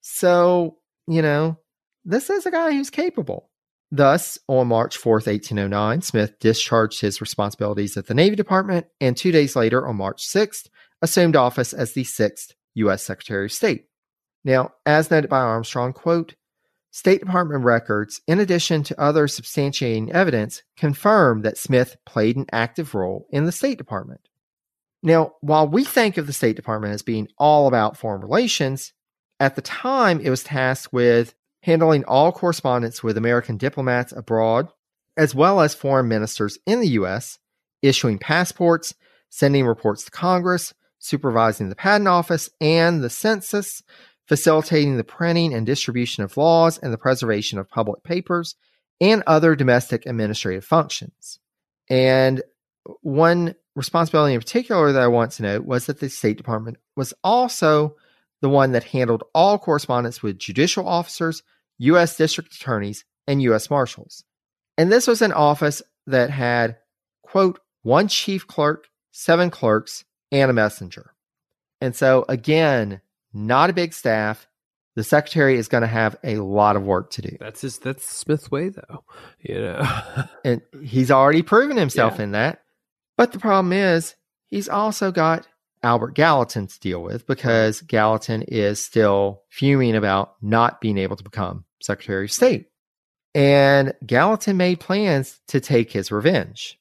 So, 0.00 0.78
you 1.08 1.22
know, 1.22 1.58
this 2.04 2.30
is 2.30 2.46
a 2.46 2.50
guy 2.50 2.70
who's 2.72 2.90
capable. 2.90 3.49
Thus, 3.92 4.38
on 4.46 4.68
March 4.68 4.96
4th, 4.96 5.26
1809, 5.26 6.02
Smith 6.02 6.38
discharged 6.38 7.00
his 7.00 7.20
responsibilities 7.20 7.96
at 7.96 8.06
the 8.06 8.14
Navy 8.14 8.36
Department 8.36 8.86
and 9.00 9.16
two 9.16 9.32
days 9.32 9.56
later, 9.56 9.86
on 9.86 9.96
March 9.96 10.24
6th, 10.26 10.68
assumed 11.02 11.34
office 11.34 11.72
as 11.72 11.92
the 11.92 12.04
sixth 12.04 12.54
U.S. 12.74 13.02
Secretary 13.02 13.46
of 13.46 13.52
State. 13.52 13.86
Now, 14.44 14.72
as 14.86 15.10
noted 15.10 15.28
by 15.28 15.40
Armstrong, 15.40 15.92
quote, 15.92 16.34
State 16.92 17.20
Department 17.20 17.64
records, 17.64 18.20
in 18.26 18.40
addition 18.40 18.82
to 18.84 19.00
other 19.00 19.26
substantiating 19.26 20.10
evidence, 20.10 20.62
confirm 20.76 21.42
that 21.42 21.58
Smith 21.58 21.96
played 22.04 22.36
an 22.36 22.46
active 22.52 22.94
role 22.94 23.26
in 23.30 23.44
the 23.44 23.52
State 23.52 23.78
Department. 23.78 24.20
Now, 25.02 25.34
while 25.40 25.68
we 25.68 25.84
think 25.84 26.16
of 26.16 26.26
the 26.26 26.32
State 26.32 26.56
Department 26.56 26.94
as 26.94 27.02
being 27.02 27.28
all 27.38 27.68
about 27.68 27.96
foreign 27.96 28.20
relations, 28.20 28.92
at 29.38 29.56
the 29.56 29.62
time 29.62 30.20
it 30.20 30.30
was 30.30 30.42
tasked 30.44 30.92
with 30.92 31.34
handling 31.62 32.04
all 32.04 32.32
correspondence 32.32 33.02
with 33.02 33.16
American 33.16 33.56
diplomats 33.56 34.12
abroad, 34.12 34.68
as 35.16 35.34
well 35.34 35.60
as 35.60 35.74
foreign 35.74 36.08
ministers 36.08 36.58
in 36.66 36.80
the 36.80 36.88
U.S., 36.88 37.38
issuing 37.82 38.18
passports, 38.18 38.94
sending 39.28 39.66
reports 39.66 40.04
to 40.04 40.10
Congress, 40.10 40.74
supervising 40.98 41.68
the 41.68 41.76
Patent 41.76 42.08
Office 42.08 42.50
and 42.60 43.02
the 43.02 43.10
census, 43.10 43.82
facilitating 44.26 44.96
the 44.96 45.04
printing 45.04 45.52
and 45.52 45.66
distribution 45.66 46.22
of 46.22 46.36
laws 46.36 46.78
and 46.78 46.92
the 46.92 46.98
preservation 46.98 47.58
of 47.58 47.68
public 47.68 48.02
papers, 48.02 48.54
and 49.00 49.22
other 49.26 49.54
domestic 49.54 50.06
administrative 50.06 50.64
functions. 50.64 51.38
And 51.88 52.42
one 53.02 53.54
responsibility 53.74 54.34
in 54.34 54.40
particular 54.40 54.92
that 54.92 55.02
I 55.02 55.08
want 55.08 55.32
to 55.32 55.42
note 55.42 55.64
was 55.64 55.86
that 55.86 56.00
the 56.00 56.08
State 56.08 56.36
Department 56.36 56.76
was 56.96 57.14
also 57.24 57.96
the 58.40 58.48
one 58.48 58.72
that 58.72 58.84
handled 58.84 59.24
all 59.34 59.58
correspondence 59.58 60.22
with 60.22 60.38
judicial 60.38 60.86
officers, 60.88 61.42
U.S. 61.78 62.16
district 62.16 62.54
attorneys, 62.54 63.04
and 63.26 63.42
U.S. 63.42 63.70
marshals. 63.70 64.24
And 64.78 64.90
this 64.90 65.06
was 65.06 65.22
an 65.22 65.32
office 65.32 65.82
that 66.06 66.30
had, 66.30 66.76
quote, 67.22 67.60
one 67.82 68.08
chief 68.08 68.46
clerk, 68.46 68.86
seven 69.12 69.50
clerks, 69.50 70.04
and 70.32 70.50
a 70.50 70.54
messenger. 70.54 71.12
And 71.80 71.94
so, 71.94 72.24
again, 72.28 73.00
not 73.32 73.70
a 73.70 73.74
big 73.74 73.92
staff. 73.92 74.46
The 74.96 75.04
secretary 75.04 75.56
is 75.56 75.68
going 75.68 75.82
to 75.82 75.86
have 75.86 76.16
a 76.24 76.36
lot 76.38 76.76
of 76.76 76.82
work 76.82 77.10
to 77.12 77.22
do. 77.22 77.36
That's 77.38 77.60
his. 77.60 77.78
That's 77.78 78.04
Smith's 78.04 78.50
way, 78.50 78.70
though. 78.70 79.04
You 79.40 79.54
know. 79.60 80.02
And 80.44 80.62
he's 80.82 81.10
already 81.10 81.42
proven 81.42 81.76
himself 81.76 82.14
Yeah. 82.16 82.24
in 82.24 82.30
that. 82.32 82.62
But 83.16 83.32
the 83.32 83.38
problem 83.38 83.72
is, 83.72 84.16
he's 84.46 84.68
also 84.68 85.12
got 85.12 85.46
Albert 85.82 86.14
Gallatin 86.14 86.66
to 86.66 86.80
deal 86.80 87.02
with 87.02 87.26
because 87.26 87.80
Gallatin 87.82 88.42
is 88.42 88.82
still 88.82 89.42
fuming 89.50 89.96
about 89.96 90.34
not 90.42 90.80
being 90.80 90.98
able 90.98 91.16
to 91.16 91.24
become 91.24 91.64
Secretary 91.80 92.24
of 92.24 92.32
State. 92.32 92.66
And 93.34 93.94
Gallatin 94.04 94.56
made 94.56 94.80
plans 94.80 95.40
to 95.48 95.60
take 95.60 95.92
his 95.92 96.10
revenge. 96.10 96.78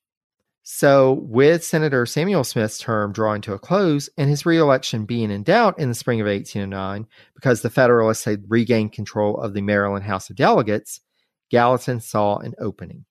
So, 0.71 1.13
with 1.13 1.63
Senator 1.63 2.05
Samuel 2.05 2.43
Smith's 2.43 2.77
term 2.77 3.11
drawing 3.11 3.41
to 3.41 3.53
a 3.53 3.59
close 3.59 4.07
and 4.17 4.29
his 4.29 4.45
reelection 4.45 5.05
being 5.05 5.31
in 5.31 5.41
doubt 5.41 5.79
in 5.79 5.89
the 5.89 5.95
spring 5.95 6.21
of 6.21 6.27
1809 6.27 7.07
because 7.33 7.61
the 7.61 7.71
Federalists 7.71 8.25
had 8.25 8.43
regained 8.47 8.93
control 8.93 9.37
of 9.37 9.55
the 9.55 9.61
Maryland 9.61 10.05
House 10.05 10.29
of 10.29 10.35
Delegates, 10.35 11.01
Gallatin 11.49 11.99
saw 12.01 12.37
an 12.37 12.53
opening. 12.59 13.05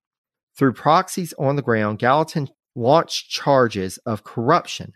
Through 0.56 0.74
proxies 0.74 1.34
on 1.38 1.56
the 1.56 1.62
ground, 1.62 1.98
Gallatin 1.98 2.48
launched 2.76 3.28
charges 3.28 3.98
of 3.98 4.22
corruption, 4.22 4.92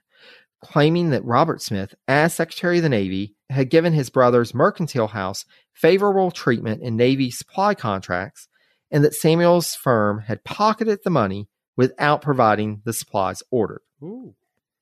claiming 0.63 1.11
that 1.11 1.25
Robert 1.25 1.61
Smith, 1.61 1.95
as 2.07 2.35
Secretary 2.35 2.79
of 2.79 2.83
the 2.83 2.89
Navy, 2.89 3.35
had 3.51 3.71
given 3.71 3.93
his 3.93 4.11
brother's 4.11 4.55
mercantile 4.55 5.09
house 5.09 5.45
favorable 5.75 6.31
treatment 6.31 6.83
in 6.83 6.97
Navy 6.97 7.31
supply 7.31 7.75
contracts, 7.75 8.49
and 8.91 9.05
that 9.05 9.15
Samuel's 9.15 9.75
firm 9.75 10.21
had 10.21 10.45
pocketed 10.45 11.01
the 11.03 11.11
money 11.11 11.49
without 11.77 12.23
providing 12.23 12.83
the 12.85 12.93
supplies 12.93 13.43
ordered. 13.51 13.81
Ooh, 14.03 14.35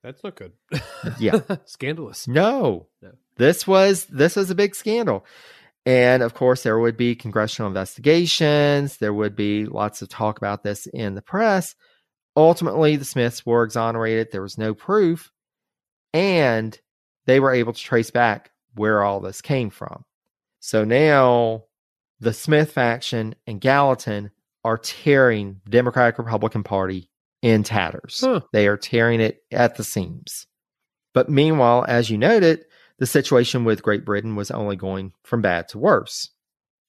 that's 0.03 0.23
not 0.25 0.37
good. 0.37 0.53
Yeah. 1.19 1.41
Scandalous. 1.65 2.27
No. 2.27 2.89
No. 3.03 3.13
This 3.37 3.67
was 3.67 4.07
this 4.07 4.37
was 4.37 4.51
a 4.51 4.55
big 4.55 4.75
scandal. 4.75 5.25
And 5.87 6.23
of 6.23 6.35
course 6.35 6.63
there 6.63 6.79
would 6.79 6.97
be 6.97 7.15
congressional 7.15 7.69
investigations, 7.69 8.99
there 8.99 9.15
would 9.15 9.35
be 9.35 9.65
lots 9.65 10.03
of 10.03 10.09
talk 10.09 10.37
about 10.37 10.63
this 10.63 10.87
in 10.87 11.15
the 11.15 11.23
press. 11.23 11.75
Ultimately 12.37 12.97
the 12.97 13.05
Smiths 13.05 13.47
were 13.47 13.65
exonerated, 13.65 14.29
there 14.31 14.43
was 14.43 14.59
no 14.59 14.75
proof, 14.75 15.31
and 16.13 16.79
they 17.27 17.41
were 17.41 17.53
able 17.53 17.73
to 17.73 17.81
trace 17.81 18.11
back 18.11 18.51
where 18.75 19.03
all 19.03 19.21
this 19.21 19.41
came 19.41 19.71
from. 19.71 20.05
So 20.61 20.85
now 20.85 21.65
the 22.21 22.33
Smith 22.33 22.73
faction 22.73 23.35
and 23.47 23.61
Gallatin 23.61 24.31
are 24.65 24.79
tearing 24.79 25.61
the 25.65 25.71
Democratic 25.71 26.19
Republican 26.19 26.63
Party 26.63 27.11
in 27.43 27.63
tatters. 27.63 28.21
Huh. 28.23 28.41
They 28.53 28.67
are 28.67 28.77
tearing 28.77 29.21
it 29.21 29.43
at 29.51 29.77
the 29.77 29.85
seams. 29.85 30.47
But 31.15 31.29
meanwhile, 31.29 31.85
as 31.89 32.11
you 32.11 32.19
noted, 32.19 32.65
the 32.99 33.07
situation 33.07 33.65
with 33.65 33.83
Great 33.83 34.05
Britain 34.05 34.37
was 34.37 34.51
only 34.51 34.77
going 34.77 35.13
from 35.25 35.41
bad 35.41 35.69
to 35.69 35.79
worse. 35.79 36.31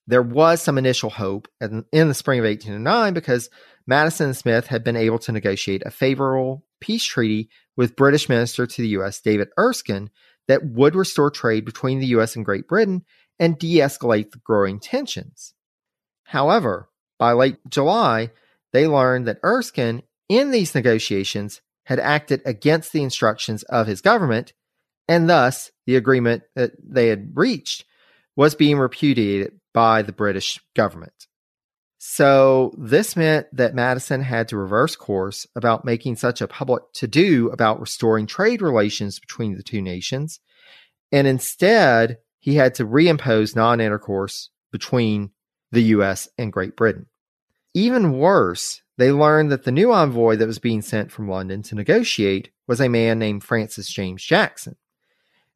There 0.07 0.21
was 0.21 0.61
some 0.61 0.77
initial 0.77 1.09
hope 1.09 1.47
in, 1.61 1.85
in 1.93 2.09
the 2.09 2.13
spring 2.13 2.39
of 2.39 2.45
1809 2.45 3.13
because 3.13 3.49
Madison 3.87 4.27
and 4.27 4.37
Smith 4.37 4.67
had 4.67 4.83
been 4.83 4.97
able 4.97 5.19
to 5.19 5.31
negotiate 5.31 5.83
a 5.85 5.91
favorable 5.91 6.65
peace 6.81 7.03
treaty 7.03 7.49
with 7.81 7.95
British 7.95 8.29
Minister 8.29 8.67
to 8.67 8.81
the 8.83 8.89
U.S. 8.89 9.19
David 9.21 9.47
Erskine 9.57 10.11
that 10.47 10.63
would 10.63 10.93
restore 10.93 11.31
trade 11.31 11.65
between 11.65 11.97
the 11.97 12.05
U.S. 12.07 12.35
and 12.35 12.45
Great 12.45 12.67
Britain 12.67 13.03
and 13.39 13.57
de 13.57 13.77
escalate 13.77 14.29
the 14.29 14.37
growing 14.37 14.79
tensions. 14.79 15.55
However, 16.25 16.89
by 17.17 17.31
late 17.31 17.57
July, 17.67 18.29
they 18.71 18.85
learned 18.85 19.27
that 19.27 19.39
Erskine, 19.43 20.03
in 20.29 20.51
these 20.51 20.75
negotiations, 20.75 21.61
had 21.85 21.99
acted 21.99 22.43
against 22.45 22.93
the 22.93 23.01
instructions 23.01 23.63
of 23.63 23.87
his 23.87 24.01
government, 24.01 24.53
and 25.07 25.27
thus 25.27 25.71
the 25.87 25.95
agreement 25.95 26.43
that 26.55 26.73
they 26.87 27.07
had 27.07 27.31
reached 27.33 27.85
was 28.35 28.53
being 28.53 28.77
repudiated 28.77 29.53
by 29.73 30.03
the 30.03 30.13
British 30.13 30.59
government. 30.75 31.25
So 32.03 32.73
this 32.79 33.15
meant 33.15 33.45
that 33.55 33.75
Madison 33.75 34.23
had 34.23 34.47
to 34.47 34.57
reverse 34.57 34.95
course 34.95 35.45
about 35.55 35.85
making 35.85 36.15
such 36.15 36.41
a 36.41 36.47
public 36.47 36.81
to 36.93 37.07
do 37.07 37.51
about 37.51 37.79
restoring 37.79 38.25
trade 38.25 38.63
relations 38.63 39.19
between 39.19 39.55
the 39.55 39.61
two 39.61 39.83
nations. 39.83 40.39
And 41.11 41.27
instead, 41.27 42.17
he 42.39 42.55
had 42.55 42.73
to 42.75 42.87
reimpose 42.87 43.55
non 43.55 43.79
intercourse 43.79 44.49
between 44.71 45.29
the 45.71 45.83
US 45.95 46.27
and 46.39 46.51
Great 46.51 46.75
Britain. 46.75 47.05
Even 47.75 48.17
worse, 48.17 48.81
they 48.97 49.11
learned 49.11 49.51
that 49.51 49.65
the 49.65 49.71
new 49.71 49.93
envoy 49.93 50.37
that 50.37 50.47
was 50.47 50.57
being 50.57 50.81
sent 50.81 51.11
from 51.11 51.29
London 51.29 51.61
to 51.61 51.75
negotiate 51.75 52.49
was 52.67 52.81
a 52.81 52.89
man 52.89 53.19
named 53.19 53.43
Francis 53.43 53.87
James 53.87 54.23
Jackson. 54.23 54.75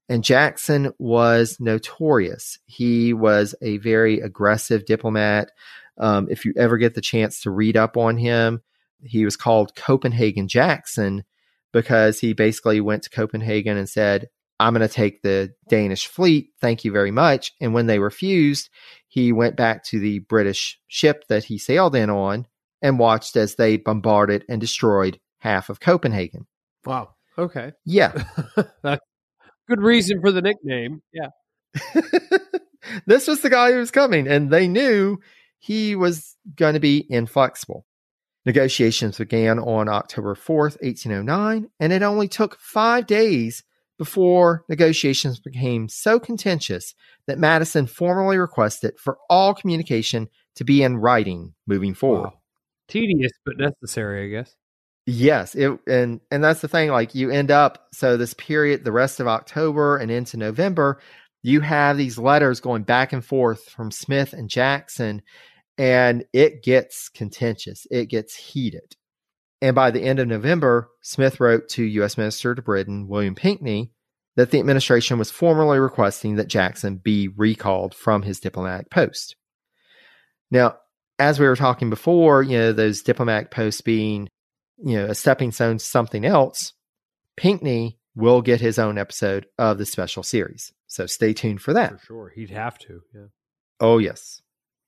And 0.07 0.23
Jackson 0.23 0.93
was 0.99 1.57
notorious. 1.59 2.59
He 2.67 3.13
was 3.13 3.55
a 3.63 3.77
very 3.77 4.19
aggressive 4.19 4.85
diplomat. 4.85 5.49
Um, 5.97 6.27
if 6.29 6.45
you 6.45 6.53
ever 6.57 6.77
get 6.77 6.93
the 6.93 7.01
chance 7.01 7.41
to 7.41 7.51
read 7.51 7.77
up 7.77 7.97
on 7.97 8.17
him, 8.17 8.61
he 9.01 9.25
was 9.25 9.37
called 9.37 9.75
Copenhagen 9.75 10.47
Jackson 10.47 11.23
because 11.71 12.19
he 12.19 12.33
basically 12.33 12.81
went 12.81 13.03
to 13.03 13.09
Copenhagen 13.09 13.77
and 13.77 13.87
said, 13.87 14.27
I'm 14.59 14.73
going 14.73 14.87
to 14.87 14.93
take 14.93 15.21
the 15.21 15.53
Danish 15.69 16.07
fleet. 16.07 16.49
Thank 16.61 16.85
you 16.85 16.91
very 16.91 17.11
much. 17.11 17.51
And 17.59 17.73
when 17.73 17.87
they 17.87 17.99
refused, 17.99 18.69
he 19.07 19.33
went 19.33 19.57
back 19.57 19.83
to 19.85 19.99
the 19.99 20.19
British 20.19 20.79
ship 20.87 21.25
that 21.27 21.43
he 21.43 21.57
sailed 21.57 21.95
in 21.95 22.09
on 22.09 22.47
and 22.81 22.99
watched 22.99 23.35
as 23.35 23.55
they 23.55 23.77
bombarded 23.77 24.45
and 24.47 24.61
destroyed 24.61 25.19
half 25.39 25.69
of 25.69 25.79
Copenhagen. 25.79 26.47
Wow. 26.85 27.15
Okay. 27.37 27.73
Yeah. 27.83 28.23
Good 28.83 29.81
reason 29.81 30.21
for 30.21 30.31
the 30.31 30.41
nickname. 30.41 31.01
Yeah. 31.11 31.29
this 33.05 33.27
was 33.27 33.41
the 33.41 33.49
guy 33.49 33.71
who 33.71 33.79
was 33.79 33.91
coming, 33.91 34.27
and 34.27 34.49
they 34.51 34.67
knew 34.67 35.17
he 35.59 35.95
was 35.95 36.35
going 36.55 36.73
to 36.73 36.79
be 36.79 37.05
inflexible. 37.09 37.85
Negotiations 38.45 39.17
began 39.17 39.57
on 39.57 39.89
October 39.89 40.35
4th, 40.35 40.79
1809, 40.81 41.69
and 41.79 41.93
it 41.93 42.03
only 42.03 42.27
took 42.27 42.59
five 42.59 43.07
days 43.07 43.63
before 43.97 44.63
negotiations 44.69 45.39
became 45.39 45.87
so 45.87 46.19
contentious 46.19 46.93
that 47.27 47.39
Madison 47.39 47.87
formally 47.87 48.37
requested 48.37 48.93
for 48.99 49.17
all 49.29 49.53
communication 49.53 50.27
to 50.55 50.63
be 50.63 50.83
in 50.83 50.97
writing 50.97 51.53
moving 51.65 51.93
forward. 51.93 52.25
Wow. 52.25 52.33
Tedious 52.87 53.31
but 53.45 53.57
necessary, 53.57 54.25
I 54.25 54.29
guess. 54.29 54.55
Yes, 55.07 55.53
it 55.53 55.71
and 55.87 56.19
and 56.31 56.43
that's 56.43 56.61
the 56.61 56.67
thing 56.67 56.89
like 56.89 57.13
you 57.13 57.29
end 57.29 57.51
up 57.51 57.87
so 57.93 58.17
this 58.17 58.33
period 58.33 58.83
the 58.83 58.91
rest 58.91 59.19
of 59.19 59.27
October 59.27 59.97
and 59.97 60.09
into 60.09 60.35
November 60.35 60.99
you 61.45 61.61
have 61.61 61.95
these 61.95 62.17
letters 62.17 62.59
going 62.59 62.83
back 62.83 63.13
and 63.13 63.23
forth 63.23 63.69
from 63.69 63.91
Smith 63.91 64.33
and 64.33 64.49
Jackson 64.49 65.21
and 65.77 66.25
it 66.33 66.63
gets 66.63 67.09
contentious. 67.09 67.85
It 67.91 68.07
gets 68.07 68.35
heated. 68.35 68.95
And 69.61 69.75
by 69.75 69.91
the 69.91 70.01
end 70.01 70.19
of 70.19 70.27
November, 70.27 70.89
Smith 71.01 71.39
wrote 71.39 71.69
to 71.69 71.83
U.S. 71.83 72.17
Minister 72.17 72.55
to 72.55 72.61
Britain, 72.61 73.07
William 73.07 73.35
Pinkney, 73.35 73.91
that 74.35 74.51
the 74.51 74.59
administration 74.59 75.19
was 75.19 75.29
formally 75.29 75.79
requesting 75.79 76.35
that 76.35 76.47
Jackson 76.47 76.97
be 76.97 77.27
recalled 77.27 77.93
from 77.93 78.23
his 78.23 78.39
diplomatic 78.39 78.89
post. 78.89 79.35
Now, 80.49 80.77
as 81.19 81.39
we 81.39 81.47
were 81.47 81.55
talking 81.55 81.89
before, 81.89 82.41
you 82.41 82.57
know, 82.57 82.73
those 82.73 83.01
diplomatic 83.01 83.51
posts 83.51 83.81
being 83.81 84.29
you 84.83 84.97
know, 84.97 85.05
a 85.05 85.15
stepping 85.15 85.51
stone 85.51 85.77
to 85.77 85.85
something 85.85 86.25
else, 86.25 86.73
Pinkney 87.37 87.99
will 88.15 88.41
get 88.41 88.61
his 88.61 88.79
own 88.79 88.97
episode 88.97 89.45
of 89.57 89.77
the 89.77 89.85
special 89.85 90.23
series. 90.23 90.71
So 90.87 91.05
stay 91.05 91.33
tuned 91.33 91.61
for 91.61 91.73
that. 91.73 91.99
For 91.99 92.05
sure. 92.05 92.31
He'd 92.35 92.51
have 92.51 92.77
to. 92.79 93.01
Yeah. 93.13 93.27
Oh, 93.79 93.97
yes. 93.97 94.41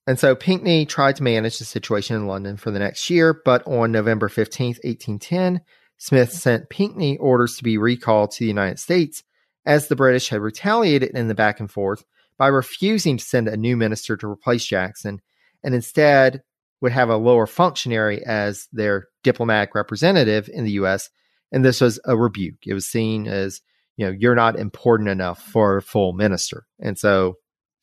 And 0.05 0.17
so 0.17 0.35
Pinkney 0.35 0.85
tried 0.85 1.17
to 1.17 1.23
manage 1.23 1.59
the 1.59 1.65
situation 1.65 2.15
in 2.15 2.27
London 2.27 2.55
for 2.55 2.71
the 2.71 2.79
next 2.79 3.09
year, 3.09 3.39
but 3.43 3.67
on 3.67 3.91
November 3.91 4.29
15th, 4.29 4.79
1810, 4.83 5.61
Smith 5.97 6.29
mm-hmm. 6.29 6.37
sent 6.37 6.69
Pinkney 6.69 7.17
orders 7.17 7.57
to 7.57 7.63
be 7.63 7.77
recalled 7.77 8.31
to 8.31 8.39
the 8.39 8.47
United 8.47 8.79
States 8.79 9.23
as 9.65 9.87
the 9.87 9.97
British 9.97 10.29
had 10.29 10.39
retaliated 10.39 11.11
in 11.11 11.27
the 11.27 11.35
back 11.35 11.59
and 11.59 11.69
forth 11.69 12.05
by 12.37 12.47
refusing 12.47 13.17
to 13.17 13.25
send 13.25 13.49
a 13.49 13.57
new 13.57 13.75
minister 13.75 14.15
to 14.15 14.27
replace 14.27 14.65
Jackson 14.65 15.19
and 15.63 15.75
instead 15.75 16.41
would 16.79 16.91
have 16.91 17.09
a 17.09 17.17
lower 17.17 17.47
functionary 17.47 18.23
as 18.25 18.67
their 18.71 19.07
diplomatic 19.23 19.75
representative 19.75 20.49
in 20.51 20.63
the 20.63 20.71
US. 20.71 21.09
And 21.51 21.65
this 21.65 21.81
was 21.81 21.99
a 22.05 22.15
rebuke. 22.15 22.65
It 22.65 22.73
was 22.73 22.85
seen 22.85 23.27
as, 23.27 23.61
you 23.97 24.05
know, 24.05 24.11
you're 24.17 24.35
not 24.35 24.57
important 24.57 25.09
enough 25.09 25.41
for 25.41 25.77
a 25.77 25.81
full 25.81 26.13
minister. 26.13 26.65
And 26.79 26.97
so 26.97 27.35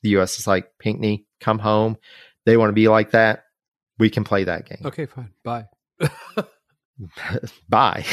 the 0.03 0.11
US 0.20 0.39
is 0.39 0.47
like, 0.47 0.70
Pinkney, 0.78 1.27
come 1.41 1.59
home. 1.59 1.97
They 2.47 2.57
want 2.57 2.70
to 2.70 2.74
be 2.74 2.89
like 2.89 3.11
that. 3.11 3.45
We 3.99 4.11
can 4.11 4.24
play 4.24 4.45
that 4.45 4.66
game. 4.66 4.82
Okay, 4.85 5.07
fine. 5.07 5.31
Bye. 5.43 5.66
Bye. 7.69 8.05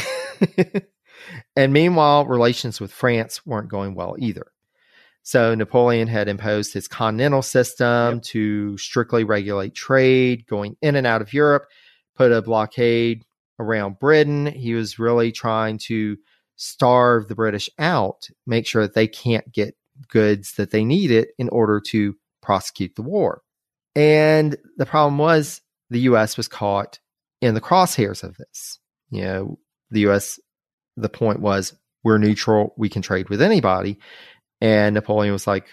and 1.56 1.72
meanwhile, 1.72 2.26
relations 2.26 2.80
with 2.80 2.92
France 2.92 3.46
weren't 3.46 3.68
going 3.68 3.94
well 3.94 4.16
either. 4.18 4.46
So 5.22 5.54
Napoleon 5.54 6.08
had 6.08 6.28
imposed 6.28 6.72
his 6.72 6.88
continental 6.88 7.42
system 7.42 8.14
yep. 8.14 8.22
to 8.24 8.76
strictly 8.78 9.22
regulate 9.22 9.74
trade 9.74 10.46
going 10.48 10.76
in 10.82 10.96
and 10.96 11.06
out 11.06 11.22
of 11.22 11.32
Europe, 11.32 11.68
put 12.16 12.32
a 12.32 12.42
blockade 12.42 13.22
around 13.60 14.00
Britain. 14.00 14.46
He 14.46 14.74
was 14.74 14.98
really 14.98 15.30
trying 15.30 15.78
to 15.78 16.16
starve 16.62 17.26
the 17.26 17.34
British 17.34 17.68
out, 17.78 18.28
make 18.46 18.66
sure 18.66 18.82
that 18.82 18.94
they 18.94 19.08
can't 19.08 19.50
get 19.52 19.74
goods 20.08 20.54
that 20.54 20.70
they 20.70 20.84
needed 20.84 21.26
in 21.36 21.48
order 21.48 21.80
to 21.80 22.14
prosecute 22.40 22.94
the 22.94 23.02
war. 23.02 23.42
And 23.96 24.56
the 24.76 24.86
problem 24.86 25.18
was 25.18 25.60
the 25.90 26.00
US 26.00 26.36
was 26.36 26.46
caught 26.46 27.00
in 27.40 27.54
the 27.54 27.60
crosshairs 27.60 28.22
of 28.22 28.36
this. 28.36 28.78
You 29.10 29.22
know, 29.22 29.58
the 29.90 30.08
US, 30.08 30.38
the 30.96 31.08
point 31.08 31.40
was 31.40 31.74
we're 32.04 32.18
neutral, 32.18 32.74
we 32.76 32.88
can 32.88 33.02
trade 33.02 33.28
with 33.28 33.42
anybody. 33.42 33.98
And 34.60 34.94
Napoleon 34.94 35.32
was 35.32 35.48
like, 35.48 35.66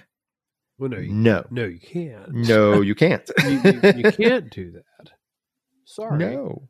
well, 0.79 0.89
no, 0.89 0.97
you, 0.97 1.13
no, 1.13 1.45
no, 1.51 1.65
you 1.65 1.79
can't. 1.79 2.33
No, 2.33 2.81
you 2.81 2.95
can't. 2.95 3.29
you, 3.43 3.61
you, 3.63 3.81
you 3.97 4.11
can't 4.11 4.49
do 4.49 4.71
that. 4.71 5.11
Sorry. 5.85 6.17
No. 6.17 6.67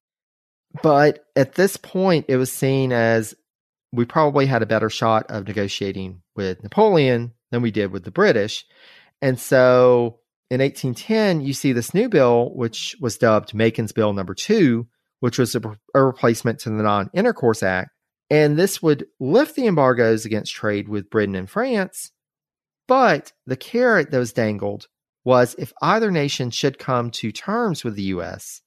But 0.83 1.25
at 1.35 1.53
this 1.53 1.77
point, 1.77 2.25
it 2.27 2.37
was 2.37 2.51
seen 2.51 2.91
as 2.91 3.33
we 3.91 4.05
probably 4.05 4.45
had 4.45 4.61
a 4.61 4.67
better 4.67 4.89
shot 4.89 5.25
of 5.29 5.47
negotiating 5.47 6.21
with 6.35 6.61
Napoleon 6.63 7.33
than 7.51 7.61
we 7.61 7.71
did 7.71 7.91
with 7.91 8.03
the 8.03 8.11
British. 8.11 8.65
And 9.21 9.39
so 9.39 10.19
in 10.49 10.61
1810, 10.61 11.41
you 11.41 11.53
see 11.53 11.73
this 11.73 11.93
new 11.93 12.09
bill, 12.09 12.51
which 12.55 12.95
was 12.99 13.17
dubbed 13.17 13.53
Macon's 13.53 13.91
Bill 13.91 14.13
number 14.13 14.33
two, 14.33 14.87
which 15.19 15.37
was 15.37 15.55
a, 15.55 15.61
a 15.93 16.03
replacement 16.03 16.59
to 16.59 16.69
the 16.69 16.83
Non 16.83 17.09
Intercourse 17.13 17.63
Act, 17.63 17.91
and 18.29 18.57
this 18.57 18.81
would 18.81 19.05
lift 19.19 19.55
the 19.55 19.67
embargoes 19.67 20.25
against 20.25 20.53
trade 20.53 20.87
with 20.87 21.09
Britain 21.09 21.35
and 21.35 21.49
France. 21.49 22.11
But 22.87 23.33
the 23.45 23.57
carrot 23.57 24.11
that 24.11 24.17
was 24.17 24.33
dangled 24.33 24.87
was 25.23 25.55
if 25.59 25.73
either 25.81 26.09
nation 26.09 26.49
should 26.49 26.79
come 26.79 27.11
to 27.11 27.31
terms 27.31 27.83
with 27.83 27.95
the 27.95 28.03
US, 28.03 28.61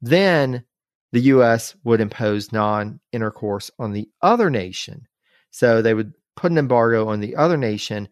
then 0.00 0.64
the 1.12 1.20
US 1.20 1.74
would 1.84 2.00
impose 2.00 2.52
non 2.52 3.00
intercourse 3.12 3.70
on 3.78 3.92
the 3.92 4.08
other 4.22 4.50
nation. 4.50 5.06
So 5.50 5.82
they 5.82 5.94
would 5.94 6.12
put 6.36 6.52
an 6.52 6.58
embargo 6.58 7.08
on 7.08 7.20
the 7.20 7.36
other 7.36 7.56
nation, 7.56 8.08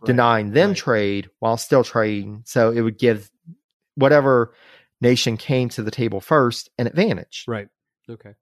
right, 0.00 0.06
denying 0.06 0.50
them 0.50 0.70
right. 0.70 0.76
trade 0.76 1.30
while 1.38 1.56
still 1.56 1.84
trading. 1.84 2.42
So 2.46 2.70
it 2.70 2.80
would 2.80 2.98
give 2.98 3.30
whatever 3.94 4.54
nation 5.00 5.36
came 5.36 5.68
to 5.70 5.82
the 5.82 5.90
table 5.90 6.20
first 6.20 6.70
an 6.78 6.86
advantage. 6.86 7.44
Right. 7.46 7.68
Okay. 8.08 8.34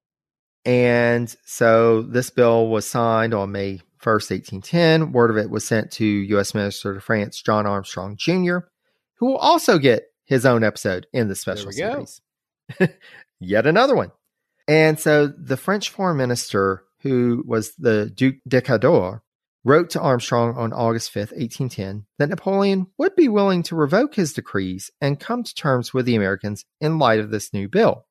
And 0.65 1.35
so 1.45 2.03
this 2.03 2.31
bill 2.31 2.69
was 2.69 2.87
signed 2.87 3.35
on 3.35 3.53
May 3.53 3.81
1st, 4.03 4.31
1810. 4.31 5.13
Word 5.13 5.31
of 5.31 5.37
it 5.37 5.51
was 5.51 5.67
sent 5.67 5.91
to 5.93 6.05
U.S. 6.05 6.55
Minister 6.55 6.95
to 6.95 7.01
France 7.01 7.41
John 7.43 7.67
Armstrong 7.67 8.17
Jr., 8.17 8.59
who 9.15 9.27
will 9.27 9.37
also 9.37 9.79
get 9.79 10.13
his 10.25 10.45
own 10.45 10.63
episode 10.63 11.07
in 11.13 11.29
the 11.29 11.35
special 11.35 11.73
series. 11.73 12.21
Yet 13.41 13.67
another 13.67 13.95
one. 13.95 14.13
And 14.67 14.99
so 14.99 15.27
the 15.27 15.57
French 15.57 15.91
foreign 15.91 16.17
minister, 16.17 16.85
who 17.01 17.43
was 17.47 17.75
the 17.77 18.11
Duc 18.15 18.35
de 18.47 18.61
Cadore, 18.61 19.23
wrote 19.65 19.91
to 19.91 20.01
Armstrong 20.01 20.57
on 20.57 20.73
August 20.73 21.13
5th, 21.13 21.33
1810, 21.33 22.07
that 22.19 22.29
Napoleon 22.29 22.87
would 22.99 23.15
be 23.17 23.29
willing 23.29 23.63
to 23.65 23.77
revoke 23.77 24.15
his 24.15 24.33
decrees 24.33 24.91
and 25.01 25.21
come 25.21 25.43
to 25.43 25.55
terms 25.55 25.93
with 25.93 26.07
the 26.07 26.17
Americans 26.17 26.65
in 26.81 26.99
light 26.99 27.21
of 27.21 27.31
this 27.31 27.53
new 27.53 27.69
bill. 27.69 28.07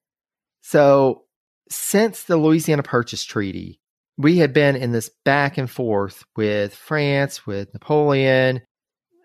So 0.61 1.23
since 1.69 2.23
the 2.23 2.37
Louisiana 2.37 2.83
Purchase 2.83 3.23
Treaty, 3.23 3.79
we 4.17 4.37
had 4.37 4.53
been 4.53 4.75
in 4.75 4.91
this 4.91 5.09
back 5.25 5.57
and 5.57 5.69
forth 5.69 6.23
with 6.35 6.73
France, 6.73 7.45
with 7.45 7.73
Napoleon. 7.73 8.61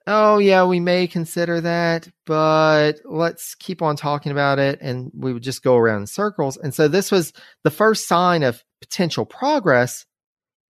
Oh, 0.07 0.39
yeah, 0.39 0.65
we 0.65 0.81
may 0.81 1.07
consider 1.07 1.61
that, 1.61 2.09
but 2.27 2.95
let's 3.05 3.55
keep 3.55 3.83
on 3.83 3.97
talking 3.97 4.33
about 4.33 4.59
it. 4.59 4.79
And 4.81 5.11
we 5.15 5.33
would 5.33 5.43
just 5.43 5.62
go 5.62 5.77
around 5.77 6.01
in 6.01 6.07
circles. 6.07 6.57
And 6.57 6.74
so 6.74 6.89
this 6.89 7.12
was 7.12 7.33
the 7.62 7.70
first 7.70 8.09
sign 8.09 8.43
of 8.43 8.62
potential 8.81 9.24
progress. 9.24 10.05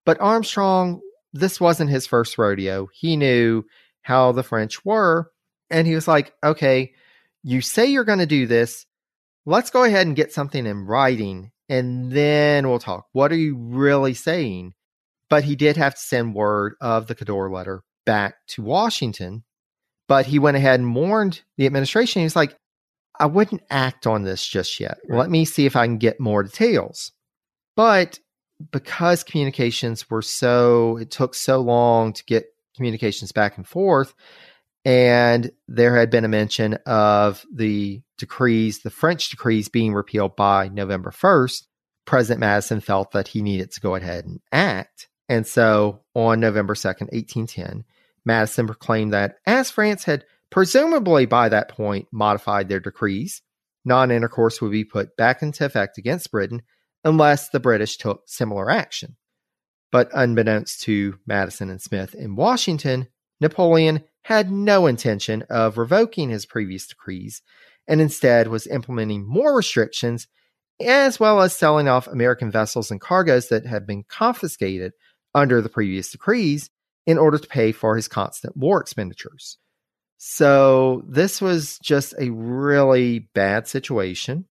But 0.05 0.21
Armstrong, 0.21 1.01
this 1.33 1.61
wasn't 1.61 1.91
his 1.91 2.07
first 2.07 2.37
rodeo. 2.37 2.89
He 2.93 3.17
knew 3.17 3.65
how 4.03 4.33
the 4.33 4.43
French 4.43 4.85
were. 4.85 5.31
And 5.71 5.87
he 5.87 5.95
was 5.95 6.07
like, 6.07 6.35
okay, 6.45 6.93
you 7.43 7.63
say 7.63 7.87
you're 7.87 8.05
going 8.05 8.19
to 8.19 8.27
do 8.27 8.47
this. 8.47 8.85
Let's 9.47 9.71
go 9.71 9.85
ahead 9.85 10.07
and 10.07 10.15
get 10.15 10.33
something 10.33 10.67
in 10.67 10.85
writing 10.87 11.53
and 11.69 12.13
then 12.13 12.69
we'll 12.69 12.79
talk. 12.79 13.07
What 13.13 13.33
are 13.33 13.37
you 13.37 13.57
really 13.57 14.13
saying? 14.13 14.75
But 15.31 15.45
he 15.45 15.57
did 15.57 15.79
have 15.79 15.95
to 15.95 16.01
send 16.01 16.35
word 16.35 16.75
of 16.83 17.07
the 17.07 17.15
Cadore 17.15 17.51
letter 17.51 17.83
back 18.05 18.35
to 18.49 18.63
Washington. 18.63 19.45
But 20.09 20.27
he 20.27 20.39
went 20.39 20.57
ahead 20.57 20.81
and 20.81 20.95
warned 20.95 21.43
the 21.57 21.67
administration. 21.67 22.23
He's 22.23 22.37
like, 22.37 22.57
I 23.19 23.27
wouldn't 23.27 23.63
act 23.71 24.07
on 24.07 24.23
this 24.23 24.47
just 24.47 24.81
yet. 24.81 24.99
Right. 25.09 25.19
Let 25.19 25.31
me 25.31 25.45
see 25.45 25.65
if 25.65 25.77
I 25.77 25.87
can 25.87 25.99
get 25.99 26.21
more 26.21 26.43
details. 26.43 27.13
But 27.77 28.19
because 28.71 29.25
communications 29.25 30.11
were 30.11 30.23
so, 30.23 30.97
it 30.99 31.11
took 31.11 31.35
so 31.35 31.61
long 31.61 32.13
to 32.13 32.25
get 32.25 32.47
communications 32.77 33.33
back 33.33 33.57
and 33.57 33.67
forth, 33.67 34.15
and 34.85 35.51
there 35.69 35.97
had 35.97 36.11
been 36.11 36.25
a 36.25 36.29
mention 36.29 36.75
of 36.87 37.45
the 37.55 38.03
decrees, 38.19 38.81
the 38.81 38.91
French 38.91 39.31
decrees 39.31 39.69
being 39.69 39.95
repealed 39.95 40.37
by 40.37 40.69
November 40.69 41.11
1st, 41.11 41.67
President 42.05 42.41
Madison 42.41 42.81
felt 42.81 43.13
that 43.13 43.29
he 43.29 43.43
needed 43.43 43.71
to 43.73 43.81
go 43.81 43.95
ahead 43.95 44.25
and 44.25 44.41
act. 44.51 45.09
And 45.29 45.47
so 45.47 46.03
on 46.15 46.41
November 46.41 46.75
2nd, 46.75 47.13
1810, 47.13 47.85
Madison 48.25 48.67
proclaimed 48.67 49.13
that 49.13 49.37
as 49.47 49.71
France 49.71 50.05
had 50.05 50.25
presumably 50.51 51.27
by 51.27 51.49
that 51.49 51.69
point 51.69 52.07
modified 52.13 52.69
their 52.69 52.81
decrees, 52.81 53.43
non 53.85 54.11
intercourse 54.11 54.61
would 54.61 54.73
be 54.73 54.85
put 54.85 55.17
back 55.17 55.43
into 55.43 55.65
effect 55.65 55.99
against 55.99 56.31
Britain 56.31 56.63
unless 57.05 57.49
the 57.49 57.61
British 57.61 57.97
took 57.97 58.23
similar 58.27 58.71
action. 58.71 59.17
But 59.91 60.11
unbeknownst 60.13 60.83
to 60.83 61.19
Madison 61.27 61.69
and 61.71 61.81
Smith 61.81 62.15
in 62.15 62.37
Washington, 62.37 63.09
Napoleon 63.41 64.05
had 64.23 64.51
no 64.51 64.87
intention 64.87 65.43
of 65.51 65.79
revoking 65.79 66.31
his 66.31 66.47
previous 66.47 66.87
decrees 66.87 67.43
and 67.89 68.01
instead 68.01 68.49
was 68.49 68.67
implementing 68.67 69.27
more 69.27 69.55
restrictions 69.55 70.29
as 70.81 71.21
well 71.21 71.41
as 71.41 71.57
selling 71.57 71.89
off 71.89 72.07
American 72.07 72.51
vessels 72.51 72.91
and 72.91 73.01
cargoes 73.01 73.49
that 73.49 73.67
had 73.67 73.87
been 73.87 74.05
confiscated 74.09 74.93
under 75.35 75.61
the 75.61 75.69
previous 75.69 76.11
decrees 76.11 76.71
in 77.07 77.19
order 77.19 77.39
to 77.39 77.49
pay 77.49 77.73
for 77.73 77.97
his 77.97 78.09
constant 78.09 78.57
war 78.57 78.81
expenditures. 78.81 79.59
So, 80.19 81.03
this 81.09 81.41
was 81.41 81.79
just 81.83 82.15
a 82.19 82.31
really 82.31 83.29
bad 83.35 83.67
situation. 83.67 84.47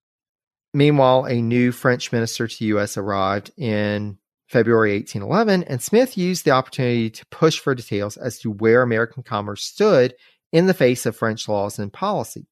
Meanwhile, 0.73 1.25
a 1.25 1.41
new 1.41 1.71
French 1.71 2.11
minister 2.11 2.47
to 2.47 2.57
the 2.57 2.65
U.S. 2.65 2.97
arrived 2.97 3.51
in 3.55 4.17
February 4.47 4.93
1811, 4.93 5.63
and 5.63 5.81
Smith 5.81 6.17
used 6.17 6.43
the 6.43 6.51
opportunity 6.51 7.11
to 7.11 7.25
push 7.27 7.59
for 7.59 7.75
details 7.75 8.17
as 8.17 8.39
to 8.39 8.51
where 8.51 8.81
American 8.81 9.21
commerce 9.21 9.63
stood 9.63 10.15
in 10.51 10.65
the 10.65 10.73
face 10.73 11.05
of 11.05 11.15
French 11.15 11.47
laws 11.47 11.77
and 11.77 11.93
policy. 11.93 12.47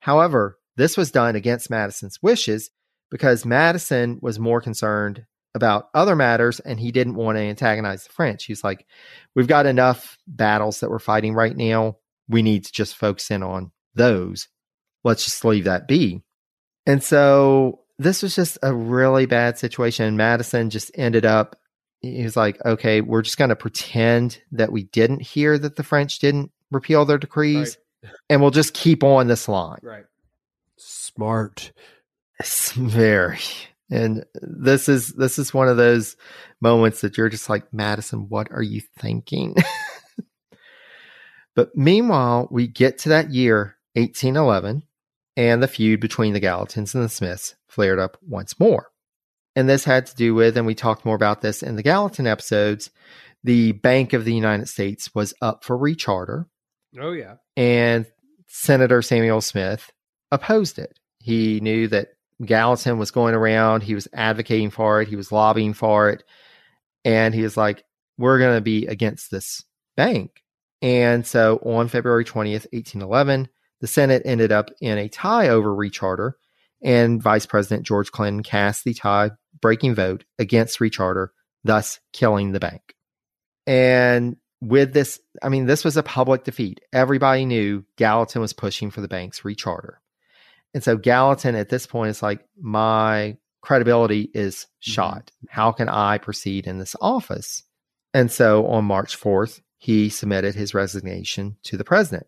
However, 0.00 0.58
this 0.76 0.98
was 0.98 1.10
done 1.10 1.34
against 1.34 1.70
Madison's 1.70 2.22
wishes 2.22 2.70
because 3.10 3.46
Madison 3.46 4.18
was 4.20 4.38
more 4.38 4.60
concerned 4.60 5.24
about 5.58 5.90
other 5.92 6.16
matters 6.16 6.60
and 6.60 6.80
he 6.80 6.90
didn't 6.90 7.16
want 7.16 7.36
to 7.36 7.42
antagonize 7.42 8.04
the 8.04 8.12
French. 8.12 8.44
He's 8.44 8.64
like, 8.64 8.86
we've 9.34 9.46
got 9.46 9.66
enough 9.66 10.16
battles 10.26 10.80
that 10.80 10.88
we're 10.88 10.98
fighting 10.98 11.34
right 11.34 11.54
now. 11.54 11.98
We 12.28 12.40
need 12.40 12.64
to 12.64 12.72
just 12.72 12.96
focus 12.96 13.30
in 13.30 13.42
on 13.42 13.72
those. 13.94 14.48
Let's 15.04 15.24
just 15.24 15.44
leave 15.44 15.64
that 15.64 15.86
be. 15.86 16.22
And 16.86 17.02
so 17.02 17.80
this 17.98 18.22
was 18.22 18.34
just 18.34 18.58
a 18.62 18.74
really 18.74 19.26
bad 19.26 19.58
situation. 19.58 20.16
Madison 20.16 20.70
just 20.70 20.90
ended 20.94 21.26
up, 21.26 21.56
he 22.00 22.22
was 22.22 22.36
like, 22.36 22.64
okay, 22.64 23.00
we're 23.00 23.22
just 23.22 23.38
going 23.38 23.50
to 23.50 23.56
pretend 23.56 24.40
that 24.52 24.72
we 24.72 24.84
didn't 24.84 25.20
hear 25.20 25.58
that 25.58 25.76
the 25.76 25.82
French 25.82 26.18
didn't 26.18 26.50
repeal 26.70 27.04
their 27.04 27.18
decrees 27.18 27.76
right. 28.02 28.12
and 28.30 28.40
we'll 28.40 28.50
just 28.50 28.72
keep 28.72 29.02
on 29.02 29.26
this 29.26 29.48
line. 29.48 29.80
Right. 29.82 30.04
Smart. 30.76 31.72
It's 32.38 32.72
very. 32.72 33.38
And 33.90 34.24
this 34.34 34.88
is 34.88 35.08
this 35.08 35.38
is 35.38 35.54
one 35.54 35.68
of 35.68 35.76
those 35.76 36.16
moments 36.60 37.00
that 37.00 37.16
you're 37.16 37.28
just 37.28 37.48
like, 37.48 37.72
Madison, 37.72 38.28
what 38.28 38.48
are 38.52 38.62
you 38.62 38.82
thinking? 38.98 39.56
but 41.54 41.74
meanwhile, 41.76 42.48
we 42.50 42.66
get 42.66 42.98
to 42.98 43.08
that 43.10 43.30
year, 43.30 43.76
1811, 43.94 44.82
and 45.36 45.62
the 45.62 45.68
feud 45.68 46.00
between 46.00 46.34
the 46.34 46.40
Gallatins 46.40 46.94
and 46.94 47.02
the 47.04 47.08
Smiths 47.08 47.54
flared 47.68 47.98
up 47.98 48.18
once 48.26 48.58
more. 48.60 48.90
And 49.56 49.68
this 49.68 49.84
had 49.84 50.06
to 50.06 50.14
do 50.14 50.34
with, 50.34 50.56
and 50.56 50.66
we 50.66 50.74
talked 50.74 51.04
more 51.04 51.16
about 51.16 51.40
this 51.40 51.62
in 51.62 51.76
the 51.76 51.82
Gallatin 51.82 52.26
episodes, 52.26 52.90
the 53.42 53.72
Bank 53.72 54.12
of 54.12 54.24
the 54.24 54.34
United 54.34 54.68
States 54.68 55.14
was 55.14 55.34
up 55.40 55.64
for 55.64 55.76
recharter. 55.76 56.46
Oh, 57.00 57.12
yeah. 57.12 57.36
And 57.56 58.06
Senator 58.48 59.02
Samuel 59.02 59.40
Smith 59.40 59.90
opposed 60.30 60.78
it. 60.78 60.98
He 61.20 61.60
knew 61.60 61.88
that 61.88 62.08
Gallatin 62.44 62.98
was 62.98 63.10
going 63.10 63.34
around, 63.34 63.82
he 63.82 63.94
was 63.94 64.08
advocating 64.12 64.70
for 64.70 65.00
it, 65.00 65.08
he 65.08 65.16
was 65.16 65.32
lobbying 65.32 65.74
for 65.74 66.10
it. 66.10 66.22
And 67.04 67.34
he 67.34 67.42
was 67.42 67.56
like, 67.56 67.84
we're 68.16 68.38
going 68.38 68.56
to 68.56 68.60
be 68.60 68.86
against 68.86 69.30
this 69.30 69.64
bank. 69.96 70.42
And 70.82 71.26
so 71.26 71.58
on 71.64 71.88
February 71.88 72.24
20th, 72.24 72.66
1811, 72.72 73.48
the 73.80 73.86
Senate 73.86 74.22
ended 74.24 74.52
up 74.52 74.70
in 74.80 74.98
a 74.98 75.08
tie 75.08 75.48
over 75.48 75.74
recharter 75.74 76.32
and 76.82 77.22
Vice 77.22 77.46
President 77.46 77.86
George 77.86 78.12
Clinton 78.12 78.42
cast 78.42 78.84
the 78.84 78.94
tie 78.94 79.30
breaking 79.60 79.94
vote 79.94 80.24
against 80.38 80.80
recharter, 80.80 81.28
thus 81.64 81.98
killing 82.12 82.52
the 82.52 82.60
bank. 82.60 82.94
And 83.66 84.36
with 84.60 84.92
this, 84.92 85.20
I 85.42 85.48
mean, 85.48 85.66
this 85.66 85.84
was 85.84 85.96
a 85.96 86.02
public 86.02 86.44
defeat. 86.44 86.80
Everybody 86.92 87.44
knew 87.44 87.84
Gallatin 87.96 88.40
was 88.40 88.52
pushing 88.52 88.90
for 88.90 89.00
the 89.00 89.08
bank's 89.08 89.40
recharter. 89.40 90.00
And 90.74 90.82
so 90.82 90.96
Gallatin 90.96 91.54
at 91.54 91.68
this 91.68 91.86
point 91.86 92.10
is 92.10 92.22
like, 92.22 92.44
my 92.60 93.36
credibility 93.62 94.30
is 94.34 94.56
mm-hmm. 94.56 94.92
shot. 94.92 95.32
How 95.48 95.72
can 95.72 95.88
I 95.88 96.18
proceed 96.18 96.66
in 96.66 96.78
this 96.78 96.96
office? 97.00 97.62
And 98.14 98.30
so 98.30 98.66
on 98.66 98.84
March 98.84 99.18
4th, 99.18 99.60
he 99.78 100.08
submitted 100.08 100.54
his 100.54 100.74
resignation 100.74 101.56
to 101.64 101.76
the 101.76 101.84
president. 101.84 102.26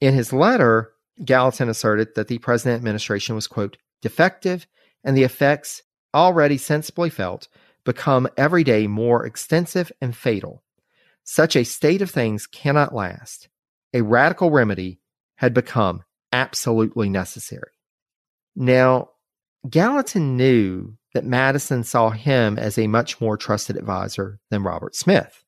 In 0.00 0.14
his 0.14 0.32
letter, 0.32 0.92
Gallatin 1.24 1.68
asserted 1.68 2.14
that 2.14 2.28
the 2.28 2.38
president 2.38 2.76
administration 2.76 3.34
was, 3.34 3.46
quote, 3.46 3.76
defective 4.00 4.66
and 5.04 5.16
the 5.16 5.22
effects 5.22 5.82
already 6.14 6.58
sensibly 6.58 7.10
felt 7.10 7.48
become 7.84 8.28
every 8.36 8.64
day 8.64 8.86
more 8.86 9.24
extensive 9.24 9.90
and 10.00 10.14
fatal. 10.16 10.62
Such 11.24 11.56
a 11.56 11.64
state 11.64 12.02
of 12.02 12.10
things 12.10 12.46
cannot 12.46 12.94
last. 12.94 13.48
A 13.94 14.02
radical 14.02 14.50
remedy 14.50 15.00
had 15.36 15.54
become 15.54 16.02
absolutely 16.32 17.08
necessary. 17.08 17.70
Now, 18.56 19.10
Gallatin 19.68 20.36
knew 20.36 20.96
that 21.14 21.24
Madison 21.24 21.84
saw 21.84 22.10
him 22.10 22.58
as 22.58 22.78
a 22.78 22.86
much 22.86 23.20
more 23.20 23.36
trusted 23.36 23.76
advisor 23.76 24.40
than 24.50 24.62
Robert 24.62 24.96
Smith. 24.96 25.44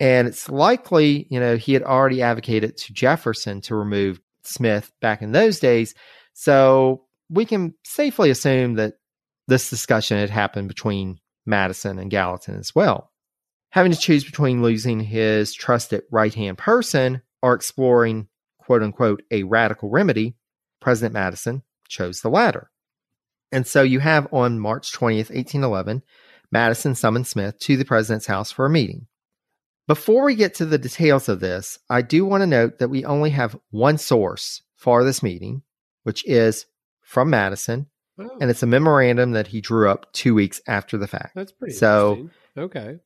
And 0.00 0.26
it's 0.26 0.48
likely, 0.48 1.26
you 1.30 1.38
know, 1.38 1.56
he 1.56 1.72
had 1.72 1.82
already 1.82 2.20
advocated 2.20 2.76
to 2.78 2.92
Jefferson 2.92 3.60
to 3.62 3.76
remove 3.76 4.20
Smith 4.42 4.92
back 5.00 5.22
in 5.22 5.32
those 5.32 5.60
days. 5.60 5.94
So 6.34 7.04
we 7.30 7.44
can 7.44 7.74
safely 7.84 8.30
assume 8.30 8.74
that 8.74 8.94
this 9.46 9.70
discussion 9.70 10.18
had 10.18 10.30
happened 10.30 10.68
between 10.68 11.20
Madison 11.46 11.98
and 11.98 12.10
Gallatin 12.10 12.58
as 12.58 12.74
well. 12.74 13.12
Having 13.70 13.92
to 13.92 13.98
choose 13.98 14.24
between 14.24 14.62
losing 14.62 15.00
his 15.00 15.52
trusted 15.52 16.02
right 16.10 16.34
hand 16.34 16.58
person 16.58 17.22
or 17.42 17.54
exploring, 17.54 18.28
quote 18.64 18.82
unquote, 18.82 19.22
a 19.30 19.42
radical 19.42 19.90
remedy, 19.90 20.36
President 20.80 21.14
Madison 21.14 21.62
chose 21.88 22.20
the 22.20 22.30
latter. 22.30 22.70
And 23.52 23.66
so 23.66 23.82
you 23.82 24.00
have 24.00 24.26
on 24.32 24.58
March 24.58 24.92
20th, 24.92 25.30
1811, 25.30 26.02
Madison 26.50 26.94
summoned 26.94 27.26
Smith 27.26 27.58
to 27.60 27.76
the 27.76 27.84
president's 27.84 28.26
house 28.26 28.50
for 28.50 28.66
a 28.66 28.70
meeting. 28.70 29.06
Before 29.86 30.24
we 30.24 30.34
get 30.34 30.54
to 30.56 30.64
the 30.64 30.78
details 30.78 31.28
of 31.28 31.40
this, 31.40 31.78
I 31.90 32.02
do 32.02 32.24
want 32.24 32.40
to 32.40 32.46
note 32.46 32.78
that 32.78 32.88
we 32.88 33.04
only 33.04 33.30
have 33.30 33.58
one 33.70 33.98
source 33.98 34.62
for 34.76 35.04
this 35.04 35.22
meeting, 35.22 35.62
which 36.04 36.24
is 36.26 36.66
from 37.02 37.30
Madison, 37.30 37.86
oh. 38.18 38.28
and 38.40 38.50
it's 38.50 38.62
a 38.62 38.66
memorandum 38.66 39.32
that 39.32 39.48
he 39.48 39.60
drew 39.60 39.90
up 39.90 40.12
two 40.12 40.34
weeks 40.34 40.60
after 40.66 40.96
the 40.96 41.06
fact. 41.06 41.34
That's 41.34 41.52
pretty 41.52 41.74
so 41.74 42.30
okay. 42.56 42.96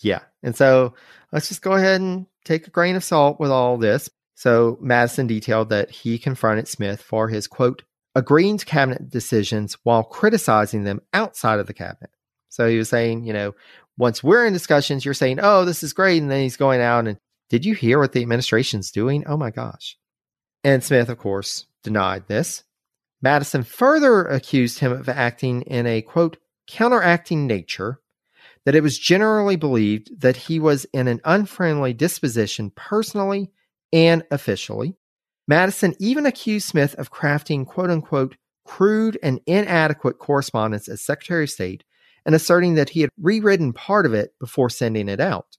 Yeah, 0.00 0.20
and 0.42 0.56
so 0.56 0.94
let's 1.32 1.48
just 1.48 1.62
go 1.62 1.72
ahead 1.72 2.00
and 2.00 2.26
take 2.44 2.66
a 2.66 2.70
grain 2.70 2.96
of 2.96 3.04
salt 3.04 3.38
with 3.38 3.50
all 3.50 3.78
this. 3.78 4.10
So 4.38 4.78
Madison 4.80 5.26
detailed 5.26 5.70
that 5.70 5.90
he 5.90 6.16
confronted 6.16 6.68
Smith 6.68 7.02
for 7.02 7.26
his 7.26 7.48
quote 7.48 7.82
agreeing 8.14 8.56
to 8.58 8.64
cabinet 8.64 9.10
decisions 9.10 9.76
while 9.82 10.04
criticizing 10.04 10.84
them 10.84 11.00
outside 11.12 11.58
of 11.58 11.66
the 11.66 11.74
cabinet. 11.74 12.10
So 12.48 12.68
he 12.68 12.78
was 12.78 12.88
saying, 12.88 13.24
you 13.24 13.32
know, 13.32 13.56
once 13.96 14.22
we're 14.22 14.46
in 14.46 14.52
discussions, 14.52 15.04
you're 15.04 15.12
saying, 15.12 15.40
oh, 15.42 15.64
this 15.64 15.82
is 15.82 15.92
great. 15.92 16.22
And 16.22 16.30
then 16.30 16.42
he's 16.42 16.56
going 16.56 16.80
out 16.80 17.08
and, 17.08 17.18
did 17.50 17.64
you 17.64 17.74
hear 17.74 17.98
what 17.98 18.12
the 18.12 18.22
administration's 18.22 18.92
doing? 18.92 19.24
Oh 19.26 19.36
my 19.36 19.50
gosh. 19.50 19.98
And 20.62 20.84
Smith, 20.84 21.08
of 21.08 21.18
course, 21.18 21.66
denied 21.82 22.28
this. 22.28 22.62
Madison 23.20 23.64
further 23.64 24.22
accused 24.22 24.78
him 24.78 24.92
of 24.92 25.08
acting 25.08 25.62
in 25.62 25.84
a 25.88 26.00
quote, 26.00 26.36
counteracting 26.68 27.48
nature, 27.48 27.98
that 28.64 28.76
it 28.76 28.84
was 28.84 29.00
generally 29.00 29.56
believed 29.56 30.20
that 30.20 30.36
he 30.36 30.60
was 30.60 30.86
in 30.92 31.08
an 31.08 31.20
unfriendly 31.24 31.92
disposition 31.92 32.70
personally 32.76 33.50
and 33.92 34.22
officially, 34.30 34.96
Madison 35.46 35.94
even 35.98 36.26
accused 36.26 36.68
Smith 36.68 36.94
of 36.96 37.10
crafting 37.10 37.66
quote 37.66 37.90
unquote 37.90 38.36
crude 38.66 39.18
and 39.22 39.40
inadequate 39.46 40.18
correspondence 40.18 40.88
as 40.88 41.00
Secretary 41.00 41.44
of 41.44 41.50
State 41.50 41.84
and 42.26 42.34
asserting 42.34 42.74
that 42.74 42.90
he 42.90 43.00
had 43.00 43.10
rewritten 43.20 43.72
part 43.72 44.04
of 44.04 44.12
it 44.12 44.34
before 44.38 44.68
sending 44.68 45.08
it 45.08 45.20
out. 45.20 45.56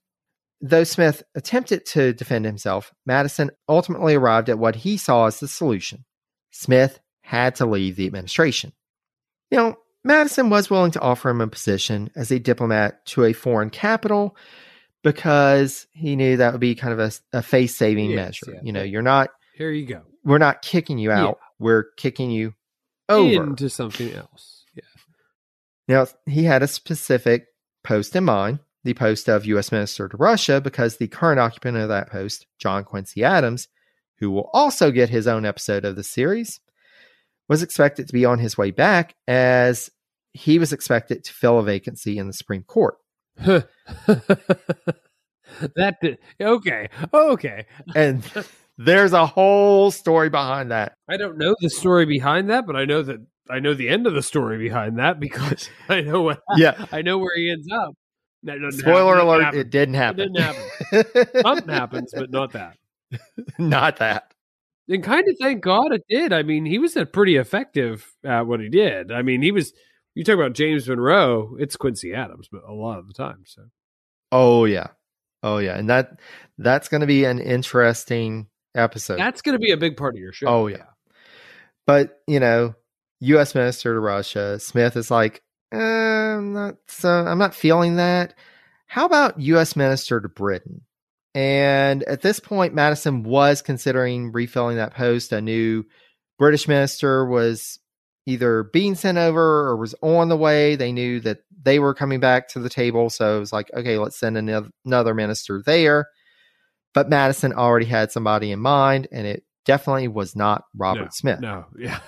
Though 0.60 0.84
Smith 0.84 1.22
attempted 1.34 1.86
to 1.86 2.12
defend 2.12 2.44
himself, 2.44 2.92
Madison 3.04 3.50
ultimately 3.68 4.14
arrived 4.14 4.48
at 4.48 4.58
what 4.58 4.76
he 4.76 4.96
saw 4.96 5.26
as 5.26 5.40
the 5.40 5.48
solution. 5.48 6.04
Smith 6.52 7.00
had 7.22 7.56
to 7.56 7.66
leave 7.66 7.96
the 7.96 8.06
administration. 8.06 8.72
Know, 9.50 9.76
Madison 10.04 10.50
was 10.50 10.70
willing 10.70 10.92
to 10.92 11.00
offer 11.00 11.30
him 11.30 11.40
a 11.40 11.48
position 11.48 12.10
as 12.14 12.30
a 12.30 12.38
diplomat 12.38 13.04
to 13.06 13.24
a 13.24 13.32
foreign 13.32 13.70
capital 13.70 14.36
because 15.02 15.86
he 15.92 16.16
knew 16.16 16.36
that 16.36 16.52
would 16.52 16.60
be 16.60 16.74
kind 16.74 16.92
of 16.92 16.98
a, 16.98 17.38
a 17.38 17.42
face 17.42 17.74
saving 17.76 18.10
Yes, 18.10 18.16
measure. 18.16 18.54
yeah. 18.54 18.60
You 18.62 18.72
know, 18.72 18.82
you're 18.82 19.02
not, 19.02 19.30
Here 19.54 19.70
you 19.70 19.86
go. 19.86 20.02
we're 20.24 20.38
not 20.38 20.62
kicking 20.62 20.98
you 20.98 21.10
out, 21.10 21.38
we're 21.58 21.84
kicking 21.96 22.30
you 22.30 22.54
over. 23.08 23.42
Into 23.44 23.68
something 23.70 24.12
else. 24.12 24.64
Yeah. 24.74 24.82
Now, 25.88 26.06
he 26.26 26.44
had 26.44 26.62
a 26.62 26.68
specific 26.68 27.46
post 27.82 28.14
in 28.14 28.24
mind, 28.24 28.60
the 28.84 28.94
post 28.94 29.28
of 29.28 29.46
U.S. 29.46 29.72
Minister 29.72 30.08
to 30.08 30.16
Russia, 30.16 30.60
because 30.60 30.96
the 30.96 31.08
current 31.08 31.40
occupant 31.40 31.76
of 31.76 31.88
that 31.88 32.10
post, 32.10 32.46
John 32.58 32.84
Quincy 32.84 33.24
Adams, 33.24 33.68
who 34.18 34.30
will 34.30 34.50
also 34.52 34.90
get 34.90 35.08
his 35.08 35.26
own 35.26 35.44
episode 35.46 35.84
of 35.84 35.96
the 35.96 36.04
series, 36.04 36.60
was 37.48 37.62
expected 37.62 38.06
to 38.06 38.12
be 38.12 38.24
on 38.24 38.38
his 38.38 38.56
way 38.56 38.70
back 38.70 39.14
as 39.26 39.90
he 40.32 40.58
was 40.60 40.72
expected 40.72 41.24
to 41.24 41.32
fill 41.32 41.58
a 41.58 41.64
vacancy 41.64 42.16
in 42.18 42.28
the 42.28 42.32
Supreme 42.32 42.62
Court. 42.62 42.94
that 45.74 45.96
did, 46.00 46.18
okay. 46.40 46.88
Okay. 47.12 47.66
And 47.94 48.22
there's 48.78 49.12
a 49.12 49.26
whole 49.26 49.90
story 49.90 50.30
behind 50.30 50.70
that. 50.70 50.94
I 51.08 51.16
don't 51.16 51.38
know 51.38 51.54
the 51.60 51.70
story 51.70 52.06
behind 52.06 52.50
that, 52.50 52.66
but 52.66 52.76
I 52.76 52.84
know 52.84 53.02
that 53.02 53.18
I 53.50 53.58
know 53.58 53.74
the 53.74 53.88
end 53.88 54.06
of 54.06 54.14
the 54.14 54.22
story 54.22 54.58
behind 54.58 54.98
that 54.98 55.18
because 55.18 55.68
I 55.88 56.00
know 56.02 56.22
what 56.22 56.40
Yeah. 56.56 56.86
I 56.92 57.02
know 57.02 57.18
where 57.18 57.36
he 57.36 57.50
ends 57.50 57.68
up. 57.72 57.94
Spoiler 58.70 59.16
happen. 59.16 59.28
alert, 59.28 59.54
it 59.54 59.70
didn't 59.70 59.94
It 59.96 59.98
happen. 59.98 60.32
didn't 60.32 60.40
happen. 60.40 61.42
Something 61.42 61.68
happens, 61.68 62.12
but 62.16 62.30
not 62.30 62.52
that. 62.52 62.76
Not 63.58 63.96
that. 63.98 64.32
And 64.88 65.04
kind 65.04 65.24
of 65.28 65.36
thank 65.40 65.62
God 65.62 65.92
it 65.92 66.02
did. 66.08 66.32
I 66.32 66.42
mean, 66.42 66.64
he 66.64 66.78
was 66.78 66.96
pretty 67.12 67.36
effective 67.36 68.06
at 68.24 68.46
what 68.46 68.60
he 68.60 68.68
did. 68.68 69.12
I 69.12 69.22
mean, 69.22 69.42
he 69.42 69.52
was. 69.52 69.72
You 70.14 70.24
talk 70.24 70.34
about 70.34 70.54
James 70.54 70.88
Monroe, 70.88 71.56
it's 71.58 71.76
Quincy 71.76 72.14
Adams, 72.14 72.48
but 72.50 72.62
a 72.66 72.72
lot 72.72 72.98
of 72.98 73.06
the 73.06 73.14
time. 73.14 73.42
So 73.44 73.62
Oh 74.32 74.64
yeah. 74.64 74.88
Oh 75.42 75.58
yeah. 75.58 75.76
And 75.78 75.88
that 75.90 76.20
that's 76.58 76.88
gonna 76.88 77.06
be 77.06 77.24
an 77.24 77.38
interesting 77.38 78.48
episode. 78.74 79.18
that's 79.18 79.42
going 79.42 79.54
to 79.54 79.58
be 79.58 79.72
a 79.72 79.76
big 79.76 79.96
part 79.96 80.14
of 80.14 80.20
your 80.20 80.32
show. 80.32 80.46
Oh 80.46 80.66
yeah. 80.66 80.86
But 81.86 82.20
you 82.26 82.40
know, 82.40 82.74
U.S. 83.20 83.54
Minister 83.54 83.92
to 83.92 84.00
Russia, 84.00 84.58
Smith 84.58 84.96
is 84.96 85.10
like, 85.10 85.42
eh, 85.72 85.78
I'm 85.78 86.52
not. 86.52 86.76
So 86.88 87.10
I'm 87.10 87.38
not 87.38 87.54
feeling 87.54 87.96
that. 87.96 88.34
How 88.86 89.06
about 89.06 89.40
U.S. 89.40 89.76
Minister 89.76 90.20
to 90.20 90.28
Britain? 90.28 90.82
And 91.34 92.02
at 92.04 92.22
this 92.22 92.40
point, 92.40 92.74
Madison 92.74 93.22
was 93.22 93.62
considering 93.62 94.32
refilling 94.32 94.76
that 94.78 94.94
post. 94.94 95.32
A 95.32 95.40
new 95.40 95.84
British 96.38 96.66
minister 96.66 97.24
was 97.24 97.78
either 98.26 98.64
being 98.64 98.94
sent 98.94 99.18
over 99.18 99.68
or 99.68 99.76
was 99.76 99.94
on 100.02 100.28
the 100.28 100.36
way. 100.36 100.76
They 100.76 100.92
knew 100.92 101.20
that 101.20 101.38
they 101.62 101.78
were 101.78 101.94
coming 101.94 102.20
back 102.20 102.48
to 102.48 102.58
the 102.58 102.68
table, 102.68 103.10
so 103.10 103.36
it 103.36 103.40
was 103.40 103.52
like, 103.52 103.70
okay, 103.74 103.98
let's 103.98 104.16
send 104.16 104.36
another, 104.36 105.14
minister 105.14 105.62
there. 105.64 106.08
But 106.92 107.08
Madison 107.08 107.52
already 107.52 107.86
had 107.86 108.10
somebody 108.10 108.50
in 108.50 108.60
mind, 108.60 109.08
and 109.12 109.26
it 109.26 109.44
definitely 109.64 110.08
was 110.08 110.34
not 110.34 110.64
Robert 110.74 111.02
No, 111.02 111.08
Smith. 111.10 111.40
No, 111.40 111.66
yeah. 111.78 112.00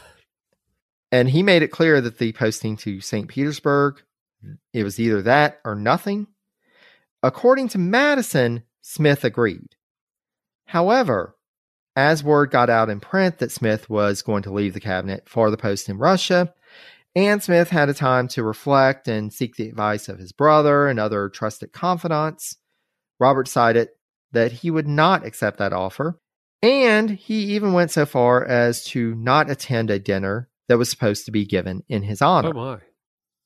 And 1.10 1.28
he 1.28 1.42
made 1.42 1.62
it 1.62 1.68
clear 1.68 2.00
that 2.00 2.18
the 2.18 2.32
posting 2.32 2.76
to 2.78 3.00
St. 3.00 3.28
Petersburg, 3.28 4.02
it 4.72 4.82
was 4.82 4.98
either 4.98 5.22
that 5.22 5.60
or 5.64 5.74
nothing. 5.74 6.26
According 7.22 7.68
to 7.68 7.78
Madison, 7.78 8.62
Smith 8.80 9.22
agreed. 9.22 9.76
However, 10.64 11.36
as 11.96 12.24
word 12.24 12.50
got 12.50 12.70
out 12.70 12.90
in 12.90 13.00
print 13.00 13.38
that 13.38 13.52
Smith 13.52 13.90
was 13.90 14.22
going 14.22 14.42
to 14.44 14.52
leave 14.52 14.74
the 14.74 14.80
cabinet 14.80 15.28
for 15.28 15.50
the 15.50 15.56
post 15.56 15.88
in 15.88 15.98
Russia, 15.98 16.52
and 17.14 17.42
Smith 17.42 17.68
had 17.68 17.88
a 17.88 17.94
time 17.94 18.28
to 18.28 18.42
reflect 18.42 19.06
and 19.08 19.32
seek 19.32 19.56
the 19.56 19.68
advice 19.68 20.08
of 20.08 20.18
his 20.18 20.32
brother 20.32 20.88
and 20.88 20.98
other 20.98 21.28
trusted 21.28 21.72
confidants, 21.72 22.56
Robert 23.20 23.44
decided 23.44 23.88
that 24.32 24.52
he 24.52 24.70
would 24.70 24.88
not 24.88 25.26
accept 25.26 25.58
that 25.58 25.72
offer. 25.72 26.18
And 26.62 27.10
he 27.10 27.54
even 27.54 27.72
went 27.72 27.90
so 27.90 28.06
far 28.06 28.44
as 28.44 28.84
to 28.86 29.14
not 29.16 29.50
attend 29.50 29.90
a 29.90 29.98
dinner 29.98 30.48
that 30.68 30.78
was 30.78 30.88
supposed 30.88 31.26
to 31.26 31.32
be 31.32 31.44
given 31.44 31.82
in 31.88 32.02
his 32.02 32.22
honor. 32.22 32.50
Oh 32.50 32.52
my. 32.52 32.78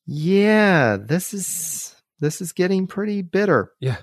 Yeah, 0.07 0.99
this 1.01 1.35
is 1.35 1.97
this 2.21 2.41
is 2.41 2.53
getting 2.53 2.87
pretty 2.87 3.23
bitter. 3.23 3.73
Yeah. 3.81 3.97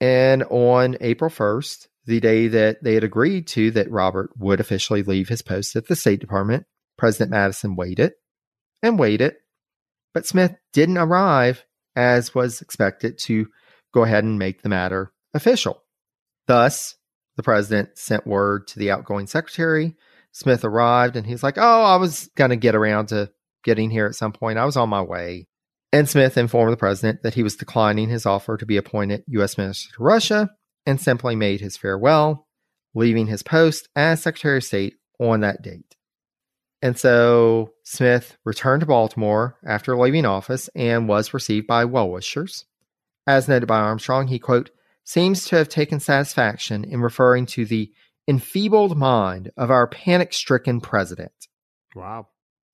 And 0.00 0.44
on 0.44 0.96
April 1.00 1.30
1st, 1.30 1.88
the 2.08 2.20
day 2.20 2.48
that 2.48 2.82
they 2.82 2.94
had 2.94 3.04
agreed 3.04 3.46
to 3.46 3.70
that 3.72 3.90
Robert 3.90 4.30
would 4.38 4.60
officially 4.60 5.02
leave 5.02 5.28
his 5.28 5.42
post 5.42 5.76
at 5.76 5.88
the 5.88 5.94
State 5.94 6.20
Department, 6.20 6.64
President 6.96 7.30
Madison 7.30 7.76
waited 7.76 8.12
and 8.82 8.98
waited, 8.98 9.34
but 10.14 10.26
Smith 10.26 10.56
didn't 10.72 10.96
arrive 10.96 11.66
as 11.94 12.34
was 12.34 12.62
expected 12.62 13.18
to 13.18 13.48
go 13.92 14.04
ahead 14.04 14.24
and 14.24 14.38
make 14.38 14.62
the 14.62 14.70
matter 14.70 15.12
official. 15.34 15.82
Thus, 16.46 16.94
the 17.36 17.42
president 17.42 17.98
sent 17.98 18.26
word 18.26 18.68
to 18.68 18.78
the 18.78 18.90
outgoing 18.90 19.26
secretary. 19.26 19.94
Smith 20.32 20.64
arrived 20.64 21.14
and 21.14 21.26
he's 21.26 21.42
like, 21.42 21.58
Oh, 21.58 21.82
I 21.82 21.96
was 21.96 22.30
going 22.36 22.50
to 22.50 22.56
get 22.56 22.74
around 22.74 23.08
to 23.08 23.30
getting 23.64 23.90
here 23.90 24.06
at 24.06 24.14
some 24.14 24.32
point. 24.32 24.58
I 24.58 24.64
was 24.64 24.78
on 24.78 24.88
my 24.88 25.02
way. 25.02 25.46
And 25.92 26.08
Smith 26.08 26.38
informed 26.38 26.72
the 26.72 26.78
president 26.78 27.22
that 27.22 27.34
he 27.34 27.42
was 27.42 27.56
declining 27.56 28.08
his 28.08 28.24
offer 28.24 28.56
to 28.56 28.64
be 28.64 28.78
appointed 28.78 29.24
U.S. 29.26 29.58
Minister 29.58 29.94
to 29.94 30.02
Russia 30.02 30.50
and 30.88 30.98
simply 30.98 31.36
made 31.36 31.60
his 31.60 31.76
farewell, 31.76 32.48
leaving 32.94 33.26
his 33.26 33.42
post 33.42 33.90
as 33.94 34.22
Secretary 34.22 34.56
of 34.56 34.64
State 34.64 34.94
on 35.20 35.40
that 35.40 35.60
date. 35.60 35.96
And 36.80 36.98
so 36.98 37.72
Smith 37.84 38.38
returned 38.46 38.80
to 38.80 38.86
Baltimore 38.86 39.58
after 39.66 39.98
leaving 39.98 40.24
office 40.24 40.70
and 40.74 41.06
was 41.06 41.34
received 41.34 41.66
by 41.66 41.84
well 41.84 42.08
wishers. 42.10 42.64
As 43.26 43.48
noted 43.48 43.66
by 43.66 43.80
Armstrong, 43.80 44.28
he, 44.28 44.38
quote, 44.38 44.70
seems 45.04 45.44
to 45.46 45.56
have 45.56 45.68
taken 45.68 46.00
satisfaction 46.00 46.84
in 46.84 47.02
referring 47.02 47.44
to 47.46 47.66
the 47.66 47.92
enfeebled 48.26 48.96
mind 48.96 49.50
of 49.58 49.70
our 49.70 49.86
panic 49.86 50.32
stricken 50.32 50.80
president. 50.80 51.32
Wow. 51.94 52.28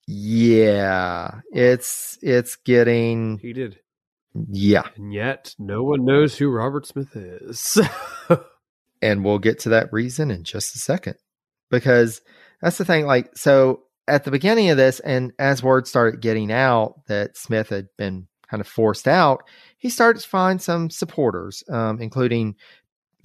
Yeah, 0.07 1.41
it's 1.53 2.19
it's 2.23 2.55
getting 2.57 3.39
He 3.39 3.53
did. 3.53 3.81
Yeah, 4.51 4.83
And 4.97 5.13
yet, 5.13 5.55
no 5.59 5.85
one 5.85 6.05
knows 6.05 6.37
who 6.37 6.51
Robert 6.51 6.87
Smith 6.87 7.15
is. 7.15 7.79
and 9.03 9.25
we'll 9.25 9.39
get 9.39 9.61
to 9.61 9.69
that 9.69 9.93
reason 9.93 10.31
in 10.31 10.43
just 10.43 10.75
a 10.75 10.79
second 10.79 11.15
because 11.71 12.21
that's 12.61 12.79
the 12.79 12.85
thing 12.85 13.07
like 13.07 13.31
so 13.37 13.83
at 14.09 14.25
the 14.25 14.31
beginning 14.31 14.71
of 14.71 14.77
this 14.77 14.99
and 15.01 15.33
as 15.39 15.63
word 15.63 15.87
started 15.87 16.21
getting 16.21 16.51
out 16.51 17.07
that 17.07 17.37
Smith 17.37 17.69
had 17.69 17.89
been 17.97 18.27
kind 18.51 18.61
of 18.61 18.67
forced 18.67 19.07
out, 19.07 19.45
he 19.79 19.89
started 19.89 20.21
to 20.21 20.29
find 20.29 20.61
some 20.61 20.91
supporters 20.91 21.63
um, 21.71 22.01
including 22.01 22.57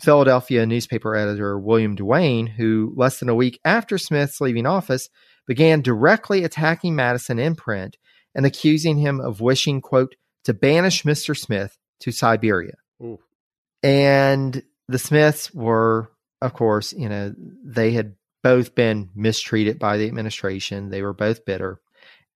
Philadelphia 0.01 0.65
newspaper 0.65 1.15
editor 1.15 1.57
William 1.57 1.95
Duane 1.95 2.45
who 2.45 2.93
less 2.95 3.19
than 3.19 3.29
a 3.29 3.35
week 3.35 3.59
after 3.65 3.97
Smith's 3.97 4.39
leaving 4.39 4.67
office 4.67 5.09
began 5.47 5.81
directly 5.81 6.43
attacking 6.43 6.95
Madison 6.95 7.39
in 7.39 7.55
print 7.55 7.97
and 8.35 8.45
accusing 8.45 8.97
him 8.97 9.19
of 9.19 9.41
wishing 9.41 9.81
quote 9.81 10.15
to 10.49 10.53
banish 10.55 11.03
Mr. 11.03 11.37
Smith 11.37 11.77
to 11.99 12.11
Siberia. 12.11 12.73
Ooh. 13.03 13.19
And 13.83 14.63
the 14.87 14.97
Smiths 14.97 15.53
were, 15.53 16.11
of 16.41 16.53
course, 16.53 16.91
you 16.91 17.07
know, 17.07 17.35
they 17.63 17.91
had 17.91 18.15
both 18.41 18.73
been 18.73 19.09
mistreated 19.13 19.77
by 19.77 19.97
the 19.97 20.07
administration. 20.07 20.89
They 20.89 21.03
were 21.03 21.13
both 21.13 21.45
bitter. 21.45 21.79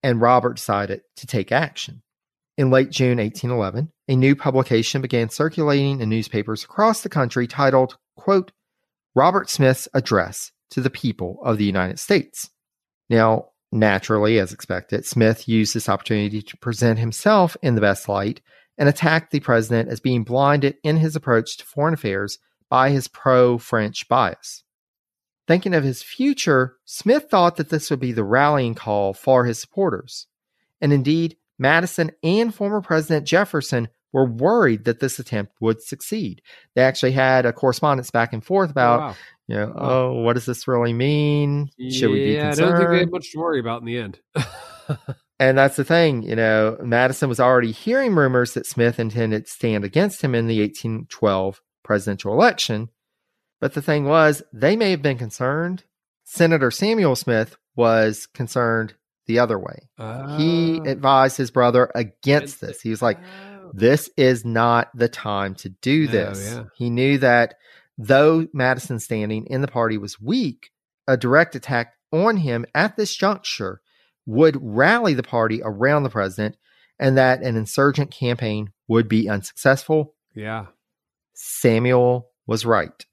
And 0.04 0.20
Robert 0.20 0.58
decided 0.58 1.04
to 1.16 1.26
take 1.26 1.54
action. 1.54 2.02
In 2.58 2.70
late 2.70 2.90
June 2.90 3.18
1811, 3.18 3.94
a 4.10 4.16
new 4.18 4.36
publication 4.36 5.02
began 5.02 5.30
circulating 5.30 6.02
in 6.02 6.10
newspapers 6.10 6.66
across 6.66 7.04
the 7.04 7.10
country 7.10 7.48
titled, 7.48 7.98
quote, 8.18 8.52
Robert 9.16 9.50
Smith's 9.50 9.88
Address 9.94 10.52
to 10.72 10.82
the 10.82 10.90
People 10.90 11.40
of 11.46 11.58
the 11.58 11.64
United 11.64 11.98
States. 11.98 12.50
Now, 13.10 13.52
naturally, 13.72 14.40
as 14.40 14.54
expected, 14.54 15.06
Smith 15.06 15.48
used 15.48 15.74
this 15.74 15.90
opportunity 15.90 16.42
to 16.42 16.58
present 16.58 17.00
himself 17.00 17.56
in 17.62 17.76
the 17.76 17.82
best 17.82 18.10
light 18.10 18.42
and 18.78 18.90
attacked 18.90 19.32
the 19.32 19.40
president 19.40 19.90
as 19.90 20.00
being 20.00 20.24
blinded 20.24 20.76
in 20.84 20.98
his 20.98 21.16
approach 21.16 21.58
to 21.58 21.66
foreign 21.66 21.94
affairs 21.94 22.40
by 22.70 22.90
his 22.90 23.08
pro 23.08 23.58
French 23.58 24.08
bias. 24.08 24.64
Thinking 25.48 25.74
of 25.74 25.84
his 25.84 26.04
future, 26.04 26.78
Smith 26.86 27.28
thought 27.30 27.58
that 27.58 27.70
this 27.70 27.90
would 27.90 28.00
be 28.00 28.12
the 28.12 28.24
rallying 28.24 28.76
call 28.76 29.14
for 29.14 29.46
his 29.46 29.60
supporters. 29.60 30.28
And 30.80 30.94
indeed, 30.94 31.38
Madison 31.60 32.12
and 32.24 32.54
former 32.54 32.82
President 32.82 33.28
Jefferson 33.28 33.90
were 34.14 34.26
worried 34.30 34.86
that 34.86 35.00
this 35.00 35.20
attempt 35.20 35.54
would 35.62 35.82
succeed. 35.82 36.42
They 36.76 36.82
actually 36.84 37.14
had 37.14 37.46
a 37.46 37.54
correspondence 37.54 38.12
back 38.12 38.34
and 38.34 38.44
forth 38.44 38.70
about, 38.72 39.00
wow. 39.00 39.16
you 39.48 39.56
know, 39.56 39.74
Oh. 39.76 39.90
oh, 39.90 40.22
what 40.22 40.34
does 40.34 40.46
this 40.46 40.68
really 40.68 40.94
mean? 40.94 41.70
Should 41.90 42.12
we 42.12 42.26
be 42.26 42.32
Yeah, 42.34 42.42
I 42.42 42.48
concerned? 42.50 42.70
don't 42.72 42.78
think 42.80 42.90
they 42.92 43.00
had 43.00 43.12
much 43.12 43.32
to 43.32 43.40
worry 43.40 43.60
about 43.60 43.82
in 43.82 43.86
the 43.86 43.98
end. 43.98 44.20
And 45.40 45.58
that's 45.58 45.76
the 45.76 45.84
thing, 45.84 46.22
you 46.22 46.36
know, 46.36 46.78
Madison 46.84 47.28
was 47.28 47.40
already 47.40 47.72
hearing 47.72 48.14
rumors 48.14 48.54
that 48.54 48.68
Smith 48.68 49.00
intended 49.00 49.48
to 49.48 49.52
stand 49.52 49.84
against 49.84 50.22
him 50.22 50.36
in 50.36 50.46
the 50.46 50.62
1812 50.62 51.60
presidential 51.84 52.32
election. 52.32 52.90
But 53.60 53.74
the 53.74 53.82
thing 53.82 54.06
was, 54.06 54.44
they 54.54 54.76
may 54.76 54.92
have 54.92 55.02
been 55.02 55.18
concerned. 55.18 55.84
Senator 56.26 56.70
Samuel 56.70 57.16
Smith 57.16 57.56
was 57.76 58.28
concerned 58.28 58.94
the 59.26 59.40
other 59.40 59.58
way. 59.58 59.90
he 60.38 60.80
Oh. 60.80 60.84
advised 60.84 61.38
his 61.38 61.50
brother 61.50 61.90
against 61.96 62.62
this. 62.62 62.80
He 62.82 62.92
was 62.92 63.02
like, 63.02 63.18
Oh. 63.20 63.51
This 63.74 64.10
is 64.18 64.46
not 64.46 64.90
the 64.96 65.10
time 65.10 65.56
to 65.56 65.70
do 65.70 66.08
this. 66.08 66.54
yeah. 66.54 66.64
He 66.76 66.90
knew 66.90 67.18
that 67.20 67.56
though 67.98 68.48
Madison's 68.54 69.04
standing 69.04 69.46
in 69.48 69.62
the 69.62 69.68
party 69.68 69.98
was 69.98 70.20
weak, 70.20 70.72
a 71.08 71.18
direct 71.18 71.56
attack 71.56 71.94
on 72.12 72.38
him 72.38 72.66
at 72.76 72.98
this 72.98 73.16
juncture 73.16 73.82
would 74.26 74.58
rally 74.62 75.14
the 75.14 75.24
party 75.24 75.62
around 75.64 76.04
the 76.04 76.10
president 76.10 76.56
and 77.00 77.18
that 77.18 77.42
an 77.42 77.56
insurgent 77.56 78.12
campaign 78.12 78.72
would 78.88 79.08
be 79.08 79.30
unsuccessful. 79.30 80.16
yeah. 80.36 80.68
Samuel 81.34 82.30
was 82.46 82.66
right. 82.66 83.06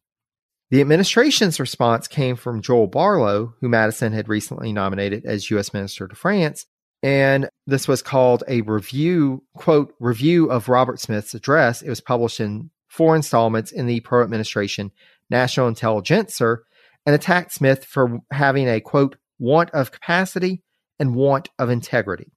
The 0.70 0.82
administration's 0.82 1.58
response 1.58 2.06
came 2.08 2.36
from 2.36 2.60
Joel 2.60 2.88
Barlow, 2.88 3.54
who 3.60 3.68
Madison 3.70 4.12
had 4.12 4.28
recently 4.28 4.72
nominated 4.72 5.24
as 5.24 5.50
U.S. 5.50 5.72
Minister 5.72 6.06
to 6.06 6.14
France. 6.14 6.66
And 7.02 7.48
this 7.66 7.86
was 7.86 8.02
called 8.02 8.42
a 8.48 8.62
review, 8.62 9.44
quote, 9.54 9.94
review 10.00 10.50
of 10.50 10.68
Robert 10.68 10.98
Smith's 11.00 11.34
address. 11.34 11.80
It 11.82 11.88
was 11.88 12.00
published 12.00 12.40
in 12.40 12.70
four 12.88 13.14
installments 13.14 13.70
in 13.70 13.86
the 13.86 14.00
pro 14.00 14.22
administration 14.22 14.90
National 15.30 15.68
Intelligencer 15.68 16.64
and 17.06 17.14
attacked 17.14 17.52
Smith 17.52 17.84
for 17.84 18.18
having 18.32 18.68
a, 18.68 18.80
quote, 18.80 19.16
want 19.38 19.70
of 19.70 19.92
capacity 19.92 20.62
and 20.98 21.14
want 21.14 21.48
of 21.58 21.70
integrity. 21.70 22.32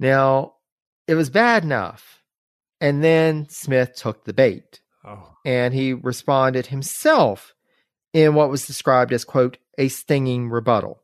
Now, 0.00 0.54
it 1.06 1.14
was 1.14 1.30
bad 1.30 1.62
enough. 1.62 2.22
And 2.80 3.04
then 3.04 3.48
Smith 3.48 3.94
took 3.94 4.24
the 4.24 4.32
bait 4.32 4.80
Oh. 5.06 5.36
and 5.44 5.74
he 5.74 5.92
responded 5.92 6.66
himself 6.66 7.54
in 8.14 8.34
what 8.34 8.50
was 8.50 8.66
described 8.66 9.12
as, 9.12 9.24
quote, 9.24 9.58
a 9.76 9.88
stinging 9.88 10.48
rebuttal. 10.48 11.02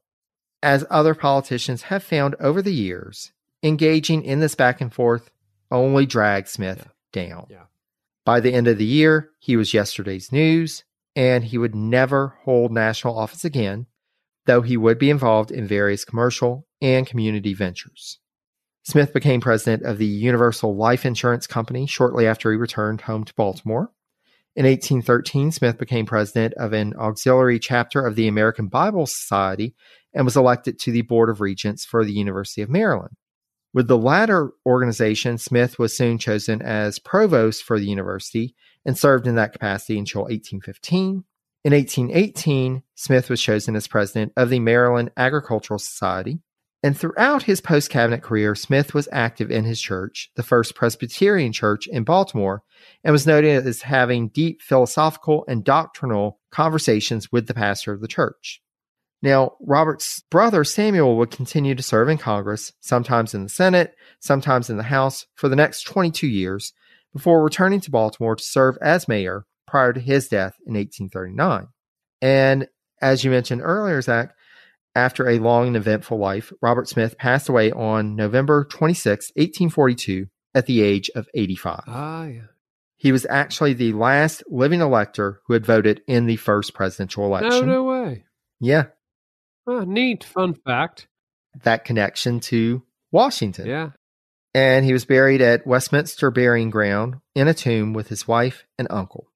As 0.62 0.84
other 0.90 1.14
politicians 1.14 1.82
have 1.82 2.02
found 2.02 2.34
over 2.38 2.60
the 2.60 2.74
years, 2.74 3.32
engaging 3.62 4.24
in 4.24 4.40
this 4.40 4.54
back 4.54 4.80
and 4.80 4.92
forth 4.92 5.30
only 5.70 6.06
dragged 6.06 6.48
Smith 6.48 6.88
down. 7.12 7.46
Yeah. 7.48 7.64
By 8.24 8.40
the 8.40 8.52
end 8.52 8.68
of 8.68 8.78
the 8.78 8.84
year, 8.84 9.30
he 9.38 9.56
was 9.56 9.72
yesterday's 9.72 10.30
news, 10.30 10.84
and 11.16 11.44
he 11.44 11.58
would 11.58 11.74
never 11.74 12.38
hold 12.44 12.72
national 12.72 13.18
office 13.18 13.44
again, 13.44 13.86
though 14.46 14.62
he 14.62 14.76
would 14.76 14.98
be 14.98 15.10
involved 15.10 15.50
in 15.50 15.66
various 15.66 16.04
commercial 16.04 16.66
and 16.80 17.06
community 17.06 17.54
ventures. 17.54 18.18
Smith 18.82 19.12
became 19.12 19.40
president 19.40 19.82
of 19.82 19.98
the 19.98 20.06
Universal 20.06 20.76
Life 20.76 21.04
Insurance 21.04 21.46
Company 21.46 21.86
shortly 21.86 22.26
after 22.26 22.50
he 22.50 22.56
returned 22.56 23.02
home 23.02 23.24
to 23.24 23.34
Baltimore. 23.34 23.90
In 24.56 24.64
1813, 24.66 25.52
Smith 25.52 25.78
became 25.78 26.06
president 26.06 26.54
of 26.54 26.72
an 26.72 26.94
auxiliary 26.96 27.58
chapter 27.58 28.04
of 28.04 28.16
the 28.16 28.26
American 28.26 28.66
Bible 28.66 29.06
Society 29.06 29.74
and 30.14 30.24
was 30.24 30.36
elected 30.36 30.78
to 30.80 30.92
the 30.92 31.02
Board 31.02 31.28
of 31.28 31.40
Regents 31.40 31.84
for 31.84 32.04
the 32.04 32.12
University 32.12 32.62
of 32.62 32.70
Maryland. 32.70 33.16
With 33.72 33.86
the 33.86 33.98
latter 33.98 34.50
organization, 34.66 35.38
Smith 35.38 35.78
was 35.78 35.96
soon 35.96 36.18
chosen 36.18 36.60
as 36.60 36.98
provost 36.98 37.62
for 37.62 37.78
the 37.78 37.86
university 37.86 38.54
and 38.84 38.98
served 38.98 39.26
in 39.26 39.36
that 39.36 39.52
capacity 39.52 39.98
until 39.98 40.22
1815. 40.22 41.24
In 41.62 41.72
1818, 41.72 42.82
Smith 42.94 43.28
was 43.28 43.40
chosen 43.40 43.76
as 43.76 43.86
president 43.86 44.32
of 44.36 44.50
the 44.50 44.58
Maryland 44.58 45.10
Agricultural 45.16 45.78
Society. 45.78 46.40
And 46.82 46.96
throughout 46.96 47.42
his 47.42 47.60
post 47.60 47.90
cabinet 47.90 48.22
career, 48.22 48.54
Smith 48.54 48.94
was 48.94 49.08
active 49.12 49.50
in 49.50 49.64
his 49.64 49.80
church, 49.80 50.30
the 50.34 50.42
First 50.42 50.74
Presbyterian 50.74 51.52
Church 51.52 51.86
in 51.86 52.04
Baltimore, 52.04 52.62
and 53.04 53.12
was 53.12 53.26
noted 53.26 53.66
as 53.66 53.82
having 53.82 54.28
deep 54.28 54.62
philosophical 54.62 55.44
and 55.46 55.62
doctrinal 55.62 56.40
conversations 56.50 57.30
with 57.30 57.46
the 57.46 57.54
pastor 57.54 57.92
of 57.92 58.00
the 58.00 58.08
church. 58.08 58.62
Now, 59.22 59.52
Robert's 59.60 60.22
brother 60.30 60.64
Samuel 60.64 61.16
would 61.18 61.30
continue 61.30 61.74
to 61.74 61.82
serve 61.82 62.08
in 62.08 62.16
Congress, 62.18 62.72
sometimes 62.80 63.34
in 63.34 63.42
the 63.42 63.48
Senate, 63.50 63.94
sometimes 64.18 64.70
in 64.70 64.76
the 64.78 64.82
House, 64.84 65.26
for 65.34 65.48
the 65.48 65.56
next 65.56 65.82
22 65.82 66.26
years, 66.26 66.72
before 67.12 67.42
returning 67.44 67.80
to 67.80 67.90
Baltimore 67.90 68.36
to 68.36 68.42
serve 68.42 68.78
as 68.80 69.08
mayor 69.08 69.44
prior 69.66 69.92
to 69.92 70.00
his 70.00 70.28
death 70.28 70.54
in 70.66 70.74
1839. 70.74 71.68
And 72.22 72.68
as 73.02 73.22
you 73.24 73.30
mentioned 73.30 73.60
earlier, 73.62 74.00
Zach, 74.00 74.34
after 74.94 75.28
a 75.28 75.38
long 75.38 75.68
and 75.68 75.76
eventful 75.76 76.18
life, 76.18 76.52
Robert 76.62 76.88
Smith 76.88 77.16
passed 77.18 77.48
away 77.48 77.70
on 77.72 78.16
November 78.16 78.64
26, 78.64 79.30
1842, 79.36 80.26
at 80.54 80.66
the 80.66 80.82
age 80.82 81.10
of 81.14 81.28
85. 81.34 81.82
Ah, 81.86 82.24
yeah. 82.24 82.40
He 82.96 83.12
was 83.12 83.24
actually 83.30 83.72
the 83.74 83.92
last 83.92 84.42
living 84.48 84.80
elector 84.80 85.40
who 85.46 85.52
had 85.52 85.64
voted 85.64 86.02
in 86.06 86.26
the 86.26 86.36
first 86.36 86.74
presidential 86.74 87.22
No, 87.28 87.36
election. 87.36 87.66
no 87.68 87.84
way. 87.84 88.24
Yeah, 88.58 88.86
Ah, 89.66 89.84
neat. 89.84 90.24
Fun 90.24 90.54
fact. 90.54 91.06
that 91.64 91.84
connection 91.84 92.40
to 92.40 92.82
Washington. 93.10 93.66
Yeah. 93.66 93.90
And 94.54 94.84
he 94.84 94.92
was 94.92 95.04
buried 95.04 95.40
at 95.40 95.66
Westminster 95.66 96.30
Burying 96.30 96.70
Ground 96.70 97.16
in 97.34 97.48
a 97.48 97.54
tomb 97.54 97.92
with 97.92 98.08
his 98.08 98.26
wife 98.26 98.64
and 98.78 98.88
uncle. 98.90 99.28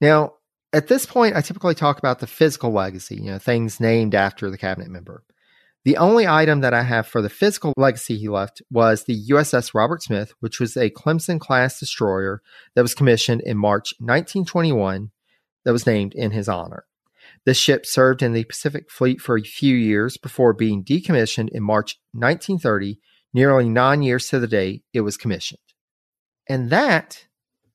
Now, 0.00 0.34
at 0.72 0.88
this 0.88 1.06
point, 1.06 1.34
I 1.36 1.40
typically 1.40 1.74
talk 1.74 1.98
about 1.98 2.18
the 2.20 2.26
physical 2.26 2.70
legacy, 2.70 3.16
you 3.16 3.30
know, 3.30 3.38
things 3.38 3.80
named 3.80 4.14
after 4.14 4.50
the 4.50 4.58
cabinet 4.58 4.88
member. 4.88 5.24
The 5.84 5.96
only 5.96 6.26
item 6.26 6.60
that 6.60 6.74
I 6.74 6.82
have 6.82 7.06
for 7.06 7.22
the 7.22 7.30
physical 7.30 7.72
legacy 7.76 8.18
he 8.18 8.28
left 8.28 8.60
was 8.70 9.04
the 9.04 9.18
USS 9.30 9.72
Robert 9.74 10.02
Smith, 10.02 10.34
which 10.40 10.60
was 10.60 10.76
a 10.76 10.90
Clemson 10.90 11.40
class 11.40 11.80
destroyer 11.80 12.42
that 12.74 12.82
was 12.82 12.94
commissioned 12.94 13.40
in 13.40 13.56
March 13.56 13.94
1921 13.98 15.10
that 15.64 15.72
was 15.72 15.86
named 15.86 16.14
in 16.14 16.32
his 16.32 16.48
honor. 16.48 16.84
This 17.50 17.58
ship 17.58 17.84
served 17.84 18.22
in 18.22 18.32
the 18.32 18.44
Pacific 18.44 18.88
Fleet 18.88 19.20
for 19.20 19.36
a 19.36 19.42
few 19.42 19.74
years 19.74 20.16
before 20.16 20.52
being 20.52 20.84
decommissioned 20.84 21.48
in 21.48 21.64
March 21.64 21.98
1930, 22.12 23.00
nearly 23.34 23.68
nine 23.68 24.04
years 24.04 24.28
to 24.28 24.38
the 24.38 24.46
day 24.46 24.82
it 24.92 25.00
was 25.00 25.16
commissioned. 25.16 25.58
And 26.48 26.70
that 26.70 27.26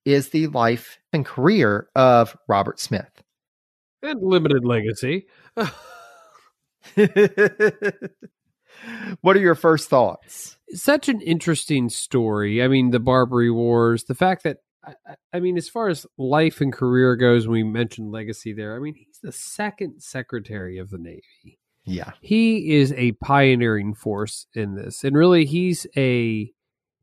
is 0.06 0.30
the 0.30 0.48
life 0.48 1.00
and 1.12 1.26
career 1.26 1.90
of 1.94 2.38
Robert 2.48 2.80
Smith. 2.80 3.22
And 4.02 4.22
limited 4.24 4.64
legacy. 4.64 5.28
what 9.20 9.36
are 9.36 9.42
your 9.42 9.56
first 9.56 9.90
thoughts? 9.90 10.56
Such 10.70 11.10
an 11.10 11.20
interesting 11.20 11.90
story. 11.90 12.64
I 12.64 12.70
mean, 12.70 12.92
the 12.92 13.02
Barbary 13.02 13.52
Wars, 13.52 14.06
the 14.06 14.16
fact 14.16 14.44
that, 14.44 14.60
I, 14.86 14.94
I- 15.34 15.40
mean, 15.42 15.58
as 15.58 15.68
far 15.68 15.90
as 15.90 16.06
life 16.18 16.62
and 16.62 16.72
career 16.72 17.18
goes, 17.18 17.46
we 17.46 17.64
mentioned 17.64 18.14
legacy 18.14 18.54
there. 18.54 18.78
I 18.78 18.80
mean, 18.80 18.94
he's 18.96 19.15
the 19.26 19.32
second 19.32 20.02
secretary 20.02 20.78
of 20.78 20.90
the 20.90 20.98
Navy. 20.98 21.60
Yeah. 21.88 22.12
he 22.22 22.76
is 22.78 22.94
a 22.94 23.12
pioneering 23.24 23.94
force 23.94 24.48
in 24.56 24.74
this 24.74 25.04
and 25.04 25.16
really 25.16 25.46
he's 25.46 25.86
a 25.96 26.52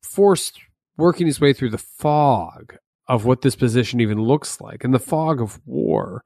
force 0.02 0.52
working 0.96 1.28
his 1.28 1.40
way 1.40 1.52
through 1.52 1.70
the 1.70 1.78
fog 1.78 2.74
of 3.08 3.24
what 3.24 3.42
this 3.42 3.54
position 3.54 4.00
even 4.00 4.20
looks 4.20 4.60
like 4.60 4.82
and 4.82 4.92
the 4.92 4.98
fog 4.98 5.40
of 5.40 5.60
war 5.66 6.22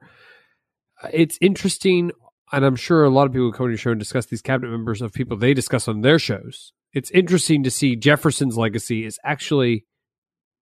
Uh, 1.03 1.09
it's 1.13 1.37
interesting 1.39 2.11
and 2.51 2.65
i'm 2.65 2.75
sure 2.75 3.03
a 3.03 3.11
lot 3.11 3.27
of 3.27 3.31
people 3.31 3.51
come 3.51 3.67
to 3.67 3.71
your 3.73 3.77
show 3.77 3.91
and 3.91 3.99
discuss 3.99 4.25
these 4.25 4.41
cabinet 4.41 4.71
members 4.71 5.03
of 5.03 5.13
people 5.13 5.37
they 5.37 5.53
discuss 5.53 5.87
on 5.87 6.01
their 6.01 6.17
shows 6.17 6.73
it's 6.93 7.11
interesting 7.11 7.61
to 7.61 7.69
see 7.69 7.95
jefferson's 7.95 8.57
legacy 8.57 9.05
is 9.05 9.19
actually 9.23 9.85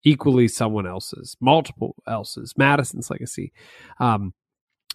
equally 0.03 0.49
someone 0.49 0.85
else's 0.85 1.37
multiple 1.39 1.95
else's 2.09 2.53
madison's 2.57 3.09
legacy 3.09 3.53
um, 4.01 4.33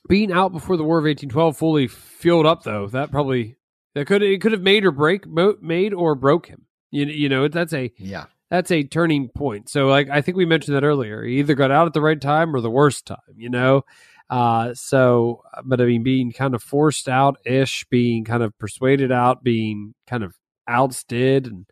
being 0.09 0.33
out 0.33 0.53
before 0.53 0.77
the 0.77 0.85
War 0.85 0.99
of 0.99 1.05
1812 1.05 1.57
fully 1.57 1.87
filled 1.87 2.47
up 2.47 2.63
though 2.65 2.87
that 2.89 3.11
probably 3.11 3.57
that 3.95 4.07
could 4.07 4.23
it 4.23 4.41
could 4.41 4.53
have 4.53 4.63
made 4.63 4.85
or 4.85 4.91
break 4.93 5.27
made 5.27 5.93
or 5.95 6.15
broke 6.15 6.47
him. 6.47 6.67
You 6.91 7.07
you 7.07 7.29
know 7.29 7.49
that's 7.49 7.73
a 7.73 7.93
Yeah. 7.99 8.27
that's 8.51 8.71
a 8.71 8.83
turning 8.85 9.29
point. 9.29 9.69
So 9.69 9.87
like 9.89 10.09
I 10.09 10.21
think 10.23 10.37
we 10.37 10.45
mentioned 10.47 10.77
that 10.77 10.85
earlier. 10.85 11.23
He 11.25 11.39
either 11.39 11.55
got 11.55 11.71
out 11.71 11.87
at 11.87 11.93
the 11.93 12.01
right 12.01 12.21
time 12.21 12.55
or 12.55 12.61
the 12.61 12.71
worst 12.71 13.07
time. 13.07 13.19
You 13.37 13.51
know. 13.51 13.83
Uh, 14.29 14.73
so, 14.75 15.43
but 15.65 15.81
I 15.81 15.87
mean, 15.87 16.05
being 16.05 16.31
kind 16.31 16.55
of 16.55 16.63
forced 16.63 17.09
out 17.09 17.39
ish, 17.45 17.85
being 17.91 18.25
kind 18.25 18.45
of 18.45 18.57
persuaded 18.61 19.11
out, 19.11 19.43
being 19.43 19.93
kind 20.07 20.23
of 20.23 20.37
ousted, 20.69 21.49
and 21.49 21.67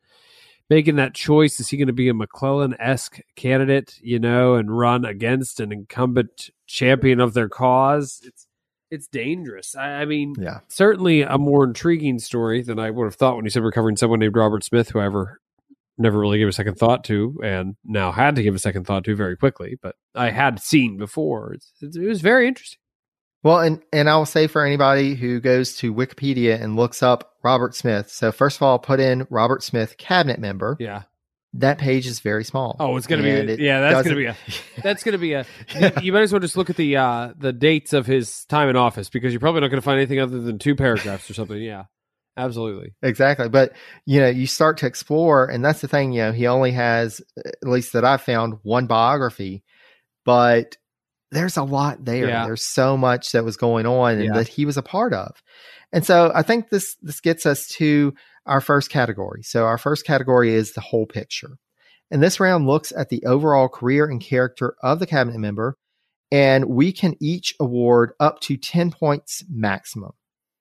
making 0.69 0.97
that 0.97 1.15
choice. 1.15 1.61
Is 1.61 1.69
he 1.69 1.77
going 1.77 1.87
to 1.87 1.93
be 1.93 2.09
a 2.09 2.15
McClellan 2.15 2.75
esque 2.81 3.21
candidate, 3.37 3.95
you 4.03 4.19
know, 4.19 4.57
and 4.57 4.77
run 4.77 5.05
against 5.05 5.61
an 5.61 5.71
incumbent 5.71 6.51
champion 6.69 7.19
of 7.21 7.35
their 7.35 7.49
cause? 7.49 8.21
It's 8.25 8.47
it's 8.91 9.07
dangerous. 9.09 9.75
I, 9.77 10.01
I 10.01 10.05
mean, 10.07 10.35
Yeah. 10.39 10.61
certainly 10.69 11.21
a 11.23 11.37
more 11.37 11.65
intriguing 11.65 12.19
story 12.19 12.63
than 12.63 12.79
I 12.79 12.91
would 12.91 13.05
have 13.05 13.17
thought 13.17 13.37
when 13.37 13.45
you 13.45 13.51
said 13.51 13.63
we're 13.63 13.71
covering 13.73 13.97
someone 13.97 14.19
named 14.21 14.37
Robert 14.37 14.65
Smith, 14.65 14.91
whoever 14.91 15.41
never 15.99 16.19
really 16.19 16.39
gave 16.39 16.49
a 16.49 16.53
second 16.53 16.77
thought 16.77 17.05
to, 17.05 17.39
and 17.45 17.75
now 17.85 18.13
had 18.13 18.37
to 18.37 18.43
give 18.43 18.55
a 18.55 18.59
second 18.59 18.85
thought 18.87 19.05
to 19.05 19.15
very 19.17 19.37
quickly. 19.37 19.77
But 19.83 19.97
I 20.15 20.31
had 20.31 20.59
seen 20.61 20.97
before. 20.97 21.53
It's, 21.55 21.71
it's, 21.83 21.97
it 21.99 22.07
was 22.07 22.21
very 22.23 22.49
interesting. 22.49 22.79
Well, 23.43 23.61
and 23.61 23.83
and 23.93 24.09
I 24.09 24.17
will 24.17 24.25
say 24.27 24.47
for 24.47 24.65
anybody 24.65 25.15
who 25.15 25.39
goes 25.39 25.77
to 25.79 25.93
Wikipedia 25.95 26.59
and 26.61 26.75
looks 26.77 27.03
up 27.03 27.35
Robert 27.45 27.75
Smith. 27.75 28.11
So 28.11 28.33
first 28.33 28.57
of 28.57 28.63
all, 28.63 28.79
put 28.79 29.01
in 29.01 29.27
Robert 29.31 29.63
Smith, 29.63 29.97
cabinet 29.99 30.39
member. 30.41 30.77
Yeah. 30.81 31.03
That 31.55 31.79
page 31.79 32.07
is 32.07 32.21
very 32.21 32.45
small. 32.45 32.77
Oh, 32.79 32.97
it's 32.97 33.07
gonna 33.07 33.23
And 33.23 33.47
be 33.47 33.55
it 33.55 33.61
yeah. 33.61 33.81
That's 33.81 34.03
gonna 34.05 34.17
be 34.17 34.27
a 34.27 34.37
that's 34.83 35.03
gonna 35.03 35.19
be 35.19 35.33
a. 35.33 35.47
you, 36.03 36.13
might 36.13 36.23
as 36.23 36.33
well 36.33 36.41
just 36.41 36.57
look 36.57 36.69
at 36.69 36.77
the 36.77 36.97
uh 36.97 37.33
the 37.37 37.53
dates 37.53 37.93
of 37.93 38.07
his 38.07 38.45
time 38.47 38.69
in 38.69 38.77
office 38.77 39.09
because 39.09 39.33
you're 39.33 39.41
probably 39.41 39.63
not 39.63 39.69
gonna 39.69 39.81
find 39.81 39.99
anything 39.99 40.21
other 40.21 40.41
than 40.41 40.59
two 40.59 40.75
paragraphs 40.75 41.31
or 41.31 41.35
something. 41.35 41.61
Yeah, 41.61 41.85
absolutely. 42.37 42.95
Exactly. 43.03 43.49
But, 43.49 43.73
you 44.05 44.21
know, 44.21 44.29
you 44.29 44.47
start 44.47 44.79
to 44.79 44.87
explore, 44.87 45.47
and 45.47 45.65
that's 45.65 45.81
the 45.81 45.89
thing, 45.89 46.13
you 46.13 46.23
know, 46.23 46.33
he 46.33 46.47
only 46.47 46.73
has, 46.73 47.23
at 47.45 47.69
least 47.69 47.95
that 47.95 48.05
I've 48.05 48.23
found, 48.23 48.59
one 48.63 48.87
biography, 48.87 49.65
but 50.27 50.77
there's 51.31 51.57
a 51.57 51.63
lot 51.63 52.05
there. 52.05 52.29
Yeah. 52.29 52.45
There's 52.45 52.63
so 52.63 52.97
much 52.97 53.33
that 53.33 53.45
was 53.45 53.57
going 53.57 53.87
on 53.87 54.19
and 54.19 54.35
that 54.35 54.49
he 54.49 54.65
was 54.65 54.77
a 54.77 54.83
part 54.83 55.13
of. 55.13 55.43
And 55.93 56.05
so 56.05 56.31
I 56.35 56.43
think 56.43 56.69
this 56.69 56.97
this 57.03 57.21
gets 57.21 57.47
us 57.47 57.69
to 57.77 58.15
our 58.49 58.61
first 58.61 58.91
category. 58.91 59.43
So 59.43 59.65
our 59.65 59.79
first 59.79 60.05
category 60.05 60.55
is 60.55 60.73
the 60.73 60.81
whole 60.81 61.07
picture. 61.07 61.59
And 62.11 62.23
this 62.23 62.41
round 62.41 62.67
looks 62.67 62.93
at 62.97 63.11
the 63.11 63.23
overall 63.25 63.69
career 63.69 64.07
and 64.07 64.21
character 64.21 64.75
of 64.83 64.99
the 64.99 65.07
cabinet 65.07 65.39
member, 65.39 65.77
and 66.33 66.65
we 66.65 66.93
can 66.93 67.15
each 67.21 67.55
award 67.61 68.13
up 68.19 68.41
to 68.41 68.57
10 68.57 68.91
points 68.91 69.45
maximum. 69.51 70.13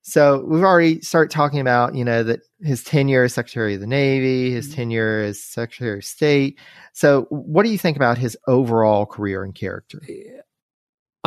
So 0.02 0.46
we've 0.48 0.64
already 0.64 1.02
started 1.02 1.32
talking 1.32 1.60
about, 1.60 1.96
you 1.96 2.06
know, 2.06 2.24
that 2.24 2.40
his 2.62 2.84
tenure 2.84 3.24
as 3.24 3.34
Secretary 3.34 3.74
of 3.74 3.82
the 3.82 3.88
Navy, 3.88 4.52
his 4.52 4.70
Mhm. 4.70 4.76
tenure 4.76 5.20
as 5.24 5.44
Secretary 5.44 5.98
of 5.98 6.06
State. 6.06 6.58
So 6.94 7.24
what 7.30 7.64
do 7.64 7.70
you 7.70 7.78
think 7.78 7.98
about 7.98 8.18
his 8.18 8.38
overall 8.48 9.06
career 9.06 9.44
and 9.44 9.54
character? 9.54 10.02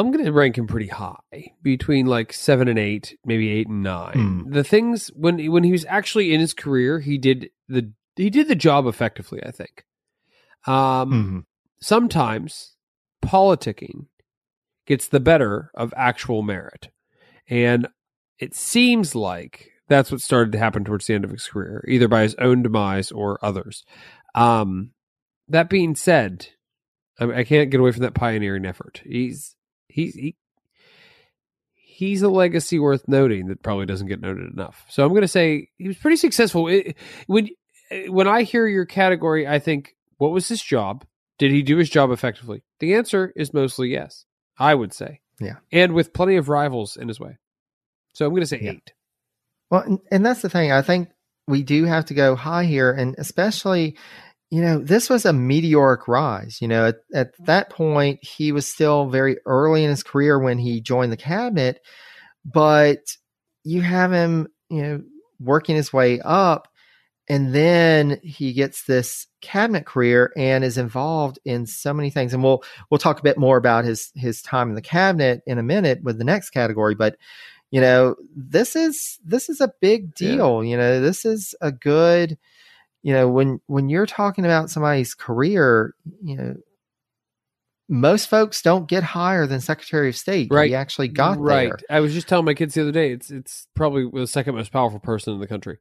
I'm 0.01 0.11
going 0.11 0.25
to 0.25 0.33
rank 0.33 0.57
him 0.57 0.67
pretty 0.67 0.89
high, 0.89 1.53
between 1.63 2.07
like 2.07 2.33
seven 2.33 2.69
and 2.69 2.79
eight, 2.79 3.19
maybe 3.25 3.51
eight 3.51 3.69
and 3.69 3.83
nine. 3.83 4.45
Hmm. 4.47 4.51
The 4.53 4.65
things 4.65 5.09
when 5.15 5.45
when 5.51 5.65
he 5.65 5.73
was 5.73 5.85
actually 5.87 6.33
in 6.35 6.41
his 6.41 6.55
career, 6.55 7.01
he 7.01 7.19
did 7.19 7.51
the 7.69 7.93
he 8.17 8.31
did 8.31 8.49
the 8.49 8.55
job 8.55 8.87
effectively. 8.87 9.41
I 9.45 9.51
think. 9.51 9.85
Um, 10.67 11.13
Mhm. 11.13 11.45
sometimes 11.81 12.77
politicking 13.23 14.07
gets 14.87 15.07
the 15.09 15.21
better 15.21 15.71
of 15.75 15.95
actual 15.97 16.43
merit, 16.43 16.89
and 17.49 17.89
it 18.39 18.55
seems 18.55 19.15
like 19.15 19.71
that's 19.89 20.11
what 20.11 20.21
started 20.21 20.53
to 20.53 20.59
happen 20.59 20.85
towards 20.85 21.07
the 21.07 21.15
end 21.15 21.25
of 21.25 21.31
his 21.31 21.47
career, 21.47 21.85
either 21.89 22.09
by 22.09 22.23
his 22.23 22.35
own 22.37 22.63
demise 22.63 23.11
or 23.11 23.39
others. 23.45 23.85
Um, 24.35 24.93
that 25.49 25.69
being 25.69 25.95
said, 25.97 26.49
I 27.19 27.45
can't 27.45 27.71
get 27.71 27.81
away 27.81 27.93
from 27.93 28.03
that 28.03 28.15
pioneering 28.15 28.65
effort. 28.65 29.03
He's 29.05 29.57
he's 29.91 30.15
he, 30.15 30.37
he's 31.75 32.23
a 32.23 32.29
legacy 32.29 32.79
worth 32.79 33.07
noting 33.09 33.49
that 33.49 33.63
probably 33.63 33.87
doesn't 33.87 34.09
get 34.09 34.21
noted 34.21 34.53
enough. 34.53 34.85
So 34.89 35.05
I'm 35.05 35.11
going 35.11 35.23
to 35.23 35.29
say 35.29 35.69
he 35.79 35.89
was 35.89 35.99
pretty 35.99 36.17
successful. 36.17 36.69
It, 36.69 36.97
when 37.27 37.49
when 38.09 38.29
I 38.29 38.43
hear 38.43 38.67
your 38.67 38.87
category, 38.87 39.47
I 39.49 39.59
think, 39.59 39.95
what 40.19 40.31
was 40.31 40.49
his 40.49 40.63
job? 40.63 41.05
Did 41.39 41.51
he 41.51 41.63
do 41.63 41.77
his 41.79 41.91
job 41.91 42.11
effectively? 42.11 42.63
The 42.79 42.95
answer 42.95 43.33
is 43.35 43.53
mostly 43.53 43.89
yes. 43.91 44.27
I 44.59 44.75
would 44.75 44.93
say, 44.93 45.21
Yeah. 45.41 45.57
and 45.73 45.93
with 45.95 46.13
plenty 46.13 46.37
of 46.37 46.49
rivals 46.49 46.97
in 46.97 47.09
his 47.09 47.19
way. 47.19 47.39
So 48.13 48.27
I'm 48.27 48.33
going 48.33 48.43
to 48.43 48.47
say 48.47 48.61
Yeah. 48.61 48.73
eight. 48.73 48.93
Well, 49.71 49.81
and, 49.83 49.99
and 50.11 50.27
that's 50.27 50.43
the 50.43 50.51
thing. 50.51 50.71
I 50.71 50.83
think 50.83 51.09
we 51.49 51.63
do 51.63 51.85
have 51.85 52.05
to 52.07 52.15
go 52.15 52.37
high 52.37 52.65
here, 52.65 52.93
and 52.93 53.15
especially, 53.19 53.97
you 54.51 54.61
know, 54.61 54.79
this 54.79 55.09
was 55.09 55.25
a 55.25 55.33
meteoric 55.33 56.09
rise. 56.09 56.61
You 56.61 56.69
know, 56.69 56.89
at, 56.89 56.97
at 57.15 57.35
mm-hmm. 57.35 57.45
that 57.45 57.71
point, 57.71 58.23
he 58.23 58.53
was 58.53 58.67
still 58.67 59.09
very 59.09 59.39
early 59.47 59.85
in 59.85 59.91
his 59.91 60.03
career 60.03 60.39
when 60.39 60.59
he 60.59 60.81
joined 60.81 61.13
the 61.13 61.17
cabinet, 61.17 61.81
but 62.45 63.17
you 63.63 63.83
have 63.83 64.13
him, 64.13 64.49
you 64.69 64.83
know, 64.83 65.03
working 65.39 65.77
his 65.77 65.93
way 65.93 66.21
up, 66.21 66.69
and 67.29 67.55
then 67.55 68.19
he 68.25 68.53
gets 68.53 68.85
this 68.85 69.27
cabinet 69.41 69.87
career 69.87 70.33
and 70.37 70.65
is 70.65 70.77
involved 70.77 71.39
in 71.45 71.67
so 71.67 71.95
many 71.95 72.11
things. 72.11 72.35
And 72.35 72.43
we'll 72.43 72.63
we'll 72.91 72.99
talk 72.99 73.21
a 73.21 73.25
bit 73.25 73.39
more 73.39 73.57
about 73.57 73.85
his 73.85 74.11
his 74.17 74.43
time 74.43 74.69
in 74.69 74.75
the 74.75 74.83
cabinet 74.83 75.43
in 75.47 75.59
a 75.59 75.63
minute 75.63 76.03
with 76.03 76.19
the 76.19 76.25
next 76.25 76.51
category, 76.51 76.95
but 76.95 77.17
you 77.71 77.81
know 77.81 78.17
this 78.35 78.75
is 78.75 79.19
this 79.25 79.49
is 79.49 79.61
a 79.61 79.73
big 79.81 80.13
Yeah. 80.19 80.33
deal 80.33 80.65
you 80.65 80.77
know 80.77 81.01
this 81.01 81.25
is 81.25 81.55
a 81.61 81.71
good 81.73 82.37
you 83.03 83.13
know 83.13 83.29
when 83.29 83.61
when 83.67 83.89
you're 83.89 84.07
talking 84.07 84.45
about 84.45 84.71
somebody's 84.71 85.15
career 85.15 85.95
you 86.23 86.37
know 86.37 86.55
most 87.89 88.29
folks 88.29 88.63
don't 88.63 88.89
get 88.89 89.03
higher 89.03 89.47
than 89.47 89.61
secretary 89.61 90.09
of 90.09 90.17
state 90.17 90.49
Right. 90.51 90.69
he 90.69 90.75
actually 90.77 91.09
got 91.09 91.39
right. 91.41 91.71
there 91.71 91.79
I 91.91 92.01
was 92.01 92.13
just 92.15 92.29
telling 92.29 92.45
my 92.45 92.55
kids 92.55 92.75
the 92.75 92.83
other 92.83 92.93
day. 92.93 93.11
It's 93.13 93.31
it's 93.31 93.67
probably 93.75 94.09
the 94.13 94.27
second 94.27 94.55
most 94.55 94.71
powerful 94.73 95.01
person 95.01 95.35
in 95.35 95.41
the 95.41 95.49
country. 95.49 95.79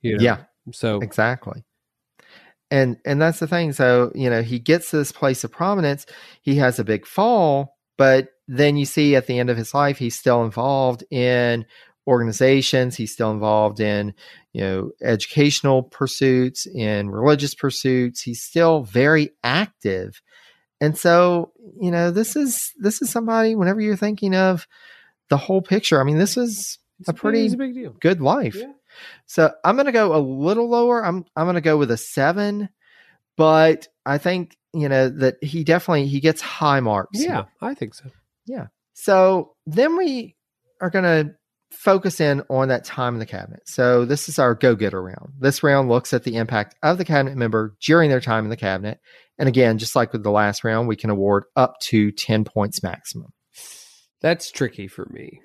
You 0.00 0.16
know? 0.16 0.22
yeah 0.24 0.36
So 0.72 1.00
exactly 1.00 1.64
and 2.72 2.96
and 3.04 3.20
that's 3.22 3.38
the 3.38 3.46
thing 3.46 3.72
so 3.72 4.10
you 4.14 4.30
know 4.30 4.42
he 4.42 4.58
gets 4.58 4.90
to 4.90 4.96
this 4.96 5.12
place 5.12 5.44
of 5.44 5.52
prominence 5.52 6.06
he 6.40 6.56
has 6.56 6.78
a 6.78 6.84
big 6.84 7.06
fall 7.06 7.76
but 7.98 8.28
then 8.48 8.76
you 8.76 8.84
see 8.84 9.14
at 9.14 9.26
the 9.28 9.38
end 9.38 9.48
of 9.50 9.56
his 9.56 9.74
life 9.74 9.98
he's 9.98 10.18
still 10.18 10.42
involved 10.42 11.04
in 11.12 11.64
organizations 12.06 12.96
he's 12.96 13.12
still 13.12 13.30
involved 13.30 13.78
in 13.80 14.12
you 14.52 14.60
know 14.60 14.90
educational 15.02 15.82
pursuits 15.84 16.66
in 16.66 17.08
religious 17.08 17.54
pursuits 17.54 18.20
he's 18.22 18.42
still 18.42 18.82
very 18.82 19.30
active 19.44 20.20
and 20.80 20.98
so 20.98 21.52
you 21.80 21.90
know 21.92 22.10
this 22.10 22.34
is 22.34 22.72
this 22.78 23.00
is 23.02 23.10
somebody 23.10 23.54
whenever 23.54 23.80
you're 23.80 23.94
thinking 23.96 24.34
of 24.34 24.66
the 25.30 25.36
whole 25.36 25.62
picture 25.62 26.00
i 26.00 26.04
mean 26.04 26.18
this 26.18 26.36
is 26.36 26.78
it's 26.98 27.08
a 27.08 27.12
pretty 27.12 27.46
a 27.46 27.56
big 27.56 27.74
deal. 27.74 27.94
good 28.00 28.20
life 28.20 28.56
Yeah. 28.56 28.72
so 29.26 29.52
I'm 29.64 29.76
going 29.76 29.86
to 29.86 29.92
go 29.92 30.14
a 30.14 30.18
little 30.18 30.68
lower. 30.68 31.04
I'm 31.04 31.24
I'm 31.34 31.46
going 31.46 31.54
to 31.54 31.60
go 31.60 31.76
with 31.76 31.90
a 31.90 31.96
seven, 31.96 32.68
but 33.36 33.88
I 34.04 34.18
think 34.18 34.56
you 34.74 34.88
know 34.88 35.08
that 35.08 35.42
he 35.42 35.64
definitely 35.64 36.06
he 36.06 36.20
gets 36.20 36.40
high 36.42 36.80
marks. 36.80 37.20
Yeah, 37.20 37.44
I 37.60 37.74
think 37.74 37.94
so. 37.94 38.10
Yeah. 38.46 38.66
So 38.92 39.54
then 39.66 39.96
we 39.96 40.36
are 40.80 40.90
going 40.90 41.04
to 41.04 41.34
focus 41.72 42.20
in 42.20 42.42
on 42.48 42.68
that 42.68 42.84
time 42.84 43.14
in 43.14 43.20
the 43.20 43.26
cabinet. 43.26 43.62
So 43.66 44.04
this 44.04 44.28
is 44.28 44.38
our 44.38 44.54
go 44.54 44.74
getter 44.74 45.02
round. 45.02 45.32
This 45.38 45.62
round 45.62 45.88
looks 45.88 46.12
at 46.12 46.24
the 46.24 46.36
impact 46.36 46.76
of 46.82 46.98
the 46.98 47.04
cabinet 47.04 47.36
member 47.36 47.76
during 47.80 48.10
their 48.10 48.20
time 48.20 48.44
in 48.44 48.50
the 48.50 48.56
cabinet. 48.56 49.00
And 49.38 49.48
again, 49.48 49.78
just 49.78 49.96
like 49.96 50.12
with 50.12 50.22
the 50.22 50.30
last 50.30 50.64
round, 50.64 50.88
we 50.88 50.96
can 50.96 51.10
award 51.10 51.44
up 51.56 51.78
to 51.80 52.12
10 52.12 52.44
points 52.44 52.82
maximum. 52.82 53.32
That's 54.20 54.50
tricky 54.50 54.86
for 54.86 55.06
me. 55.10 55.40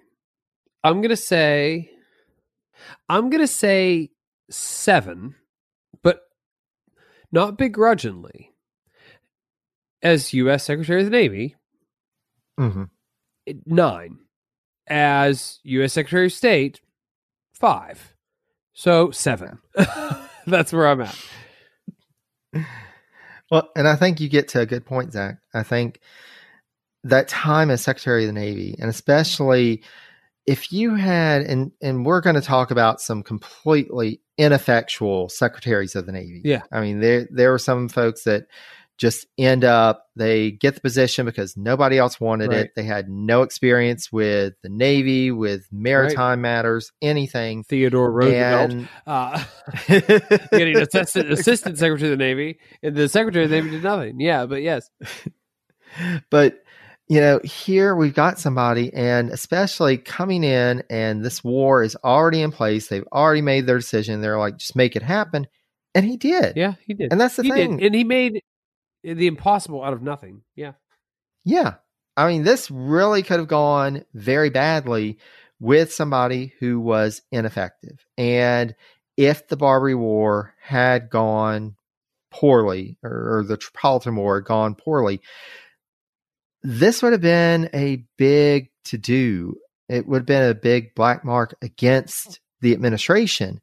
I'm 0.84 1.02
gonna 1.02 1.16
say, 1.16 1.90
I'm 3.10 3.30
gonna 3.30 3.48
say 3.48 4.12
seven, 4.52 5.36
but 6.04 6.22
not 7.32 7.58
begrudgingly. 7.58 8.52
As 10.04 10.32
U.S. 10.34 10.64
Secretary 10.64 11.02
of 11.02 11.06
the 11.06 11.12
Navy, 11.12 11.56
hmm 12.58 12.84
nine. 13.66 14.20
As 14.90 15.60
U.S. 15.64 15.94
Secretary 15.94 16.28
of 16.28 16.34
State, 16.34 16.82
five. 17.54 18.14
So 18.74 19.12
seven. 19.12 19.60
That's 20.48 20.72
where 20.72 20.88
I'm 20.88 21.02
at. 21.02 21.18
Well, 23.52 23.70
and 23.76 23.88
I 23.88 23.96
think 23.96 24.20
you 24.20 24.30
get 24.30 24.50
to 24.50 24.62
a 24.62 24.66
good 24.66 24.86
point, 24.86 25.14
Zach. 25.14 25.38
I 25.54 25.64
think 25.64 26.00
that 27.04 27.28
time 27.28 27.72
as 27.72 27.82
Secretary 27.82 28.24
of 28.24 28.28
the 28.28 28.40
Navy, 28.40 28.76
and 28.80 28.90
especially 28.90 29.84
if 30.46 30.72
you 30.72 30.96
had, 30.96 31.42
and 31.44 31.72
and 31.82 32.06
we're 32.06 32.22
going 32.22 32.36
to 32.36 32.42
talk 32.42 32.72
about 32.72 33.02
some 33.02 33.24
completely 33.24 34.22
ineffectual 34.38 35.30
secretaries 35.30 35.96
of 35.96 36.06
the 36.06 36.12
Navy. 36.12 36.42
Yeah. 36.44 36.62
I 36.72 36.82
mean 36.82 37.00
there 37.00 37.28
there 37.32 37.54
are 37.54 37.60
some 37.60 37.90
folks 37.90 38.24
that 38.24 38.48
just 38.98 39.28
end 39.38 39.64
up 39.64 40.06
they 40.16 40.52
get 40.52 40.74
the 40.76 40.82
position 40.82 41.26
because 41.26 41.56
nobody 41.56 41.98
else 41.98 42.20
wanted 42.20 42.50
Right. 42.50 42.60
it. 42.66 42.72
They 42.76 42.84
had 42.84 43.08
no 43.10 43.44
experience 43.44 44.12
with 44.12 44.56
the 44.64 44.70
Navy, 44.70 45.32
with 45.32 45.68
maritime 45.72 46.42
matters, 46.42 46.92
anything. 47.02 47.64
Theodore 47.64 48.12
Roosevelt 48.12 48.72
And 48.72 48.90
uh, 49.06 49.44
getting 49.88 50.78
assistant, 50.78 51.32
assistant 51.32 51.78
Secretary 51.78 52.12
of 52.12 52.18
the 52.18 52.24
Navy, 52.24 52.60
and 52.82 52.96
the 52.96 53.08
Secretary 53.08 53.46
of 53.46 53.52
the 53.52 53.58
Navy 53.58 53.70
did 53.70 53.84
nothing. 53.84 54.20
Yeah, 54.20 54.46
but 54.48 54.62
yes, 54.64 54.90
but 56.30 56.64
you 57.08 57.22
know 57.22 57.40
here 57.44 57.96
we've 57.96 58.14
got 58.14 58.40
somebody 58.40 58.94
and 58.94 59.30
especially 59.30 59.98
coming 59.98 60.44
in 60.44 60.84
and 60.90 61.24
this 61.24 61.44
war 61.44 61.82
is 61.84 61.96
already 62.04 62.42
in 62.42 62.52
place 62.52 62.88
they've 62.88 63.08
already 63.14 63.42
made 63.42 63.66
their 63.66 63.78
decision 63.78 64.20
they're 64.20 64.38
like 64.38 64.58
just 64.58 64.76
make 64.76 64.96
it 64.98 65.02
happen 65.02 65.48
and 65.96 66.06
he 66.06 66.18
did 66.18 66.58
yeah, 66.58 66.74
he 66.86 66.94
did. 66.94 67.12
and 67.12 67.22
that's 67.22 67.38
the 67.38 67.44
he 67.44 67.52
thing 67.52 67.78
did, 67.78 67.86
and 67.88 67.96
he 67.96 68.04
made 68.04 68.44
the 69.14 69.28
impossible 69.28 69.84
out 69.84 69.94
of 69.94 70.02
nothing. 70.02 70.42
Yeah, 70.56 70.74
yeah 71.48 71.76
i 72.18 72.28
mean 72.28 72.44
this 72.44 72.70
really 72.70 73.24
could 73.24 73.40
have 73.40 73.48
gone 73.48 74.04
very 74.14 74.50
badly 74.50 75.18
with 75.60 75.94
somebody 75.94 76.54
who 76.60 76.80
was 76.80 77.22
ineffective 77.32 78.06
and 78.18 78.76
if 79.16 79.48
the 79.48 79.58
barbary 79.58 79.96
war 79.96 80.54
had 80.62 81.10
gone 81.10 81.76
poorly 82.30 82.98
or, 83.02 83.40
or 83.40 83.44
the 83.44 83.58
Tripolitan 83.58 84.16
War 84.16 84.36
had 84.36 84.46
gone 84.46 84.76
poorly, 84.76 85.22
this 86.62 87.02
would 87.02 87.14
have 87.14 87.22
been 87.22 87.68
a 87.74 88.06
big 88.18 88.70
to 88.86 88.98
do. 89.00 89.56
It 89.90 90.08
would 90.08 90.20
have 90.20 90.26
been 90.28 90.52
a 90.52 90.54
big 90.54 90.94
black 90.94 91.26
mark 91.26 91.56
against 91.64 92.40
the 92.62 92.74
administration. 92.74 93.60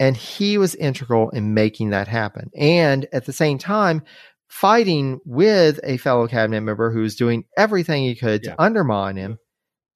And 0.00 0.16
he 0.16 0.58
was 0.58 0.74
integral 0.74 1.30
in 1.30 1.54
making 1.54 1.90
that 1.90 2.08
happen. 2.08 2.50
And 2.56 3.06
at 3.12 3.26
the 3.26 3.32
same 3.32 3.58
time, 3.58 4.02
fighting 4.48 5.20
with 5.24 5.78
a 5.84 5.96
fellow 5.98 6.26
cabinet 6.26 6.60
member 6.62 6.90
who 6.90 7.00
was 7.00 7.16
doing 7.16 7.44
everything 7.56 8.02
he 8.04 8.14
could 8.14 8.44
Yeah. 8.44 8.54
to 8.54 8.62
undermine 8.62 9.16
him. 9.16 9.38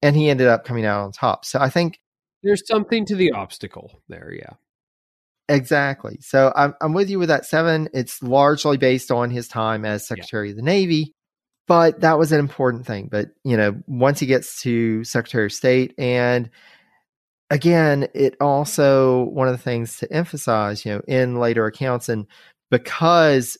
And 0.01 0.15
he 0.15 0.29
ended 0.29 0.47
up 0.47 0.65
coming 0.65 0.85
out 0.85 1.03
on 1.05 1.11
top. 1.11 1.45
So 1.45 1.59
I 1.59 1.69
think 1.69 1.99
There's 2.43 2.67
something 2.67 3.05
to 3.05 3.15
the 3.15 3.31
obstacle 3.31 4.01
there. 4.09 4.31
Yeah. 4.33 4.53
Exactly. 5.49 6.17
So 6.21 6.51
I'm 6.55 6.73
I'm 6.81 6.93
with 6.93 7.09
you 7.09 7.19
with 7.19 7.29
that 7.29 7.45
seven. 7.45 7.89
It's 7.93 8.21
largely 8.23 8.77
based 8.77 9.11
on 9.11 9.29
his 9.29 9.47
time 9.47 9.85
as 9.85 10.07
Secretary 10.07 10.51
of 10.51 10.55
the 10.55 10.61
Navy, 10.61 11.13
but 11.67 11.99
that 12.01 12.17
was 12.17 12.31
an 12.31 12.39
important 12.39 12.85
thing. 12.85 13.07
But 13.11 13.29
you 13.43 13.57
know, 13.57 13.81
once 13.87 14.19
he 14.19 14.25
gets 14.25 14.61
to 14.61 15.03
Secretary 15.03 15.45
of 15.45 15.51
State, 15.51 15.93
and 15.97 16.49
again, 17.49 18.07
it 18.13 18.35
also 18.39 19.23
one 19.25 19.47
of 19.47 19.53
the 19.53 19.61
things 19.63 19.97
to 19.97 20.11
emphasize, 20.11 20.85
you 20.85 20.93
know, 20.93 21.01
in 21.07 21.37
later 21.39 21.65
accounts, 21.65 22.07
and 22.09 22.25
because 22.71 23.57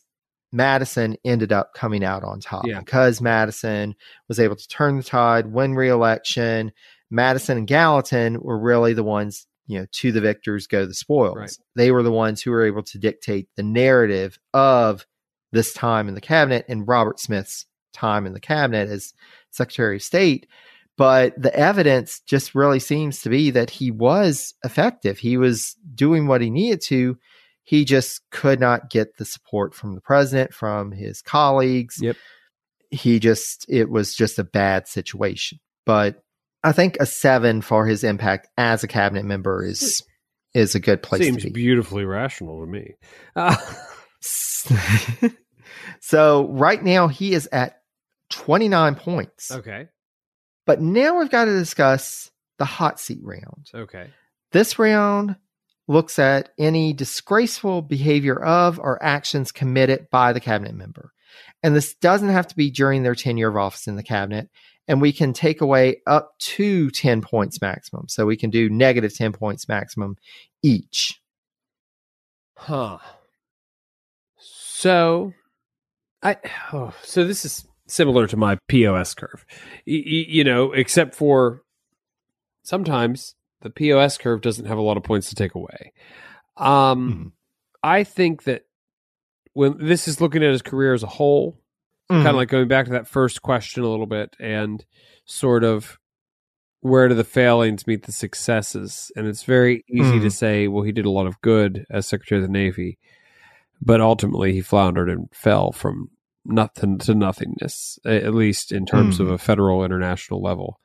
Madison 0.54 1.16
ended 1.24 1.52
up 1.52 1.74
coming 1.74 2.04
out 2.04 2.22
on 2.22 2.38
top, 2.40 2.64
Yeah. 2.66 2.78
because 2.78 3.20
Madison 3.20 3.94
was 4.28 4.38
able 4.38 4.54
to 4.56 4.68
turn 4.68 4.96
the 4.96 5.02
tide, 5.02 5.48
win 5.52 5.74
re-election. 5.74 6.72
Madison 7.10 7.58
and 7.58 7.66
Gallatin 7.66 8.40
were 8.40 8.58
really 8.58 8.92
the 8.94 9.02
ones, 9.02 9.46
you 9.66 9.80
know, 9.80 9.86
to 9.92 10.12
the 10.12 10.20
victors 10.20 10.66
go 10.68 10.86
the 10.86 10.94
spoils. 10.94 11.36
Right. 11.36 11.58
They 11.74 11.90
were 11.90 12.04
the 12.04 12.12
ones 12.12 12.40
who 12.40 12.52
were 12.52 12.64
able 12.64 12.84
to 12.84 12.98
dictate 12.98 13.48
the 13.56 13.62
narrative 13.64 14.38
of 14.52 15.04
this 15.52 15.72
time 15.72 16.08
in 16.08 16.14
the 16.14 16.20
cabinet 16.20 16.64
and 16.68 16.86
Robert 16.86 17.18
Smith's 17.18 17.66
time 17.92 18.24
in 18.26 18.32
the 18.32 18.40
cabinet 18.40 18.88
as 18.88 19.12
Secretary 19.50 19.96
of 19.96 20.02
State. 20.02 20.46
But 20.96 21.34
the 21.40 21.54
evidence 21.54 22.20
just 22.20 22.54
really 22.54 22.78
seems 22.78 23.22
to 23.22 23.28
be 23.28 23.50
that 23.50 23.70
he 23.70 23.90
was 23.90 24.54
effective. 24.64 25.18
He 25.18 25.36
was 25.36 25.74
doing 25.96 26.28
what 26.28 26.40
he 26.40 26.50
needed 26.50 26.80
to. 26.82 27.18
He 27.64 27.84
just 27.84 28.20
could 28.30 28.60
not 28.60 28.90
get 28.90 29.16
the 29.16 29.24
support 29.24 29.74
from 29.74 29.94
the 29.94 30.00
president, 30.00 30.52
from 30.54 30.92
his 30.92 31.22
colleagues. 31.22 31.96
Yep. 32.00 32.16
He 32.90 33.18
just, 33.18 33.64
it 33.68 33.90
was 33.90 34.14
just 34.14 34.38
a 34.38 34.44
bad 34.44 34.86
situation. 34.86 35.58
But 35.86 36.22
I 36.62 36.72
think 36.72 36.96
a 37.00 37.06
seven 37.06 37.62
for 37.62 37.86
his 37.86 38.04
impact 38.04 38.48
as 38.56 38.84
a 38.84 38.88
cabinet 38.88 39.24
member 39.24 39.64
is 39.64 40.02
is 40.54 40.74
a 40.76 40.80
good 40.80 41.02
place 41.02 41.22
Seems 41.22 41.42
to 41.42 41.48
be. 41.48 41.52
beautifully 41.52 42.04
rational 42.04 42.60
to 42.60 42.70
me. 42.70 42.92
Uh, 43.34 43.56
so 46.00 46.48
right 46.50 46.82
now 46.82 47.08
he 47.08 47.34
is 47.34 47.48
at 47.50 47.80
29 48.30 48.94
points. 48.94 49.50
okay. 49.50 49.88
But 50.66 50.80
now 50.80 51.18
we've 51.18 51.30
got 51.30 51.44
to 51.46 51.58
discuss 51.58 52.30
the 52.58 52.64
hot 52.64 52.98
seat 53.00 53.18
round. 53.22 53.68
Okay. 53.74 54.10
This 54.52 54.78
round 54.78 55.36
looks 55.86 56.18
at 56.18 56.50
any 56.58 56.92
disgraceful 56.92 57.82
behavior 57.82 58.42
of 58.42 58.78
or 58.78 59.02
actions 59.02 59.52
committed 59.52 60.06
by 60.10 60.32
the 60.32 60.40
cabinet 60.40 60.74
member. 60.74 61.12
And 61.62 61.74
this 61.74 61.94
doesn't 61.94 62.28
have 62.28 62.46
to 62.48 62.56
be 62.56 62.70
during 62.70 63.02
their 63.02 63.14
tenure 63.14 63.48
of 63.48 63.56
office 63.56 63.86
in 63.86 63.96
the 63.96 64.02
cabinet. 64.02 64.48
And 64.86 65.00
we 65.00 65.12
can 65.12 65.32
take 65.32 65.60
away 65.60 66.02
up 66.06 66.32
to 66.38 66.90
10 66.90 67.22
points 67.22 67.60
maximum. 67.60 68.08
So 68.08 68.26
we 68.26 68.36
can 68.36 68.50
do 68.50 68.68
negative 68.68 69.14
10 69.14 69.32
points 69.32 69.66
maximum 69.68 70.16
each. 70.62 71.20
Huh. 72.56 72.98
So, 74.38 75.32
I 76.22 76.36
oh, 76.72 76.94
so 77.02 77.24
this 77.24 77.44
is 77.44 77.66
similar 77.86 78.26
to 78.26 78.36
my 78.36 78.58
POS 78.68 79.14
curve, 79.14 79.44
y- 79.86 80.02
y- 80.06 80.26
you 80.28 80.44
know, 80.44 80.72
except 80.72 81.14
for 81.14 81.62
sometimes 82.62 83.34
the 83.64 83.70
POS 83.70 84.16
curve 84.18 84.40
doesn't 84.40 84.66
have 84.66 84.78
a 84.78 84.82
lot 84.82 84.96
of 84.96 85.02
points 85.02 85.28
to 85.30 85.34
take 85.34 85.56
away. 85.56 85.92
Um, 86.56 87.32
I 87.82 88.04
think 88.04 88.44
that 88.44 88.62
when 89.54 89.76
this 89.78 90.06
is 90.06 90.20
looking 90.20 90.42
at 90.44 90.52
his 90.52 90.62
career 90.62 90.94
as 90.94 91.02
a 91.02 91.06
whole, 91.08 91.58
kind 92.08 92.28
of 92.28 92.36
like 92.36 92.48
going 92.48 92.68
back 92.68 92.86
to 92.86 92.92
that 92.92 93.08
first 93.08 93.42
question 93.42 93.82
a 93.82 93.88
little 93.88 94.06
bit 94.06 94.36
and 94.38 94.84
sort 95.24 95.64
of 95.64 95.98
where 96.80 97.08
do 97.08 97.14
the 97.14 97.24
failings 97.24 97.86
meet 97.86 98.04
the 98.04 98.12
successes 98.12 99.10
and 99.16 99.26
it's 99.26 99.42
very 99.44 99.82
easy 99.88 100.20
to 100.20 100.26
Mhm. 100.26 100.32
say 100.32 100.68
well 100.68 100.84
he 100.84 100.92
did 100.92 101.06
a 101.06 101.10
lot 101.10 101.26
of 101.26 101.40
good 101.40 101.86
as 101.90 102.06
secretary 102.06 102.42
of 102.42 102.46
the 102.46 102.52
navy 102.52 102.98
but 103.80 104.02
ultimately 104.02 104.52
he 104.52 104.60
floundered 104.60 105.08
and 105.08 105.28
fell 105.32 105.72
from 105.72 106.10
nothing 106.44 106.98
to 106.98 107.14
nothingness 107.14 107.98
at 108.04 108.34
least 108.34 108.70
in 108.70 108.84
terms 108.84 109.18
of 109.18 109.30
a 109.30 109.38
federal 109.38 109.82
international 109.82 110.42
level 110.42 110.78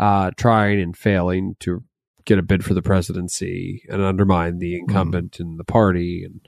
uh, 0.00 0.32
trying 0.36 0.80
and 0.80 0.96
failing 0.96 1.54
to 1.60 1.84
get 2.24 2.38
a 2.38 2.42
bid 2.42 2.64
for 2.64 2.74
the 2.74 2.82
presidency 2.82 3.84
and 3.88 4.00
undermine 4.02 4.58
the 4.58 4.78
incumbent 4.78 5.38
in 5.40 5.56
the 5.56 5.64
party 5.64 6.24
and 6.24 6.40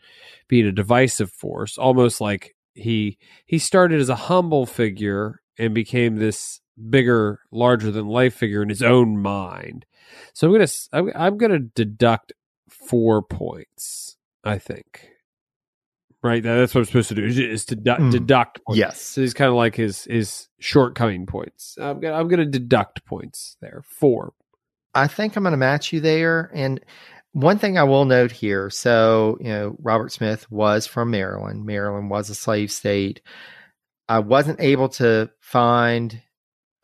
being 0.49 0.67
a 0.67 0.73
divisive 0.73 1.31
force 1.31 1.77
almost 1.79 2.21
like 2.21 2.55
he 2.75 3.19
he 3.47 3.59
started 3.59 4.01
as 4.01 4.09
a 4.09 4.15
humble 4.17 4.67
figure 4.67 5.41
and 5.59 5.75
became 5.75 6.17
this 6.17 6.61
bigger 6.91 7.41
larger 7.51 7.91
than 7.91 8.07
life 8.07 8.35
figure 8.35 8.63
in 8.63 8.69
his 8.69 8.83
own 8.83 9.17
mind 9.21 9.87
so 10.35 10.47
i'm 10.47 10.53
gonna 10.53 10.67
i'm, 10.93 11.11
I'm 11.15 11.37
gonna 11.39 11.59
deduct 11.59 12.33
four 12.69 13.23
points 13.23 14.17
i 14.45 14.59
think 14.59 15.09
right 16.23 16.43
That- 16.43 16.57
that's 16.57 16.75
what 16.75 16.81
i'm 16.81 16.85
supposed 16.87 17.09
to 17.09 17.15
do 17.15 17.25
is, 17.25 17.65
to 17.67 17.77
dedu- 17.77 17.99
Mm. 17.99 18.13
deduct 18.13 18.63
points. 18.65 18.79
Yes. 18.79 19.01
so 19.01 19.21
he's 19.23 19.35
kind 19.35 19.49
of 19.49 19.55
like 19.57 19.75
his 19.77 20.05
his 20.05 20.49
shortcoming 20.59 21.27
points 21.27 21.77
i'm 21.81 22.01
gonna 22.01 22.15
i'm 22.15 22.29
gonna 22.29 22.45
deduct 22.47 23.05
points 23.07 23.57
there 23.61 23.83
four 23.87 24.33
I 24.97 25.07
think 25.09 25.37
I'm 25.37 25.43
going 25.45 25.53
to 25.53 25.59
match 25.59 25.93
you 25.93 26.01
there. 26.01 26.51
And 26.55 26.81
one 27.33 27.59
thing 27.59 27.77
I 27.79 27.85
will 27.85 28.07
note 28.07 28.33
here 28.33 28.71
so, 28.71 29.37
you 29.41 29.49
know, 29.49 29.77
Robert 29.81 30.11
Smith 30.13 30.51
was 30.51 30.87
from 30.87 31.11
Maryland. 31.11 31.67
Maryland 31.67 32.11
was 32.11 32.31
a 32.31 32.35
slave 32.35 32.73
state. 32.73 33.21
I 34.09 34.21
wasn't 34.21 34.61
able 34.61 34.89
to 34.91 35.31
find 35.41 36.23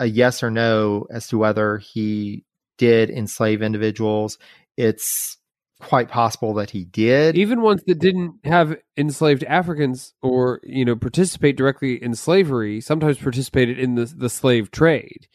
a 0.01 0.07
yes 0.07 0.43
or 0.43 0.51
no 0.51 1.07
as 1.11 1.29
to 1.29 1.39
whether 1.39 1.79
he 1.79 2.45
did 2.79 3.11
enslave 3.11 3.63
individuals. 3.63 4.39
It's 4.77 5.39
quite 5.81 6.09
possible 6.09 6.55
that 6.55 6.71
he 6.71 6.85
did. 6.85 7.37
even 7.37 7.61
ones 7.63 7.83
that 7.87 7.99
didn't 7.99 8.35
have 8.45 8.77
enslaved 8.97 9.43
Africans 9.45 10.15
or 10.23 10.61
you 10.65 10.85
know 10.85 10.95
participate 10.95 11.57
directly 11.57 12.01
in 12.03 12.15
slavery 12.15 12.81
sometimes 12.81 13.19
participated 13.19 13.79
in 13.79 13.97
the 13.97 14.05
the 14.05 14.31
slave 14.31 14.71
trade. 14.71 15.27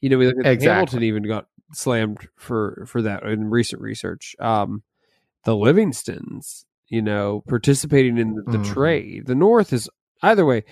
You 0.00 0.10
know, 0.10 0.18
we 0.18 0.26
look 0.26 0.36
at 0.44 0.46
Exactly. 0.46 0.68
Hamilton 0.68 1.02
even 1.04 1.22
got 1.24 1.46
slammed 1.72 2.28
for 2.36 2.84
for 2.86 3.02
that 3.02 3.22
in 3.24 3.50
recent 3.50 3.82
research. 3.82 4.34
Um, 4.38 4.82
the 5.44 5.52
Livingstons, 5.54 6.64
you 6.88 7.02
know, 7.02 7.42
participating 7.48 8.18
in 8.18 8.34
the, 8.34 8.42
the 8.52 8.58
Mhm. 8.58 8.74
trade. 8.74 9.26
The 9.26 9.34
North 9.34 9.72
is 9.72 9.88
either 10.22 10.46
way 10.46 10.64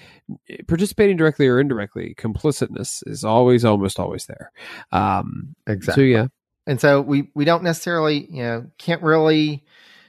participating 0.66 1.16
directly 1.16 1.47
or 1.47 1.61
indirectly. 1.61 2.15
Complicitness 2.16 3.03
is 3.07 3.25
always 3.25 3.65
almost 3.65 4.01
always 4.01 4.27
there. 4.27 4.51
Um, 4.91 5.55
exactly. 5.66 6.05
So 6.05 6.07
yeah, 6.07 6.27
And 6.66 6.81
so 6.81 7.01
we 7.01 7.31
we 7.35 7.45
don't 7.45 7.62
necessarily, 7.62 8.27
you 8.31 8.43
know, 8.43 8.66
can't 8.79 9.03
really 9.03 9.65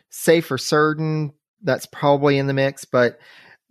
say 0.10 0.40
for 0.42 0.58
certain 0.58 1.34
that's 1.64 1.86
probably 1.88 2.38
in 2.38 2.48
the 2.48 2.54
mix, 2.54 2.86
but 2.86 3.20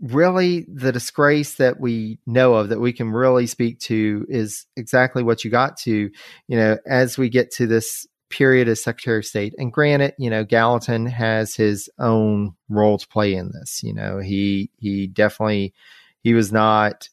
really 0.04 0.66
the 0.68 0.92
disgrace 0.92 1.54
that 1.54 1.80
we 1.80 2.18
know 2.26 2.54
of 2.54 2.68
that 2.68 2.80
we 2.80 2.92
can 2.92 3.10
really 3.10 3.46
speak 3.46 3.78
to 3.80 4.26
is 4.28 4.66
exactly 4.76 5.22
what 5.22 5.44
you 5.44 5.50
got 5.50 5.78
to, 5.78 6.10
you 6.46 6.56
know, 6.56 6.76
as 6.86 7.16
we 7.16 7.30
get 7.30 7.50
to 7.52 7.66
this 7.66 8.06
period 8.28 8.68
as 8.68 8.82
Secretary 8.82 9.18
of 9.18 9.24
State. 9.24 9.54
And 9.56 9.72
granted, 9.72 10.14
you 10.18 10.28
know, 10.28 10.44
Gallatin 10.44 11.06
has 11.06 11.54
his 11.54 11.88
own 11.98 12.54
role 12.68 12.98
to 12.98 13.08
play 13.08 13.34
in 13.34 13.50
this. 13.52 13.82
You 13.82 13.94
know, 13.94 14.18
he 14.18 14.70
he 14.78 15.06
definitely 15.06 15.72
he 16.20 16.34
was 16.34 16.52
not 16.52 17.08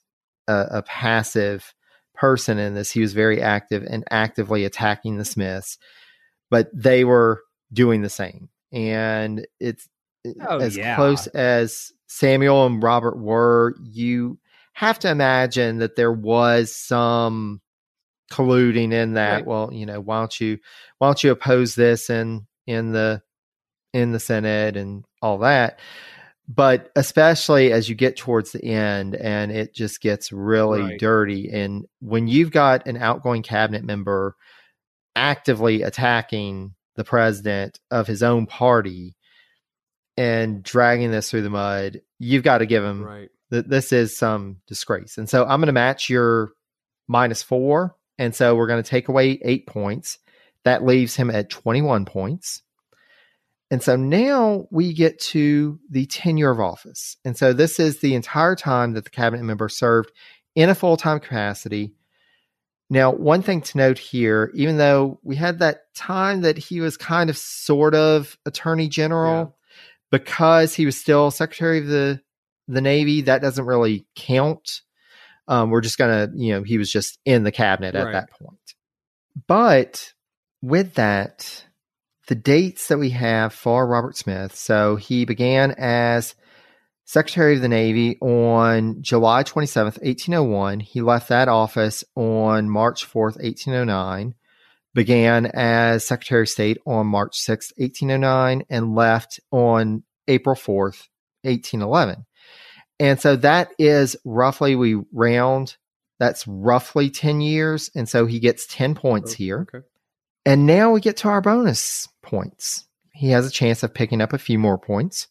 a, 0.47 0.67
a 0.71 0.81
passive 0.83 1.73
person 2.13 2.59
in 2.59 2.73
this. 2.73 2.91
He 2.91 2.99
was 2.99 3.13
very 3.13 3.41
active 3.41 3.83
and 3.89 4.03
actively 4.11 4.65
attacking 4.65 5.17
the 5.17 5.25
Smiths, 5.25 5.77
but 6.49 6.69
they 6.73 7.05
were 7.05 7.41
doing 7.71 8.01
the 8.01 8.09
same. 8.09 8.49
And 8.73 9.47
it's 9.61 9.87
Oh, 10.47 10.59
as 10.59 10.77
yeah. 10.77 10.95
close 10.95 11.27
as 11.27 11.91
Samuel 12.13 12.65
and 12.65 12.83
Robert 12.83 13.17
were, 13.17 13.73
you 13.81 14.37
have 14.73 14.99
to 14.99 15.09
imagine 15.09 15.77
that 15.77 15.95
there 15.95 16.11
was 16.11 16.75
some 16.75 17.61
colluding 18.29 18.91
in 18.91 19.13
that. 19.13 19.31
Right. 19.37 19.45
Well, 19.47 19.69
you 19.71 19.85
know, 19.85 20.01
why 20.01 20.19
don't 20.19 20.41
you 20.41 20.57
why 20.97 21.07
don't 21.07 21.23
you 21.23 21.31
oppose 21.31 21.73
this 21.75 22.09
in 22.09 22.47
in 22.67 22.91
the 22.91 23.21
in 23.93 24.11
the 24.11 24.19
Senate 24.19 24.75
and 24.75 25.05
all 25.21 25.37
that? 25.39 25.79
But 26.49 26.91
especially 26.97 27.71
as 27.71 27.87
you 27.87 27.95
get 27.95 28.17
towards 28.17 28.51
the 28.51 28.63
end 28.65 29.15
and 29.15 29.49
it 29.49 29.73
just 29.73 30.01
gets 30.01 30.33
really 30.33 30.81
Right. 30.81 30.99
dirty. 30.99 31.49
And 31.49 31.85
when 32.01 32.27
you've 32.27 32.51
got 32.51 32.87
an 32.87 32.97
outgoing 32.97 33.41
cabinet 33.41 33.85
member 33.85 34.35
actively 35.15 35.81
attacking 35.81 36.75
the 36.97 37.05
president 37.05 37.79
of 37.89 38.05
his 38.05 38.21
own 38.21 38.47
party 38.47 39.15
and 40.17 40.61
dragging 40.63 41.11
this 41.11 41.29
through 41.29 41.43
the 41.43 41.49
mud, 41.49 42.01
you've 42.19 42.43
got 42.43 42.59
to 42.59 42.65
give 42.65 42.83
him 42.83 43.03
Right. 43.03 43.29
that 43.49 43.69
this 43.69 43.91
is 43.91 44.17
some 44.17 44.57
disgrace. 44.67 45.17
And 45.17 45.29
so 45.29 45.43
I'm 45.43 45.59
going 45.59 45.67
to 45.67 45.73
match 45.73 46.09
your 46.09 46.51
minus 47.07 47.43
four. 47.43 47.95
And 48.17 48.35
so 48.35 48.55
we're 48.55 48.67
going 48.67 48.83
to 48.83 48.89
take 48.89 49.07
away 49.07 49.39
eight 49.43 49.65
points. 49.67 50.19
That 50.63 50.85
leaves 50.85 51.15
him 51.15 51.31
at 51.31 51.49
21 51.49 52.05
points. 52.05 52.61
And 53.71 53.81
so 53.81 53.95
now 53.95 54.67
we 54.69 54.93
get 54.93 55.17
to 55.19 55.79
the 55.89 56.05
tenure 56.05 56.51
of 56.51 56.59
office. 56.59 57.15
And 57.23 57.37
so 57.37 57.53
this 57.53 57.79
is 57.79 57.99
the 57.99 58.15
entire 58.15 58.55
time 58.55 58.93
that 58.93 59.05
the 59.05 59.09
cabinet 59.09 59.43
member 59.43 59.69
served 59.69 60.11
in 60.55 60.69
a 60.69 60.75
full 60.75 60.97
time 60.97 61.19
capacity. 61.21 61.93
Now, 62.89 63.11
one 63.11 63.41
thing 63.41 63.61
to 63.61 63.77
note 63.77 63.97
here, 63.97 64.51
even 64.53 64.75
though 64.77 65.19
we 65.23 65.37
had 65.37 65.59
that 65.59 65.93
time 65.95 66.41
that 66.41 66.57
he 66.57 66.81
was 66.81 66.97
kind 66.97 67.29
of 67.29 67.37
sort 67.37 67.95
of 67.95 68.37
attorney 68.45 68.89
general, 68.89 69.55
because 70.11 70.75
he 70.75 70.85
was 70.85 70.97
still 70.99 71.31
secretary 71.31 71.79
of 71.79 71.87
the 71.87 72.21
the 72.67 72.81
Navy, 72.81 73.21
that 73.21 73.41
doesn't 73.41 73.65
really 73.65 74.05
count. 74.15 74.81
Um, 75.47 75.71
we're 75.71 75.81
just 75.81 75.97
gonna, 75.97 76.29
you 76.35 76.53
know, 76.53 76.63
he 76.63 76.77
was 76.77 76.91
just 76.91 77.19
in 77.25 77.43
the 77.43 77.51
cabinet 77.51 77.95
at 77.95 78.05
Right. 78.05 78.13
that 78.13 78.29
point. 78.31 78.59
But 79.47 80.13
with 80.61 80.93
that, 80.93 81.65
the 82.27 82.35
dates 82.35 82.87
that 82.87 82.99
we 82.99 83.09
have 83.09 83.53
for 83.53 83.85
Robert 83.87 84.15
Smith, 84.15 84.55
so 84.55 84.95
he 84.95 85.25
began 85.25 85.71
as 85.77 86.35
Secretary 87.03 87.55
of 87.55 87.61
the 87.61 87.67
Navy 87.67 88.17
on 88.21 89.01
July 89.01 89.43
27th, 89.43 89.97
1801. 90.01 90.79
He 90.79 91.01
left 91.01 91.27
that 91.27 91.49
office 91.49 92.05
on 92.15 92.69
March 92.69 93.05
4th, 93.05 93.37
1809. 93.41 94.35
Began 94.93 95.45
as 95.45 96.03
Secretary 96.03 96.41
of 96.41 96.49
State 96.49 96.77
on 96.85 97.07
March 97.07 97.37
6th, 97.37 97.71
1809, 97.77 98.63
and 98.69 98.95
left 98.95 99.39
on 99.51 100.03
April 100.27 100.55
4th, 100.55 101.07
1811. 101.43 102.25
And 102.99 103.19
so 103.19 103.35
that 103.37 103.69
is 103.79 104.15
roughly, 104.25 104.75
we 104.75 105.01
round, 105.13 105.75
that's 106.19 106.45
roughly 106.45 107.09
10 107.09 107.41
years. 107.41 107.89
And 107.95 108.07
so 108.07 108.25
he 108.25 108.39
gets 108.39 108.67
10 108.67 108.95
points 108.95 109.33
oh, 109.33 109.35
here. 109.37 109.67
Okay. 109.73 109.85
And 110.45 110.65
now 110.65 110.91
we 110.91 111.01
get 111.01 111.17
to 111.17 111.29
our 111.29 111.41
bonus 111.41 112.07
points. 112.21 112.85
He 113.13 113.29
has 113.29 113.47
a 113.47 113.51
chance 113.51 113.83
of 113.83 113.93
picking 113.93 114.21
up 114.21 114.33
a 114.33 114.37
few 114.37 114.59
more 114.59 114.77
points. 114.77 115.27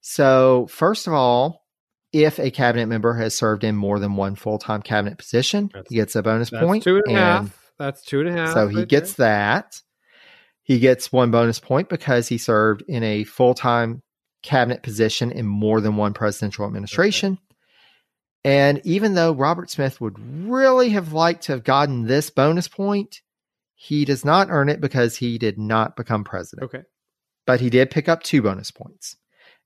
So, 0.00 0.68
first 0.70 1.06
of 1.06 1.12
all, 1.12 1.64
if 2.12 2.38
a 2.38 2.50
cabinet 2.50 2.86
member 2.86 3.14
has 3.14 3.34
served 3.34 3.64
in 3.64 3.74
more 3.76 3.98
than 3.98 4.16
one 4.16 4.36
full 4.36 4.58
time 4.58 4.82
cabinet 4.82 5.18
position, 5.18 5.68
That's- 5.72 5.86
he 5.90 5.96
gets 5.96 6.14
a 6.14 6.22
bonus 6.22 6.50
point. 6.50 6.84
two 6.84 7.02
and 7.04 7.16
a 7.16 7.20
half. 7.20 7.65
That's 7.78 8.02
two 8.02 8.20
and 8.20 8.28
a 8.28 8.32
half. 8.32 8.54
So 8.54 8.68
he 8.68 8.78
right 8.78 8.88
gets 8.88 9.14
that. 9.14 9.80
He 10.62 10.78
gets 10.78 11.12
one 11.12 11.30
bonus 11.30 11.60
point 11.60 11.88
because 11.88 12.28
he 12.28 12.38
served 12.38 12.82
in 12.88 13.02
a 13.02 13.24
full 13.24 13.54
time 13.54 14.02
cabinet 14.42 14.82
position 14.82 15.30
in 15.30 15.46
more 15.46 15.80
than 15.80 15.96
one 15.96 16.12
presidential 16.12 16.66
administration. 16.66 17.38
And 18.44 18.80
even 18.84 19.14
though 19.14 19.32
Robert 19.32 19.70
Smith 19.70 20.00
would 20.00 20.18
really 20.48 20.90
have 20.90 21.12
liked 21.12 21.44
to 21.44 21.52
have 21.52 21.64
gotten 21.64 22.06
this 22.06 22.30
bonus 22.30 22.68
point, 22.68 23.20
he 23.74 24.04
does 24.04 24.24
not 24.24 24.48
earn 24.50 24.68
it 24.68 24.80
because 24.80 25.16
he 25.16 25.36
did 25.36 25.58
not 25.58 25.96
become 25.96 26.24
president. 26.24 26.66
Okay. 26.66 26.82
But 27.44 27.60
he 27.60 27.70
did 27.70 27.90
pick 27.90 28.08
up 28.08 28.22
two 28.22 28.42
bonus 28.42 28.70
points. 28.70 29.16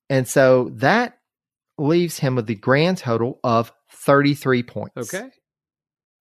And 0.08 0.26
so 0.26 0.70
that 0.74 1.18
leaves 1.78 2.18
him 2.18 2.36
with 2.36 2.46
the 2.46 2.54
grand 2.54 2.98
total 2.98 3.38
of 3.44 3.72
33 3.90 4.62
points. 4.62 5.14
Okay. 5.14 5.30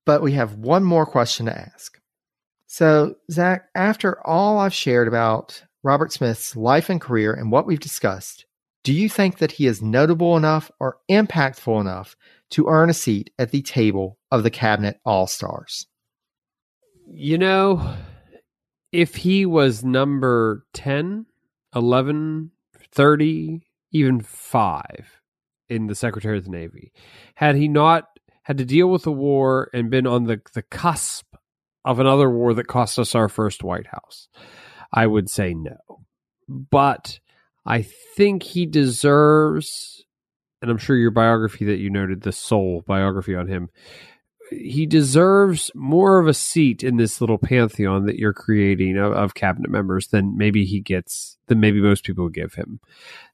But 0.05 0.21
we 0.21 0.33
have 0.33 0.55
one 0.55 0.83
more 0.83 1.05
question 1.05 1.45
to 1.47 1.57
ask. 1.57 1.99
So, 2.67 3.15
Zach, 3.31 3.65
after 3.75 4.25
all 4.27 4.59
I've 4.59 4.73
shared 4.73 5.07
about 5.07 5.63
Robert 5.83 6.11
Smith's 6.11 6.55
life 6.55 6.89
and 6.89 7.01
career 7.01 7.33
and 7.33 7.51
what 7.51 7.65
we've 7.65 7.79
discussed, 7.79 8.45
do 8.83 8.93
you 8.93 9.09
think 9.09 9.39
that 9.39 9.53
he 9.53 9.65
is 9.65 9.81
notable 9.81 10.37
enough 10.37 10.71
or 10.79 10.97
impactful 11.09 11.79
enough 11.81 12.15
to 12.51 12.67
earn 12.67 12.89
a 12.89 12.93
seat 12.93 13.31
at 13.37 13.51
the 13.51 13.61
table 13.61 14.17
of 14.31 14.43
the 14.43 14.49
Cabinet 14.49 14.99
All 15.05 15.27
Stars? 15.27 15.87
You 17.11 17.37
know, 17.37 17.95
if 18.91 19.15
he 19.15 19.45
was 19.45 19.83
number 19.83 20.65
10, 20.73 21.25
11, 21.75 22.51
30, 22.91 23.61
even 23.91 24.21
5 24.21 25.21
in 25.69 25.87
the 25.87 25.95
Secretary 25.95 26.37
of 26.37 26.45
the 26.45 26.51
Navy, 26.51 26.91
had 27.35 27.55
he 27.55 27.67
not 27.67 28.05
had 28.49 28.57
to 28.57 28.65
deal 28.65 28.87
with 28.87 29.05
a 29.05 29.11
war 29.11 29.69
and 29.75 29.91
been 29.91 30.07
on 30.07 30.23
the, 30.23 30.41
the 30.55 30.63
cusp 30.63 31.35
of 31.85 31.99
another 31.99 32.27
war 32.31 32.55
that 32.55 32.65
cost 32.65 32.97
us 32.97 33.13
our 33.13 33.29
first 33.29 33.63
White 33.63 33.85
House, 33.85 34.27
I 34.91 35.05
would 35.05 35.29
say 35.29 35.53
no. 35.53 35.77
But 36.47 37.19
I 37.63 37.83
think 38.17 38.41
he 38.41 38.65
deserves, 38.65 40.03
and 40.63 40.71
I'm 40.71 40.79
sure 40.79 40.95
your 40.95 41.11
biography 41.11 41.65
that 41.65 41.77
you 41.77 41.91
noted, 41.91 42.21
the 42.21 42.31
sole 42.31 42.83
biography 42.87 43.35
on 43.35 43.47
him, 43.47 43.69
he 44.51 44.85
deserves 44.85 45.71
more 45.75 46.19
of 46.19 46.27
a 46.27 46.33
seat 46.33 46.83
in 46.83 46.97
this 46.97 47.21
little 47.21 47.37
pantheon 47.37 48.05
that 48.05 48.17
you're 48.17 48.33
creating 48.33 48.97
of, 48.97 49.13
of 49.13 49.33
cabinet 49.33 49.69
members 49.69 50.07
than 50.07 50.37
maybe 50.37 50.65
he 50.65 50.79
gets 50.79 51.37
than 51.47 51.59
maybe 51.59 51.81
most 51.81 52.03
people 52.03 52.29
give 52.29 52.53
him. 52.53 52.79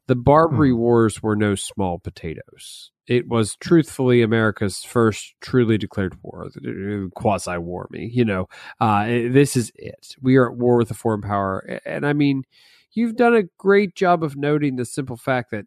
The 0.07 0.15
Barbary 0.15 0.71
hmm. 0.71 0.77
Wars 0.77 1.21
were 1.23 1.35
no 1.35 1.55
small 1.55 1.99
potatoes. 1.99 2.91
It 3.07 3.27
was 3.27 3.55
truthfully 3.57 4.21
America's 4.21 4.79
first 4.79 5.35
truly 5.39 5.77
declared 5.77 6.17
war, 6.23 6.47
uh, 6.47 7.09
quasi 7.15 7.57
war. 7.57 7.87
Me, 7.91 8.09
you 8.11 8.25
know, 8.25 8.47
uh, 8.81 9.05
eh, 9.07 9.29
this 9.29 9.55
is 9.55 9.71
it. 9.75 10.15
We 10.21 10.37
are 10.37 10.51
at 10.51 10.57
war 10.57 10.77
with 10.77 10.89
a 10.91 10.95
foreign 10.95 11.21
power, 11.21 11.79
and 11.85 12.05
I 12.05 12.13
mean, 12.13 12.43
you've 12.93 13.15
done 13.15 13.35
a 13.35 13.43
great 13.59 13.95
job 13.95 14.23
of 14.23 14.35
noting 14.35 14.75
the 14.75 14.85
simple 14.85 15.17
fact 15.17 15.51
that 15.51 15.65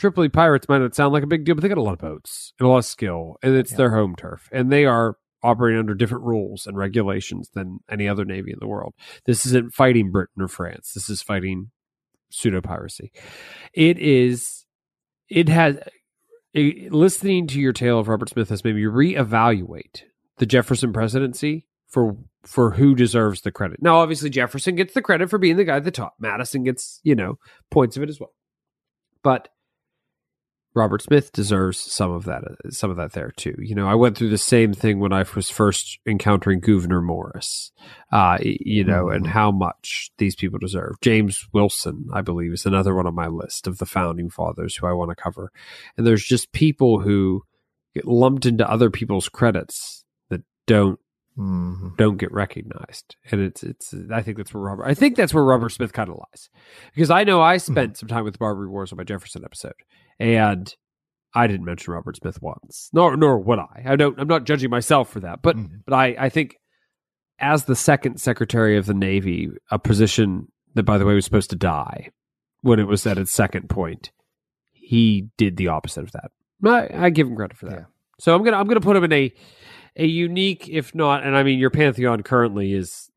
Tripoli 0.00 0.28
pirates 0.28 0.68
might 0.68 0.78
not 0.78 0.94
sound 0.94 1.12
like 1.12 1.22
a 1.22 1.26
big 1.28 1.44
deal, 1.44 1.54
but 1.54 1.62
they 1.62 1.68
got 1.68 1.78
a 1.78 1.82
lot 1.82 1.92
of 1.92 1.98
boats 2.00 2.52
and 2.58 2.66
a 2.66 2.68
lot 2.70 2.78
of 2.78 2.84
skill, 2.86 3.36
and 3.42 3.54
it's 3.54 3.70
Yeah. 3.72 3.76
their 3.76 3.90
home 3.90 4.16
turf, 4.16 4.48
and 4.50 4.72
they 4.72 4.84
are 4.86 5.16
operating 5.42 5.78
under 5.78 5.94
different 5.94 6.24
rules 6.24 6.66
and 6.66 6.76
regulations 6.76 7.50
than 7.54 7.78
any 7.88 8.08
other 8.08 8.24
navy 8.24 8.50
in 8.52 8.58
the 8.60 8.66
world. 8.66 8.94
This 9.26 9.46
isn't 9.46 9.72
fighting 9.74 10.10
Britain 10.10 10.42
or 10.42 10.48
France. 10.48 10.92
This 10.94 11.08
is 11.08 11.22
fighting 11.22 11.70
pseudo 12.30 12.60
piracy. 12.60 13.12
It 13.72 13.98
is. 13.98 14.64
It 15.28 15.48
has. 15.48 15.78
It, 16.52 16.92
listening 16.92 17.46
to 17.48 17.60
your 17.60 17.72
tale 17.72 17.98
of 18.00 18.08
Robert 18.08 18.28
Smith 18.30 18.48
has 18.48 18.64
made 18.64 18.74
me 18.74 18.82
reevaluate 18.82 20.02
the 20.38 20.46
Jefferson 20.46 20.92
presidency 20.92 21.66
for 21.88 22.16
for 22.42 22.72
who 22.72 22.94
deserves 22.94 23.42
the 23.42 23.52
credit. 23.52 23.80
Now, 23.82 23.96
obviously, 23.98 24.30
Jefferson 24.30 24.74
gets 24.74 24.94
the 24.94 25.02
credit 25.02 25.30
for 25.30 25.38
being 25.38 25.56
the 25.56 25.64
guy 25.64 25.76
at 25.76 25.84
the 25.84 25.90
top. 25.90 26.14
Madison 26.18 26.64
gets 26.64 27.00
you 27.02 27.14
know 27.14 27.38
points 27.70 27.96
of 27.96 28.02
it 28.02 28.08
as 28.08 28.18
well, 28.18 28.34
but 29.22 29.48
Robert 30.74 31.02
Smith 31.02 31.32
deserves 31.32 31.78
some 31.78 32.12
of 32.12 32.24
that 32.26 32.42
some 32.70 32.90
of 32.90 32.96
that 32.96 33.12
there 33.12 33.32
too. 33.36 33.56
You 33.58 33.74
know, 33.74 33.88
I 33.88 33.94
went 33.94 34.16
through 34.16 34.30
the 34.30 34.38
same 34.38 34.72
thing 34.72 35.00
when 35.00 35.12
I 35.12 35.24
was 35.34 35.50
first 35.50 35.98
encountering 36.06 36.60
Gouverneur 36.60 37.00
Morris. 37.00 37.72
Uh, 38.12 38.38
you 38.40 38.84
know, 38.84 39.08
and 39.08 39.26
how 39.26 39.50
much 39.50 40.10
these 40.18 40.36
people 40.36 40.58
deserve. 40.58 40.94
James 41.00 41.46
Wilson, 41.52 42.06
I 42.12 42.20
believe, 42.20 42.52
is 42.52 42.66
another 42.66 42.94
one 42.94 43.06
on 43.06 43.14
my 43.14 43.26
list 43.26 43.66
of 43.66 43.78
the 43.78 43.86
founding 43.86 44.30
fathers 44.30 44.76
who 44.76 44.86
I 44.86 44.92
want 44.92 45.10
to 45.10 45.20
cover. 45.20 45.50
And 45.96 46.06
there's 46.06 46.24
just 46.24 46.52
people 46.52 47.00
who 47.00 47.42
get 47.94 48.06
lumped 48.06 48.46
into 48.46 48.68
other 48.68 48.90
people's 48.90 49.28
credits 49.28 50.04
that 50.28 50.42
don't 50.66 51.00
Mhm. 51.40 51.96
don't 51.96 52.18
get 52.18 52.30
recognized. 52.32 53.16
And 53.30 53.40
it's 53.40 53.62
it's 53.62 53.94
I 54.12 54.20
think 54.22 54.36
that's 54.36 54.52
where 54.52 54.62
Robert 54.62 54.84
I 54.86 54.94
think 54.94 55.16
that's 55.16 55.32
where 55.32 55.44
Robert 55.44 55.70
Smith 55.70 55.92
kind 55.92 56.10
of 56.10 56.16
lies. 56.16 56.50
Because 56.94 57.10
I 57.10 57.24
know 57.24 57.40
I 57.40 57.56
spent 57.56 57.96
some 57.96 58.08
time 58.08 58.24
with 58.24 58.38
Barbary 58.38 58.68
Wars 58.68 58.92
on 58.92 58.98
my 58.98 59.04
Jefferson 59.04 59.42
episode 59.44 59.72
and 60.18 60.74
I 61.34 61.46
didn't 61.46 61.64
mention 61.64 61.94
Robert 61.94 62.16
Smith 62.16 62.42
once. 62.42 62.90
Nor 62.92 63.16
nor 63.16 63.38
would 63.38 63.58
I. 63.58 63.82
I 63.86 63.96
don't 63.96 64.18
I'm 64.20 64.28
not 64.28 64.44
judging 64.44 64.68
myself 64.70 65.08
for 65.10 65.20
that. 65.20 65.40
But 65.42 65.56
Mhm. 65.56 65.80
but 65.86 65.94
I, 65.94 66.14
I 66.18 66.28
think 66.28 66.56
as 67.38 67.64
the 67.64 67.76
second 67.76 68.20
secretary 68.20 68.76
of 68.76 68.84
the 68.86 68.92
Navy, 68.94 69.48
a 69.70 69.78
position 69.78 70.48
that 70.74 70.82
by 70.82 70.98
the 70.98 71.06
way 71.06 71.14
was 71.14 71.24
supposed 71.24 71.50
to 71.50 71.56
die 71.56 72.10
when 72.60 72.78
it 72.78 72.86
was 72.86 73.06
at 73.06 73.16
its 73.16 73.32
second 73.32 73.70
point, 73.70 74.10
he 74.72 75.28
did 75.38 75.56
the 75.56 75.68
opposite 75.68 76.02
of 76.04 76.12
that. 76.12 76.30
I, 76.64 77.06
I 77.06 77.10
give 77.10 77.26
him 77.28 77.36
credit 77.36 77.56
for 77.56 77.66
that. 77.66 77.78
Yeah. 77.78 77.84
So 78.18 78.34
I'm 78.34 78.42
gonna 78.44 78.58
I'm 78.58 78.66
gonna 78.66 78.80
put 78.82 78.96
him 78.96 79.04
in 79.04 79.12
a 79.14 79.32
a 79.96 80.06
unique, 80.06 80.68
if 80.68 80.94
not, 80.94 81.24
and 81.24 81.36
I 81.36 81.42
mean 81.42 81.58
your 81.58 81.70
pantheon 81.70 82.22
currently 82.22 82.72
is, 82.72 83.10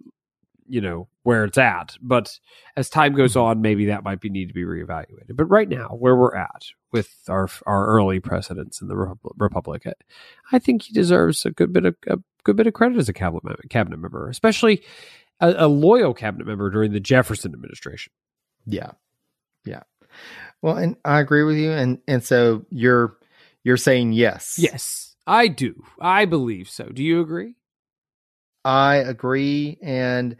you 0.67 0.81
know, 0.81 1.07
where 1.23 1.45
it's 1.45 1.57
at. 1.57 1.95
But 2.01 2.39
as 2.75 2.89
time 2.89 3.13
goes 3.13 3.31
mm-hmm. 3.31 3.41
on, 3.41 3.61
maybe 3.61 3.85
that 3.85 4.03
might 4.03 4.19
be 4.19 4.29
need 4.29 4.47
to 4.47 4.53
be 4.53 4.63
reevaluated. 4.63 5.35
But 5.35 5.45
right 5.45 5.69
now, 5.69 5.89
where 5.89 6.15
we're 6.15 6.35
at 6.35 6.65
with 6.91 7.13
our 7.27 7.49
our 7.65 7.87
early 7.87 8.19
precedents 8.19 8.81
in 8.81 8.87
the 8.87 8.95
Repu- 8.95 9.33
Republic, 9.37 9.85
I 10.51 10.59
think 10.59 10.83
he 10.83 10.93
deserves 10.93 11.45
a 11.45 11.51
good 11.51 11.73
bit 11.73 11.85
of 11.85 11.95
a 12.07 12.17
good 12.43 12.55
bit 12.55 12.67
of 12.67 12.73
credit 12.73 12.97
as 12.97 13.09
a 13.09 13.13
cabinet 13.13 13.43
member, 13.43 13.61
cabinet 13.69 13.97
member, 13.97 14.29
especially 14.29 14.83
a, 15.39 15.65
a 15.65 15.67
loyal 15.67 16.13
cabinet 16.13 16.45
member 16.45 16.69
during 16.69 16.91
the 16.91 16.99
Jefferson 16.99 17.53
administration. 17.53 18.11
Yeah. 18.65 18.91
Yeah. 19.65 19.83
Well, 20.61 20.77
and 20.77 20.95
I 21.03 21.19
agree 21.19 21.43
with 21.43 21.57
you. 21.57 21.71
And 21.71 21.99
and 22.07 22.23
so 22.23 22.65
you're 22.69 23.17
you're 23.63 23.77
saying 23.77 24.13
yes. 24.13 24.57
Yes, 24.57 25.12
I 25.25 25.47
do. 25.47 25.83
I 25.99 26.25
believe 26.25 26.69
so. 26.69 26.85
Do 26.85 27.03
you 27.03 27.21
agree? 27.21 27.55
I 28.65 28.97
agree. 28.97 29.77
And 29.81 30.35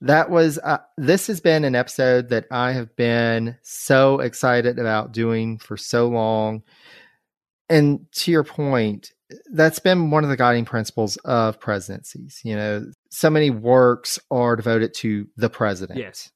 that 0.00 0.30
was 0.30 0.58
uh, 0.58 0.78
this 0.98 1.28
has 1.28 1.40
been 1.40 1.64
an 1.64 1.74
episode 1.74 2.28
that 2.30 2.46
I 2.50 2.72
have 2.72 2.94
been 2.96 3.56
so 3.62 4.20
excited 4.20 4.78
about 4.78 5.12
doing 5.12 5.58
for 5.58 5.76
so 5.76 6.08
long. 6.08 6.62
And 7.68 8.06
to 8.12 8.30
your 8.30 8.44
point, 8.44 9.12
that's 9.52 9.78
been 9.78 10.10
one 10.10 10.24
of 10.24 10.30
the 10.30 10.36
guiding 10.36 10.64
principles 10.64 11.16
of 11.18 11.60
presidencies. 11.60 12.40
You 12.44 12.56
know, 12.56 12.86
so 13.10 13.30
many 13.30 13.50
works 13.50 14.18
are 14.30 14.56
devoted 14.56 14.92
to 14.94 15.28
the 15.36 15.48
president. 15.48 15.98
Yes. 15.98 16.30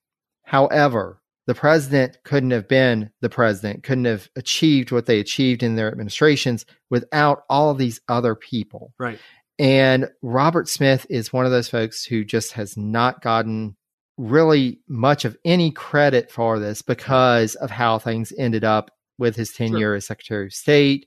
However, 0.45 1.21
the 1.47 1.55
president 1.55 2.19
couldn't 2.25 2.51
have 2.51 2.69
been 2.69 3.11
the 3.21 3.29
president, 3.29 3.83
couldn't 3.85 4.05
have 4.05 4.29
achieved 4.37 4.91
what 4.91 5.07
they 5.07 5.21
achieved 5.21 5.63
in 5.63 5.77
their 5.77 5.89
administrations 5.89 6.67
without 6.91 7.45
all 7.49 7.71
of 7.71 7.79
these 7.79 8.01
other 8.09 8.35
people. 8.35 8.93
Right. 8.99 9.19
And 9.59 10.11
Robert 10.23 10.69
Smith 10.69 11.07
is 11.09 11.33
one 11.33 11.47
of 11.47 11.53
those 11.53 11.69
folks 11.69 12.05
who 12.05 12.25
just 12.25 12.53
has 12.53 12.77
not 12.77 13.23
gotten 13.23 13.77
really 14.19 14.81
much 14.89 15.25
of 15.25 15.37
any 15.45 15.71
credit 15.71 16.31
for 16.31 16.59
this 16.59 16.83
because 16.83 17.55
of 17.57 17.71
how 17.71 17.99
things 17.99 18.33
ended 18.37 18.65
up 18.65 18.91
with 19.19 19.37
his 19.37 19.53
tenure 19.53 19.79
sure. 19.79 19.95
as 19.95 20.07
Secretary 20.07 20.47
of 20.47 20.53
State. 20.53 21.07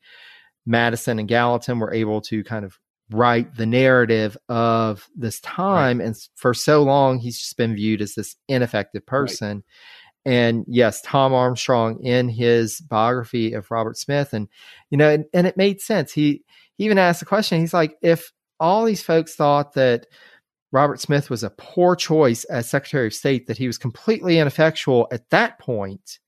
Madison 0.66 1.20
and 1.20 1.28
Gallatin 1.28 1.80
were 1.80 1.94
able 1.94 2.22
to 2.22 2.44
kind 2.44 2.64
of 2.66 2.78
write 3.12 3.56
the 3.56 3.66
narrative 3.66 4.38
of 4.48 5.08
this 5.16 5.40
time. 5.42 5.98
Right. 6.00 6.08
And 6.08 6.16
for 6.36 6.54
so 6.54 6.84
long, 6.84 7.20
he's 7.20 7.40
just 7.40 7.58
been 7.58 7.76
viewed 7.76 8.02
as 8.02 8.14
this 8.14 8.36
ineffective 8.48 9.06
person. 9.06 9.58
Right. 9.58 9.64
And 10.26 10.66
yes, 10.68 11.02
Thom 11.02 11.34
Armstrong 11.34 12.04
in 12.04 12.30
his 12.30 12.82
biography 12.82 13.54
of 13.54 13.72
Robert 13.72 13.98
Smith, 13.98 14.34
and 14.34 14.48
you 14.90 14.98
know, 14.98 15.10
and, 15.10 15.26
and 15.34 15.48
it 15.48 15.58
made 15.58 15.82
sense. 15.82 16.12
He, 16.12 16.44
he 16.78 16.86
even 16.86 16.98
asked 16.98 17.20
the 17.20 17.26
question. 17.26 17.60
He's 17.60 17.74
like, 17.74 17.96
if 18.02 18.32
all 18.60 18.86
these 18.86 19.02
folks 19.02 19.36
thought 19.36 19.74
that 19.74 20.08
Robert 20.72 21.00
Smith 21.00 21.30
was 21.30 21.44
a 21.44 21.50
poor 21.52 21.96
choice 21.96 22.44
as 22.46 22.70
Secretary 22.70 23.08
of 23.08 23.14
State, 23.14 23.48
that 23.48 23.58
he 23.58 23.68
was 23.68 23.78
completely 23.78 24.38
ineffectual 24.40 25.08
at 25.12 25.30
that 25.30 25.58
point, 25.60 26.20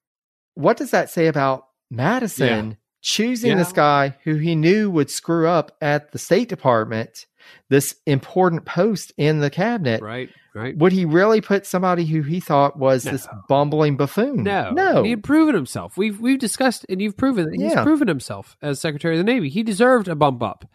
what 0.55 0.77
does 0.77 0.91
that 0.91 1.09
say 1.09 1.27
about 1.27 1.65
Madison 1.89 2.69
yeah. 2.69 2.75
Choosing 3.01 3.51
yeah. 3.51 3.57
this 3.57 3.73
guy 3.73 4.15
who 4.23 4.35
he 4.35 4.55
knew 4.55 4.89
would 4.89 5.09
screw 5.09 5.47
up 5.47 5.75
at 5.81 6.11
the 6.11 6.19
State 6.19 6.49
Department, 6.49 7.25
this 7.69 7.95
important 8.05 8.65
post 8.65 9.11
in 9.17 9.39
the 9.39 9.49
cabinet? 9.49 10.01
Right. 10.01 10.29
Right. 10.53 10.77
Would 10.77 10.91
he 10.91 11.05
really 11.05 11.39
put 11.39 11.65
somebody 11.65 12.05
who 12.05 12.23
he 12.23 12.41
thought 12.41 12.77
was 12.77 13.05
no. 13.05 13.11
this 13.13 13.25
bumbling 13.47 13.95
buffoon? 13.95 14.43
No, 14.43 14.71
no. 14.71 15.01
He 15.01 15.11
had 15.11 15.23
proven 15.23 15.55
himself. 15.55 15.95
We've 15.95 16.19
we've 16.19 16.39
discussed 16.39 16.85
and 16.89 17.01
you've 17.01 17.15
proven 17.15 17.45
that 17.45 17.53
he's 17.53 17.71
yeah. 17.71 17.83
proven 17.83 18.09
himself 18.09 18.57
as 18.61 18.81
Secretary 18.81 19.17
of 19.17 19.25
the 19.25 19.31
Navy. 19.31 19.47
He 19.47 19.63
deserved 19.63 20.09
a 20.09 20.15
bump 20.15 20.43
up. 20.43 20.69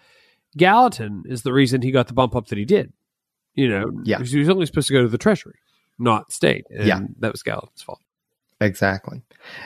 Gallatin 0.57 1.25
is 1.27 1.43
the 1.43 1.53
reason 1.53 1.83
he 1.83 1.91
got 1.91 2.07
the 2.07 2.15
bump 2.15 2.35
up 2.35 2.47
that 2.47 2.57
he 2.57 2.65
did. 2.65 2.91
You 3.55 3.69
know, 3.69 3.91
yeah. 4.05 4.23
he 4.23 4.39
was 4.39 4.49
only 4.49 4.65
supposed 4.65 4.89
to 4.89 4.95
go 4.95 5.03
to 5.03 5.09
the 5.09 5.19
Treasury, 5.19 5.59
not 5.99 6.33
state. 6.33 6.65
And 6.71 6.87
yeah, 6.87 7.01
that 7.19 7.33
was 7.33 7.43
Gallatin's 7.43 7.83
fault. 7.83 8.01
Exactly. 8.63 9.23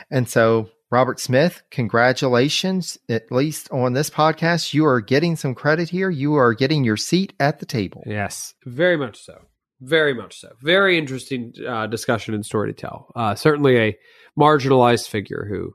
And 0.09 0.27
so 0.27 0.69
Robert 0.91 1.21
Smith, 1.21 1.63
congratulations. 1.71 2.97
At 3.07 3.31
least 3.31 3.71
on 3.71 3.93
this 3.93 4.09
podcast, 4.09 4.73
you 4.73 4.85
are 4.85 4.99
getting 4.99 5.37
some 5.37 5.55
credit 5.55 5.89
here. 5.89 6.09
You 6.09 6.35
are 6.35 6.53
getting 6.53 6.83
your 6.83 6.97
seat 6.97 7.33
at 7.39 7.59
the 7.59 7.65
table. 7.65 8.03
Yes, 8.05 8.53
very 8.65 8.97
much 8.97 9.23
so. 9.23 9.39
Very 9.79 10.13
much 10.13 10.39
so. 10.39 10.51
Very 10.61 10.97
interesting 10.97 11.53
uh, 11.65 11.87
discussion 11.87 12.33
and 12.33 12.45
story 12.45 12.73
to 12.73 12.79
tell. 12.79 13.07
Uh, 13.15 13.35
certainly 13.35 13.77
a 13.77 13.97
marginalized 14.37 15.07
figure 15.07 15.47
who 15.49 15.73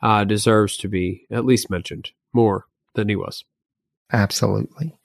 uh, 0.00 0.24
deserves 0.24 0.76
to 0.78 0.88
be 0.88 1.26
at 1.30 1.44
least 1.44 1.68
mentioned 1.68 2.12
more 2.32 2.66
than 2.94 3.08
he 3.08 3.16
was. 3.16 3.44
Absolutely. 4.12 4.96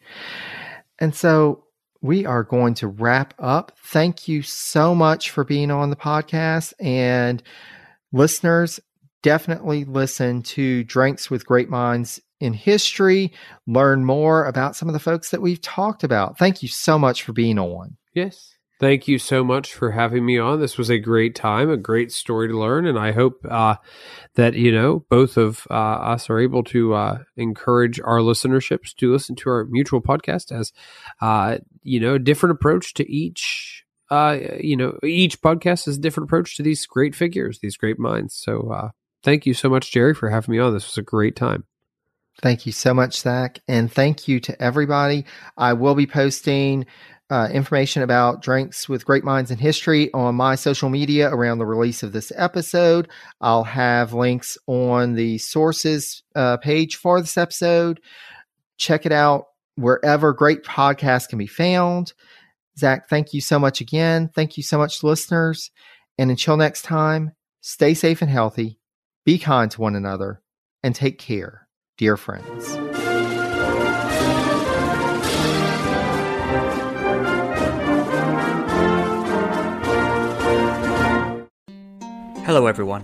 And 1.00 1.16
so 1.16 1.66
we 2.02 2.26
are 2.26 2.44
going 2.44 2.76
to 2.76 2.88
wrap 2.88 3.34
up. 3.40 3.74
Thank 3.86 4.28
you 4.28 4.44
so 4.44 4.94
much 4.94 5.32
for 5.32 5.44
being 5.44 5.72
on 5.72 5.90
the 5.90 5.96
podcast. 5.96 6.74
And 6.80 7.42
listeners, 8.12 8.80
definitely 9.24 9.86
listen 9.86 10.42
to 10.44 10.84
Drinks 10.84 11.30
with 11.30 11.46
Great 11.46 11.70
Minds 11.70 12.20
in 12.40 12.54
History, 12.54 13.34
learn 13.66 14.06
more 14.06 14.46
about 14.46 14.76
some 14.76 14.88
of 14.90 14.94
the 14.94 15.00
folks 15.00 15.32
that 15.32 15.42
we've 15.42 15.62
talked 15.62 16.04
about. 16.04 16.38
Thank 16.38 16.62
you 16.62 16.70
so 16.70 17.00
much 17.00 17.24
for 17.24 17.34
being 17.34 17.58
on. 17.58 17.98
Yes. 18.14 18.58
Thank 18.80 19.08
you 19.08 19.18
so 19.18 19.44
much 19.44 19.74
for 19.74 19.92
having 19.92 20.24
me 20.24 20.38
on. 20.38 20.60
This 20.60 20.78
was 20.78 20.92
a 20.92 21.00
great 21.00 21.34
time, 21.34 21.72
a 21.72 21.78
great 21.78 22.12
story 22.12 22.48
to 22.48 22.58
learn, 22.58 22.86
and 22.86 22.98
I 22.98 23.12
hope 23.12 23.44
uh, 23.50 23.78
that 24.36 24.54
you 24.54 24.72
know 24.72 25.04
both 25.10 25.36
of 25.36 25.66
uh, 25.72 25.74
us 25.74 26.30
are 26.30 26.38
able 26.38 26.64
to 26.66 26.94
uh, 26.94 27.18
encourage 27.38 28.00
our 28.00 28.20
listenerships 28.20 28.94
to 28.98 29.12
listen 29.12 29.36
to 29.38 29.50
our 29.50 29.66
mutual 29.66 30.00
podcast 30.00 30.52
as 30.52 30.74
uh, 31.22 31.58
you 31.82 32.00
know 32.00 32.16
a 32.16 32.20
different 32.20 32.54
approach 32.54 32.94
to 32.96 33.12
each. 33.12 33.84
Uh, 34.12 34.38
you 34.60 34.78
know, 34.78 34.98
each 35.04 35.42
podcast 35.42 35.88
is 35.88 35.98
a 35.98 36.02
different 36.02 36.30
approach 36.30 36.56
to 36.56 36.64
these 36.64 36.86
great 36.86 37.16
figures, 37.16 37.60
these 37.60 37.76
great 37.76 38.00
minds. 38.00 38.36
So, 38.36 38.72
uh, 38.72 38.90
thank 39.28 39.46
you 39.46 39.54
so 39.54 39.68
much, 39.68 39.92
Jerry, 39.92 40.14
for 40.14 40.30
having 40.30 40.54
me 40.54 40.60
on. 40.60 40.72
This 40.72 40.88
was 40.88 40.98
a 40.98 41.02
great 41.02 41.36
time. 41.36 41.66
Thank 42.42 42.66
you 42.66 42.72
so 42.72 42.94
much, 42.94 43.20
Zach. 43.20 43.60
And 43.68 43.92
thank 43.92 44.30
you 44.30 44.40
to 44.40 44.62
everybody. 44.62 45.26
I 45.58 45.74
will 45.74 45.96
be 45.96 46.08
posting 46.08 46.86
uh, 47.30 47.50
information 47.52 48.04
about 48.04 48.42
drinks 48.42 48.88
with 48.88 49.06
great 49.06 49.26
minds 49.26 49.52
in 49.52 49.58
history 49.58 50.14
on 50.14 50.36
my 50.36 50.56
social 50.56 50.88
media 50.88 51.30
around 51.30 51.58
the 51.58 51.66
release 51.66 52.04
of 52.04 52.14
this 52.14 52.32
episode. 52.38 53.10
I'll 53.42 53.66
have 53.66 54.14
links 54.14 54.58
on 54.66 55.16
the 55.16 55.40
sources 55.40 56.24
uh, 56.34 56.56
page 56.56 56.96
for 56.96 57.20
this 57.20 57.38
episode. 57.38 58.00
Check 58.78 59.06
it 59.06 59.12
out 59.12 59.48
wherever 59.76 60.32
great 60.32 60.64
podcasts 60.64 61.28
can 61.28 61.38
be 61.38 61.48
found. 61.48 62.14
Zach, 62.80 63.10
thank 63.10 63.34
you 63.34 63.42
so 63.42 63.60
much 63.60 63.82
again. 63.82 64.30
Thank 64.34 64.56
you 64.56 64.64
so 64.64 64.78
much, 64.78 65.04
listeners. 65.04 65.70
And 66.18 66.30
until 66.30 66.56
next 66.56 66.84
time, 66.84 67.34
stay 67.60 67.94
safe 67.94 68.22
and 68.22 68.32
healthy, 68.32 68.77
be 69.28 69.38
kind 69.38 69.70
to 69.70 69.82
one 69.82 69.94
another, 69.94 70.42
and 70.84 70.96
take 70.96 71.20
care, 71.20 71.68
dear 71.98 72.16
friends. 72.16 72.76
Hello, 82.46 82.68
everyone. 82.68 83.04